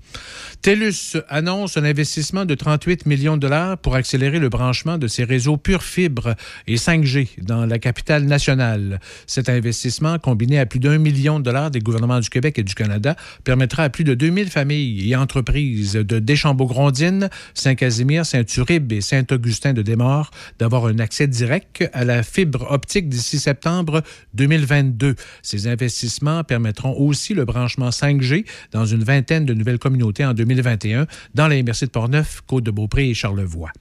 TELUS 0.61 1.17
annonce 1.29 1.77
un 1.77 1.83
investissement 1.83 2.45
de 2.45 2.55
38 2.55 3.05
millions 3.05 3.35
de 3.35 3.41
dollars 3.41 3.77
pour 3.77 3.95
accélérer 3.95 4.39
le 4.39 4.49
branchement 4.49 4.72
de 4.73 5.07
ses 5.07 5.23
réseaux 5.23 5.57
pure 5.57 5.83
fibre 5.83 6.35
et 6.65 6.75
5G 6.75 7.43
dans 7.43 7.65
la 7.65 7.77
capitale 7.77 8.23
nationale. 8.25 8.99
Cet 9.27 9.49
investissement, 9.49 10.17
combiné 10.17 10.57
à 10.57 10.65
plus 10.65 10.79
d'un 10.79 10.97
million 10.97 11.39
de 11.39 11.43
dollars 11.43 11.69
des 11.69 11.79
gouvernements 11.79 12.19
du 12.19 12.29
Québec 12.29 12.57
et 12.57 12.63
du 12.63 12.73
Canada, 12.73 13.15
permettra 13.43 13.83
à 13.83 13.89
plus 13.89 14.03
de 14.03 14.15
2000 14.15 14.49
familles 14.49 15.11
et 15.11 15.15
entreprises 15.15 15.93
de 15.93 16.19
Deschambault-Grondines, 16.19 17.29
Saint-Casimir, 17.53 18.25
Saint-Uribe 18.25 18.91
et 18.91 19.01
Saint-Augustin 19.01 19.73
de 19.73 19.83
Desmaures 19.83 20.31
d'avoir 20.57 20.87
un 20.87 20.97
accès 20.97 21.27
direct 21.27 21.87
à 21.93 22.03
la 22.03 22.23
fibre 22.23 22.65
optique 22.71 23.09
d'ici 23.09 23.37
septembre 23.37 24.01
2022. 24.33 25.15
Ces 25.43 25.67
investissements 25.67 26.43
permettront 26.43 26.93
aussi 26.97 27.35
le 27.35 27.45
branchement 27.45 27.89
5G 27.89 28.45
dans 28.71 28.85
une 28.85 29.03
vingtaine 29.03 29.45
de 29.45 29.53
nouvelles 29.53 29.79
communautés 29.79 30.25
en 30.25 30.33
2021 30.33 31.05
dans 31.35 31.47
la 31.47 31.61
MRC 31.61 31.85
de 31.85 31.91
Portneuf, 31.91 32.41
Côte-de-Beaupré 32.47 33.09
et 33.09 33.13
Charlevoix. 33.13 33.71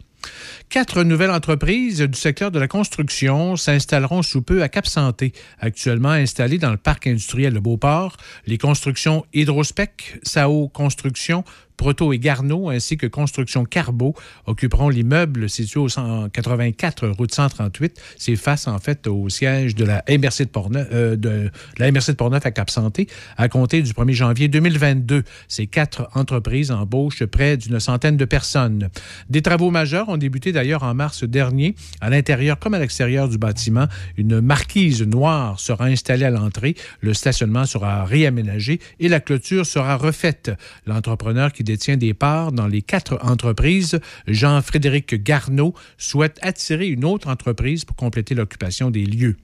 Quatre 0.68 1.02
nouvelles 1.02 1.30
entreprises 1.30 2.00
du 2.00 2.18
secteur 2.18 2.50
de 2.50 2.58
la 2.58 2.68
construction 2.68 3.56
s'installeront 3.56 4.22
sous 4.22 4.42
peu 4.42 4.62
à 4.62 4.68
Cap-Santé, 4.68 5.32
actuellement 5.58 6.10
installées 6.10 6.58
dans 6.58 6.70
le 6.70 6.76
parc 6.76 7.06
industriel 7.06 7.52
de 7.52 7.58
Beauport. 7.58 8.16
Les 8.46 8.58
constructions 8.58 9.24
Hydrospec, 9.34 10.20
Sao 10.22 10.68
Construction, 10.68 11.44
Proto 11.76 12.12
et 12.12 12.18
Garneau, 12.18 12.68
ainsi 12.70 12.96
que 12.96 13.06
Construction 13.06 13.64
Carbo, 13.64 14.14
occuperont 14.46 14.88
l'immeuble 14.88 15.48
situé 15.48 15.80
au 15.80 15.88
184 15.88 17.08
route 17.08 17.34
138. 17.34 18.00
C'est 18.16 18.36
face, 18.36 18.66
en 18.68 18.78
fait, 18.78 19.06
au 19.06 19.28
siège 19.28 19.74
de 19.74 19.84
la 19.84 20.04
MRC 20.08 20.44
de 20.44 20.50
Portneuf, 20.50 20.88
euh, 20.92 21.16
de 21.16 21.50
la 21.78 21.90
à 22.32 22.50
Cap-Santé, 22.50 23.06
à 23.36 23.48
compter 23.48 23.82
du 23.82 23.92
1er 23.92 24.12
janvier 24.12 24.48
2022. 24.48 25.22
Ces 25.48 25.66
quatre 25.66 26.08
entreprises 26.14 26.70
embauchent 26.70 27.24
près 27.24 27.56
d'une 27.56 27.78
centaine 27.80 28.16
de 28.16 28.24
personnes. 28.24 28.88
Des 29.28 29.42
travaux 29.42 29.70
majeurs 29.70 30.08
ont 30.08 30.16
débuté 30.16 30.52
d'ailleurs 30.52 30.82
en 30.82 30.94
mars 30.94 31.24
dernier. 31.24 31.74
À 32.00 32.10
l'intérieur 32.10 32.58
comme 32.58 32.74
à 32.74 32.78
l'extérieur 32.78 33.28
du 33.28 33.38
bâtiment, 33.38 33.86
une 34.16 34.40
marquise 34.40 35.02
noire 35.02 35.60
sera 35.60 35.86
installée 35.86 36.24
à 36.24 36.30
l'entrée. 36.30 36.74
Le 37.00 37.14
stationnement 37.14 37.66
sera 37.66 38.04
réaménagé 38.04 38.80
et 39.00 39.08
la 39.08 39.20
clôture 39.20 39.66
sera 39.66 39.96
refaite. 39.96 40.50
L'entrepreneur 40.86 41.52
qui 41.52 41.61
détient 41.62 41.96
des 41.96 42.14
parts 42.14 42.52
dans 42.52 42.66
les 42.66 42.82
quatre 42.82 43.18
entreprises, 43.22 44.00
Jean-Frédéric 44.26 45.22
Garneau, 45.22 45.74
souhaite 45.98 46.38
attirer 46.42 46.88
une 46.88 47.04
autre 47.04 47.28
entreprise 47.28 47.84
pour 47.84 47.96
compléter 47.96 48.34
l'occupation 48.34 48.90
des 48.90 49.04
lieux. 49.04 49.36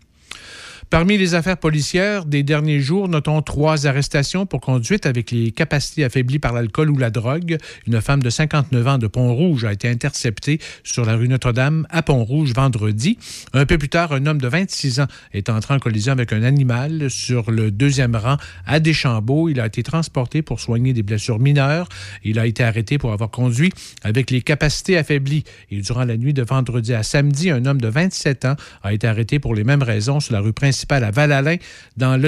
Parmi 0.90 1.19
les 1.19 1.35
affaires 1.35 1.59
policières 1.59 2.24
des 2.24 2.43
derniers 2.43 2.81
jours, 2.81 3.10
notons 3.10 3.43
trois 3.43 3.86
arrestations 3.86 4.47
pour 4.47 4.62
conduite 4.62 5.05
avec 5.05 5.31
les 5.31 5.51
capacités 5.51 6.02
affaiblies 6.02 6.39
par 6.39 6.55
l'alcool 6.55 6.89
ou 6.89 6.97
la 6.97 7.10
drogue. 7.10 7.59
Une 7.86 8.01
femme 8.01 8.23
de 8.23 8.31
59 8.31 8.86
ans 8.86 8.97
de 8.97 9.06
Pont-Rouge 9.06 9.66
a 9.66 9.73
été 9.74 9.86
interceptée 9.86 10.60
sur 10.85 11.05
la 11.05 11.16
rue 11.16 11.28
Notre-Dame 11.28 11.86
à 11.90 12.01
Pont-Rouge 12.01 12.55
vendredi. 12.55 13.19
Un 13.52 13.66
peu 13.66 13.77
plus 13.77 13.90
tard, 13.90 14.12
un 14.12 14.24
homme 14.24 14.40
de 14.40 14.48
26 14.48 15.01
ans 15.01 15.06
est 15.35 15.51
entré 15.51 15.74
en 15.74 15.78
collision 15.78 16.15
avec 16.15 16.32
un 16.32 16.43
animal 16.43 17.10
sur 17.10 17.51
le 17.51 17.70
deuxième 17.70 18.16
rang 18.16 18.39
à 18.65 18.81
Deschambault. 18.81 19.51
Il 19.51 19.60
a 19.60 19.66
été 19.66 19.82
transporté 19.82 20.40
pour 20.40 20.59
soigner 20.59 20.94
des 20.94 21.02
blessures 21.02 21.39
mineures. 21.39 21.90
Il 22.24 22.39
a 22.39 22.47
été 22.47 22.65
arrêté 22.65 22.97
pour 22.97 23.12
avoir 23.12 23.31
conduit 23.31 23.73
avec 24.05 24.31
les 24.31 24.40
capacités 24.40 24.97
affaiblies. 24.97 25.44
Et 25.70 25.82
durant 25.82 26.05
la 26.05 26.16
nuit 26.16 26.32
de 26.32 26.43
vendredi 26.43 26.94
à 26.94 27.02
samedi, 27.02 27.51
un 27.51 27.66
homme 27.66 27.81
de 27.82 27.89
27 27.89 28.47
ans 28.47 28.56
a 28.82 28.94
été 28.94 29.06
arrêté 29.06 29.39
pour 29.39 29.55
les 29.55 29.65
mêmes 29.65 29.82
raisons 29.82 30.19
sur 30.20 30.32
la 30.32 30.40
rue 30.40 30.55
principale 30.55 30.78
à 30.91 31.11
Val-Alain, 31.11 31.57
dans. 31.97 32.19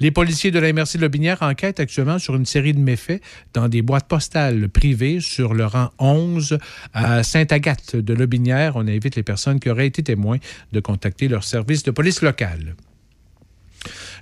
Les 0.00 0.10
policiers 0.10 0.50
de 0.50 0.58
la 0.58 0.72
MRC 0.72 0.96
de 0.96 1.02
Lotbinière 1.02 1.38
enquêtent 1.42 1.80
actuellement 1.80 2.18
sur 2.18 2.36
une 2.36 2.46
série 2.46 2.72
de 2.72 2.78
méfaits 2.78 3.20
dans 3.54 3.68
des 3.68 3.82
boîtes 3.82 4.06
postales 4.06 4.68
privées 4.68 5.20
sur 5.20 5.54
le 5.54 5.66
rang 5.66 5.90
11 5.98 6.58
à 6.92 7.22
Sainte-Agathe 7.22 7.96
de 7.96 8.14
Lotbinière. 8.14 8.76
On 8.76 8.86
invite 8.86 9.16
les 9.16 9.22
personnes 9.22 9.60
qui 9.60 9.70
auraient 9.70 9.86
été 9.86 10.02
témoins 10.02 10.38
de 10.72 10.80
contacter 10.80 11.28
leur 11.28 11.44
service 11.44 11.82
de 11.82 11.90
police 11.90 12.22
locale. 12.22 12.74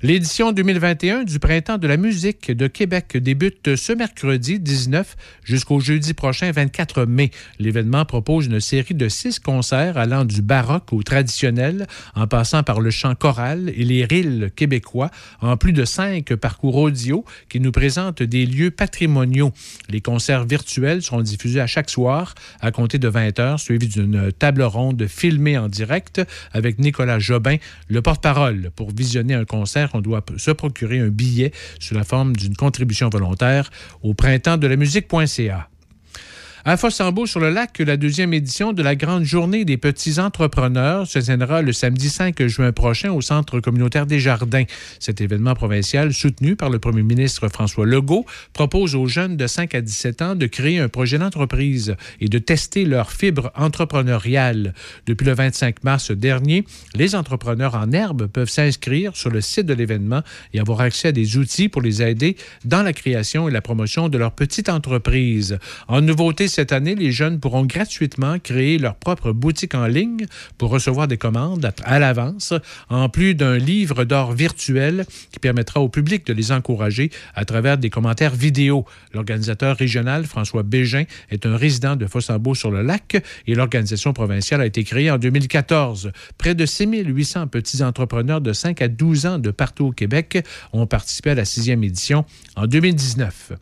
L'édition 0.03 0.53
2021 0.53 1.23
du 1.23 1.39
Printemps 1.39 1.79
de 1.79 1.87
la 1.87 1.97
musique 1.97 2.51
de 2.51 2.67
Québec 2.67 3.17
débute 3.17 3.77
ce 3.77 3.93
mercredi 3.93 4.59
19 4.59 5.17
jusqu'au 5.45 5.79
jeudi 5.79 6.15
prochain 6.15 6.51
24 6.51 7.05
mai. 7.05 7.31
L'événement 7.61 8.05
propose 8.05 8.47
une 8.47 8.61
série 8.61 8.95
de 8.95 9.09
six 9.09 9.39
concerts 9.39 9.97
allant 9.97 10.25
du 10.25 10.43
baroque 10.43 10.93
au 10.93 11.03
traditionnel, 11.03 11.87
en 12.15 12.27
passant 12.27 12.65
par 12.65 12.81
le 12.81 12.91
chant 12.91 13.15
choral 13.15 13.69
et 13.69 13.85
les 13.85 14.05
rilles 14.05 14.51
québécois, 14.57 15.11
en 15.41 15.57
plus 15.57 15.73
de 15.73 15.85
cinq 15.85 16.35
parcours 16.35 16.77
audio 16.77 17.25
qui 17.49 17.61
nous 17.61 17.73
présentent 17.73 18.23
des 18.23 18.47
lieux 18.47 18.73
patrimoniaux. 18.73 19.53
Les 19.89 20.01
concerts 20.01 20.45
virtuels 20.45 21.03
seront 21.03 21.23
diffusés 21.23 21.61
à 21.61 21.67
chaque 21.67 21.89
soir 21.89 22.35
à 22.61 22.73
compter 22.73 22.99
de 22.99 23.09
20 23.09 23.39
heures, 23.39 23.61
suivis 23.61 23.89
d'une 23.89 24.33
table 24.33 24.63
ronde 24.63 25.07
filmée 25.07 25.57
en 25.57 25.69
direct 25.69 26.21
avec 26.53 26.79
Nicolas 26.79 27.21
Jobin, 27.21 27.57
le 27.89 28.03
porte-parole. 28.03 28.71
Pour 28.75 28.91
visionner 28.91 29.35
un 29.35 29.45
concert, 29.45 29.94
on 29.95 30.01
doit 30.01 30.25
se 30.37 30.51
procurer 30.51 30.99
un 31.01 31.09
billet 31.09 31.53
sous 31.81 31.95
la 31.95 32.05
forme 32.05 32.37
d'une 32.37 32.57
contribution 32.57 33.09
volontaire 33.09 33.71
au 34.03 34.15
printemps 34.15 34.57
de 34.57 34.67
la 34.67 34.77
musique.ca. 34.77 35.69
À 36.67 36.79
Fossambeau, 36.79 37.27
sur 37.27 37.41
le 37.41 37.51
lac, 37.51 37.79
la 37.81 37.99
deuxième 37.99 38.33
édition 38.33 38.73
de 38.73 38.83
la 38.83 38.97
Grande 38.97 39.25
Journée 39.25 39.67
des 39.67 39.77
petits 39.77 40.19
entrepreneurs 40.19 41.07
se 41.07 41.19
tiendra 41.19 41.61
le 41.61 41.75
samedi 41.75 42.09
5 42.09 42.47
juin 42.47 42.73
prochain 42.73 43.13
au 43.13 43.21
Centre 43.21 43.61
communautaire 43.61 44.07
des 44.07 44.19
Jardins. 44.19 44.65
Cet 44.99 45.21
événement 45.21 45.55
provincial, 45.55 46.15
soutenu 46.15 46.57
par 46.57 46.71
le 46.71 46.79
premier 46.79 47.03
ministre 47.03 47.49
François 47.49 47.85
Legault, 47.85 48.25
propose 48.55 48.95
aux 48.95 49.07
jeunes 49.07 49.37
de 49.37 49.47
5 49.47 49.75
à 49.75 49.83
17 49.83 50.23
ans 50.23 50.35
de 50.37 50.47
créer 50.47 50.79
un 50.79 50.89
projet 50.89 51.19
d'entreprise 51.19 51.97
et 52.23 52.29
de 52.31 52.39
tester 52.39 52.87
leur 52.87 53.13
fibre 53.13 53.53
entrepreneuriale. 53.57 54.73
Depuis 55.05 55.27
le 55.27 55.35
25 55.35 55.85
mars 55.85 56.13
dernier, 56.13 56.65
les 56.95 57.15
entrepreneurs 57.15 57.75
en 57.75 57.93
herbe 57.93 58.27
peuvent 58.27 58.49
s'inscrire 58.49 59.15
sur 59.17 59.29
le 59.29 59.43
site 59.43 59.67
de 59.67 59.75
l'événement 59.75 60.23
et 60.55 60.61
avoir 60.61 60.81
accès 60.81 61.09
à 61.09 61.13
des 61.13 61.37
outils 61.37 61.69
pour 61.69 61.83
les 61.83 62.03
aider 62.03 62.39
dans 62.65 62.83
la 62.83 62.95
création 62.95 63.51
et 63.51 63.53
la 63.53 63.61
promotion 63.61 64.09
de 64.09 64.17
leur 64.17 64.33
petite 64.33 64.71
entreprise. 64.71 65.59
En 65.89 66.01
nouveauté, 66.01 66.49
cette 66.55 66.71
année, 66.71 66.95
les 66.95 67.11
jeunes 67.11 67.41
pourront 67.41 67.65
gratuitement 67.65 68.39
créer 68.39 68.79
leur 68.79 68.95
propre 68.95 69.33
boutique 69.33 69.75
en 69.75 69.87
ligne 69.87 70.27
pour 70.57 70.71
recevoir 70.71 71.09
des 71.09 71.19
commandes 71.19 71.73
à 71.83 71.99
l'avance, 71.99 72.55
en 72.89 73.09
plus 73.09 73.35
d'un 73.35 73.59
livre 73.59 74.05
d'or 74.05 74.33
virtuel 74.33 75.05
qui 75.33 75.41
permettra 75.41 75.81
au 75.81 75.89
public 75.89 76.25
de 76.25 76.33
les 76.33 76.53
encourager 76.53 77.11
à 77.35 77.45
travers 77.45 77.77
des 77.77 77.91
commentaires 77.91 78.37
vidéo. 78.37 78.85
L'organisateur 79.13 79.77
régional, 79.77 80.27
François 80.27 80.63
Bégin, 80.63 81.05
est 81.31 81.45
un 81.45 81.57
résident 81.57 81.97
de 81.97 82.07
Fossambeau-sur-le-Lac 82.07 83.21
et 83.49 83.55
l'organisation 83.57 84.13
provinciale 84.13 84.61
a 84.61 84.67
été 84.67 84.85
créée 84.85 85.11
en 85.11 85.19
2014. 85.19 86.13
Près 86.39 86.55
de 86.55 86.67
6800 86.67 87.49
petits 87.49 87.83
entrepreneurs 87.83 88.41
de 88.41 88.53
5 88.53 88.81
à 88.81 88.87
12 88.87 89.27
ans 89.27 89.39
de 89.41 89.51
partout 89.51 89.87
au 89.87 89.93
Québec 89.93 90.39
ont 90.73 90.87
participé 90.87 91.31
à 91.31 91.35
la 91.35 91.45
sixième 91.45 91.83
édition 91.83 92.25
en 92.55 92.69
2019. 92.69 93.55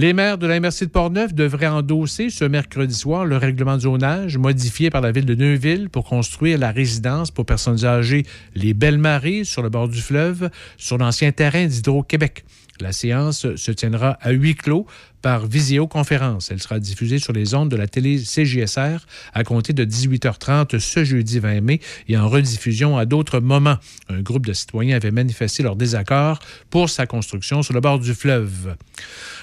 Les 0.00 0.14
maires 0.14 0.38
de 0.38 0.46
la 0.46 0.58
MRC 0.58 0.86
de 0.86 0.90
Portneuf 0.90 1.34
devraient 1.34 1.66
endosser 1.66 2.30
ce 2.30 2.46
mercredi 2.46 2.94
soir 2.94 3.26
le 3.26 3.36
règlement 3.36 3.76
de 3.76 3.82
zonage 3.82 4.38
modifié 4.38 4.88
par 4.88 5.02
la 5.02 5.12
ville 5.12 5.26
de 5.26 5.34
Neuville 5.34 5.90
pour 5.90 6.06
construire 6.06 6.56
la 6.56 6.70
résidence 6.70 7.30
pour 7.30 7.44
personnes 7.44 7.84
âgées 7.84 8.24
Les 8.54 8.72
Belles 8.72 8.96
Maries 8.96 9.44
sur 9.44 9.60
le 9.60 9.68
bord 9.68 9.90
du 9.90 10.00
fleuve 10.00 10.48
sur 10.78 10.96
l'ancien 10.96 11.32
terrain 11.32 11.66
d'Hydro-Québec. 11.66 12.46
La 12.80 12.92
séance 12.92 13.54
se 13.56 13.72
tiendra 13.72 14.16
à 14.22 14.30
huis 14.30 14.54
clos 14.54 14.86
par 15.22 15.46
visioconférence. 15.46 16.50
Elle 16.50 16.60
sera 16.60 16.78
diffusée 16.78 17.18
sur 17.18 17.32
les 17.32 17.54
ondes 17.54 17.70
de 17.70 17.76
la 17.76 17.86
télé 17.86 18.18
CJSR 18.18 19.06
à 19.34 19.44
compter 19.44 19.72
de 19.72 19.84
18h30 19.84 20.78
ce 20.78 21.04
jeudi 21.04 21.38
20 21.38 21.60
mai 21.60 21.80
et 22.08 22.16
en 22.16 22.28
rediffusion 22.28 22.96
à 22.96 23.06
d'autres 23.06 23.40
moments. 23.40 23.76
Un 24.08 24.20
groupe 24.20 24.46
de 24.46 24.52
citoyens 24.52 24.96
avait 24.96 25.10
manifesté 25.10 25.62
leur 25.62 25.76
désaccord 25.76 26.40
pour 26.70 26.88
sa 26.90 27.06
construction 27.06 27.62
sur 27.62 27.74
le 27.74 27.80
bord 27.80 27.98
du 27.98 28.14
fleuve. 28.14 28.76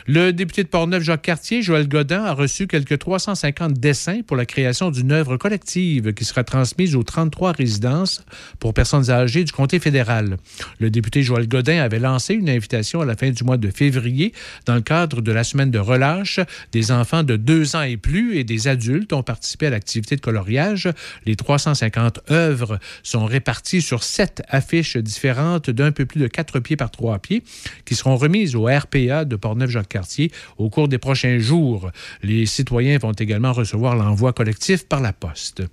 Le 0.05 0.31
député 0.31 0.63
de 0.63 0.69
Portneuf, 0.69 1.03
Jacques 1.03 1.23
Cartier, 1.23 1.61
Joël 1.61 1.87
Godin, 1.87 2.23
a 2.23 2.33
reçu 2.33 2.67
quelques 2.67 2.97
350 2.97 3.73
dessins 3.73 4.21
pour 4.25 4.37
la 4.37 4.45
création 4.45 4.89
d'une 4.89 5.11
œuvre 5.11 5.37
collective 5.37 6.13
qui 6.13 6.23
sera 6.23 6.43
transmise 6.43 6.95
aux 6.95 7.03
33 7.03 7.51
résidences 7.51 8.23
pour 8.59 8.73
personnes 8.73 9.09
âgées 9.09 9.43
du 9.43 9.51
comté 9.51 9.79
fédéral. 9.79 10.37
Le 10.79 10.89
député 10.89 11.23
Joël 11.23 11.47
Godin 11.47 11.81
avait 11.81 11.99
lancé 11.99 12.33
une 12.33 12.49
invitation 12.49 13.01
à 13.01 13.05
la 13.05 13.15
fin 13.15 13.31
du 13.31 13.43
mois 13.43 13.57
de 13.57 13.69
février 13.69 14.33
dans 14.65 14.75
le 14.75 14.81
cadre 14.81 15.21
de 15.21 15.31
la 15.31 15.43
semaine 15.43 15.66
de 15.71 15.79
relâche. 15.79 16.39
Des 16.71 16.91
enfants 16.91 17.23
de 17.23 17.35
deux 17.35 17.75
ans 17.75 17.81
et 17.81 17.97
plus 17.97 18.37
et 18.37 18.43
des 18.43 18.67
adultes 18.67 19.13
ont 19.13 19.23
participé 19.23 19.67
à 19.67 19.69
l'activité 19.69 20.15
de 20.15 20.21
coloriage. 20.21 20.89
Les 21.25 21.35
350 21.35 22.19
œuvres 22.31 22.79
sont 23.03 23.25
réparties 23.25 23.81
sur 23.81 24.03
sept 24.03 24.43
affiches 24.49 24.97
différentes 24.97 25.69
d'un 25.69 25.91
peu 25.91 26.05
plus 26.05 26.21
de 26.21 26.27
quatre 26.27 26.59
pieds 26.59 26.77
par 26.77 26.91
trois 26.91 27.19
pieds 27.19 27.43
qui 27.85 27.95
seront 27.95 28.17
remises 28.17 28.55
au 28.55 28.65
RPA 28.65 29.25
de 29.25 29.35
Portneuf-Jacques-Cartier 29.35 30.31
au 30.57 30.69
cours 30.69 30.87
des 30.87 30.97
prochains 30.97 31.39
jours. 31.39 31.91
Les 32.23 32.45
citoyens 32.45 32.97
vont 32.97 33.13
également 33.13 33.53
recevoir 33.53 33.95
l'envoi 33.95 34.33
collectif 34.33 34.87
par 34.87 35.01
la 35.01 35.13
poste. 35.13 35.63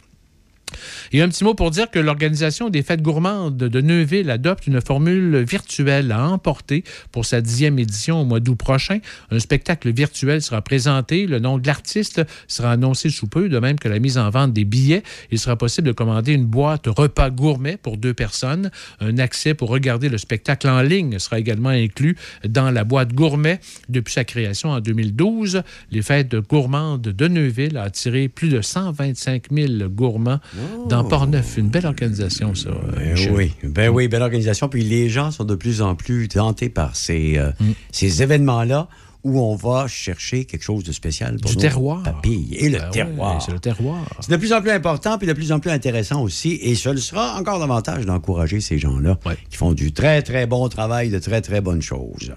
Et 1.13 1.23
un 1.23 1.29
petit 1.29 1.45
mot 1.45 1.55
pour 1.55 1.71
dire 1.71 1.91
que 1.91 1.99
l'organisation 1.99 2.71
des 2.71 2.83
fêtes 2.83 3.03
gourmandes 3.03 3.57
de 3.57 3.81
Neuville 3.81 4.31
adopte 4.31 4.67
une 4.67 4.81
formule 4.81 5.39
virtuelle 5.39 6.13
à 6.13 6.29
emporter 6.29 6.85
pour 7.13 7.25
sa 7.25 7.41
dixième 7.41 7.79
édition 7.79 8.21
au 8.21 8.25
mois 8.25 8.41
d'août 8.41 8.57
prochain. 8.57 8.99
Un 9.31 9.39
spectacle 9.39 9.93
virtuel 9.93 10.43
sera 10.43 10.63
présenté. 10.63 11.27
Le 11.27 11.39
nom 11.39 11.59
de 11.59 11.67
l'artiste 11.67 12.23
sera 12.49 12.73
annoncé 12.73 13.11
sous 13.11 13.27
peu, 13.27 13.49
de 13.49 13.59
même 13.59 13.79
que 13.79 13.89
la 13.89 13.99
mise 13.99 14.19
en 14.19 14.31
vente 14.31 14.53
des 14.53 14.65
billets. 14.65 15.03
Il 15.31 15.39
sera 15.39 15.57
possible 15.57 15.87
de 15.89 15.93
commander 15.93 16.33
une 16.33 16.47
boîte 16.47 16.87
repas 16.87 17.31
gourmet 17.31 17.77
pour 17.77 17.97
deux 17.97 18.15
personnes. 18.15 18.71
Un 19.01 19.19
accès 19.19 19.55
pour 19.55 19.69
regarder 19.69 20.09
le 20.09 20.19
spectacle 20.19 20.69
en 20.69 20.83
ligne 20.83 21.19
sera 21.19 21.39
également 21.39 21.71
inclus 21.71 22.17
dans 22.47 22.71
la 22.71 22.85
boîte 22.85 23.13
gourmet. 23.13 23.61
Depuis 23.89 24.13
sa 24.13 24.25
création 24.25 24.71
en 24.71 24.81
2012, 24.81 25.63
les 25.91 26.03
fêtes 26.03 26.35
gourmandes 26.35 27.03
de 27.03 27.29
Neuville 27.29 27.77
a 27.77 27.83
attiré 27.85 28.29
plus 28.29 28.49
de 28.49 28.61
125 28.61 29.45
000 29.51 29.89
gourmands 29.89 30.41
dans 30.89 31.05
Port-Neuf. 31.05 31.57
Une 31.57 31.69
belle 31.69 31.87
organisation, 31.87 32.55
ça. 32.55 32.71
Ben 32.97 33.17
oui, 33.33 33.53
ben 33.63 33.89
oui, 33.91 34.09
belle 34.09 34.23
organisation. 34.23 34.69
Puis 34.69 34.83
les 34.85 35.09
gens 35.09 35.31
sont 35.31 35.45
de 35.45 35.55
plus 35.55 35.83
en 35.83 35.95
plus 35.95 36.29
tentés 36.29 36.69
par 36.69 36.97
ces, 36.97 37.39
euh, 37.39 37.51
ces 37.93 38.23
événements-là 38.23 38.89
où 39.23 39.41
on 39.41 39.57
va 39.57 39.87
chercher 39.89 40.45
quelque 40.45 40.63
chose 40.63 40.85
de 40.85 40.93
spécial 40.93 41.37
pour 41.41 41.51
Du 41.51 41.57
nos 41.57 41.63
terroir. 41.63 42.03
papilles. 42.03 42.57
Et 42.59 42.69
le 42.69 42.79
Ben 42.79 42.91
terroir. 42.91 43.43
c'est 43.43 43.53
le 43.53 43.59
terroir. 43.59 44.05
C'est 44.21 44.31
de 44.31 44.37
plus 44.37 44.53
en 44.53 44.61
plus 44.61 44.71
important 44.71 45.17
puis 45.17 45.27
de 45.27 45.33
plus 45.33 45.51
en 45.51 45.61
plus 45.61 45.71
intéressant 45.71 46.23
aussi. 46.23 46.59
Et 46.61 46.75
ce 46.75 46.91
le 46.91 46.99
sera 46.99 47.39
encore 47.39 47.59
davantage 47.59 48.05
d'encourager 48.05 48.61
ces 48.61 48.79
gens-là 48.79 49.19
qui 49.49 49.57
font 49.57 49.73
du 49.73 49.93
très, 49.93 50.21
très 50.21 50.47
bon 50.47 50.69
travail, 50.69 51.09
de 51.09 51.19
très, 51.19 51.41
très 51.41 51.63
bonnes 51.63 51.81
choses. 51.81 52.35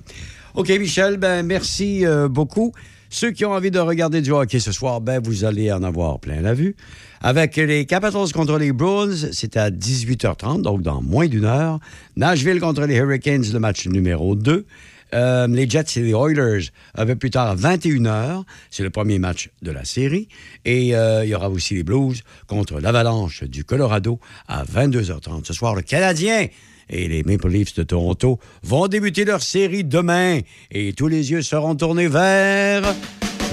OK, 0.56 0.70
Michel, 0.70 1.18
ben 1.18 1.46
merci 1.46 2.06
euh, 2.06 2.30
beaucoup. 2.30 2.72
Ceux 3.10 3.32
qui 3.32 3.46
ont 3.46 3.52
envie 3.52 3.72
de 3.72 3.80
regarder 3.80 4.22
du 4.22 4.32
hockey 4.32 4.60
ce 4.60 4.72
soir, 4.72 5.02
ben 5.02 5.22
vous 5.24 5.46
allez 5.46 5.72
en 5.72 5.84
avoir 5.84 6.20
plein 6.20 6.42
la 6.42 6.54
vue. 6.54 6.76
Avec 7.22 7.56
les 7.56 7.86
Capitals 7.86 8.32
contre 8.34 8.58
les 8.58 8.72
Bruins, 8.72 9.16
c'est 9.32 9.58
à 9.58 9.70
18h30, 9.70 10.62
donc 10.62 10.82
dans 10.82 11.02
moins 11.02 11.28
d'une 11.28 11.46
heure. 11.46 11.80
Nashville 12.16 12.60
contre 12.60 12.86
les 12.86 12.96
Hurricanes, 12.96 13.46
le 13.52 13.60
match 13.60 13.88
numéro 13.88 14.36
2. 14.36 14.66
Euh, 15.14 15.48
les 15.48 15.70
Jets 15.70 15.86
et 15.96 16.02
les 16.02 16.12
Oilers 16.12 16.70
un 16.96 17.06
peu 17.06 17.16
plus 17.16 17.30
tard 17.30 17.48
à 17.48 17.56
21h. 17.56 18.44
C'est 18.70 18.84
le 18.84 18.90
premier 18.90 19.20
match 19.20 19.50
de 19.62 19.72
la 19.72 19.86
série. 19.86 20.28
Et 20.66 20.96
euh, 20.96 21.24
il 21.24 21.30
y 21.30 21.36
aura 21.36 21.50
aussi 21.50 21.76
les 21.76 21.84
Blues 21.84 22.22
contre 22.48 22.80
l'Avalanche 22.82 23.44
du 23.44 23.64
Colorado 23.64 24.20
à 24.50 24.66
22h30. 24.66 25.46
Ce 25.46 25.54
soir, 25.54 25.76
le 25.76 25.82
Canadien 25.82 26.48
et 26.90 27.08
les 27.08 27.24
Maple 27.24 27.50
Leafs 27.50 27.76
de 27.76 27.84
Toronto 27.84 28.40
vont 28.64 28.88
débuter 28.88 29.26
leur 29.26 29.42
série 29.42 29.84
demain. 29.84 30.40
Et 30.72 30.94
tous 30.94 31.08
les 31.08 31.32
yeux 31.32 31.42
seront 31.42 31.76
tournés 31.76 32.08
vers 32.08 32.84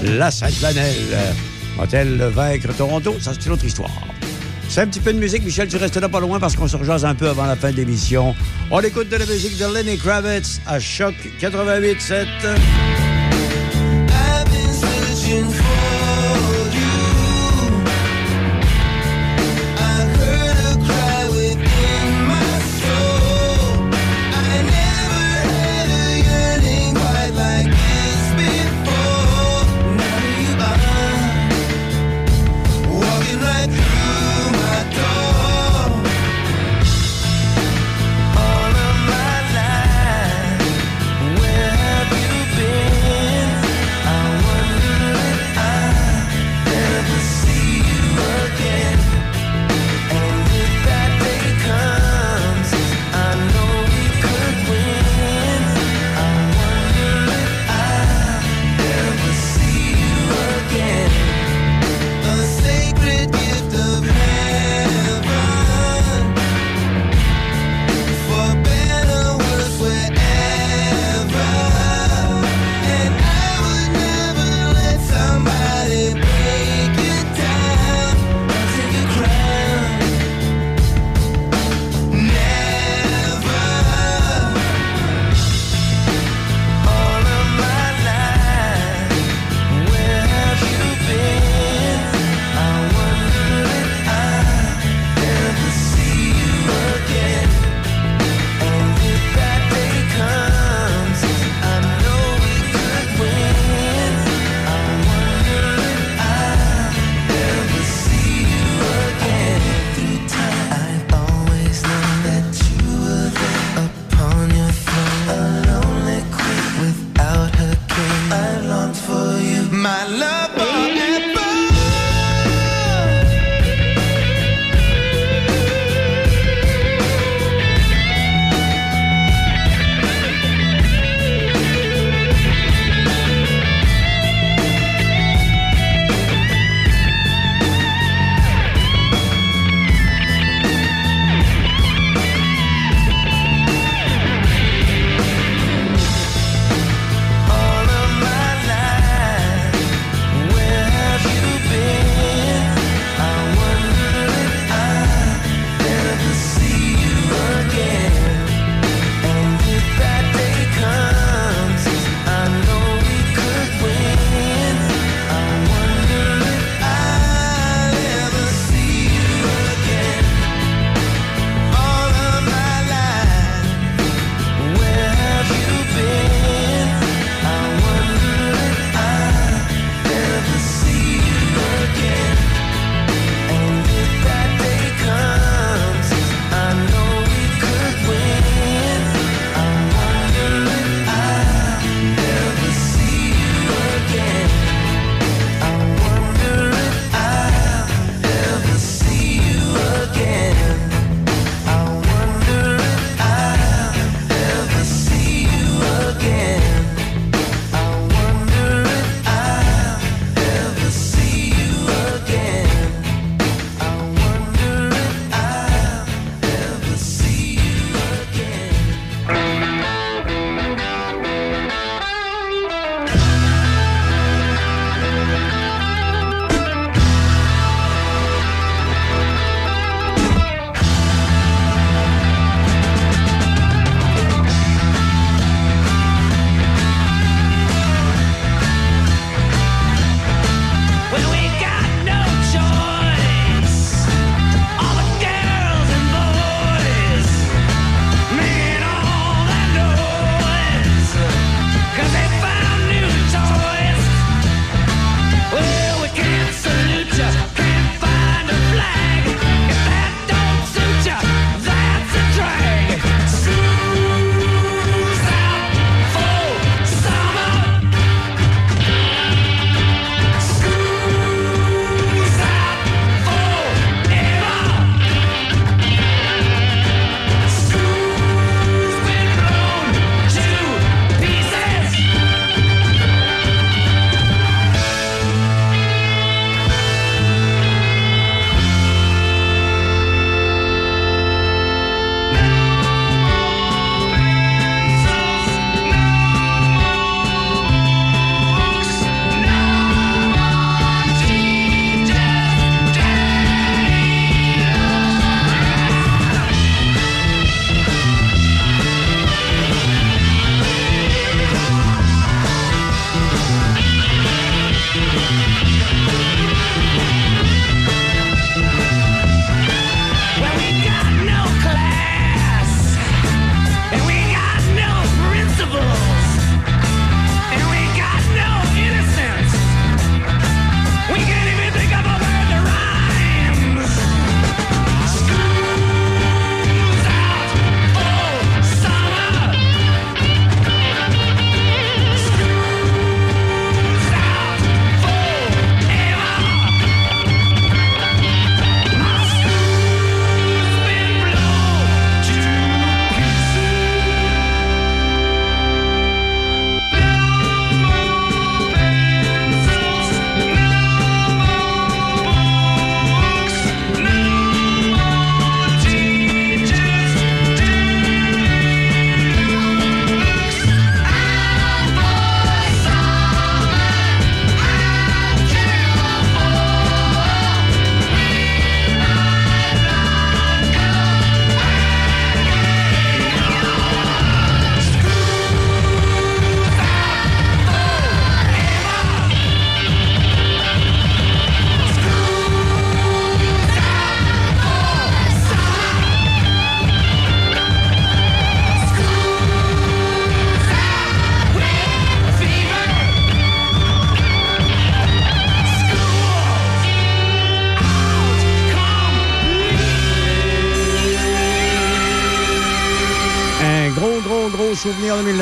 la 0.03 0.31
Sainte-Vanelle. 0.31 1.33
Va-t-elle 1.77 2.15
vaincre 2.33 2.73
Toronto? 2.75 3.15
Ça, 3.19 3.33
c'est 3.33 3.45
une 3.45 3.53
autre 3.53 3.65
histoire. 3.65 3.91
C'est 4.67 4.81
un 4.81 4.87
petit 4.87 4.99
peu 4.99 5.13
de 5.13 5.19
musique. 5.19 5.43
Michel, 5.43 5.67
tu 5.67 5.77
restes 5.77 5.97
là 5.97 6.09
pas 6.09 6.19
loin 6.19 6.39
parce 6.39 6.55
qu'on 6.55 6.67
se 6.67 6.75
rejase 6.75 7.05
un 7.05 7.15
peu 7.15 7.29
avant 7.29 7.45
la 7.45 7.55
fin 7.55 7.71
de 7.71 7.77
l'émission. 7.77 8.35
On 8.71 8.81
écoute 8.81 9.09
de 9.09 9.17
la 9.17 9.25
musique 9.25 9.57
de 9.57 9.65
Lenny 9.73 9.97
Kravitz 9.97 10.59
à 10.65 10.79
Choc 10.79 11.15
88.7. 11.39 12.25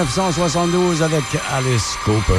1972 0.06 1.02
avec 1.02 1.24
Alice 1.54 1.96
Cooper. 2.04 2.34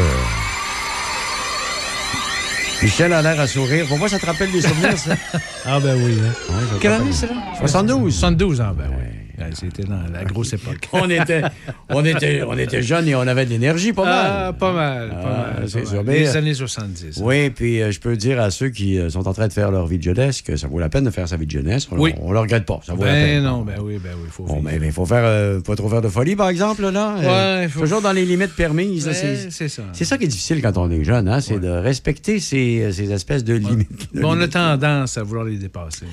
Michel 2.82 3.12
a 3.14 3.22
l'air 3.22 3.40
à 3.40 3.46
sourire. 3.46 3.86
Pour 3.86 3.96
moi, 3.98 4.08
ça 4.08 4.18
te 4.18 4.26
rappelle 4.26 4.50
des 4.52 4.60
souvenirs, 4.60 4.98
ça? 4.98 5.14
Ah, 5.66 5.80
ben 5.80 5.96
oui. 6.04 6.18
hein. 6.22 6.54
Quelle 6.80 6.92
année, 6.92 7.12
c'est 7.12 7.26
là? 7.26 7.34
72. 7.58 8.12
72 8.14 8.60
ans, 8.60 8.74
ben 8.76 8.90
oui. 8.90 9.23
Ouais, 9.44 9.50
C'était 9.54 9.84
dans 9.84 10.02
la 10.12 10.24
grosse 10.24 10.52
époque. 10.52 10.88
On 10.92 11.08
était, 11.10 11.42
on, 11.90 12.04
était, 12.04 12.42
on 12.42 12.56
était 12.58 12.82
jeunes 12.82 13.08
et 13.08 13.14
on 13.14 13.20
avait 13.20 13.44
de 13.44 13.50
l'énergie, 13.50 13.92
pas 13.92 14.04
mal. 14.04 14.26
Ah, 14.28 14.52
pas 14.52 14.72
mal, 14.72 15.10
pas 15.10 15.16
Ah, 15.24 15.60
mal. 15.60 15.68
c'est 15.68 15.86
sûr. 15.86 16.02
Mais, 16.04 16.20
Les 16.20 16.36
euh, 16.36 16.38
années 16.38 16.54
70. 16.54 17.20
Oui, 17.22 17.50
puis 17.50 17.82
euh, 17.82 17.90
je 17.90 18.00
peux 18.00 18.16
dire 18.16 18.40
à 18.40 18.50
ceux 18.50 18.68
qui 18.70 18.98
euh, 18.98 19.10
sont 19.10 19.26
en 19.28 19.32
train 19.32 19.48
de 19.48 19.52
faire 19.52 19.70
leur 19.70 19.86
vie 19.86 19.98
de 19.98 20.02
jeunesse 20.02 20.42
que 20.42 20.56
ça 20.56 20.66
vaut 20.68 20.78
la 20.78 20.88
peine 20.88 21.04
de 21.04 21.10
faire 21.10 21.28
sa 21.28 21.36
vie 21.36 21.46
de 21.46 21.50
jeunesse. 21.50 21.88
On, 21.90 21.98
Oui. 21.98 22.14
on 22.20 22.32
le 22.32 22.38
regrette 22.38 22.64
pas. 22.64 22.80
Ça 22.86 22.94
vaut 22.94 23.04
la 23.04 23.12
Ben 23.12 23.24
peine. 23.26 23.44
non, 23.44 23.62
ben 23.62 23.74
oui, 23.82 23.98
ben 24.02 24.10
oui, 24.20 24.28
faut 24.30 24.44
Bon, 24.44 24.60
mais 24.62 24.78
il 24.82 24.92
faut 24.92 25.06
faire, 25.06 25.24
euh, 25.24 25.60
pas 25.60 25.76
trop 25.76 25.88
faire 25.88 26.02
de 26.02 26.08
folie, 26.08 26.36
par 26.36 26.48
exemple, 26.48 26.82
là. 26.90 27.14
Ouais, 27.60 27.68
faut- 27.68 27.80
Toujours 27.80 28.00
dans 28.02 28.12
les 28.12 28.24
limites 28.24 28.54
permises. 28.54 29.06
Ouais, 29.06 29.14
c'est- 29.14 29.68
ça. 29.68 29.82
C'est 29.92 30.04
ça 30.04 30.18
qui 30.18 30.24
est 30.24 30.28
difficile 30.28 30.60
quand 30.62 30.76
on 30.78 30.90
est 30.90 31.04
jeune, 31.04 31.28
hein, 31.28 31.40
c'est 31.40 31.58
de 31.58 31.68
respecter 31.68 32.38
ces, 32.40 32.92
ces 32.92 33.10
espèces 33.12 33.44
de 33.44 33.54
limites. 33.54 34.08
Bon, 34.14 34.36
on 34.36 34.40
a 34.40 34.48
tendance 34.48 35.18
à 35.18 35.22
vouloir 35.22 35.44
les 35.46 35.56
dépasser. 35.56 36.06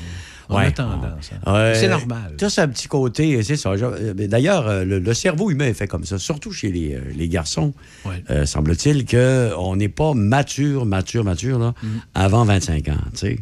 On 0.52 0.58
Ouais. 0.58 0.66
a 0.68 0.72
tendance. 0.72 1.32
hein. 1.46 1.72
C'est 1.76 1.88
normal. 1.88 2.34
Ça, 2.40 2.50
c'est 2.50 2.62
un 2.62 2.68
petit 2.68 2.88
côté, 2.88 3.42
c'est 3.42 3.56
ça. 3.56 3.70
Euh, 3.72 4.14
D'ailleurs, 4.14 4.68
euh, 4.68 4.84
le, 4.84 5.00
le 5.00 5.14
cerveau 5.14 5.50
humain 5.50 5.66
est 5.68 5.74
fait 5.74 5.88
comme 5.88 6.04
ça, 6.04 6.20
surtout 6.20 6.52
chez 6.52 6.72
les, 6.72 6.94
euh, 6.96 7.00
les 7.16 7.30
garçons. 7.30 7.74
Ouais. 8.06 8.24
Euh, 8.30 8.46
Semble-t-il 8.46 9.06
qu'on 9.06 9.76
n'est 9.78 9.88
pas 9.90 10.14
mature, 10.14 10.86
mature, 10.86 11.24
mature, 11.24 11.58
là, 11.58 11.74
avant 12.14 12.44
25 12.44 12.90
ans, 12.90 12.94
tu. 13.18 13.26
Ouais. 13.28 13.40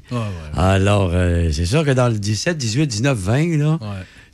Alors, 0.55 1.09
euh, 1.13 1.49
c'est 1.51 1.65
sûr 1.65 1.83
que 1.83 1.91
dans 1.91 2.09
le 2.09 2.19
17, 2.19 2.57
18, 2.57 2.85
19, 2.87 3.17
20, 3.17 3.57
là, 3.57 3.79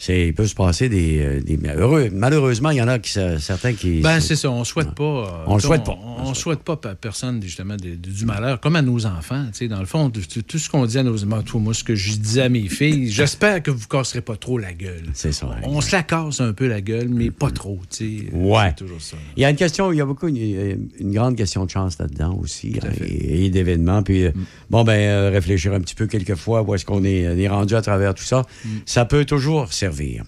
il 0.10 0.34
peut 0.34 0.48
se 0.48 0.56
passer 0.56 0.90
des... 0.90 1.20
euh, 1.22 1.42
des- 1.42 1.60
heureux. 1.76 2.10
Malheureusement, 2.12 2.70
il 2.72 2.78
y 2.78 2.82
en 2.82 2.88
a 2.88 3.00
qui, 3.00 3.12
certains 3.40 3.74
qui... 3.74 4.02
Ben, 4.02 4.20
c'est 4.20 4.36
ça. 4.36 4.50
On 4.52 4.64
souhaite 4.64 4.92
pas. 4.92 5.44
On 5.48 5.60
sais, 5.60 5.68
souhaite 5.68 5.84
pas. 5.84 5.98
On, 6.04 6.30
on 6.30 6.34
souhaite 6.34 6.60
pas 6.60 6.80
à 6.84 6.96
personne, 6.96 7.42
justement, 7.42 7.76
de- 7.76 7.96
de- 7.96 8.10
du 8.12 8.26
malheur, 8.26 8.60
comme 8.60 8.76
à 8.76 8.82
nos 8.82 9.06
enfants. 9.06 9.46
tu 9.52 9.60
sais, 9.60 9.68
Dans 9.68 9.80
le 9.80 9.86
fond, 9.86 10.10
tout, 10.10 10.58
ce 10.58 10.70
qu'on 10.70 10.86
dit 10.86 10.98
à 10.98 11.04
nos 11.04 11.24
enfants, 11.24 11.42
tout, 11.44 11.60
moi, 11.60 11.74
ce 11.74 11.84
que 11.84 11.96
je 11.96 12.14
disais 12.18 12.44
à 12.44 12.50
mes 12.50 12.68
filles, 12.68 13.10
j'espère 13.12 13.62
que 13.64 13.72
vous 13.72 13.88
casserez 13.88 14.22
pas 14.22 14.36
trop 14.36 14.58
la 14.58 14.74
gueule. 14.74 15.04
C'est 15.14 15.32
ça. 15.32 15.50
On 15.64 15.82
se 15.82 15.92
la 15.96 16.04
casse 16.04 16.42
un 16.42 16.54
peu 16.54 16.68
la 16.68 16.82
gueule, 16.82 17.08
mais 17.10 17.32
pas 17.32 17.52
trop. 17.52 17.80
tu 17.90 18.20
sais. 18.22 18.34
Ouais. 18.34 18.74
Toujours 18.74 19.02
ça. 19.02 19.18
Il 19.38 19.42
y 19.42 19.46
a 19.46 19.50
une 19.50 19.56
question, 19.56 19.92
il 19.92 19.98
y 19.98 20.02
a 20.02 20.06
beaucoup, 20.06 20.28
une, 20.28 20.88
une 21.00 21.12
grande 21.14 21.36
question 21.36 21.66
de 21.66 21.70
chance 21.70 21.98
là-dedans 22.00 22.38
aussi, 22.42 22.76
hein, 22.84 22.90
et, 23.04 23.46
et 23.46 23.50
d'événements. 23.50 24.04
Puis, 24.04 24.26
euh, 24.26 24.32
bon, 24.70 24.84
ben, 24.84 24.94
euh, 25.00 25.30
réfléchir 25.32 25.74
un 25.74 25.80
petit 25.80 25.96
peu 25.96 26.08
quelquefois 26.08 26.62
où 26.64 26.74
est-ce 26.76 26.86
qu'on 26.86 27.04
est, 27.04 27.28
on 27.28 27.38
est 27.38 27.48
rendu 27.48 27.76
à 27.76 27.82
travers 27.82 28.14
tout 28.14 28.24
ça, 28.24 28.44
ça 28.86 29.06
peut 29.06 29.26
toujours 29.26 29.72
servir. 29.86 30.24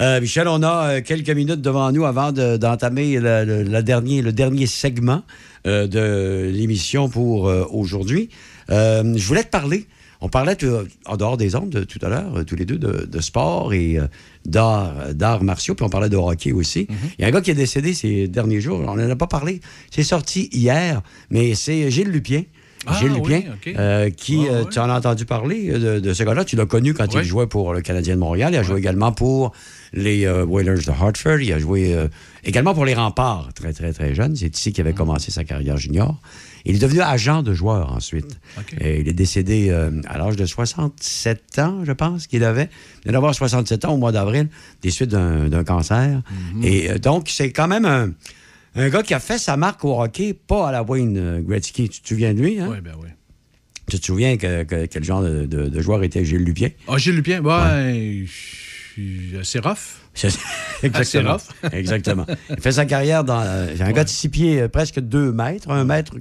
Euh, 0.00 0.20
Michel, 0.20 0.48
on 0.48 0.62
a 0.62 0.74
euh, 0.86 1.00
quelques 1.02 1.30
minutes 1.30 1.60
devant 1.60 1.92
nous 1.92 2.04
avant 2.06 2.32
de- 2.32 2.56
d'entamer 2.56 3.18
le, 3.20 3.80
dernier, 3.82 4.22
le 4.22 4.32
dernier 4.32 4.66
segment 4.66 5.22
euh, 5.66 5.86
de 5.86 6.50
l'émission 6.50 7.08
pour 7.10 7.48
euh, 7.48 7.64
aujourd'hui. 7.70 8.30
Je 8.68 9.24
voulais 9.26 9.44
te 9.44 9.50
parler. 9.50 9.86
On 10.24 10.28
parlait 10.28 10.56
en 11.06 11.16
dehors 11.16 11.36
des 11.36 11.56
ondes 11.56 11.74
euh, 11.76 11.84
tout 11.84 11.98
à 12.00 12.08
l'heure, 12.08 12.44
tous 12.46 12.54
les 12.56 12.64
deux, 12.64 12.78
de, 12.78 13.04
de 13.06 13.20
sport 13.20 13.74
et 13.74 13.98
d'arts 14.46 15.12
d'arts 15.14 15.42
martiaux, 15.44 15.74
puis 15.74 15.84
on 15.84 15.90
parlait 15.90 16.08
de 16.08 16.16
hockey 16.16 16.52
aussi. 16.52 16.86
Il 17.18 17.22
y 17.22 17.24
a 17.24 17.28
un 17.28 17.32
gars 17.32 17.40
qui 17.42 17.50
est 17.50 17.54
décédé 17.66 17.92
ces 17.92 18.28
derniers 18.28 18.60
jours, 18.60 18.80
on 18.86 18.94
n'en 18.96 19.10
a 19.10 19.16
pas 19.16 19.26
parlé. 19.26 19.60
C'est 19.90 20.04
sorti 20.04 20.48
hier, 20.52 21.02
mais 21.30 21.54
c'est 21.54 21.90
Gilles 21.90 22.08
Lupien. 22.16 22.44
Ah, 22.86 22.98
Gilles 22.98 23.12
oui, 23.12 23.34
Lupien, 23.34 23.42
euh, 23.78 24.10
qui, 24.10 24.46
Ah, 24.48 24.52
euh, 24.52 24.62
ouais. 24.64 24.68
tu 24.70 24.78
en 24.80 24.90
as 24.90 24.98
entendu 24.98 25.24
parler 25.24 25.70
euh, 25.70 25.94
de, 25.96 26.00
de 26.00 26.12
ce 26.14 26.22
gars-là? 26.24 26.44
Tu 26.44 26.56
l'as 26.56 26.66
connu 26.66 26.94
quand 26.94 27.12
Ouais. 27.14 27.22
il 27.22 27.26
jouait 27.26 27.46
pour 27.46 27.72
le 27.74 27.80
Canadien 27.80 28.14
de 28.14 28.20
Montréal. 28.20 28.50
Il 28.52 28.56
a 28.58 28.62
joué 28.62 28.78
également 28.78 29.12
pour 29.12 29.52
les 29.92 30.24
euh, 30.26 30.44
Whalers 30.44 30.84
de 30.86 30.90
Hartford. 30.90 31.40
Il 31.40 31.52
a 31.52 31.58
joué 31.58 31.94
euh, 31.94 32.08
également 32.44 32.74
pour 32.74 32.84
les 32.84 32.94
Remparts, 32.94 33.50
très, 33.54 33.72
très, 33.72 33.92
très 33.92 34.14
jeune. 34.14 34.34
C'est 34.34 34.56
ici 34.56 34.72
qu'il 34.72 34.82
avait 34.82 34.94
commencé 34.94 35.30
sa 35.30 35.44
carrière 35.44 35.76
junior. 35.76 36.18
Il 36.64 36.76
est 36.76 36.78
devenu 36.78 37.00
agent 37.00 37.42
de 37.42 37.54
joueur 37.54 37.92
ensuite. 37.92 38.38
Et 38.80 39.00
il 39.00 39.08
est 39.08 39.12
décédé 39.12 39.68
euh, 39.70 39.90
à 40.06 40.18
l'âge 40.18 40.36
de 40.36 40.46
67 40.46 41.58
ans, 41.58 41.80
je 41.84 41.92
pense 41.92 42.26
qu'il 42.26 42.44
avait. 42.44 42.68
Il 43.00 43.04
vient 43.04 43.12
d'avoir 43.12 43.34
67 43.34 43.84
ans 43.84 43.94
au 43.94 43.96
mois 43.96 44.12
d'avril, 44.12 44.48
des 44.80 44.90
suites 44.90 45.10
d'un 45.10 45.64
cancer. 45.64 46.22
Et 46.62 46.90
euh, 46.90 46.98
donc, 46.98 47.28
c'est 47.30 47.50
quand 47.52 47.66
même 47.68 47.84
un, 47.84 48.10
un 48.74 48.88
gars 48.88 49.02
qui 49.02 49.14
a 49.14 49.20
fait 49.20 49.38
sa 49.38 49.56
marque 49.56 49.84
au 49.84 50.00
hockey, 50.00 50.34
pas 50.34 50.68
à 50.68 50.72
la 50.72 50.82
Wayne 50.82 51.16
euh, 51.18 51.40
Gretzky. 51.40 51.88
Tu 51.88 52.00
te 52.00 52.08
souviens 52.08 52.32
de 52.34 52.40
lui, 52.40 52.58
hein? 52.60 52.68
Oui, 52.70 52.80
ben 52.80 52.92
oui. 53.00 53.08
Tu 53.90 53.98
te 53.98 54.06
souviens 54.06 54.36
que, 54.36 54.62
que- 54.62 54.86
quel 54.86 55.04
genre 55.04 55.22
de, 55.22 55.44
de- 55.44 55.68
de 55.68 55.80
joueur 55.82 56.02
était 56.04 56.24
Gilles 56.24 56.44
Lupien? 56.44 56.70
Ah, 56.88 56.96
Gilles 56.98 57.16
Lupien, 57.16 57.42
ben, 57.42 58.24
je- 58.24 59.42
c'est 59.42 59.58
rough. 59.58 59.98
Exactement. 60.82 61.32
rough. 61.32 61.42
Exactement. 61.72 62.26
Il 62.50 62.60
fait 62.60 62.72
sa 62.72 62.84
carrière 62.86 63.24
dans. 63.24 63.40
euh, 63.42 63.72
c'est 63.76 63.82
un 63.82 63.92
gars 63.92 64.04
de 64.04 64.08
6 64.08 64.28
pieds, 64.28 64.60
euh, 64.62 64.68
presque 64.68 65.00
2 65.00 65.32
mètres, 65.32 65.70
1 65.70 65.84
mètre, 65.84 66.14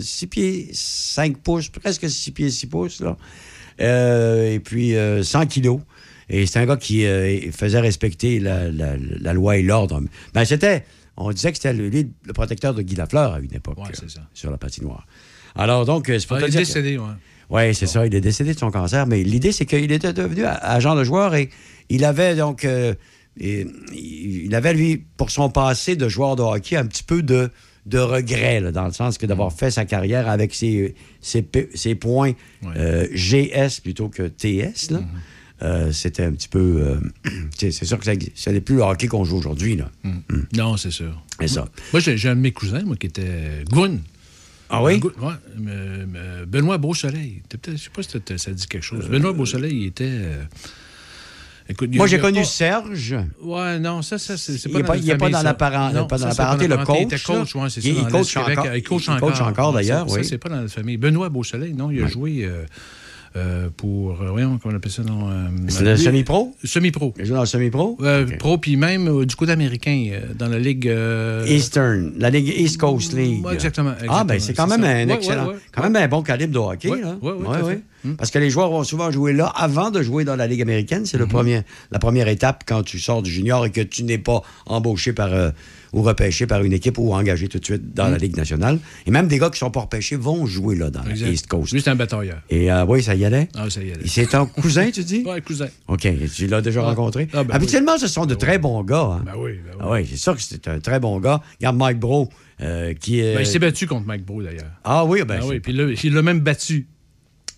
6 0.00 0.26
pieds 0.26 0.68
5 0.72 1.38
pouces, 1.38 1.68
presque 1.68 2.08
6 2.10 2.30
pieds 2.32 2.50
6 2.50 2.66
pouces, 2.66 3.00
là. 3.00 3.16
Euh, 3.80 4.52
et 4.52 4.60
puis 4.60 4.96
euh, 4.96 5.22
100 5.22 5.46
kilos. 5.46 5.80
Et 6.28 6.46
c'est 6.46 6.58
un 6.58 6.66
gars 6.66 6.76
qui 6.76 7.04
euh, 7.06 7.50
faisait 7.52 7.80
respecter 7.80 8.38
la, 8.40 8.70
la- 8.70 8.96
la 8.98 9.32
loi 9.32 9.56
et 9.56 9.62
l'ordre. 9.62 10.02
Ben, 10.34 10.44
c'était. 10.44 10.84
On 11.16 11.30
disait 11.30 11.50
que 11.52 11.56
c'était 11.58 11.72
le, 11.74 11.88
lui, 11.88 12.10
le 12.24 12.32
protecteur 12.32 12.74
de 12.74 12.82
Guy 12.82 12.94
Lafleur 12.96 13.34
à 13.34 13.40
une 13.40 13.54
époque. 13.54 13.78
Ouais, 13.78 13.90
euh, 13.90 14.08
ça. 14.08 14.20
Sur 14.32 14.50
la 14.50 14.56
patinoire. 14.56 15.06
Alors, 15.54 15.84
donc, 15.84 16.08
euh, 16.08 16.18
c'est 16.18 16.26
pour 16.26 16.36
Ah, 16.38 16.40
te 16.40 16.44
il 16.46 16.48
est 16.48 16.52
que- 16.52 16.58
décédé, 16.58 16.98
ouais. 16.98 17.04
oui, 17.50 17.74
c'est 17.74 17.86
ça. 17.86 18.06
Il 18.06 18.14
est 18.14 18.20
décédé 18.22 18.54
de 18.54 18.58
son 18.58 18.70
cancer. 18.70 19.06
Mais 19.06 19.22
l'idée, 19.22 19.52
c'est 19.52 19.66
qu'il 19.66 19.92
était 19.92 20.12
devenu 20.14 20.44
agent 20.44 20.94
de 20.94 21.04
joueur 21.04 21.34
et 21.34 21.50
il 21.90 22.04
avait 22.04 22.34
donc. 22.36 22.64
euh, 22.64 22.94
et- 23.38 23.66
il 23.92 24.54
avait, 24.54 24.74
lui, 24.74 25.04
pour 25.16 25.30
son 25.30 25.48
passé 25.50 25.96
de 25.96 26.08
joueur 26.08 26.36
de 26.36 26.42
hockey, 26.42 26.76
un 26.76 26.86
petit 26.86 27.02
peu 27.02 27.22
de, 27.22 27.50
de 27.86 27.98
regret, 27.98 28.60
là, 28.60 28.72
dans 28.72 28.84
le 28.86 28.92
sens 28.92 29.18
que 29.18 29.26
d'avoir 29.26 29.52
fait 29.52 29.70
sa 29.70 29.84
carrière 29.84 30.28
avec 30.28 30.54
ses, 30.54 30.94
ses, 31.20 31.42
p- 31.42 31.68
ses 31.74 31.94
points 31.94 32.32
euh, 32.76 33.06
GS 33.14 33.80
plutôt 33.82 34.08
que 34.08 34.22
TS. 34.28 34.90
là. 34.90 35.00
Euh, 35.62 35.92
C'était 35.92 36.24
un 36.24 36.32
petit 36.32 36.48
peu. 36.48 36.58
euh, 37.28 37.30
c'est 37.58 37.70
sûr 37.72 37.98
que 37.98 38.04
ça 38.34 38.52
n'est 38.52 38.60
plus 38.60 38.76
le 38.76 38.82
hockey 38.82 39.06
qu'on 39.06 39.24
joue 39.24 39.36
aujourd'hui. 39.36 39.76
là. 39.76 39.90
Non, 40.56 40.76
c'est 40.76 40.90
sûr. 40.90 41.22
C'est 41.40 41.48
ça. 41.48 41.68
Moi, 41.92 42.00
j'ai 42.00 42.28
un 42.28 42.34
de 42.36 42.40
mes 42.40 42.52
cousins, 42.52 42.82
moi, 42.84 42.96
qui 42.96 43.06
était 43.06 43.64
Goun. 43.70 44.00
Ah 44.74 44.82
oui? 44.82 45.00
Oui, 45.20 45.32
Benoît 46.46 46.78
Beausoleil. 46.78 47.42
Je 47.66 47.76
sais 47.76 47.90
pas 47.94 48.02
si 48.02 48.10
ça 48.38 48.50
dit 48.52 48.66
quelque 48.66 48.82
chose. 48.82 49.08
Benoît 49.08 49.32
Beausoleil, 49.32 49.74
il 49.82 49.86
était. 49.86 50.04
euh, 50.08 50.42
Écoute, 51.68 51.94
Moi, 51.94 52.06
j'ai 52.08 52.18
connu 52.18 52.40
pas- 52.40 52.44
Serge. 52.44 53.14
Ouais, 53.40 53.78
non, 53.78 54.02
ça, 54.02 54.18
ça 54.18 54.36
c'est 54.36 54.58
c'est 54.58 54.68
Il 54.68 54.72
pas 54.72 54.78
n'est 54.78 54.84
pas, 54.84 54.96
il 54.96 55.16
pas 55.16 55.30
dans 55.30 55.42
la, 55.42 55.54
parent- 55.54 55.92
Non, 55.92 56.06
pas 56.06 56.18
dans 56.18 56.26
la 56.26 56.34
pas 56.34 56.44
parenté, 56.44 56.66
le 56.66 56.76
coach. 56.76 56.86
parenté. 56.86 57.02
Il 57.02 57.06
était 57.06 57.22
coach, 57.22 57.54
ouais, 57.54 57.70
c'est 57.70 57.80
ça. 57.80 57.88
Il, 57.88 57.94
coach 58.08 58.36
encore. 58.36 58.74
Il 58.74 58.82
coach 58.82 59.08
encore. 59.08 59.68
Ouais, 59.74 59.82
d'ailleurs, 59.82 60.10
ça, 60.10 60.16
oui. 60.16 60.24
C'est 60.24 60.38
pas 60.38 60.48
dans 60.48 60.60
la 60.62 60.68
famille. 60.68 60.96
Benoît 60.96 61.28
Beausoleil, 61.28 61.72
non, 61.72 61.90
il 61.92 62.02
a 62.02 62.08
joué 62.08 62.44
euh, 62.44 62.64
euh, 63.36 63.68
pour. 63.76 64.20
euh, 64.22 64.30
voyons, 64.30 64.58
comment 64.58 64.74
on 64.74 64.76
appelle 64.76 64.92
ça, 64.92 65.02
non? 65.02 65.28
euh, 65.30 65.48
C'est 65.68 65.84
le 65.84 65.96
semi-pro? 65.96 66.54
Semi-pro. 66.64 67.14
Il 67.18 67.24
joue 67.24 67.34
dans 67.34 67.40
le 67.40 67.46
semi-pro? 67.46 67.98
Pro, 68.38 68.58
puis 68.58 68.76
même 68.76 69.24
du 69.24 69.36
côté 69.36 69.52
américain, 69.52 70.10
dans 70.38 70.48
la 70.48 70.58
Ligue. 70.58 70.92
Eastern, 71.46 72.12
la 72.18 72.30
Ligue 72.30 72.52
East 72.56 72.78
Coast 72.78 73.12
League. 73.14 73.44
Ouais, 73.44 73.54
exactement, 73.54 73.92
Ah, 74.08 74.24
ben 74.24 74.38
c'est 74.38 74.54
quand 74.54 74.66
même 74.66 74.82
ça. 74.82 74.88
un 74.88 75.08
excellent, 75.08 75.46
ouais, 75.46 75.54
ouais, 75.54 75.60
quand 75.74 75.82
même 75.82 75.96
un 75.96 76.08
bon 76.08 76.22
calibre 76.22 76.52
de 76.52 76.58
hockey. 76.58 76.90
À 76.92 77.64
fait. 77.64 77.82
Hmm. 78.04 78.14
Parce 78.16 78.30
que 78.32 78.38
les 78.40 78.50
joueurs 78.50 78.68
vont 78.70 78.82
souvent 78.82 79.10
jouer 79.12 79.32
là 79.32 79.46
avant 79.54 79.90
de 79.92 80.02
jouer 80.02 80.24
dans 80.24 80.34
la 80.34 80.46
Ligue 80.48 80.62
américaine. 80.62 81.06
C'est 81.06 81.18
le 81.18 81.26
premier, 81.26 81.62
la 81.92 81.98
première 82.00 82.26
étape 82.28 82.64
quand 82.66 82.82
tu 82.82 82.98
sors 82.98 83.22
du 83.22 83.30
junior 83.30 83.64
et 83.66 83.70
que 83.70 83.80
tu 83.80 84.02
n'es 84.02 84.18
pas 84.18 84.42
embauché 84.66 85.12
par 85.12 85.30
ou 85.92 86.02
repêché 86.02 86.46
par 86.46 86.62
une 86.64 86.72
équipe 86.72 86.98
ou 86.98 87.12
engagé 87.14 87.48
tout 87.48 87.58
de 87.58 87.64
suite 87.64 87.94
dans 87.94 88.08
la 88.08 88.18
Ligue 88.18 88.36
nationale. 88.36 88.78
Et 89.06 89.10
même 89.10 89.28
des 89.28 89.38
gars 89.38 89.50
qui 89.50 89.58
sont 89.58 89.70
pas 89.70 89.80
repêchés 89.80 90.16
vont 90.16 90.46
jouer 90.46 90.76
là 90.76 90.90
dans 90.90 91.02
Exact. 91.04 91.26
la 91.26 91.32
East 91.32 91.46
Coast. 91.46 91.72
Lui, 91.72 91.80
c'est 91.82 91.90
un 91.90 91.94
batailleur. 91.96 92.40
Et 92.50 92.72
euh, 92.72 92.84
oui, 92.86 93.02
ça 93.02 93.14
y 93.14 93.24
allait? 93.24 93.48
Ah, 93.54 93.68
ça 93.68 93.82
y 93.82 93.92
allait. 93.92 94.06
C'est 94.06 94.26
ton 94.26 94.46
cousin, 94.60 94.90
tu 94.90 95.04
dis? 95.04 95.22
Ouais, 95.26 95.40
cousin. 95.40 95.68
OK. 95.88 96.08
Tu 96.34 96.46
l'as 96.46 96.60
déjà 96.62 96.82
rencontré? 96.82 97.28
Ah, 97.32 97.44
ben 97.44 97.54
Habituellement, 97.54 97.98
ce 97.98 98.06
sont 98.08 98.26
de 98.26 98.34
très 98.34 98.58
bons 98.58 98.82
gars. 98.84 99.18
hein. 99.20 99.22
Ben 99.26 99.32
oui, 99.36 99.52
ben 99.64 99.72
oui. 99.74 99.78
Ah 99.80 99.90
oui, 99.92 100.06
c'est 100.10 100.16
sûr 100.16 100.34
que 100.34 100.42
c'est 100.42 100.66
un 100.68 100.80
très 100.80 100.98
bon 101.00 101.20
gars. 101.20 101.40
Regarde 101.58 101.76
Mike 101.76 101.98
Bro, 102.00 102.28
euh, 102.60 102.94
qui 102.94 103.20
est. 103.20 103.34
Ben, 103.34 103.40
il 103.40 103.46
s'est 103.46 103.58
battu 103.58 103.86
contre 103.86 104.06
Mike 104.06 104.24
Bro, 104.24 104.42
d'ailleurs. 104.42 104.70
Ah 104.84 105.04
oui, 105.04 105.22
ben. 105.26 105.40
Ah 105.42 105.46
oui, 105.46 105.60
puis 105.60 105.72
là, 105.72 105.84
il 106.02 106.14
l'a 106.14 106.22
même 106.22 106.40
battu. 106.40 106.86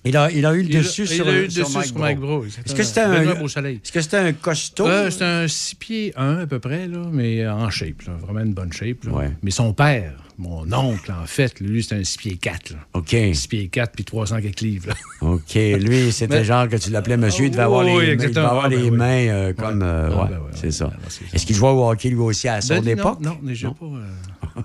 Il 0.07 0.17
a, 0.19 0.31
il 0.31 0.45
a 0.45 0.53
eu 0.55 0.63
le 0.63 0.69
dessus 0.69 1.03
il 1.03 1.09
sur, 1.09 1.27
a 1.27 1.33
eu 1.33 1.43
le- 1.43 1.47
dessus 1.49 1.63
Mike 1.75 1.87
sur. 1.87 1.99
Mike 1.99 2.19
Bro, 2.19 2.45
Est-ce 2.45 2.75
que 2.75 2.83
c'était 2.83 3.01
un, 3.01 3.23
est-ce 3.23 3.91
que 3.93 4.01
c'était 4.03 4.17
un 4.19 4.33
costaud? 4.35 4.87
Euh, 4.87 5.11
c'est 5.11 5.25
un 5.25 5.49
6 5.49 5.75
pieds 5.77 6.13
1 6.17 6.41
à 6.41 6.47
peu 6.47 6.59
près, 6.59 6.87
là, 6.89 6.99
mais 7.11 7.47
en 7.49 7.71
shape. 7.71 8.03
vraiment 8.21 8.41
une 8.41 8.53
bonne 8.53 8.73
shape. 8.73 9.05
Ouais. 9.11 9.31
Mais 9.43 9.51
son 9.51 9.73
père, 9.73 10.13
mon 10.37 10.71
oncle, 10.75 11.11
en 11.11 11.25
fait, 11.27 11.59
lui, 11.61 11.83
c'était 11.83 11.95
un 11.97 12.05
6 12.05 12.19
pieds 12.19 12.37
4. 12.37 12.71
Là. 12.73 12.77
OK. 12.93 13.09
6 13.33 13.47
pieds 13.49 13.69
4 13.69 13.93
puis 13.93 14.05
300 14.05 14.43
quelques 14.43 14.61
livres. 14.61 14.89
là. 14.89 14.95
OK. 15.29 15.55
Lui, 15.55 16.13
c'était 16.13 16.39
Mais- 16.41 16.45
genre 16.45 16.69
que 16.69 16.77
tu 16.77 16.91
l'appelais 16.91 17.17
monsieur. 17.17 17.47
Il 17.47 17.51
devait 17.53 17.63
avoir 17.63 17.87
Oui, 17.87 17.93
les, 17.93 17.97
oui, 17.99 18.07
mains- 18.07 18.13
il 18.13 18.29
devait 18.29 18.39
avoir 18.41 18.65
Ah, 18.67 18.69
ben 18.69 18.79
les 18.79 18.91
oui. 18.91 18.97
mains 18.97 19.27
euh, 19.29 19.53
comme. 19.55 19.83
euh, 19.83 20.11
Ah, 20.13 20.23
ouais, 20.25 20.29
ben 20.29 20.37
ouais, 20.37 20.43
c'est 20.55 20.67
ouais, 20.67 20.71
ça. 20.73 20.93
c'est 21.09 21.25
ça. 21.25 21.31
Est-ce 21.33 21.47
qu'il 21.47 21.57
jouait 21.57 21.69
au 21.71 21.89
hockey 21.91 22.11
lui 22.11 22.17
aussi 22.19 22.47
à 22.47 22.61
son 22.61 22.75
Ben, 22.75 22.85
non, 22.85 22.91
époque? 22.91 23.21
Non, 23.23 23.39
déjà 23.43 23.71
pas. 23.71 23.87
euh, 23.87 24.63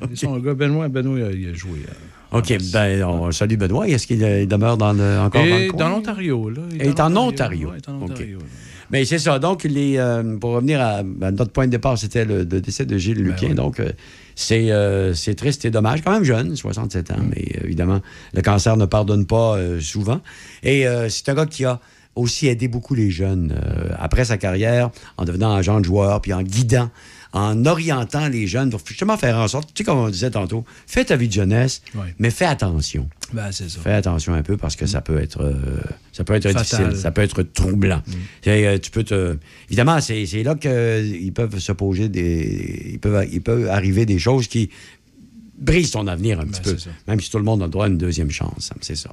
ben, 0.00 0.08
son 0.16 0.36
gars, 0.38 0.54
Benoît, 0.54 0.88
Benoît, 0.88 1.18
il 1.20 1.24
a, 1.24 1.30
il 1.30 1.48
a 1.50 1.54
joué. 1.54 1.78
OK. 2.34 2.56
Ben, 2.72 3.02
on 3.04 3.30
salue 3.32 3.56
Benoît. 3.56 3.88
Est-ce 3.88 4.06
qu'il 4.06 4.22
euh, 4.24 4.44
demeure 4.46 4.76
dans 4.76 4.92
le- 4.92 5.18
encore 5.20 5.42
dans 5.42 5.46
le 5.56 5.62
Et 5.62 5.68
coin? 5.68 5.78
dans 5.78 5.88
l'Ontario, 5.88 6.50
là. 6.50 6.62
Il 6.74 6.82
est 6.82 7.00
en 7.00 7.16
Ontario. 7.16 7.70
Il 7.74 7.76
est 7.78 7.88
en. 7.88 8.02
Ontario. 8.02 8.38
Mais 8.90 9.04
c'est 9.06 9.18
ça. 9.18 9.38
Donc, 9.38 9.64
les, 9.64 9.96
euh, 9.96 10.36
pour 10.38 10.50
revenir 10.52 10.80
à, 10.80 10.98
à 10.98 11.30
notre 11.30 11.50
point 11.52 11.66
de 11.66 11.70
départ, 11.70 11.96
c'était 11.96 12.24
le, 12.24 12.38
le 12.38 12.44
décès 12.60 12.84
de 12.84 12.98
Gilles 12.98 13.22
Luquin. 13.22 13.54
Donc, 13.54 13.80
euh, 13.80 13.90
c'est 14.34 14.70
euh, 14.70 15.14
c'est 15.14 15.34
triste 15.34 15.64
et 15.64 15.70
dommage. 15.70 16.02
Quand 16.02 16.12
même 16.12 16.24
jeune, 16.24 16.54
67 16.54 17.10
ans, 17.12 17.16
mais 17.28 17.44
euh, 17.56 17.64
évidemment, 17.64 18.00
le 18.34 18.42
cancer 18.42 18.76
ne 18.76 18.84
pardonne 18.84 19.26
pas 19.26 19.56
souvent. 19.80 20.20
Et 20.62 20.84
c'est 21.08 21.28
un 21.30 21.34
gars 21.34 21.46
qui 21.46 21.64
a 21.64 21.80
aussi 22.14 22.46
aidé 22.46 22.68
beaucoup 22.68 22.94
les 22.94 23.10
jeunes 23.10 23.54
après 23.98 24.24
sa 24.26 24.36
carrière, 24.38 24.90
en 25.16 25.24
devenant 25.24 25.52
agent 25.54 25.80
de 25.80 25.84
joueur, 25.84 26.20
puis 26.20 26.32
en 26.32 26.42
guidant, 26.42 26.90
en 27.34 27.66
orientant 27.66 28.28
les 28.28 28.46
jeunes 28.46 28.70
pour 28.70 28.80
justement 28.86 29.16
faire 29.16 29.36
en 29.36 29.48
sorte, 29.48 29.68
tu 29.74 29.78
sais, 29.78 29.84
comme 29.84 29.98
on 29.98 30.08
disait 30.08 30.30
tantôt, 30.30 30.64
fais 30.86 31.04
ta 31.04 31.16
vie 31.16 31.26
de 31.26 31.32
jeunesse, 31.32 31.82
mais 32.20 32.30
fais 32.30 32.44
attention. 32.44 33.08
Ben, 33.32 33.50
c'est 33.50 33.68
ça. 33.68 33.80
Fais 33.80 33.92
attention 33.92 34.34
un 34.34 34.42
peu 34.44 34.56
parce 34.56 34.76
que 34.76 34.86
ça 34.86 35.00
peut 35.00 35.18
être, 35.20 35.42
euh, 35.42 35.54
ça 36.12 36.22
peut 36.22 36.34
être 36.34 36.44
Fatal. 36.44 36.62
difficile, 36.62 36.96
ça 36.96 37.10
peut 37.10 37.22
être 37.22 37.42
troublant. 37.42 38.00
C'est, 38.42 38.64
euh, 38.66 38.78
Tu 38.78 38.92
peux 38.92 39.02
te... 39.02 39.36
Évidemment, 39.68 40.00
c'est 40.00 40.24
là 40.44 40.54
qu'ils 40.54 41.32
peuvent 41.34 41.58
se 41.58 41.72
poser 41.72 42.08
des. 42.08 42.90
Ils 42.92 43.00
peuvent, 43.00 43.26
il 43.30 43.42
peut 43.42 43.68
arriver 43.68 44.06
des 44.06 44.20
choses 44.20 44.46
qui 44.46 44.70
brisent 45.58 45.90
ton 45.90 46.06
avenir 46.06 46.38
un 46.38 46.46
petit 46.46 46.60
peu. 46.60 46.78
ça. 46.78 46.90
Même 47.08 47.20
si 47.20 47.30
tout 47.30 47.38
le 47.38 47.44
monde 47.44 47.64
a 47.64 47.68
droit 47.68 47.86
à 47.86 47.88
une 47.88 47.98
deuxième 47.98 48.30
chance. 48.30 48.70
C'est 48.80 48.96
ça. 48.96 49.10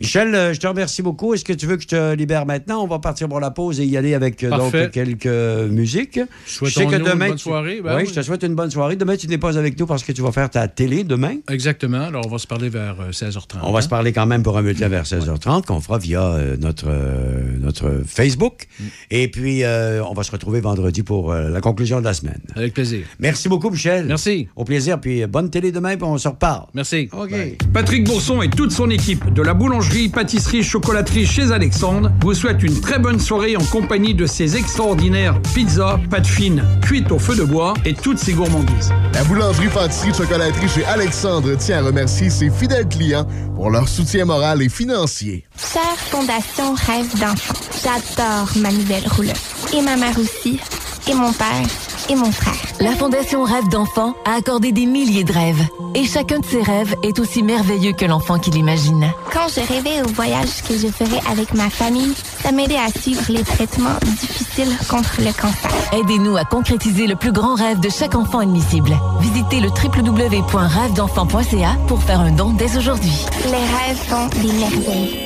Michel, 0.00 0.34
euh, 0.34 0.52
je 0.52 0.60
te 0.60 0.66
remercie 0.66 1.02
beaucoup. 1.02 1.34
Est-ce 1.34 1.44
que 1.44 1.52
tu 1.52 1.66
veux 1.66 1.76
que 1.76 1.82
je 1.82 1.88
te 1.88 2.14
libère 2.14 2.46
maintenant? 2.46 2.82
On 2.82 2.86
va 2.86 2.98
partir 2.98 3.28
pour 3.28 3.40
la 3.40 3.50
pause 3.50 3.80
et 3.80 3.84
y 3.84 3.96
aller 3.96 4.14
avec 4.14 4.42
euh, 4.42 4.50
donc, 4.50 4.90
quelques 4.90 5.26
musiques. 5.70 6.20
Souhaitons-nous 6.46 7.06
une 7.06 7.18
bonne 7.18 7.38
soirée. 7.38 7.80
Ben 7.82 7.96
oui, 7.96 8.02
oui. 8.02 8.08
je 8.08 8.14
te 8.14 8.22
souhaite 8.22 8.42
une 8.42 8.54
bonne 8.54 8.70
soirée. 8.70 8.96
Demain, 8.96 9.16
tu 9.16 9.26
n'es 9.28 9.38
pas 9.38 9.58
avec 9.58 9.78
nous 9.78 9.86
parce 9.86 10.02
que 10.02 10.12
tu 10.12 10.22
vas 10.22 10.32
faire 10.32 10.50
ta 10.50 10.68
télé 10.68 11.04
demain. 11.04 11.36
Exactement. 11.50 12.02
Alors, 12.02 12.26
on 12.26 12.30
va 12.30 12.38
se 12.38 12.46
parler 12.46 12.68
vers 12.68 12.96
euh, 13.00 13.10
16h30. 13.10 13.58
On 13.62 13.72
va 13.72 13.82
se 13.82 13.88
parler 13.88 14.12
quand 14.12 14.26
même 14.26 14.42
pour 14.42 14.56
un 14.58 14.62
bulletin 14.62 14.88
vers 14.88 15.04
16h30 15.04 15.64
qu'on 15.64 15.80
fera 15.80 15.98
via 15.98 16.22
euh, 16.22 16.56
notre, 16.58 16.88
euh, 16.88 17.42
notre 17.60 18.02
Facebook. 18.06 18.66
Mm. 18.78 18.84
Et 19.10 19.28
puis, 19.28 19.64
euh, 19.64 20.04
on 20.04 20.14
va 20.14 20.22
se 20.22 20.30
retrouver 20.30 20.60
vendredi 20.60 21.02
pour 21.02 21.32
euh, 21.32 21.48
la 21.48 21.60
conclusion 21.60 22.00
de 22.00 22.04
la 22.04 22.14
semaine. 22.14 22.40
Avec 22.54 22.74
plaisir. 22.74 23.04
Merci 23.18 23.48
beaucoup, 23.48 23.70
Michel. 23.70 24.06
Merci. 24.06 24.48
Au 24.56 24.64
plaisir. 24.64 25.00
Puis, 25.00 25.22
euh, 25.22 25.26
bonne 25.26 25.50
télé 25.50 25.72
demain, 25.72 25.96
puis 25.96 26.04
on 26.04 26.18
se 26.18 26.28
reparle. 26.28 26.66
Merci. 26.74 27.08
OK. 27.12 27.32
Patrick 27.72 28.04
Bourson 28.04 28.42
et 28.42 28.50
toute 28.50 28.72
son 28.72 28.90
équipe 28.90 29.32
de 29.32 29.42
la 29.42 29.54
boulangerie, 29.54 29.83
pâtisserie, 30.12 30.62
chocolaterie 30.62 31.26
chez 31.26 31.52
Alexandre 31.52 32.10
vous 32.20 32.34
souhaitent 32.34 32.62
une 32.62 32.80
très 32.80 32.98
bonne 32.98 33.20
soirée 33.20 33.56
en 33.56 33.64
compagnie 33.64 34.14
de 34.14 34.26
ces 34.26 34.56
extraordinaires 34.56 35.40
pizzas, 35.54 35.98
pâtes 36.10 36.26
fines, 36.26 36.64
cuites 36.82 37.10
au 37.12 37.18
feu 37.18 37.36
de 37.36 37.44
bois 37.44 37.74
et 37.84 37.94
toutes 37.94 38.18
ces 38.18 38.32
gourmandises. 38.32 38.92
La 39.12 39.24
boulangerie, 39.24 39.68
pâtisserie, 39.68 40.14
chocolaterie 40.14 40.68
chez 40.68 40.84
Alexandre 40.84 41.56
tient 41.56 41.78
à 41.78 41.86
remercier 41.86 42.30
ses 42.30 42.50
fidèles 42.50 42.88
clients 42.88 43.26
pour 43.54 43.70
leur 43.70 43.88
soutien 43.88 44.24
moral 44.24 44.62
et 44.62 44.68
financier. 44.68 45.44
Chère 45.56 45.98
Fondation 46.10 46.74
Rêve 46.74 47.18
d'enfant, 47.20 47.54
j'adore 47.82 48.48
ma 48.56 48.70
nouvelle 48.70 49.06
roulotte. 49.16 49.40
Et 49.72 49.82
ma 49.82 49.96
mère 49.96 50.18
aussi, 50.18 50.60
et 51.08 51.14
mon 51.14 51.32
père, 51.32 51.66
et 52.08 52.14
mon 52.14 52.30
frère. 52.30 52.54
La 52.80 52.92
Fondation 52.92 53.42
Rêve 53.44 53.68
d'enfant 53.68 54.14
a 54.24 54.36
accordé 54.36 54.72
des 54.72 54.86
milliers 54.86 55.24
de 55.24 55.32
rêves. 55.32 55.66
Et 55.94 56.04
chacun 56.04 56.38
de 56.40 56.44
ces 56.44 56.60
rêves 56.62 56.94
est 57.02 57.18
aussi 57.18 57.42
merveilleux 57.42 57.92
que 57.92 58.04
l'enfant 58.04 58.38
qui 58.38 58.50
l'imagine. 58.50 59.10
Quand 59.32 59.48
je 59.48 59.60
rêvais 59.60 60.02
au 60.02 60.08
voyage 60.08 60.62
que 60.68 60.76
je 60.76 60.88
ferais 60.88 61.22
avec 61.30 61.54
ma 61.54 61.70
famille, 61.70 62.12
ça 62.42 62.52
m'aidait 62.52 62.76
à 62.76 62.88
suivre 62.88 63.22
les 63.28 63.42
traitements 63.42 63.96
difficiles 64.04 64.76
contre 64.88 65.20
le 65.20 65.32
cancer. 65.32 65.70
Aidez-nous 65.92 66.36
à 66.36 66.44
concrétiser 66.44 67.06
le 67.06 67.14
plus 67.16 67.32
grand 67.32 67.54
rêve 67.54 67.80
de 67.80 67.88
chaque 67.88 68.14
enfant 68.14 68.40
admissible. 68.40 68.94
Visitez 69.20 69.60
le 69.60 69.68
www.rêvedenfant.ca 69.68 71.76
pour 71.86 72.02
faire 72.02 72.20
un 72.20 72.32
don 72.32 72.52
dès 72.52 72.76
aujourd'hui. 72.76 73.24
Les 73.46 73.52
rêves 73.52 73.96
font 74.08 74.26
des 74.40 74.52
merveilles. 74.52 75.20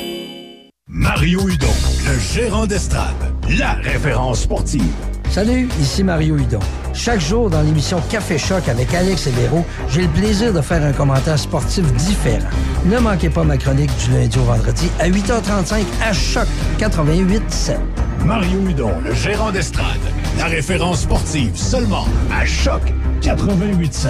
Mario 0.86 1.48
Hudon, 1.48 1.66
le 2.06 2.18
gérant 2.18 2.66
d'estrade, 2.66 3.34
la 3.58 3.72
référence 3.74 4.40
sportive. 4.40 4.92
Salut, 5.30 5.68
ici 5.80 6.02
Mario 6.02 6.36
Hudon. 6.38 6.58
Chaque 6.94 7.20
jour 7.20 7.50
dans 7.50 7.62
l'émission 7.62 8.00
Café 8.10 8.38
Choc 8.38 8.66
avec 8.68 8.92
Alex 8.94 9.26
et 9.26 9.30
Véro, 9.30 9.64
j'ai 9.88 10.02
le 10.02 10.08
plaisir 10.08 10.52
de 10.52 10.60
faire 10.60 10.82
un 10.82 10.92
commentaire 10.92 11.38
sportif 11.38 11.84
différent. 11.92 12.48
Ne 12.86 12.98
manquez 12.98 13.28
pas 13.28 13.44
ma 13.44 13.56
chronique 13.56 13.90
du 14.04 14.12
lundi 14.12 14.38
au 14.38 14.42
vendredi 14.42 14.88
à 14.98 15.08
8h35 15.08 15.84
à 16.02 16.12
Choc 16.12 16.46
88.7. 16.78 17.76
Mario 18.24 18.60
Hudon, 18.68 18.92
le 19.04 19.14
gérant 19.14 19.52
d'estrade, 19.52 20.00
la 20.38 20.46
référence 20.46 21.02
sportive 21.02 21.54
seulement 21.56 22.06
à 22.32 22.44
Choc 22.44 22.82
88.7. 23.20 24.08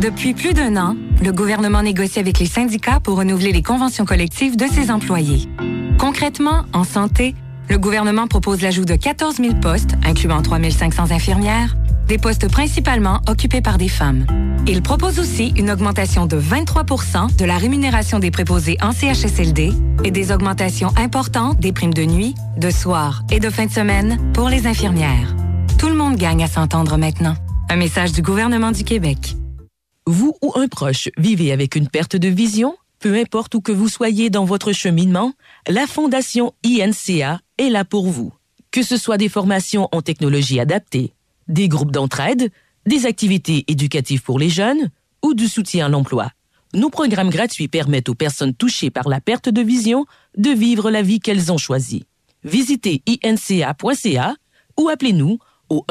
Depuis 0.00 0.34
plus 0.34 0.52
d'un 0.52 0.76
an, 0.76 0.96
le 1.24 1.32
gouvernement 1.32 1.82
négocie 1.82 2.18
avec 2.18 2.40
les 2.40 2.46
syndicats 2.46 3.00
pour 3.00 3.16
renouveler 3.16 3.52
les 3.52 3.62
conventions 3.62 4.04
collectives 4.04 4.56
de 4.56 4.66
ses 4.66 4.90
employés. 4.90 5.48
Concrètement, 5.98 6.64
en 6.74 6.84
santé, 6.84 7.34
le 7.68 7.78
gouvernement 7.78 8.26
propose 8.26 8.62
l'ajout 8.62 8.84
de 8.84 8.94
14 8.94 9.36
000 9.36 9.54
postes, 9.60 9.94
incluant 10.04 10.42
3 10.42 10.70
500 10.70 11.10
infirmières, 11.10 11.76
des 12.06 12.18
postes 12.18 12.48
principalement 12.50 13.20
occupés 13.28 13.60
par 13.60 13.78
des 13.78 13.88
femmes. 13.88 14.26
Il 14.68 14.82
propose 14.82 15.18
aussi 15.18 15.52
une 15.56 15.70
augmentation 15.70 16.26
de 16.26 16.40
23% 16.40 17.36
de 17.36 17.44
la 17.44 17.56
rémunération 17.56 18.18
des 18.18 18.30
préposés 18.30 18.76
en 18.82 18.92
CHSLD 18.92 19.72
et 20.04 20.10
des 20.10 20.32
augmentations 20.32 20.92
importantes 20.96 21.58
des 21.60 21.72
primes 21.72 21.94
de 21.94 22.04
nuit, 22.04 22.34
de 22.56 22.70
soir 22.70 23.22
et 23.30 23.40
de 23.40 23.50
fin 23.50 23.66
de 23.66 23.70
semaine 23.70 24.32
pour 24.32 24.48
les 24.48 24.66
infirmières. 24.66 25.34
Tout 25.78 25.88
le 25.88 25.94
monde 25.94 26.16
gagne 26.16 26.42
à 26.42 26.48
s'entendre 26.48 26.96
maintenant. 26.96 27.34
Un 27.68 27.76
message 27.76 28.12
du 28.12 28.22
gouvernement 28.22 28.72
du 28.72 28.84
Québec. 28.84 29.36
Vous 30.06 30.36
ou 30.42 30.52
un 30.56 30.68
proche 30.68 31.08
vivez 31.16 31.52
avec 31.52 31.76
une 31.76 31.88
perte 31.88 32.16
de 32.16 32.28
vision? 32.28 32.76
Peu 32.98 33.14
importe 33.16 33.54
où 33.54 33.60
que 33.60 33.72
vous 33.72 33.88
soyez 33.88 34.30
dans 34.30 34.44
votre 34.44 34.72
cheminement, 34.72 35.32
la 35.68 35.86
Fondation 35.86 36.54
INCA 36.64 37.40
est 37.58 37.70
là 37.70 37.84
pour 37.84 38.06
vous. 38.06 38.32
Que 38.70 38.82
ce 38.82 38.96
soit 38.96 39.16
des 39.16 39.28
formations 39.28 39.88
en 39.92 40.02
technologie 40.02 40.60
adaptée, 40.60 41.14
des 41.48 41.68
groupes 41.68 41.92
d'entraide, 41.92 42.50
des 42.86 43.06
activités 43.06 43.64
éducatives 43.68 44.22
pour 44.22 44.38
les 44.38 44.48
jeunes 44.48 44.90
ou 45.22 45.34
du 45.34 45.48
soutien 45.48 45.86
à 45.86 45.88
l'emploi. 45.88 46.30
Nos 46.74 46.90
programmes 46.90 47.30
gratuits 47.30 47.68
permettent 47.68 48.08
aux 48.08 48.14
personnes 48.14 48.54
touchées 48.54 48.90
par 48.90 49.08
la 49.08 49.20
perte 49.20 49.48
de 49.48 49.62
vision 49.62 50.04
de 50.36 50.50
vivre 50.50 50.90
la 50.90 51.02
vie 51.02 51.20
qu'elles 51.20 51.52
ont 51.52 51.58
choisie. 51.58 52.04
Visitez 52.44 53.02
inca.ca 53.24 54.36
ou 54.78 54.88
appelez-nous 54.88 55.38
au 55.68 55.84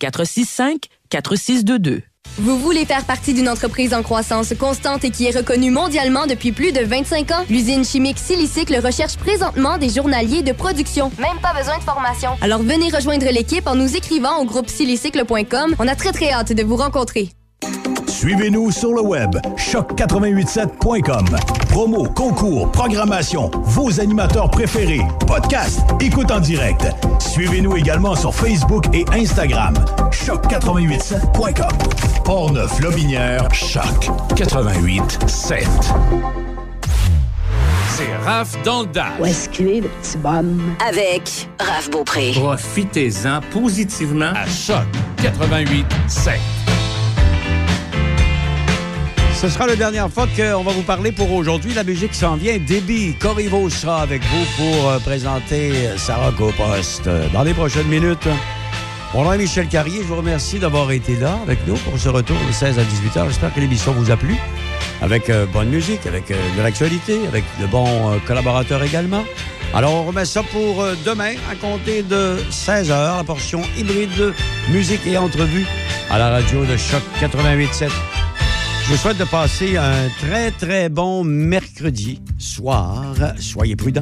1-800-465-4622. 0.00 2.02
Vous 2.40 2.56
voulez 2.56 2.84
faire 2.84 3.04
partie 3.04 3.34
d'une 3.34 3.48
entreprise 3.48 3.92
en 3.92 4.04
croissance 4.04 4.54
constante 4.54 5.04
et 5.04 5.10
qui 5.10 5.26
est 5.26 5.36
reconnue 5.36 5.72
mondialement 5.72 6.24
depuis 6.28 6.52
plus 6.52 6.70
de 6.70 6.84
25 6.84 7.32
ans? 7.32 7.44
L'usine 7.50 7.84
chimique 7.84 8.16
Silicycle 8.16 8.78
recherche 8.78 9.16
présentement 9.16 9.76
des 9.76 9.88
journaliers 9.88 10.42
de 10.42 10.52
production. 10.52 11.10
Même 11.18 11.40
pas 11.42 11.52
besoin 11.52 11.78
de 11.78 11.82
formation. 11.82 12.30
Alors 12.40 12.62
venez 12.62 12.90
rejoindre 12.94 13.26
l'équipe 13.26 13.66
en 13.66 13.74
nous 13.74 13.96
écrivant 13.96 14.38
au 14.38 14.44
groupe 14.44 14.68
silicycle.com. 14.68 15.74
On 15.80 15.88
a 15.88 15.96
très 15.96 16.12
très 16.12 16.30
hâte 16.30 16.52
de 16.52 16.62
vous 16.62 16.76
rencontrer. 16.76 17.30
Suivez-nous 18.06 18.70
sur 18.72 18.92
le 18.94 19.00
web 19.00 19.36
choc887.com. 19.56 21.24
Promo, 21.68 22.04
concours, 22.14 22.70
programmation, 22.72 23.50
vos 23.64 24.00
animateurs 24.00 24.50
préférés, 24.50 25.02
podcast, 25.26 25.80
écoute 26.00 26.30
en 26.30 26.40
direct. 26.40 26.86
Suivez-nous 27.20 27.76
également 27.76 28.16
sur 28.16 28.34
Facebook 28.34 28.84
et 28.92 29.04
Instagram. 29.12 29.74
choc887.com. 30.10 31.78
Portneuf 32.24 32.80
Lobinière, 32.80 33.46
Choc 33.54 34.10
88.7. 34.34 35.66
C'est 37.96 38.16
Raph 38.24 38.56
dans 38.64 38.82
le 38.82 38.86
Dash. 38.88 39.12
Où 39.20 39.26
est-ce 39.26 39.48
qu'il 39.48 39.68
est, 39.68 39.80
le 39.80 39.88
petit 39.88 40.18
bonhomme? 40.18 40.74
Avec 40.86 41.48
Raph 41.60 41.90
Beaupré. 41.90 42.32
Profitez-en 42.34 43.40
positivement 43.52 44.32
à 44.34 44.46
Choc 44.46 44.86
88.7. 45.18 46.38
Ce 49.40 49.48
sera 49.48 49.68
la 49.68 49.76
dernière 49.76 50.10
fois 50.10 50.26
qu'on 50.26 50.64
va 50.64 50.72
vous 50.72 50.82
parler 50.82 51.12
pour 51.12 51.30
aujourd'hui. 51.30 51.72
La 51.72 51.84
musique 51.84 52.12
s'en 52.12 52.34
vient. 52.34 52.58
Déby 52.58 53.14
Corriveau 53.14 53.70
sera 53.70 54.02
avec 54.02 54.20
vous 54.24 54.44
pour 54.56 54.90
euh, 54.90 54.98
présenter 54.98 55.72
Sarah 55.96 56.32
Copost 56.32 57.06
euh, 57.06 57.28
dans 57.32 57.44
les 57.44 57.54
prochaines 57.54 57.86
minutes. 57.86 58.26
Mon 59.14 59.22
nom 59.22 59.32
est 59.32 59.38
Michel 59.38 59.68
Carrier. 59.68 59.98
Je 60.02 60.08
vous 60.08 60.16
remercie 60.16 60.58
d'avoir 60.58 60.90
été 60.90 61.14
là 61.14 61.38
avec 61.44 61.64
nous 61.68 61.76
pour 61.76 61.96
ce 61.96 62.08
retour 62.08 62.36
de 62.48 62.52
16 62.52 62.80
à 62.80 62.82
18 62.82 63.16
heures. 63.16 63.28
J'espère 63.28 63.54
que 63.54 63.60
l'émission 63.60 63.92
vous 63.92 64.10
a 64.10 64.16
plu. 64.16 64.34
Avec 65.02 65.30
euh, 65.30 65.46
bonne 65.46 65.68
musique, 65.68 66.04
avec 66.08 66.26
de 66.30 66.60
l'actualité, 66.60 67.20
avec 67.28 67.44
de 67.60 67.66
bons 67.66 68.18
collaborateurs 68.26 68.82
également. 68.82 69.22
Alors, 69.72 69.94
on 69.94 70.04
remet 70.04 70.24
ça 70.24 70.42
pour 70.42 70.84
demain, 71.06 71.34
à 71.48 71.54
compter 71.54 72.02
de 72.02 72.38
16 72.50 72.90
heures, 72.90 73.18
la 73.18 73.24
portion 73.24 73.62
hybride 73.76 74.34
musique 74.72 75.06
et 75.06 75.16
entrevue 75.16 75.64
à 76.10 76.18
la 76.18 76.30
radio 76.30 76.64
de 76.64 76.76
Choc 76.76 77.02
88.7. 77.20 77.88
Je 78.88 78.94
vous 78.94 79.00
souhaite 79.00 79.18
de 79.18 79.24
passer 79.24 79.76
un 79.76 80.08
très, 80.18 80.50
très 80.50 80.88
bon 80.88 81.22
mercredi 81.22 82.22
soir. 82.38 83.14
Soyez 83.38 83.76
prudents. 83.76 84.00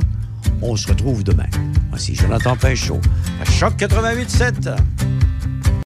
On 0.63 0.77
se 0.77 0.87
retrouve 0.87 1.25
demain. 1.25 1.49
Voici 1.91 2.15
Jonathan 2.15 2.55
Pinchot 2.57 3.01
à 3.43 3.45
Choc 3.51 3.75
88.7. 3.75 4.77